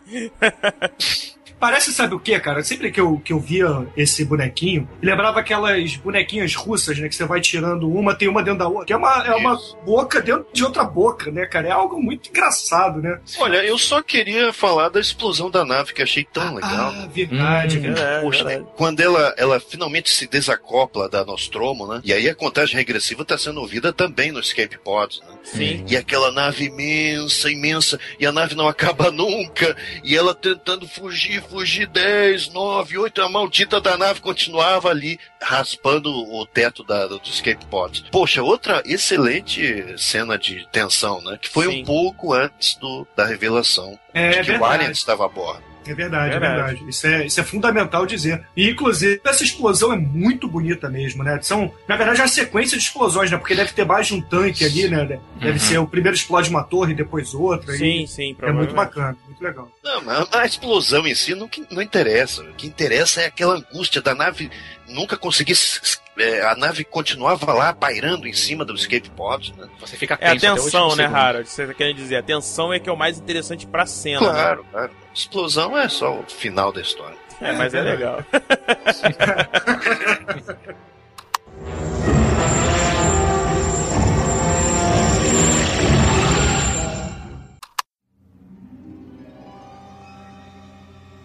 Parece, 1.62 1.92
sabe 1.92 2.12
o 2.16 2.18
que, 2.18 2.36
cara? 2.40 2.64
Sempre 2.64 2.90
que 2.90 3.00
eu, 3.00 3.20
que 3.24 3.32
eu 3.32 3.38
via 3.38 3.86
esse 3.96 4.24
bonequinho, 4.24 4.88
lembrava 5.00 5.38
aquelas 5.38 5.94
bonequinhas 5.94 6.56
russas, 6.56 6.98
né? 6.98 7.08
Que 7.08 7.14
você 7.14 7.24
vai 7.24 7.40
tirando 7.40 7.88
uma, 7.88 8.16
tem 8.16 8.26
uma 8.26 8.42
dentro 8.42 8.58
da 8.58 8.66
outra. 8.66 8.84
Que 8.86 8.92
é 8.92 8.96
uma, 8.96 9.24
é 9.24 9.32
uma 9.32 9.56
boca 9.86 10.20
dentro 10.20 10.44
de 10.52 10.64
outra 10.64 10.82
boca, 10.82 11.30
né, 11.30 11.46
cara? 11.46 11.68
É 11.68 11.70
algo 11.70 12.02
muito 12.02 12.30
engraçado, 12.30 13.00
né? 13.00 13.20
Olha, 13.38 13.64
eu 13.64 13.78
só 13.78 14.02
queria 14.02 14.52
falar 14.52 14.88
da 14.88 14.98
explosão 14.98 15.48
da 15.52 15.64
nave, 15.64 15.92
que 15.92 16.02
achei 16.02 16.24
tão 16.24 16.56
legal. 16.56 16.92
Ah, 16.96 17.08
verdade, 17.14 17.78
Hum, 17.78 17.82
verdade. 17.82 18.18
É, 18.18 18.20
Poxa, 18.22 18.42
verdade. 18.42 18.68
quando 18.74 18.98
ela, 18.98 19.32
ela 19.38 19.60
finalmente 19.60 20.10
se 20.10 20.26
desacopla 20.26 21.08
da 21.08 21.24
Nostromo, 21.24 21.86
né? 21.86 22.00
E 22.02 22.12
aí 22.12 22.28
a 22.28 22.34
contagem 22.34 22.74
regressiva 22.74 23.24
tá 23.24 23.38
sendo 23.38 23.60
ouvida 23.60 23.92
também 23.92 24.32
no 24.32 24.40
Escape 24.40 24.78
Pod, 24.78 25.20
né? 25.20 25.36
Sim. 25.44 25.84
E 25.88 25.96
aquela 25.96 26.32
nave 26.32 26.64
imensa, 26.64 27.48
imensa, 27.48 28.00
e 28.18 28.26
a 28.26 28.32
nave 28.32 28.56
não 28.56 28.66
acaba 28.66 29.12
nunca, 29.14 29.76
e 30.02 30.16
ela 30.16 30.34
tentando 30.34 30.88
fugir, 30.88 31.40
fugir 31.52 31.86
10, 31.86 32.48
9, 32.48 32.98
8, 32.98 33.22
a 33.22 33.28
maldita 33.28 33.80
da 33.80 33.96
nave 33.98 34.20
continuava 34.20 34.88
ali, 34.88 35.18
raspando 35.40 36.10
o 36.10 36.46
teto 36.46 36.82
da, 36.82 37.06
do 37.06 37.20
Escape 37.22 37.66
Pod. 37.66 38.04
Poxa, 38.10 38.42
outra 38.42 38.82
excelente 38.86 39.94
cena 39.98 40.38
de 40.38 40.66
tensão, 40.72 41.20
né? 41.20 41.38
Que 41.40 41.48
foi 41.50 41.66
Sim. 41.66 41.82
um 41.82 41.84
pouco 41.84 42.32
antes 42.32 42.74
do, 42.76 43.06
da 43.14 43.26
revelação 43.26 43.98
É 44.14 44.30
de 44.30 44.34
que 44.36 44.40
o 44.42 44.44
verdade. 44.44 44.74
Alien 44.74 44.90
estava 44.92 45.26
a 45.26 45.28
bordo. 45.28 45.71
É 45.86 45.94
verdade, 45.94 46.34
é 46.34 46.38
Verdade. 46.38 46.56
verdade. 46.74 46.90
Isso 46.90 47.06
é, 47.06 47.26
isso 47.26 47.40
é 47.40 47.44
fundamental 47.44 48.06
dizer. 48.06 48.44
E, 48.56 48.70
inclusive, 48.70 49.20
essa 49.24 49.42
explosão 49.42 49.92
é 49.92 49.96
muito 49.96 50.46
bonita 50.48 50.88
mesmo, 50.88 51.22
né? 51.24 51.38
São, 51.42 51.72
na 51.88 51.96
verdade, 51.96 52.20
é 52.20 52.22
uma 52.22 52.28
sequência 52.28 52.76
de 52.78 52.84
explosões, 52.84 53.30
né? 53.30 53.36
Porque 53.36 53.54
deve 53.54 53.72
ter 53.72 53.84
mais 53.84 54.06
de 54.06 54.14
um 54.14 54.20
tanque 54.20 54.64
ali, 54.64 54.88
né? 54.88 55.04
Deve 55.40 55.52
Uhum. 55.52 55.58
ser 55.58 55.78
o 55.78 55.86
primeiro 55.86 56.16
explode 56.16 56.48
uma 56.50 56.62
torre, 56.62 56.94
depois 56.94 57.34
outra. 57.34 57.72
Sim, 57.74 58.04
e 58.04 58.06
sim, 58.08 58.36
É 58.40 58.52
muito 58.52 58.74
bacana, 58.74 59.16
muito 59.26 59.42
legal. 59.42 59.70
Não, 59.82 60.02
mas 60.04 60.28
a 60.32 60.44
explosão 60.46 61.06
em 61.06 61.14
si 61.14 61.34
não, 61.34 61.48
que- 61.48 61.66
não 61.70 61.82
interessa. 61.82 62.42
O 62.42 62.52
que 62.54 62.66
interessa 62.66 63.20
é 63.22 63.26
aquela 63.26 63.54
angústia 63.56 64.00
da 64.00 64.14
nave 64.14 64.50
nunca 64.92 65.16
s- 65.52 65.98
é, 66.18 66.42
a 66.42 66.54
nave 66.54 66.84
continuava 66.84 67.52
lá 67.52 67.72
pairando 67.72 68.26
em 68.28 68.32
cima 68.32 68.64
do 68.64 68.74
escape 68.74 69.10
pod, 69.10 69.52
né? 69.56 69.68
Você 69.80 69.96
fica 69.96 70.18
É 70.20 70.28
a 70.28 70.30
tenso 70.32 70.46
até 70.46 70.52
o 70.52 70.64
tensão, 70.64 70.84
último 70.88 71.02
né. 71.08 71.14
Harold? 71.18 71.48
Você 71.48 71.66
tá 71.66 71.74
querendo 71.74 71.96
dizer. 71.96 72.16
A 72.16 72.22
tensão 72.22 72.72
é 72.72 72.78
que 72.78 72.88
é 72.88 72.92
o 72.92 72.96
mais 72.96 73.18
interessante 73.18 73.66
pra 73.66 73.86
cena. 73.86 74.20
né? 74.20 74.26
Claro, 74.26 74.66
claro. 74.70 74.90
Explosão 75.14 75.76
é 75.78 75.88
só 75.88 76.18
o 76.18 76.22
final 76.24 76.72
da 76.72 76.80
história. 76.80 77.16
É, 77.40 77.52
mas 77.52 77.74
é 77.74 77.80
legal. 77.82 78.24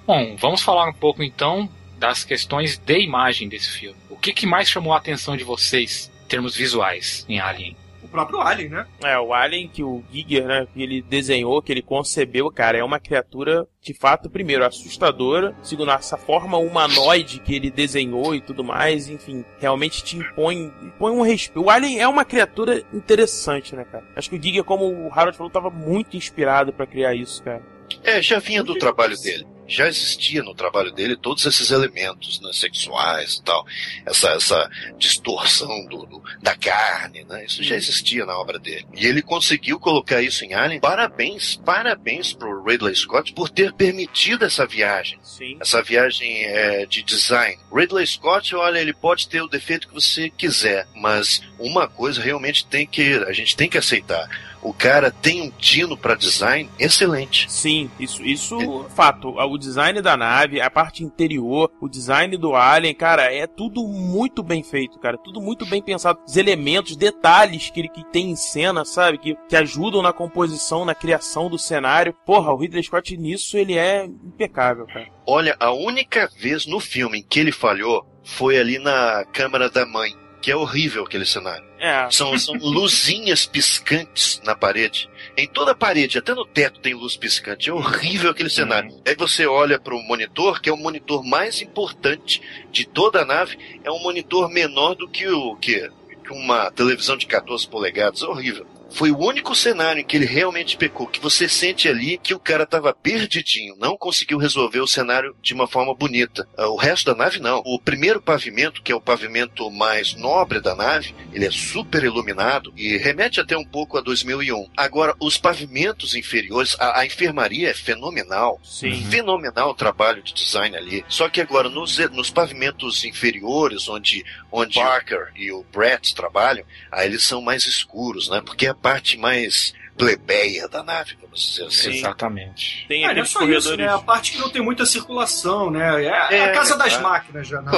Bom, 0.06 0.35
vamos 0.38 0.61
falar 0.61 0.88
um 0.89 0.94
pouco 0.94 1.22
então 1.23 1.69
das 1.97 2.23
questões 2.23 2.77
de 2.77 2.99
imagem 2.99 3.49
desse 3.49 3.69
filme. 3.69 3.97
O 4.09 4.15
que, 4.15 4.33
que 4.33 4.45
mais 4.45 4.69
chamou 4.69 4.93
a 4.93 4.97
atenção 4.97 5.35
de 5.35 5.43
vocês 5.43 6.11
em 6.25 6.27
termos 6.27 6.55
visuais 6.55 7.25
em 7.27 7.39
Alien? 7.39 7.75
O 8.07 8.09
próprio 8.09 8.39
Alien, 8.39 8.69
né? 8.69 8.87
É, 9.03 9.19
o 9.19 9.33
Alien 9.33 9.67
que 9.67 9.83
o 9.83 10.01
Giger, 10.09 10.45
né, 10.45 10.65
que 10.73 10.81
ele 10.81 11.01
desenhou, 11.01 11.61
que 11.61 11.73
ele 11.73 11.81
concebeu, 11.81 12.49
cara, 12.49 12.77
é 12.77 12.83
uma 12.83 13.01
criatura, 13.01 13.67
de 13.81 13.93
fato, 13.93 14.29
primeiro, 14.29 14.65
assustadora, 14.65 15.53
segundo, 15.61 15.91
essa 15.91 16.15
forma 16.15 16.57
humanoide 16.57 17.39
que 17.39 17.53
ele 17.53 17.69
desenhou 17.69 18.33
e 18.33 18.39
tudo 18.39 18.63
mais, 18.63 19.09
enfim, 19.09 19.43
realmente 19.59 20.03
te 20.05 20.15
impõe, 20.15 20.71
impõe 20.81 21.11
um 21.11 21.21
respeito. 21.21 21.65
O 21.65 21.69
Alien 21.69 21.99
é 21.99 22.07
uma 22.07 22.23
criatura 22.23 22.81
interessante, 22.93 23.75
né, 23.75 23.83
cara? 23.83 24.05
Acho 24.15 24.29
que 24.29 24.37
o 24.37 24.41
Giger, 24.41 24.63
como 24.63 24.85
o 24.85 25.11
Harold 25.11 25.37
falou, 25.37 25.51
tava 25.51 25.69
muito 25.69 26.15
inspirado 26.15 26.71
pra 26.71 26.87
criar 26.87 27.13
isso, 27.13 27.43
cara. 27.43 27.61
É, 28.07 28.21
já 28.21 28.39
vinha 28.39 28.63
do 28.63 28.75
trabalho 28.75 29.15
dele 29.21 29.45
já 29.67 29.88
existia 29.88 30.41
no 30.41 30.55
trabalho 30.55 30.91
dele 30.91 31.15
todos 31.15 31.45
esses 31.45 31.71
elementos 31.71 32.39
né, 32.39 32.51
sexuais 32.53 33.35
e 33.35 33.43
tal, 33.43 33.65
essa, 34.05 34.29
essa 34.29 34.69
distorção 34.97 35.85
do, 35.85 36.05
do, 36.05 36.23
da 36.41 36.55
carne, 36.55 37.25
né? 37.25 37.45
Isso 37.45 37.61
já 37.63 37.75
existia 37.75 38.25
na 38.25 38.38
obra 38.38 38.57
dele. 38.57 38.88
E 38.95 39.05
ele 39.05 39.21
conseguiu 39.21 39.79
colocar 39.79 40.21
isso 40.21 40.45
em 40.45 40.53
Alien. 40.53 40.79
Parabéns, 40.79 41.55
parabéns 41.57 42.34
pro 42.34 42.63
Ridley 42.63 42.95
Scott 42.95 43.34
por 43.34 43.49
ter 43.49 43.73
permitido 43.73 44.45
essa 44.45 44.65
viagem. 44.65 45.19
Sim. 45.21 45.57
Essa 45.59 45.81
viagem 45.81 46.45
é, 46.45 46.85
de 46.85 47.03
design. 47.03 47.57
Ridley 47.73 48.07
Scott, 48.07 48.55
olha, 48.55 48.79
ele 48.79 48.93
pode 48.93 49.27
ter 49.27 49.41
o 49.41 49.47
defeito 49.47 49.88
que 49.88 49.93
você 49.93 50.29
quiser, 50.29 50.88
mas 50.95 51.41
uma 51.59 51.88
coisa 51.88 52.21
realmente 52.21 52.65
tem 52.65 52.88
que 52.88 53.17
a 53.17 53.34
gente 53.34 53.55
tem 53.55 53.67
que 53.67 53.77
aceitar 53.77 54.29
o 54.61 54.73
cara 54.73 55.11
tem 55.11 55.41
um 55.41 55.51
tino 55.51 55.97
para 55.97 56.15
design 56.15 56.69
excelente. 56.79 57.51
Sim, 57.51 57.89
isso, 57.99 58.23
isso 58.23 58.57
é 58.85 58.89
fato. 58.89 59.29
O 59.29 59.57
design 59.57 60.01
da 60.01 60.17
nave, 60.17 60.61
a 60.61 60.69
parte 60.69 61.03
interior, 61.03 61.71
o 61.81 61.88
design 61.88 62.35
do 62.38 62.55
Alien, 62.55 62.93
cara, 62.93 63.34
é 63.34 63.47
tudo 63.47 63.84
muito 63.88 64.43
bem 64.43 64.63
feito, 64.63 64.99
cara. 64.99 65.17
Tudo 65.17 65.41
muito 65.41 65.65
bem 65.65 65.81
pensado. 65.81 66.19
Os 66.25 66.35
elementos, 66.35 66.95
detalhes 66.95 67.69
que 67.69 67.79
ele 67.79 67.89
que 67.89 68.03
tem 68.05 68.31
em 68.31 68.35
cena, 68.35 68.84
sabe? 68.84 69.17
Que, 69.17 69.38
que 69.47 69.55
ajudam 69.55 70.01
na 70.01 70.13
composição, 70.13 70.85
na 70.85 70.95
criação 70.95 71.49
do 71.49 71.57
cenário. 71.57 72.13
Porra, 72.25 72.51
o 72.51 72.57
Ridley 72.57 72.84
Scott 72.84 73.15
nisso 73.17 73.57
ele 73.57 73.77
é 73.77 74.05
impecável, 74.05 74.85
cara. 74.85 75.07
Olha, 75.25 75.55
a 75.59 75.71
única 75.71 76.29
vez 76.39 76.65
no 76.65 76.79
filme 76.79 77.19
em 77.19 77.23
que 77.23 77.39
ele 77.39 77.51
falhou 77.51 78.05
foi 78.23 78.57
ali 78.57 78.79
na 78.79 79.25
câmara 79.31 79.69
da 79.69 79.85
mãe 79.85 80.13
que 80.41 80.51
é 80.51 80.55
horrível 80.55 81.03
aquele 81.03 81.26
cenário. 81.26 81.65
É. 81.80 82.09
São, 82.09 82.38
são 82.38 82.55
luzinhas 82.61 83.45
piscantes 83.45 84.41
na 84.43 84.55
parede. 84.55 85.09
Em 85.35 85.47
toda 85.47 85.72
a 85.72 85.76
parede, 85.76 86.18
até 86.18 86.34
no 86.34 86.45
teto 86.45 86.80
tem 86.80 86.93
luz 86.93 87.15
piscante. 87.15 87.69
É 87.69 87.73
horrível 87.73 88.31
aquele 88.31 88.49
cenário. 88.49 88.91
Uhum. 88.91 89.01
Aí 89.05 89.15
você 89.15 89.45
olha 89.45 89.80
para 89.80 89.95
o 89.95 90.01
monitor, 90.03 90.61
que 90.61 90.69
é 90.69 90.73
o 90.73 90.77
monitor 90.77 91.23
mais 91.23 91.61
importante 91.61 92.41
de 92.72 92.85
toda 92.85 93.22
a 93.22 93.26
nave. 93.26 93.57
É 93.84 93.91
um 93.91 93.99
monitor 93.99 94.49
menor 94.49 94.95
do 94.95 95.07
que 95.07 95.27
o 95.27 95.55
que 95.55 95.89
uma 96.30 96.72
televisão 96.72 97.18
de 97.18 97.26
14 97.26 97.68
polegadas. 97.68 98.22
É 98.22 98.26
horrível. 98.26 98.65
Foi 98.89 99.11
o 99.11 99.18
único 99.18 99.55
cenário 99.55 100.01
em 100.01 100.05
que 100.05 100.15
ele 100.15 100.26
realmente 100.26 100.77
pecou, 100.77 101.07
que 101.07 101.19
você 101.19 101.47
sente 101.47 101.88
ali 101.88 102.18
que 102.18 102.34
o 102.34 102.39
cara 102.39 102.64
estava 102.64 102.93
perdidinho, 102.93 103.76
não 103.77 103.97
conseguiu 103.97 104.38
resolver 104.38 104.80
o 104.80 104.88
cenário 104.88 105.35
de 105.41 105.53
uma 105.53 105.68
forma 105.68 105.93
bonita. 105.93 106.47
Ah, 106.57 106.68
o 106.68 106.76
resto 106.76 107.05
da 107.11 107.15
nave 107.15 107.39
não. 107.39 107.61
O 107.65 107.80
primeiro 107.80 108.22
pavimento, 108.22 108.81
que 108.81 108.91
é 108.91 108.95
o 108.95 109.01
pavimento 109.01 109.69
mais 109.69 110.15
nobre 110.15 110.59
da 110.59 110.76
nave, 110.76 111.14
ele 111.34 111.45
é 111.45 111.51
super 111.51 112.03
iluminado 112.03 112.73
e 112.76 112.97
remete 112.97 113.39
até 113.39 113.57
um 113.57 113.65
pouco 113.65 113.97
a 113.97 114.01
2001. 114.01 114.69
Agora, 114.76 115.15
os 115.19 115.38
pavimentos 115.38 116.15
inferiores, 116.15 116.76
a, 116.80 116.99
a 116.99 117.05
enfermaria 117.05 117.69
é 117.69 117.73
fenomenal. 117.73 118.59
Sim. 118.64 119.03
Fenomenal 119.09 119.72
o 119.72 119.76
trabalho 119.76 120.23
de 120.23 120.34
design 120.34 120.76
ali. 120.76 121.05
Só 121.07 121.30
que 121.30 121.41
agora, 121.41 121.69
nos, 121.69 121.97
nos 122.09 122.30
pavimentos 122.30 123.03
inferiores, 123.03 123.88
onde, 123.88 124.23
onde 124.51 124.80
o 124.80 124.81
Parker 124.81 125.31
e 125.35 125.51
o 125.51 125.65
Brett 125.72 126.15
trabalham, 126.15 126.65
aí 126.91 127.07
eles 127.07 127.23
são 127.23 127.41
mais 127.41 127.65
escuros, 127.65 128.30
né? 128.30 128.41
Porque 128.41 128.68
a 128.68 128.73
parte 128.77 129.17
mais 129.17 129.73
plebeia 129.97 130.67
da 130.67 130.83
nave, 130.83 131.17
vamos 131.19 131.41
dizer 131.41 131.65
assim. 131.65 131.91
Sim. 131.91 131.97
Exatamente. 131.97 132.85
Tem 132.87 133.03
é, 133.03 133.13
não 133.13 133.21
é 133.21 133.25
só 133.25 133.39
corredores... 133.39 133.65
isso, 133.65 133.77
né? 133.77 133.87
A 133.87 133.97
parte 133.97 134.31
que 134.31 134.37
não 134.37 134.49
tem 134.49 134.61
muita 134.61 134.85
circulação, 134.85 135.71
né? 135.71 136.05
É, 136.05 136.37
é 136.37 136.43
a 136.45 136.51
casa 136.51 136.77
das 136.77 136.93
é, 136.93 136.99
máquinas 136.99 137.47
já, 137.47 137.61
né? 137.61 137.71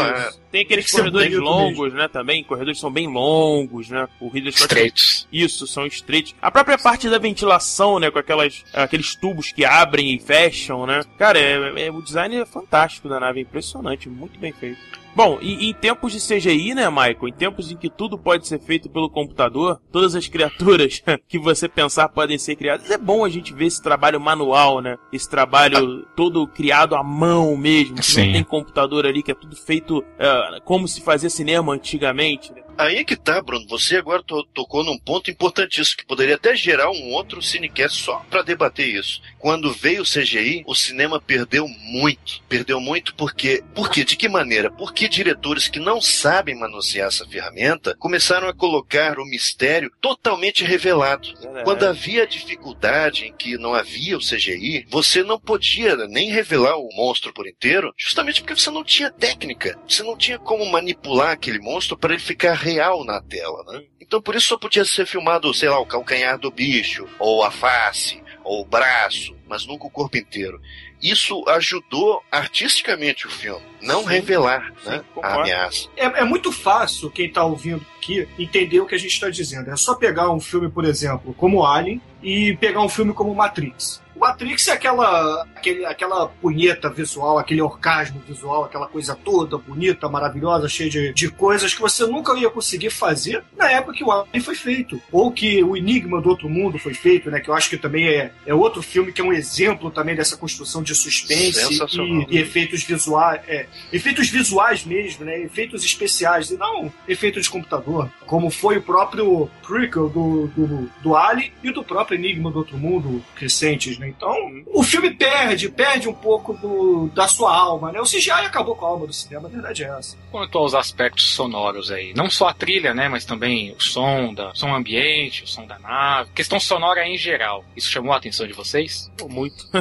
Tem 0.52 0.62
aqueles 0.62 0.92
corredores 0.92 1.34
longos, 1.38 1.86
mesmo. 1.86 1.98
né? 1.98 2.08
Também, 2.10 2.44
corredores 2.44 2.80
são 2.80 2.92
bem 2.92 3.08
longos, 3.08 3.90
né? 3.90 4.08
O 4.20 4.28
Ridley 4.28 4.52
Scott... 4.52 4.64
Estreitos. 4.64 5.28
Isso, 5.32 5.66
são 5.66 5.86
estreitos. 5.86 6.36
A 6.42 6.52
própria 6.52 6.78
parte 6.78 7.10
da 7.10 7.18
ventilação, 7.18 8.00
né? 8.00 8.12
Com 8.12 8.20
aquelas, 8.20 8.66
aqueles 8.74 9.16
tubos 9.16 9.52
que 9.52 9.64
abrem 9.64 10.14
e 10.14 10.20
fecham, 10.20 10.86
né? 10.86 11.02
Cara, 11.18 11.40
é, 11.40 11.88
é 11.88 11.92
o 11.92 12.02
design 12.02 12.36
é 12.36 12.46
fantástico 12.46 13.08
da 13.08 13.20
nave, 13.20 13.40
é 13.40 13.44
impressionante, 13.44 14.10
muito 14.10 14.38
bem 14.38 14.52
feito. 14.52 14.80
Bom, 15.20 15.38
e 15.42 15.70
em 15.70 15.74
tempos 15.74 16.14
de 16.14 16.20
CGI, 16.22 16.74
né, 16.74 16.90
Michael? 16.90 17.28
Em 17.28 17.34
tempos 17.34 17.70
em 17.70 17.76
que 17.76 17.90
tudo 17.90 18.18
pode 18.18 18.48
ser 18.48 18.58
feito 18.58 18.90
pelo 18.90 19.10
computador, 19.10 19.82
todas 19.92 20.16
as 20.16 20.30
criaturas 20.30 21.04
que 21.28 21.38
você 21.38 21.68
pensar 21.68 22.08
podem 22.08 22.38
ser 22.38 22.56
criadas, 22.56 22.90
é 22.90 22.98
bom 22.98 23.26
a 23.26 23.30
gente 23.30 23.54
ver 23.54 23.66
esse 23.66 23.84
trabalho 23.84 24.18
manual, 24.18 24.80
né? 24.80 24.96
Esse 25.12 25.30
trabalho 25.30 26.08
todo 26.16 26.48
criado 26.48 26.96
à 26.96 27.04
mão 27.04 27.58
mesmo, 27.58 27.98
que 27.98 28.06
Sim. 28.06 28.28
não 28.28 28.32
tem 28.32 28.44
computador 28.46 29.06
ali, 29.06 29.22
que 29.22 29.32
é 29.32 29.36
tudo 29.36 29.58
feito 29.58 30.00
uh, 30.00 30.62
como 30.64 30.88
se 30.88 31.02
fazia 31.02 31.30
cinema 31.30 31.74
antigamente. 31.74 32.54
Né? 32.54 32.62
Aí 32.80 32.96
é 32.96 33.04
que 33.04 33.18
tá, 33.18 33.42
Bruno. 33.42 33.68
Você 33.68 33.98
agora 33.98 34.24
to 34.24 34.42
tocou 34.54 34.86
num 34.86 34.98
ponto 34.98 35.30
importantíssimo 35.30 35.98
que 35.98 36.06
poderia 36.06 36.36
até 36.36 36.56
gerar 36.56 36.90
um 36.90 37.12
outro 37.12 37.42
cinecast 37.42 38.02
só 38.02 38.26
para 38.30 38.42
debater 38.42 38.88
isso. 38.88 39.22
Quando 39.38 39.74
veio 39.74 40.02
o 40.02 40.06
CGI, 40.06 40.64
o 40.66 40.74
cinema 40.74 41.20
perdeu 41.20 41.68
muito. 41.68 42.42
Perdeu 42.48 42.80
muito 42.80 43.14
porque. 43.16 43.62
Por 43.76 43.90
quê? 43.90 44.06
De 44.06 44.16
que 44.16 44.30
maneira? 44.30 44.72
Porque 44.72 45.09
diretores 45.10 45.68
que 45.68 45.80
não 45.80 46.00
sabem 46.02 46.58
manusear 46.58 47.08
essa 47.08 47.28
ferramenta 47.28 47.96
começaram 48.00 48.48
a 48.48 48.54
colocar 48.54 49.20
o 49.20 49.26
mistério 49.26 49.92
totalmente 50.00 50.64
revelado. 50.64 51.28
É. 51.56 51.64
Quando 51.64 51.84
havia 51.84 52.28
dificuldade 52.28 53.26
em 53.26 53.34
que 53.34 53.58
não 53.58 53.74
havia 53.74 54.18
o 54.18 54.22
CGI, 54.22 54.86
você 54.90 55.24
não 55.24 55.40
podia 55.40 55.96
nem 56.08 56.30
revelar 56.30 56.78
o 56.78 56.90
monstro 56.96 57.34
por 57.34 57.48
inteiro, 57.48 57.94
justamente 57.98 58.42
porque 58.42 58.56
você 58.56 58.70
não 58.70 58.84
tinha 58.84 59.12
técnica. 59.12 59.78
Você 59.88 60.04
não 60.04 60.16
tinha 60.16 60.38
como 60.38 60.66
manipular 60.66 61.32
aquele 61.32 61.60
monstro 61.60 61.98
para 61.98 62.14
ele 62.14 62.22
ficar 62.22 62.54
real 62.54 63.04
na 63.04 63.22
tela, 63.22 63.64
né? 63.72 63.84
Então 64.00 64.22
por 64.22 64.36
isso 64.36 64.48
só 64.48 64.58
podia 64.58 64.86
ser 64.86 65.06
filmado, 65.06 65.54
sei 65.54 65.70
lá, 65.70 65.80
o 65.80 65.86
calcanhar 65.86 66.38
do 66.38 66.52
bicho, 66.52 67.08
ou 67.20 67.44
a 67.44 67.52
face, 67.52 68.22
ou 68.44 68.62
o 68.62 68.66
braço, 68.66 69.36
mas 69.48 69.66
nunca 69.66 69.86
o 69.86 69.92
corpo 69.92 70.18
inteiro. 70.18 70.60
Isso 71.02 71.44
ajudou 71.48 72.22
artisticamente 72.30 73.26
o 73.26 73.30
filme, 73.30 73.64
não 73.82 74.02
Sim. 74.02 74.10
revelar 74.10 74.74
Sim, 74.84 74.90
né, 74.90 75.04
a 75.24 75.36
ameaça. 75.36 75.88
É, 75.96 76.06
é, 76.06 76.24
muito 76.24 76.52
fácil 76.52 77.10
quem 77.10 77.28
está 77.28 77.44
ouvindo 77.44 77.86
aqui 77.98 78.28
entender 78.38 78.82
o 78.82 78.86
que 78.86 78.96
a 78.96 78.98
gente 78.98 79.14
está 79.14 79.30
dizendo. 79.30 79.70
É 79.70 79.78
só 79.78 79.96
pegar 79.96 80.30
um 80.30 80.40
filme, 80.40 80.70
por 80.70 80.84
exemplo, 80.84 81.34
como 81.36 81.66
Alien 81.66 82.02
e 82.22 82.58
pegar 82.58 82.82
um 82.82 82.90
filme 82.90 83.14
como 83.14 83.34
Matrix. 83.34 84.02
Matrix 84.20 84.68
é 84.68 84.74
aquela, 84.74 85.48
aquele, 85.56 85.86
aquela 85.86 86.28
punheta 86.28 86.90
visual, 86.90 87.40
aquele 87.40 87.62
orgasmo 87.62 88.22
visual, 88.28 88.66
aquela 88.66 88.88
coisa 88.88 89.16
toda 89.16 89.58
bonita, 89.58 90.10
maravilhosa, 90.10 90.68
cheia 90.68 90.90
de, 90.90 91.14
de 91.14 91.30
coisas 91.30 91.74
que 91.74 91.82
você 91.82 92.06
nunca 92.06 92.38
ia 92.38 92.50
conseguir 92.50 92.90
fazer 92.90 93.44
na 93.58 93.72
época 93.72 93.94
que 93.94 94.04
o 94.04 94.12
Alien 94.12 94.42
foi 94.42 94.56
feito. 94.56 95.02
Ou 95.12 95.32
que 95.32 95.64
o 95.64 95.76
Enigma 95.76 96.22
do 96.22 96.30
Outro 96.30 96.50
Mundo 96.50 96.78
foi 96.78 96.94
feito, 96.94 97.32
né? 97.32 97.40
Que 97.40 97.50
eu 97.50 97.54
acho 97.54 97.70
que 97.70 97.78
também 97.78 98.08
é, 98.08 98.32
é 98.46 98.54
outro 98.54 98.82
filme 98.82 99.14
que 99.14 99.22
é 99.22 99.24
um 99.24 99.34
exemplo 99.34 99.90
também 99.90 100.16
dessa 100.16 100.36
construção 100.36 100.84
de 100.84 100.94
suspense 100.94 101.80
e, 101.98 102.36
e, 102.36 102.38
efeitos 102.38 102.84
visuais. 102.84 103.42
É, 103.48 103.68
efeitos 103.92 104.30
visuais 104.30 104.84
mesmo, 104.84 105.24
né? 105.24 105.40
Efeitos 105.40 105.84
especiais, 105.84 106.52
e 106.52 106.58
não 106.58 106.92
efeitos 107.08 107.44
de 107.44 107.50
computador. 107.50 108.10
Como 108.26 108.50
foi 108.50 108.78
o 108.78 108.82
próprio 108.82 109.50
prequel 109.66 110.10
do, 110.10 110.48
do, 110.48 110.90
do 111.02 111.16
Alien 111.16 111.52
e 111.64 111.72
do 111.72 111.84
próprio 111.84 112.18
Enigma 112.18 112.52
do 112.52 112.60
Outro 112.60 112.78
Mundo 112.78 113.24
recentes, 113.36 113.98
né? 113.98 114.09
Então, 114.10 114.64
o 114.68 114.84
filme 114.84 115.12
perde, 115.12 115.70
perde 115.70 116.10
um 116.10 116.14
pouco 116.14 116.54
do, 116.54 117.08
da 117.14 117.28
sua 117.28 117.56
alma, 117.56 117.92
né? 117.92 118.00
O 118.00 118.06
CGI 118.06 118.32
acabou 118.32 118.76
com 118.76 118.86
a 118.86 118.90
alma 118.90 119.08
do 119.08 119.14
cinema, 119.14 119.48
a 119.48 119.52
verdade 119.52 119.84
é 119.84 119.88
essa. 119.88 120.18
Quanto 120.32 120.58
aos 120.58 120.74
aspectos 120.74 121.34
sonoros 121.34 121.92
aí, 121.92 122.14
não 122.16 122.30
só 122.30 122.50
a 122.50 122.54
trilha, 122.54 122.94
né, 122.94 123.10
mas 123.10 123.26
também 123.26 123.72
o 123.72 123.82
som, 123.82 124.34
da, 124.34 124.54
som 124.54 124.74
ambiente, 124.74 125.44
o 125.44 125.48
som 125.48 125.66
da 125.66 125.80
nave, 125.80 126.32
questão 126.36 126.60
sonora 126.60 127.08
em 127.08 127.18
geral. 127.18 127.64
Isso 127.76 127.90
chamou 127.90 128.14
a 128.14 128.18
atenção 128.18 128.46
de 128.46 128.54
vocês? 128.54 129.12
Muito. 129.28 129.68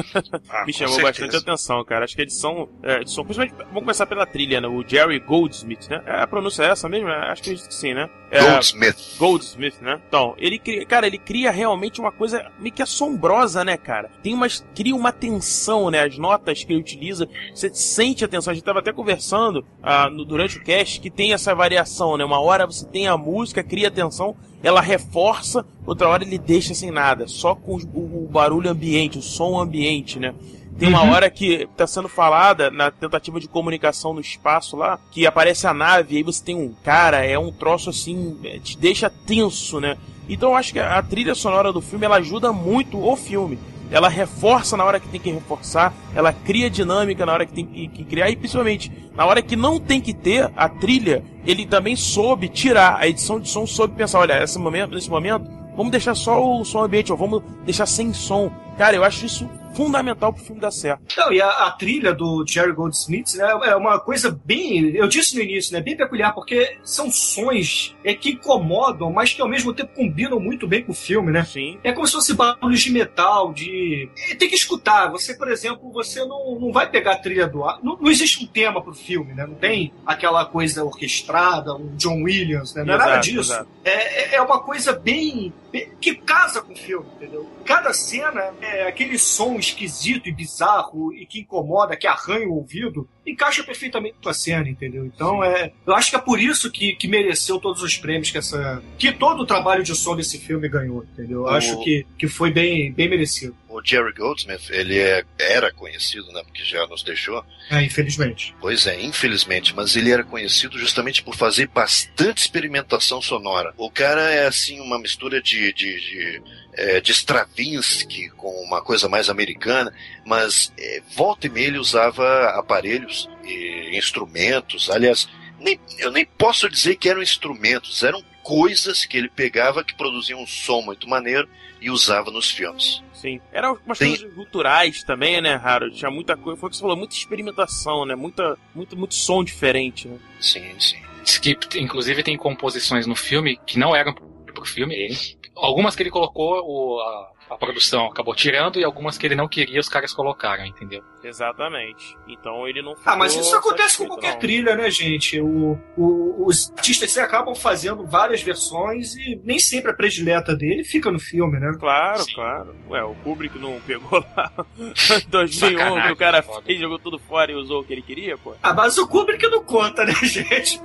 ah, 0.49 0.65
Me 0.65 0.73
chamou 0.73 0.95
certeza. 0.95 1.25
bastante 1.27 1.35
atenção, 1.37 1.83
cara. 1.83 2.05
Acho 2.05 2.15
que 2.15 2.21
a 2.21 2.23
edição, 2.23 2.69
é, 2.83 3.01
edição 3.01 3.23
principalmente, 3.23 3.55
vamos 3.57 3.81
começar 3.81 4.05
pela 4.05 4.25
trilha, 4.25 4.59
né? 4.61 4.67
O 4.67 4.83
Jerry 4.87 5.19
Goldsmith, 5.19 5.87
né? 5.89 6.01
É, 6.05 6.21
a 6.21 6.27
pronúncia 6.27 6.63
é 6.63 6.69
essa 6.69 6.89
mesmo? 6.89 7.09
É, 7.09 7.31
acho 7.31 7.43
que 7.43 7.57
sim, 7.73 7.93
né? 7.93 8.09
É, 8.31 8.41
Goldsmith. 8.41 9.17
Goldsmith, 9.17 9.81
né? 9.81 9.99
Então, 10.07 10.35
ele 10.37 10.59
cria, 10.59 10.85
cara, 10.85 11.07
ele 11.07 11.17
cria 11.17 11.51
realmente 11.51 11.99
uma 11.99 12.11
coisa 12.11 12.51
meio 12.59 12.73
que 12.73 12.81
assombrosa, 12.81 13.63
né, 13.63 13.75
cara? 13.75 14.09
Tem 14.21 14.33
umas, 14.33 14.65
cria 14.75 14.95
uma 14.95 15.11
tensão, 15.11 15.89
né? 15.89 16.03
As 16.03 16.17
notas 16.17 16.63
que 16.63 16.71
ele 16.71 16.79
utiliza, 16.79 17.27
você 17.53 17.73
sente 17.73 18.23
a 18.23 18.27
tensão. 18.27 18.51
A 18.51 18.53
gente 18.53 18.63
tava 18.63 18.79
até 18.79 18.93
conversando 18.93 19.65
ah, 19.81 20.09
no, 20.09 20.25
durante 20.39 20.57
o 20.57 20.63
cast 20.63 21.01
que 21.01 21.09
tem 21.09 21.33
essa 21.33 21.53
variação, 21.53 22.15
né? 22.15 22.23
Uma 22.23 22.39
hora 22.39 22.65
você 22.65 22.85
tem 22.85 23.09
a 23.09 23.17
música, 23.17 23.61
cria 23.61 23.91
tensão, 23.91 24.37
ela 24.63 24.79
reforça, 24.79 25.65
outra 25.85 26.07
hora 26.07 26.23
ele 26.23 26.37
deixa 26.37 26.73
sem 26.73 26.89
nada, 26.91 27.27
só 27.27 27.53
com 27.53 27.75
o, 27.75 28.23
o 28.23 28.29
barulho 28.31 28.69
ambiente, 28.69 29.17
o 29.17 29.21
som 29.21 29.59
ambiente, 29.59 30.17
né? 30.17 30.33
Tem 30.77 30.87
uma 30.87 31.03
uhum. 31.03 31.11
hora 31.11 31.29
que 31.29 31.67
tá 31.75 31.85
sendo 31.85 32.07
falada 32.07 32.71
na 32.71 32.89
tentativa 32.89 33.37
de 33.37 33.49
comunicação 33.49 34.13
no 34.13 34.21
espaço 34.21 34.77
lá, 34.77 34.97
que 35.11 35.27
aparece 35.27 35.67
a 35.67 35.73
nave, 35.73 36.13
e 36.13 36.17
aí 36.19 36.23
você 36.23 36.41
tem 36.41 36.55
um 36.55 36.73
cara, 36.85 37.25
é 37.25 37.37
um 37.37 37.51
troço 37.51 37.89
assim, 37.89 38.39
é, 38.45 38.59
te 38.59 38.77
deixa 38.77 39.09
tenso, 39.09 39.81
né? 39.81 39.97
Então 40.29 40.51
eu 40.51 40.55
acho 40.55 40.71
que 40.71 40.79
a 40.79 41.01
trilha 41.03 41.35
sonora 41.35 41.73
do 41.73 41.81
filme 41.81 42.05
ela 42.05 42.15
ajuda 42.15 42.53
muito 42.53 42.97
o 42.97 43.13
filme. 43.17 43.59
Ela 43.91 44.07
reforça 44.07 44.77
na 44.77 44.83
hora 44.85 44.99
que 44.99 45.07
tem 45.07 45.19
que 45.19 45.31
reforçar, 45.31 45.93
ela 46.15 46.31
cria 46.31 46.69
dinâmica 46.69 47.25
na 47.25 47.33
hora 47.33 47.45
que 47.45 47.53
tem 47.53 47.65
que, 47.65 47.87
que 47.87 48.03
criar, 48.03 48.29
e 48.29 48.35
principalmente 48.35 48.91
na 49.15 49.25
hora 49.25 49.41
que 49.41 49.55
não 49.55 49.79
tem 49.79 49.99
que 49.99 50.13
ter 50.13 50.51
a 50.55 50.69
trilha, 50.69 51.23
ele 51.45 51.65
também 51.65 51.95
soube 51.95 52.47
tirar, 52.47 52.97
a 52.99 53.07
edição 53.07 53.39
de 53.39 53.49
som 53.49 53.65
soube 53.65 53.95
pensar, 53.95 54.19
olha, 54.19 54.43
esse 54.43 54.59
momento, 54.59 54.93
nesse 54.93 55.09
momento, 55.09 55.49
vamos 55.75 55.91
deixar 55.91 56.13
só 56.15 56.39
o 56.43 56.63
som 56.63 56.83
ambiente, 56.83 57.11
ou 57.11 57.17
vamos 57.17 57.41
deixar 57.65 57.85
sem 57.85 58.13
som. 58.13 58.51
Cara, 58.77 58.95
eu 58.95 59.03
acho 59.03 59.25
isso 59.25 59.49
fundamental 59.73 60.33
pro 60.33 60.43
filme 60.43 60.59
dar 60.61 60.71
certo. 60.71 61.01
Não, 61.17 61.31
e 61.31 61.41
a, 61.41 61.47
a 61.67 61.71
trilha 61.71 62.13
do 62.13 62.43
Jerry 62.47 62.71
Goldsmith 62.73 63.35
né, 63.35 63.47
é 63.65 63.75
uma 63.75 63.99
coisa 63.99 64.29
bem. 64.45 64.95
Eu 64.95 65.07
disse 65.07 65.35
no 65.35 65.41
início, 65.41 65.73
né? 65.73 65.81
Bem 65.81 65.95
peculiar, 65.95 66.33
porque 66.33 66.77
são 66.83 67.11
sons 67.11 67.95
é, 68.03 68.13
que 68.13 68.31
incomodam, 68.31 69.11
mas 69.11 69.33
que 69.33 69.41
ao 69.41 69.47
mesmo 69.47 69.73
tempo 69.73 69.93
combinam 69.95 70.39
muito 70.39 70.67
bem 70.67 70.83
com 70.83 70.91
o 70.91 70.95
filme, 70.95 71.31
né? 71.31 71.43
Sim. 71.43 71.77
É 71.83 71.91
como 71.91 72.05
se 72.07 72.13
fosse 72.13 72.33
barulhos 72.33 72.81
de 72.81 72.91
metal, 72.91 73.53
de. 73.53 74.09
É, 74.31 74.35
tem 74.35 74.49
que 74.49 74.55
escutar. 74.55 75.09
Você, 75.11 75.33
por 75.33 75.49
exemplo, 75.51 75.91
você 75.91 76.25
não, 76.25 76.59
não 76.59 76.71
vai 76.71 76.89
pegar 76.89 77.13
a 77.13 77.17
trilha 77.17 77.47
do 77.47 77.63
ar. 77.63 77.79
Não, 77.83 77.97
não 77.99 78.09
existe 78.11 78.43
um 78.43 78.47
tema 78.47 78.81
pro 78.81 78.93
filme, 78.93 79.33
né? 79.33 79.45
Não 79.45 79.55
tem 79.55 79.93
aquela 80.05 80.45
coisa 80.45 80.83
orquestrada, 80.83 81.73
um 81.75 81.95
John 81.95 82.23
Williams, 82.23 82.73
né? 82.73 82.83
Não 82.83 82.93
é 82.93 82.97
nada 82.97 83.17
disso. 83.17 83.39
exato. 83.53 83.67
É, 83.83 84.33
é- 84.33 84.35
é 84.35 84.41
uma 84.41 84.59
coisa 84.61 84.93
bem- 84.93 85.53
que 86.01 86.15
casa 86.15 86.61
com 86.61 86.73
o 86.73 86.75
filme, 86.75 87.05
entendeu? 87.15 87.47
Cada 87.65 87.93
cena 87.93 88.51
é 88.61 88.87
aquele 88.87 89.17
som 89.19 89.55
esquisito 89.57 90.27
e 90.27 90.31
bizarro 90.31 91.13
e 91.13 91.25
que 91.25 91.41
incomoda, 91.41 91.95
que 91.95 92.07
arranha 92.07 92.47
o 92.47 92.55
ouvido, 92.55 93.07
encaixa 93.25 93.63
perfeitamente 93.63 94.15
com 94.21 94.29
a 94.29 94.33
cena, 94.33 94.67
entendeu? 94.67 95.05
Então 95.05 95.43
é, 95.43 95.71
eu 95.85 95.93
acho 95.93 96.09
que 96.09 96.15
é 96.15 96.19
por 96.19 96.39
isso 96.39 96.71
que, 96.71 96.95
que 96.95 97.07
mereceu 97.07 97.59
todos 97.59 97.83
os 97.83 97.95
prêmios 97.97 98.31
que 98.31 98.37
essa, 98.37 98.81
que 98.97 99.11
todo 99.11 99.41
o 99.41 99.45
trabalho 99.45 99.83
de 99.83 99.95
som 99.95 100.15
desse 100.15 100.39
filme 100.39 100.67
ganhou, 100.67 101.03
entendeu? 101.03 101.39
Eu 101.39 101.43
O- 101.43 101.49
acho 101.49 101.79
que, 101.83 102.05
que 102.17 102.27
foi 102.27 102.51
bem, 102.51 102.91
bem 102.91 103.09
merecido. 103.09 103.55
O 103.69 103.81
Jerry 103.85 104.11
Goldsmith, 104.13 104.69
ele 104.71 104.97
é- 104.97 105.23
era 105.37 105.71
conhecido, 105.71 106.31
né, 106.31 106.41
porque 106.43 106.63
já 106.63 106.87
nos 106.87 107.03
deixou. 107.03 107.45
É, 107.69 107.83
infelizmente. 107.83 108.55
Pois 108.59 108.87
é, 108.87 108.99
infelizmente, 108.99 109.75
mas 109.75 109.95
ele 109.95 110.11
era 110.11 110.23
conhecido 110.23 110.77
justamente 110.79 111.21
por 111.21 111.35
fazer 111.35 111.67
bastante 111.67 112.39
experimentação 112.39 113.21
sonora. 113.21 113.71
O 113.77 113.91
cara 113.91 114.21
é 114.31 114.47
assim 114.47 114.79
uma 114.79 114.97
mistura 114.97 115.39
de, 115.39 115.71
de, 115.71 115.99
de, 115.99 116.41
é, 116.73 116.99
de 116.99 117.11
Stravinsky 117.11 118.29
com 118.31 118.49
uma 118.63 118.81
coisa 118.81 119.07
mais 119.07 119.29
americana, 119.29 119.93
mas 120.25 120.73
é, 120.77 121.01
volta 121.15 121.45
e 121.45 121.49
meia 121.49 121.67
ele 121.67 121.77
usava 121.77 122.49
aparelhos 122.57 123.29
e 123.45 123.95
instrumentos. 123.95 124.89
Aliás, 124.89 125.29
nem, 125.59 125.79
eu 125.99 126.11
nem 126.11 126.25
posso 126.25 126.67
dizer 126.69 126.95
que 126.95 127.07
eram 127.09 127.21
instrumentos, 127.21 128.01
eram 128.03 128.23
coisas 128.41 129.05
que 129.05 129.15
ele 129.15 129.29
pegava 129.29 129.83
que 129.83 129.93
produziam 129.93 130.41
um 130.41 130.47
som 130.47 130.81
muito 130.81 131.07
maneiro 131.07 131.47
e 131.81 131.89
usava 131.89 132.31
nos 132.31 132.49
filmes. 132.51 133.01
Sim. 133.13 133.39
Eram 133.51 133.77
umas 133.85 133.97
Tem- 133.97 134.09
coisas 134.15 134.33
culturais 134.33 135.03
também, 135.03 135.41
né, 135.41 135.59
Harold? 135.61 135.95
Tinha 135.95 136.09
muita 136.11 136.37
coisa. 136.37 136.59
Foi 136.59 136.67
o 136.67 136.69
que 136.69 136.75
você 136.77 136.81
falou, 136.81 136.95
muita 136.97 137.15
experimentação, 137.15 138.05
né? 138.05 138.15
Muita, 138.15 138.57
muito, 138.73 138.97
muito 138.97 139.13
som 139.15 139.43
diferente, 139.43 140.07
né? 140.07 140.17
Sim, 140.39 140.79
sim. 140.79 140.97
Que, 141.41 141.79
inclusive, 141.79 142.23
tem 142.23 142.37
composições 142.37 143.05
no 143.05 143.15
filme 143.15 143.59
que 143.65 143.77
não 143.77 143.95
eram 143.95 144.13
pro 144.13 144.65
filme. 144.65 144.95
Ele, 144.95 145.17
algumas 145.55 145.95
que 145.95 146.03
ele 146.03 146.09
colocou, 146.09 146.61
o, 146.65 146.99
a, 146.99 147.31
a 147.51 147.57
produção 147.57 148.07
acabou 148.07 148.33
tirando, 148.33 148.79
e 148.79 148.83
algumas 148.83 149.17
que 149.17 149.25
ele 149.27 149.35
não 149.35 149.47
queria, 149.47 149.79
os 149.79 149.89
caras 149.89 150.13
colocaram, 150.13 150.65
entendeu? 150.65 151.03
Exatamente. 151.23 152.17
Então 152.27 152.67
ele 152.67 152.81
não 152.81 152.95
Ah, 153.05 153.15
mas 153.15 153.35
isso 153.35 153.55
acontece 153.55 153.97
com 153.97 154.07
qualquer 154.07 154.33
não. 154.33 154.39
trilha, 154.39 154.75
né, 154.75 154.89
gente? 154.89 155.39
O, 155.41 155.77
o- 155.97 156.45
os 156.47 156.71
artistas 156.71 157.11
se 157.11 157.19
acabam 157.19 157.53
fazendo 157.53 158.05
várias 158.05 158.41
versões 158.41 159.15
e 159.15 159.39
nem 159.43 159.59
sempre 159.59 159.91
a 159.91 159.93
predileta 159.93 160.55
dele 160.55 160.83
fica 160.83 161.11
no 161.11 161.19
filme, 161.19 161.59
né? 161.59 161.71
Claro, 161.79 162.23
Sim. 162.23 162.33
claro. 162.33 162.75
Ué, 162.89 163.03
o 163.03 163.13
Kubrick 163.15 163.57
não 163.59 163.79
pegou 163.81 164.23
lá 164.35 164.51
em 164.79 165.29
2001 165.29 165.77
Sacanagem, 165.77 166.07
que 166.07 166.13
o 166.13 166.15
cara 166.15 166.41
foda. 166.41 166.61
fez, 166.65 166.79
jogou 166.79 166.99
tudo 166.99 167.19
fora 167.19 167.51
e 167.51 167.55
usou 167.55 167.81
o 167.81 167.83
que 167.83 167.93
ele 167.93 168.01
queria, 168.01 168.37
pô. 168.37 168.55
Ah, 168.63 168.73
mas 168.73 168.97
o 168.97 169.07
Kubrick 169.07 169.45
não 169.49 169.63
conta, 169.63 170.05
né, 170.05 170.13
gente? 170.23 170.79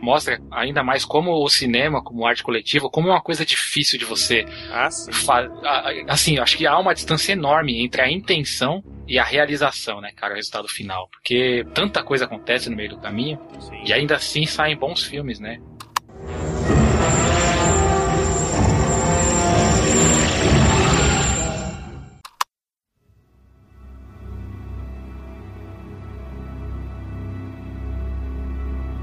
Mostra 0.00 0.40
ainda 0.50 0.82
mais 0.82 1.04
como 1.04 1.32
o 1.44 1.48
cinema, 1.48 2.02
como 2.02 2.26
arte 2.26 2.42
coletiva, 2.42 2.88
como 2.88 3.08
é 3.08 3.12
uma 3.12 3.20
coisa 3.20 3.44
difícil 3.44 3.98
de 3.98 4.04
você 4.04 4.44
Ah, 4.72 4.90
sim. 4.90 5.10
Assim, 6.08 6.38
acho 6.38 6.56
que 6.56 6.66
há 6.66 6.78
uma 6.78 6.94
distância 6.94 7.32
enorme 7.32 7.82
entre 7.84 8.00
a 8.00 8.10
intenção 8.10 8.77
e 9.06 9.18
a 9.18 9.24
realização, 9.24 10.00
né, 10.00 10.10
cara, 10.14 10.34
o 10.34 10.36
resultado 10.36 10.68
final. 10.68 11.08
Porque 11.10 11.64
tanta 11.74 12.02
coisa 12.02 12.24
acontece 12.24 12.68
no 12.68 12.76
meio 12.76 12.90
do 12.90 12.98
caminho 12.98 13.38
sim. 13.60 13.82
e 13.84 13.92
ainda 13.92 14.16
assim 14.16 14.46
saem 14.46 14.76
bons 14.76 15.04
filmes, 15.04 15.40
né? 15.40 15.58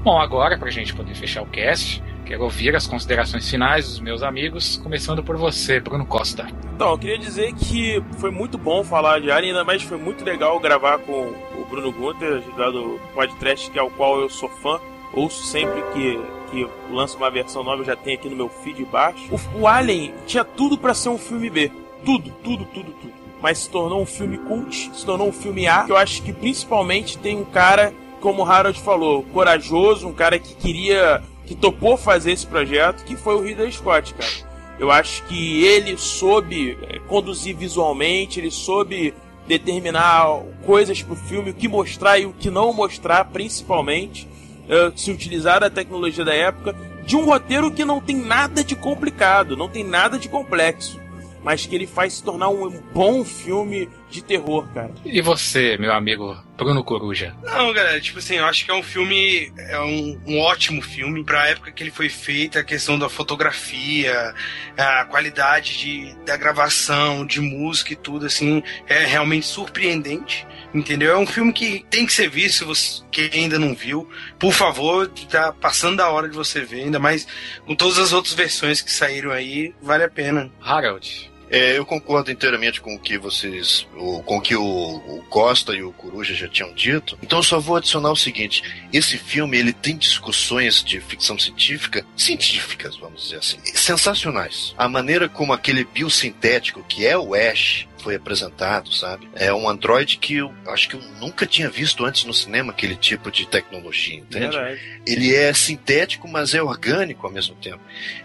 Bom, 0.06 0.20
agora, 0.20 0.56
pra 0.56 0.70
gente 0.70 0.94
poder 0.94 1.16
fechar 1.16 1.42
o 1.42 1.46
cast, 1.46 2.00
quero 2.26 2.42
ouvir 2.42 2.74
as 2.74 2.86
considerações 2.86 3.48
finais 3.48 3.88
dos 3.88 4.00
meus 4.00 4.22
amigos, 4.22 4.76
começando 4.82 5.22
por 5.22 5.36
você, 5.36 5.78
Bruno 5.78 6.04
Costa. 6.04 6.48
Então, 6.74 6.90
eu 6.90 6.98
queria 6.98 7.18
dizer 7.18 7.54
que 7.54 8.02
foi 8.18 8.32
muito 8.32 8.58
bom 8.58 8.82
falar 8.82 9.20
de 9.20 9.30
Alien, 9.30 9.52
ainda 9.52 9.64
mais 9.64 9.82
foi 9.82 9.96
muito 9.96 10.24
legal 10.24 10.58
gravar 10.58 10.98
com 10.98 11.12
o 11.12 11.64
Bruno 11.70 11.92
Gunter, 11.92 12.42
lá 12.56 12.68
do 12.70 13.00
podcast, 13.14 13.70
que 13.70 13.78
é 13.78 13.82
o 13.82 13.90
qual 13.90 14.20
eu 14.20 14.28
sou 14.28 14.48
fã. 14.48 14.80
Ouço 15.14 15.44
sempre 15.44 15.80
que, 15.94 16.20
que 16.50 16.68
lança 16.92 17.16
uma 17.16 17.30
versão 17.30 17.62
nova, 17.62 17.82
eu 17.82 17.86
já 17.86 17.96
tenho 17.96 18.18
aqui 18.18 18.28
no 18.28 18.36
meu 18.36 18.48
feed 18.48 18.84
baixo. 18.86 19.24
O, 19.30 19.60
o 19.60 19.68
Alien 19.68 20.12
tinha 20.26 20.44
tudo 20.44 20.76
pra 20.76 20.92
ser 20.92 21.08
um 21.10 21.18
filme 21.18 21.48
B. 21.48 21.70
Tudo, 22.04 22.30
tudo, 22.42 22.64
tudo, 22.66 22.92
tudo. 23.00 23.14
Mas 23.40 23.58
se 23.58 23.70
tornou 23.70 24.02
um 24.02 24.06
filme 24.06 24.36
cult, 24.38 24.90
se 24.92 25.06
tornou 25.06 25.28
um 25.28 25.32
filme 25.32 25.68
A, 25.68 25.84
que 25.84 25.92
eu 25.92 25.96
acho 25.96 26.22
que 26.22 26.32
principalmente 26.32 27.18
tem 27.18 27.36
um 27.36 27.44
cara, 27.44 27.94
como 28.20 28.42
o 28.42 28.46
Harold 28.46 28.80
falou, 28.80 29.22
corajoso, 29.22 30.08
um 30.08 30.12
cara 30.12 30.38
que 30.38 30.54
queria, 30.56 31.22
que 31.46 31.54
topou 31.54 31.96
fazer 31.96 32.32
esse 32.32 32.46
projeto, 32.46 33.04
que 33.04 33.16
foi 33.16 33.34
o 33.36 33.42
Ridley 33.42 33.72
Scott, 33.72 34.14
cara. 34.14 34.32
Eu 34.78 34.90
acho 34.90 35.22
que 35.24 35.64
ele 35.64 35.96
soube 35.96 36.76
eh, 36.82 36.98
conduzir 37.06 37.56
visualmente, 37.56 38.38
ele 38.38 38.50
soube 38.50 39.14
determinar 39.46 40.42
coisas 40.66 41.02
pro 41.02 41.14
filme, 41.16 41.50
o 41.50 41.54
que 41.54 41.68
mostrar 41.68 42.18
e 42.18 42.26
o 42.26 42.32
que 42.32 42.50
não 42.50 42.72
mostrar, 42.72 43.24
principalmente. 43.26 44.28
eh, 44.68 44.92
se 44.96 45.10
utilizar 45.10 45.60
da 45.60 45.70
tecnologia 45.70 46.24
da 46.24 46.34
época, 46.34 46.74
de 47.04 47.16
um 47.16 47.24
roteiro 47.24 47.70
que 47.70 47.84
não 47.84 48.00
tem 48.00 48.16
nada 48.16 48.64
de 48.64 48.74
complicado, 48.74 49.56
não 49.56 49.68
tem 49.68 49.84
nada 49.84 50.18
de 50.18 50.28
complexo, 50.28 51.00
mas 51.42 51.64
que 51.64 51.74
ele 51.74 51.86
faz 51.86 52.14
se 52.14 52.22
tornar 52.24 52.48
um 52.48 52.68
bom 52.92 53.24
filme 53.24 53.88
de 54.10 54.22
terror, 54.22 54.66
cara. 54.74 54.90
E 55.04 55.20
você, 55.20 55.78
meu 55.78 55.92
amigo 55.92 56.36
Bruno 56.56 56.82
Coruja? 56.82 57.34
Não, 57.42 57.72
galera, 57.72 58.00
tipo 58.00 58.18
assim, 58.18 58.36
eu 58.36 58.46
acho 58.46 58.64
que 58.64 58.70
é 58.70 58.74
um 58.74 58.82
filme, 58.82 59.52
é 59.56 59.78
um, 59.78 60.20
um 60.26 60.40
ótimo 60.40 60.80
filme 60.80 61.22
pra 61.22 61.48
época 61.48 61.70
que 61.70 61.82
ele 61.82 61.90
foi 61.90 62.08
feito, 62.08 62.58
a 62.58 62.64
questão 62.64 62.98
da 62.98 63.08
fotografia, 63.08 64.34
a 64.76 65.04
qualidade 65.04 65.78
de, 65.78 66.16
da 66.24 66.36
gravação, 66.36 67.26
de 67.26 67.40
música 67.40 67.92
e 67.92 67.96
tudo, 67.96 68.26
assim, 68.26 68.62
é 68.88 69.04
realmente 69.04 69.46
surpreendente, 69.46 70.46
entendeu? 70.72 71.12
É 71.12 71.18
um 71.18 71.26
filme 71.26 71.52
que 71.52 71.84
tem 71.90 72.06
que 72.06 72.12
ser 72.12 72.30
visto, 72.30 72.58
se 72.58 72.64
você 72.64 73.02
que 73.10 73.30
ainda 73.32 73.58
não 73.58 73.74
viu, 73.74 74.08
por 74.38 74.52
favor, 74.52 75.08
tá 75.30 75.52
passando 75.52 75.96
da 75.96 76.10
hora 76.10 76.28
de 76.28 76.36
você 76.36 76.60
ver, 76.60 76.82
ainda 76.82 76.98
mais 76.98 77.26
com 77.64 77.74
todas 77.74 77.98
as 77.98 78.12
outras 78.12 78.34
versões 78.34 78.80
que 78.80 78.92
saíram 78.92 79.30
aí, 79.30 79.74
vale 79.80 80.04
a 80.04 80.10
pena. 80.10 80.50
Harold. 80.62 81.35
É, 81.50 81.78
eu 81.78 81.86
concordo 81.86 82.30
inteiramente 82.30 82.80
com 82.80 82.94
o 82.94 82.98
que 82.98 83.16
vocês, 83.16 83.86
com 84.24 84.36
o 84.36 84.40
que 84.40 84.56
o, 84.56 84.62
o 84.62 85.24
Costa 85.28 85.74
e 85.74 85.82
o 85.82 85.92
Coruja 85.92 86.34
já 86.34 86.48
tinham 86.48 86.72
dito. 86.74 87.18
Então 87.22 87.42
só 87.42 87.60
vou 87.60 87.76
adicionar 87.76 88.10
o 88.10 88.16
seguinte: 88.16 88.62
esse 88.92 89.16
filme 89.16 89.56
ele 89.56 89.72
tem 89.72 89.96
discussões 89.96 90.82
de 90.82 91.00
ficção 91.00 91.38
científica, 91.38 92.04
científicas, 92.16 92.96
vamos 92.96 93.24
dizer 93.24 93.38
assim, 93.38 93.58
sensacionais. 93.74 94.74
A 94.76 94.88
maneira 94.88 95.28
como 95.28 95.52
aquele 95.52 95.84
biosintético 95.84 96.84
que 96.88 97.06
é 97.06 97.16
o 97.16 97.34
Ash 97.34 97.86
foi 98.06 98.14
apresentado, 98.14 98.92
sabe? 98.92 99.28
É 99.34 99.52
um 99.52 99.68
androide 99.68 100.16
que 100.16 100.36
eu 100.36 100.54
acho 100.68 100.88
que 100.88 100.94
eu 100.94 101.02
nunca 101.18 101.44
tinha 101.44 101.68
visto 101.68 102.04
antes 102.04 102.22
no 102.22 102.32
cinema 102.32 102.70
aquele 102.70 102.94
tipo 102.94 103.32
de 103.32 103.48
tecnologia, 103.48 104.20
entende? 104.20 104.56
Verdade. 104.56 105.00
ele 105.04 105.34
é 105.34 105.52
sintético, 105.52 106.28
mas 106.28 106.54
é 106.54 106.62
orgânico 106.62 107.26
ao 107.26 107.32
mesmo 107.32 107.56
tempo. 107.56 107.80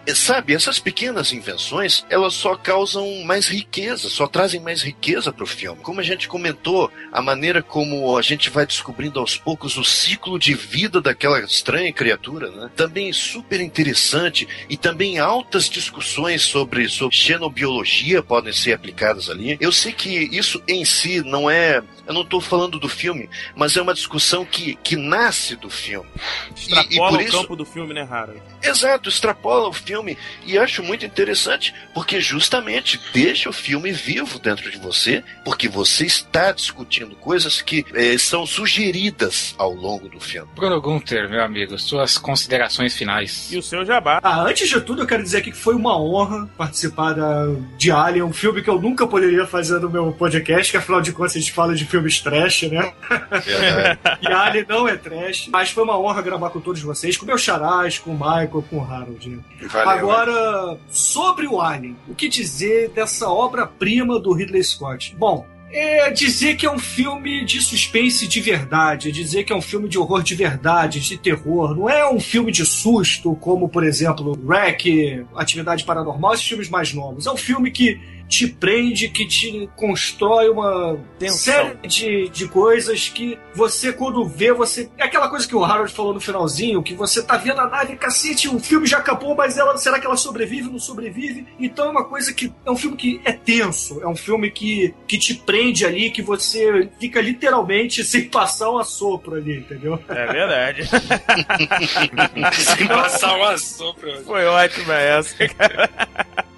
E, 0.06 0.14
sabe, 0.14 0.54
essas 0.54 0.78
pequenas 0.78 1.32
invenções, 1.32 2.06
elas 2.08 2.34
só 2.34 2.54
causam 2.54 3.24
mais 3.24 3.48
riqueza, 3.48 4.08
só 4.08 4.28
trazem 4.28 4.60
mais 4.60 4.82
riqueza 4.82 5.32
para 5.32 5.42
o 5.42 5.48
filme. 5.48 5.82
Como 5.82 5.98
a 5.98 6.04
gente 6.04 6.28
comentou, 6.28 6.88
a 7.10 7.20
maneira 7.20 7.60
como 7.60 8.16
a 8.16 8.22
gente 8.22 8.50
vai 8.50 8.64
descobrindo 8.64 9.18
aos 9.18 9.36
poucos 9.36 9.76
o 9.76 9.82
ciclo 9.82 10.38
de 10.38 10.54
vida 10.54 11.00
daquela 11.00 11.40
estranha 11.40 11.92
criatura, 11.92 12.52
né? 12.52 12.70
Também 12.76 13.10
é 13.10 13.12
super 13.12 13.60
interessante 13.60 14.46
e 14.68 14.76
também 14.76 15.18
altas 15.18 15.68
discussões 15.68 16.42
sobre, 16.42 16.88
sobre 16.88 17.16
xenobiologia 17.16 18.22
podem 18.22 18.52
ser 18.52 18.74
aplicadas 18.74 19.28
ali. 19.28 19.56
Eu 19.60 19.71
sei 19.72 19.92
que 19.92 20.10
isso 20.36 20.62
em 20.68 20.84
si 20.84 21.20
não 21.22 21.50
é. 21.50 21.82
Eu 22.04 22.12
não 22.14 22.22
estou 22.22 22.40
falando 22.40 22.80
do 22.80 22.88
filme, 22.88 23.30
mas 23.54 23.76
é 23.76 23.80
uma 23.82 23.94
discussão 23.94 24.44
que, 24.44 24.74
que 24.82 24.96
nasce 24.96 25.54
do 25.54 25.70
filme. 25.70 26.08
Extrapola 26.54 27.10
por 27.10 27.18
o 27.18 27.22
isso- 27.22 27.38
campo 27.40 27.56
do 27.56 27.64
filme, 27.64 27.94
né, 27.94 28.06
Harold? 28.10 28.42
Exato, 28.60 29.08
extrapola 29.08 29.68
o 29.68 29.72
filme 29.72 30.18
e 30.44 30.58
acho 30.58 30.82
muito 30.82 31.06
interessante 31.06 31.72
porque 31.94 32.20
justamente 32.20 33.00
deixa 33.12 33.48
o 33.48 33.52
filme 33.52 33.92
vivo 33.92 34.38
dentro 34.40 34.68
de 34.70 34.78
você, 34.78 35.22
porque 35.44 35.68
você 35.68 36.04
está 36.04 36.50
discutindo 36.50 37.14
coisas 37.16 37.62
que 37.62 37.84
eh, 37.94 38.18
são 38.18 38.44
sugeridas 38.46 39.54
ao 39.56 39.72
longo 39.72 40.08
do 40.08 40.18
filme. 40.20 40.48
Bruno 40.56 40.80
Gunter, 40.80 41.30
meu 41.30 41.42
amigo, 41.42 41.78
suas 41.78 42.18
considerações 42.18 42.94
finais. 42.96 43.50
E 43.52 43.56
o 43.58 43.62
seu 43.62 43.84
jabá. 43.84 44.18
Ah, 44.22 44.42
antes 44.42 44.68
de 44.68 44.80
tudo, 44.80 45.02
eu 45.02 45.06
quero 45.06 45.22
dizer 45.22 45.38
aqui 45.38 45.52
que 45.52 45.56
foi 45.56 45.74
uma 45.76 45.96
honra 46.00 46.48
participar 46.58 47.12
da, 47.14 47.46
de 47.78 47.90
Alien, 47.92 48.24
um 48.24 48.32
filme 48.32 48.60
que 48.60 48.68
eu 48.68 48.80
nunca 48.80 49.06
poderia 49.06 49.46
fazer 49.46 49.61
fazendo 49.62 49.86
o 49.86 49.90
meu 49.90 50.10
podcast, 50.10 50.72
que 50.72 50.76
afinal 50.76 51.00
de 51.00 51.12
contas 51.12 51.36
a 51.36 51.38
gente 51.38 51.52
fala 51.52 51.72
de 51.72 51.84
filmes 51.84 52.20
trash, 52.20 52.62
né? 52.62 52.92
e 54.20 54.26
Alien 54.26 54.66
não 54.68 54.88
é 54.88 54.96
trash. 54.96 55.46
Mas 55.52 55.70
foi 55.70 55.84
uma 55.84 55.96
honra 55.96 56.20
gravar 56.20 56.50
com 56.50 56.60
todos 56.60 56.82
vocês, 56.82 57.16
com 57.16 57.24
o 57.24 57.28
meu 57.28 57.38
Charás, 57.38 57.96
com 57.96 58.10
o 58.10 58.14
Michael, 58.14 58.64
com 58.68 58.78
o 58.78 58.84
Harold. 58.84 59.40
Valeu, 59.70 59.88
Agora, 59.88 60.78
sobre 60.90 61.46
o 61.46 61.60
Alien, 61.60 61.96
o 62.08 62.14
que 62.14 62.28
dizer 62.28 62.90
dessa 62.90 63.28
obra-prima 63.28 64.18
do 64.18 64.32
Ridley 64.32 64.64
Scott? 64.64 65.14
Bom, 65.16 65.46
é 65.70 66.10
dizer 66.10 66.56
que 66.56 66.66
é 66.66 66.70
um 66.70 66.78
filme 66.78 67.44
de 67.44 67.60
suspense 67.60 68.26
de 68.26 68.40
verdade, 68.40 69.10
é 69.10 69.12
dizer 69.12 69.44
que 69.44 69.52
é 69.52 69.56
um 69.56 69.62
filme 69.62 69.88
de 69.88 69.96
horror 69.96 70.24
de 70.24 70.34
verdade, 70.34 70.98
de 70.98 71.16
terror. 71.16 71.76
Não 71.76 71.88
é 71.88 72.10
um 72.10 72.18
filme 72.18 72.50
de 72.50 72.66
susto, 72.66 73.36
como, 73.36 73.68
por 73.68 73.84
exemplo, 73.84 74.36
Wreck, 74.44 75.24
Atividade 75.36 75.84
Paranormal, 75.84 76.34
esses 76.34 76.46
filmes 76.46 76.68
mais 76.68 76.92
novos. 76.92 77.28
É 77.28 77.30
um 77.30 77.36
filme 77.36 77.70
que 77.70 78.00
te 78.32 78.46
prende, 78.46 79.10
que 79.10 79.26
te 79.26 79.68
constrói 79.76 80.48
uma 80.48 80.98
Tensão. 81.18 81.36
série 81.36 81.86
de, 81.86 82.28
de 82.30 82.48
coisas 82.48 83.10
que 83.10 83.38
você, 83.54 83.92
quando 83.92 84.24
vê, 84.24 84.54
você. 84.54 84.88
É 84.96 85.04
aquela 85.04 85.28
coisa 85.28 85.46
que 85.46 85.54
o 85.54 85.62
Harold 85.62 85.92
falou 85.92 86.14
no 86.14 86.20
finalzinho, 86.20 86.82
que 86.82 86.94
você 86.94 87.22
tá 87.22 87.36
vendo 87.36 87.60
a 87.60 87.68
nave, 87.68 87.94
cacete, 87.96 88.48
o 88.48 88.58
filme 88.58 88.86
já 88.86 88.98
acabou, 88.98 89.36
mas 89.36 89.58
ela, 89.58 89.76
será 89.76 90.00
que 90.00 90.06
ela 90.06 90.16
sobrevive 90.16 90.68
ou 90.68 90.72
não 90.72 90.78
sobrevive? 90.78 91.46
Então 91.60 91.88
é 91.88 91.90
uma 91.90 92.04
coisa 92.04 92.32
que. 92.32 92.50
É 92.64 92.70
um 92.70 92.76
filme 92.76 92.96
que 92.96 93.20
é 93.22 93.32
tenso, 93.32 94.00
é 94.00 94.08
um 94.08 94.16
filme 94.16 94.50
que, 94.50 94.94
que 95.06 95.18
te 95.18 95.34
prende 95.34 95.84
ali, 95.84 96.10
que 96.10 96.22
você 96.22 96.88
fica 96.98 97.20
literalmente 97.20 98.02
sem 98.08 98.30
passar 98.30 98.70
um 98.70 98.78
assopro 98.78 99.34
ali, 99.36 99.58
entendeu? 99.58 100.02
É 100.08 100.26
verdade. 100.26 100.88
Sem 102.54 102.86
passar 102.86 103.36
uma 103.36 103.58
sombra. 103.58 104.22
Foi 104.22 104.44
ótima 104.46 104.94
essa, 104.94 105.48
cara. 105.48 105.90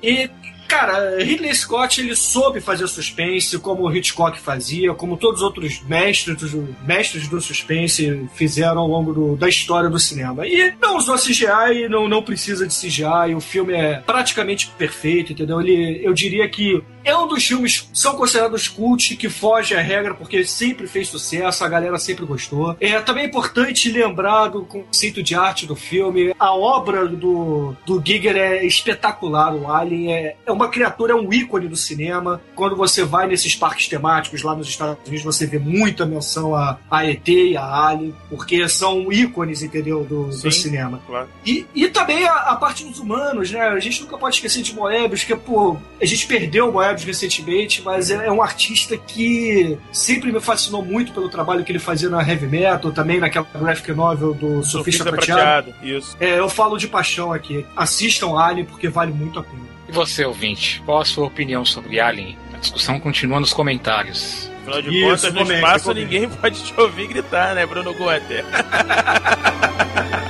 E, 0.02 0.30
cara, 0.74 1.16
Ridley 1.22 1.55
Scott 1.55 2.01
ele 2.01 2.14
soube 2.16 2.60
fazer 2.60 2.86
suspense 2.88 3.59
como 3.59 3.82
o 3.84 3.94
Hitchcock 3.96 4.38
fazia, 4.40 4.92
como 4.94 5.16
todos 5.16 5.40
os 5.40 5.44
outros 5.46 5.80
mestres 5.82 6.51
do, 6.52 6.76
mestres 6.84 7.28
do 7.28 7.40
suspense 7.40 8.28
fizeram 8.34 8.80
ao 8.80 8.88
longo 8.88 9.12
do- 9.12 9.36
da 9.36 9.48
história 9.48 9.88
do 9.88 9.98
cinema. 9.98 10.46
E 10.46 10.74
não 10.80 10.96
usou 10.96 11.16
CGI, 11.16 11.88
não, 11.88 12.09
não 12.09 12.22
precisa 12.22 12.66
de 12.66 12.74
CGI, 12.74 13.34
o 13.36 13.40
filme 13.40 13.72
é 13.72 14.01
praticamente 14.01 14.68
perfeito, 14.78 15.32
entendeu? 15.32 15.60
Ele, 15.60 16.01
eu 16.05 16.12
diria 16.12 16.48
que 16.48 16.82
é 17.05 17.16
um 17.16 17.26
dos 17.26 17.44
filmes 17.44 17.82
que 17.82 17.98
são 17.98 18.16
considerados 18.16 18.68
cult, 18.68 19.16
que 19.16 19.28
foge 19.28 19.74
à 19.74 19.81
regra, 19.81 20.14
porque 20.14 20.44
sempre 20.44 20.86
fez 20.86 21.09
sucesso, 21.09 21.64
a 21.64 21.68
galera 21.68 21.98
sempre 21.98 22.24
gostou. 22.24 22.76
É 22.81 22.98
também 23.01 23.26
importante 23.26 23.90
lembrar 23.90 24.48
do 24.48 24.64
conceito 24.64 25.22
de 25.22 25.35
arte 25.35 25.66
do 25.66 25.76
filme. 25.76 26.35
A 26.39 26.55
obra 26.55 27.06
do, 27.06 27.76
do 27.86 28.02
Giger 28.05 28.36
é 28.36 28.64
espetacular, 28.64 29.55
o 29.55 29.70
Alien 29.70 30.12
é, 30.12 30.36
é 30.47 30.52
uma 30.52 30.68
criatura, 30.68 31.12
é 31.12 31.16
um 31.16 31.32
ícone 31.32 31.68
do 31.68 31.76
cinema. 31.76 32.40
Quando 32.55 32.76
você 32.76 33.05
vai 33.05 33.26
nesses 33.26 33.55
parques 33.55 33.89
temáticos 33.89 34.43
lá 34.43 34.55
nos 34.55 34.68
Estados 34.68 35.06
Unidos, 35.06 35.24
você 35.24 35.47
vê 35.47 35.59
muita 35.59 36.06
menção 36.06 36.55
a, 36.55 36.78
a 36.90 37.06
ET 37.06 37.28
e 37.28 37.56
a 37.56 37.86
Alien, 37.89 38.14
porque 38.28 38.68
são 38.68 39.12
ícones, 39.12 39.62
entendeu, 39.62 40.05
do, 40.05 40.26
do 40.26 40.32
Sim. 40.32 40.51
cinema. 40.51 41.01
Claro. 41.06 41.28
E, 41.44 41.66
e 41.74 41.89
também 41.89 42.26
a, 42.26 42.35
a 42.35 42.56
parte 42.56 42.85
dos 42.85 42.98
humanos, 42.98 43.51
né? 43.51 43.60
A 43.60 43.81
gente 43.81 44.02
nunca 44.02 44.16
pode 44.16 44.36
esquecer 44.36 44.62
de 44.62 44.74
Moebius, 44.74 45.24
que, 45.24 45.35
pô, 45.35 45.76
a 46.01 46.05
gente 46.05 46.26
perdeu 46.26 46.68
o 46.68 46.72
Moebius 46.72 46.94
recentemente, 47.03 47.83
mas 47.83 48.11
é, 48.11 48.27
é 48.27 48.31
um 48.31 48.43
artista 48.43 48.97
que 48.97 49.77
sempre 49.91 50.31
me 50.31 50.41
fascinou 50.41 50.85
muito 50.85 51.12
pelo 51.12 51.29
trabalho 51.29 51.65
que 51.65 51.73
ele 51.73 51.79
fazia 51.79 52.09
na 52.09 52.27
Heavy 52.27 52.47
Metal, 52.47 52.93
também 52.93 53.19
naquela 53.19 53.47
graphic 53.55 53.93
novel 53.93 54.35
do 54.35 54.62
Sofista 54.62 54.71
Surfista 54.71 55.05
Prateado. 55.05 55.73
prateado. 55.73 55.75
Isso. 55.83 56.16
É, 56.21 56.39
eu 56.39 56.49
falo 56.49 56.77
de 56.77 56.87
paixão 56.87 57.33
aqui. 57.33 57.66
Assistam 57.75 58.39
Alien 58.39 58.66
porque 58.66 58.89
vale 58.89 59.12
muito 59.12 59.39
a 59.39 59.43
pena. 59.43 59.65
E 59.89 59.93
você, 59.93 60.25
ouvinte, 60.25 60.83
qual 60.85 61.01
a 61.01 61.05
sua 61.05 61.27
opinião 61.27 61.65
sobre 61.65 61.99
Alien? 61.99 62.37
A 62.55 62.59
discussão 62.59 63.01
continua 63.01 63.41
nos 63.41 63.53
comentários. 63.53 64.51
Afinal 64.62 64.83
de 64.83 64.89
Isso, 64.89 65.29
contas, 65.29 65.35
no 65.35 65.53
espaço 65.53 65.93
ninguém 65.93 66.29
pode 66.41 66.62
te 66.62 66.81
ouvir 66.81 67.09
gritar, 67.09 67.55
né, 67.55 67.66
Bruno 67.66 67.93
Guter? 67.93 68.45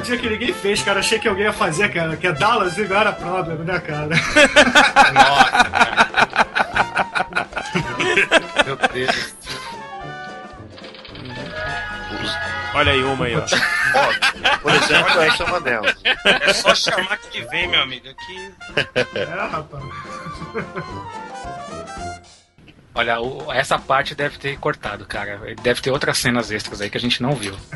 tem, 0.00 0.16
tem 0.16 0.16
a 0.16 0.18
piadinha 0.18 0.18
que 0.18 0.28
ninguém 0.30 0.52
fez, 0.54 0.82
cara. 0.82 1.00
Achei 1.00 1.18
que 1.18 1.28
alguém 1.28 1.44
ia 1.44 1.52
fazer, 1.52 1.88
cara. 1.92 2.16
Que 2.16 2.26
é 2.26 2.32
Dallas 2.32 2.76
e 2.78 2.82
não 2.84 2.96
era 2.96 3.12
problem, 3.12 3.56
né, 3.58 3.78
cara? 3.80 4.08
Nossa, 5.12 5.50
cara. 5.70 6.10
Meu 8.66 8.76
Deus. 8.92 9.34
Olha 12.72 12.92
aí 12.92 13.02
uma 13.02 13.24
aí, 13.26 13.36
ó. 13.36 13.40
Ó, 13.40 14.56
por 14.58 14.72
exemplo, 14.72 15.20
essa 15.22 15.42
é 15.42 15.46
uma 15.46 15.60
delas. 15.60 15.96
É 16.24 16.52
só 16.52 16.72
chamar 16.74 17.16
que 17.18 17.42
vem, 17.46 17.66
meu 17.68 17.80
amigo. 17.82 18.08
Aqui. 18.08 18.54
É, 19.16 19.24
rapaz. 19.24 19.84
Olha, 22.94 23.20
o- 23.20 23.52
essa 23.52 23.78
parte 23.78 24.14
deve 24.14 24.38
ter 24.38 24.56
cortado, 24.58 25.04
cara. 25.04 25.40
Deve 25.62 25.80
ter 25.80 25.90
outras 25.90 26.18
cenas 26.18 26.50
extras 26.52 26.80
aí 26.80 26.88
que 26.90 26.96
a 26.98 27.00
gente 27.00 27.20
não 27.22 27.32
viu. 27.34 27.56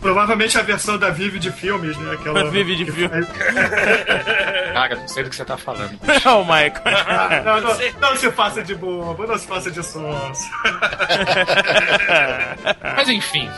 Provavelmente 0.00 0.56
a 0.58 0.62
versão 0.62 0.96
da 0.96 1.10
Vivi 1.10 1.38
de 1.38 1.50
filmes, 1.50 1.96
né? 1.96 2.14
Aquela... 2.14 2.50
Vive 2.50 2.76
de 2.76 2.90
filme. 2.90 3.26
Cara, 4.72 4.96
não 4.96 5.08
sei 5.08 5.24
do 5.24 5.30
que 5.30 5.36
você 5.36 5.44
tá 5.44 5.56
falando. 5.56 5.98
Não, 6.24 6.44
Michael. 6.44 6.72
Ah, 6.84 7.42
não, 7.44 7.60
não, 7.60 7.76
não 8.00 8.16
se 8.16 8.30
faça 8.30 8.62
de 8.62 8.74
bobo, 8.74 9.26
não 9.26 9.36
se 9.36 9.46
faça 9.46 9.70
de 9.70 9.82
sonso. 9.82 10.48
Mas 12.96 13.08
enfim, 13.08 13.48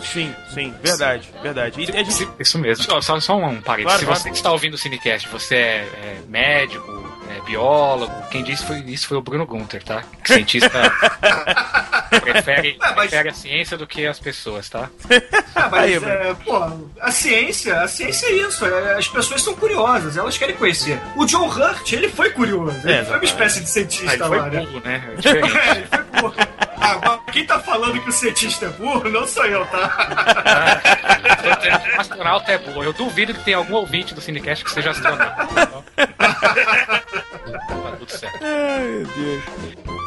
Sim, 0.00 0.34
sim, 0.54 0.74
verdade, 0.82 1.28
verdade. 1.42 1.82
E 1.82 1.86
gente... 1.86 2.28
isso 2.38 2.58
mesmo. 2.58 2.84
Só, 3.02 3.20
só, 3.20 3.36
um 3.36 3.60
parênteses. 3.60 3.84
Claro, 3.84 3.98
Se 3.98 4.04
claro. 4.04 4.20
você 4.20 4.30
está 4.30 4.52
ouvindo 4.52 4.74
o 4.74 4.78
Cinecast, 4.78 5.28
você 5.28 5.56
é, 5.56 5.80
é 5.80 6.18
médico, 6.28 6.95
é 7.30 7.40
biólogo, 7.42 8.12
quem 8.30 8.42
disse 8.42 8.64
foi, 8.64 8.78
isso 8.80 9.08
foi 9.08 9.16
o 9.16 9.20
Bruno 9.22 9.46
Gunter, 9.46 9.82
tá? 9.82 10.02
Cientista 10.24 10.70
prefere, 12.20 12.76
É, 12.80 12.86
mas- 12.94 13.10
prefere 13.10 13.28
a 13.30 13.34
ciência 13.34 13.76
do 13.76 13.86
que 13.86 14.06
as 14.06 14.18
pessoas, 14.18 14.68
tá? 14.68 14.88
Ah, 15.54 15.68
mas, 15.70 15.82
Aí, 15.82 15.94
é, 15.94 16.34
pô, 16.44 16.56
a 17.00 17.10
ciência, 17.10 17.80
a 17.80 17.88
ciência 17.88 18.26
é 18.26 18.32
isso. 18.32 18.64
é, 18.66 18.94
as 18.98 19.08
pessoas 19.08 19.42
são 19.42 19.54
curiosas, 19.54 20.16
elas 20.16 20.36
querem 20.38 20.54
conhecer. 20.56 21.00
O 21.16 21.24
John 21.24 21.48
Hurt, 21.48 21.92
ele 21.92 22.08
foi 22.08 22.30
curioso. 22.30 22.76
Ele 22.84 22.92
É, 22.98 23.04
foi 23.04 23.16
uma 23.16 23.24
espécie 23.24 23.60
de 23.60 23.64
Ah, 23.66 23.68
cientista 23.68 24.12
ele 24.14 24.24
foi 24.24 24.38
lá, 24.38 24.48
né? 24.48 24.60
burro, 24.60 24.80
né? 24.84 25.04
É 25.12 25.14
diferente. 25.20 25.56
É, 25.66 25.70
ele 25.72 25.86
foi 25.86 26.04
burro. 26.20 26.34
Quem 27.32 27.46
tá 27.46 27.58
falando 27.58 28.00
que 28.00 28.08
o 28.08 28.12
cientista 28.12 28.66
é 28.66 28.68
burro 28.68 29.08
não 29.08 29.26
sou 29.26 29.44
eu, 29.44 29.64
tá? 29.66 30.80
o 31.96 32.00
astronauta 32.00 32.52
é 32.52 32.58
burro. 32.58 32.84
Eu 32.84 32.92
duvido 32.92 33.34
que 33.34 33.44
tenha 33.44 33.56
algum 33.56 33.74
ouvinte 33.74 34.14
do 34.14 34.20
Cinecast 34.20 34.64
que 34.64 34.70
seja 34.70 34.90
astronauta. 34.90 35.46
tá, 36.16 36.34
tá 36.36 37.96
tudo 37.98 38.10
certo. 38.10 38.38
Ai, 38.42 38.86
meu 38.86 39.06
Deus. 39.06 40.05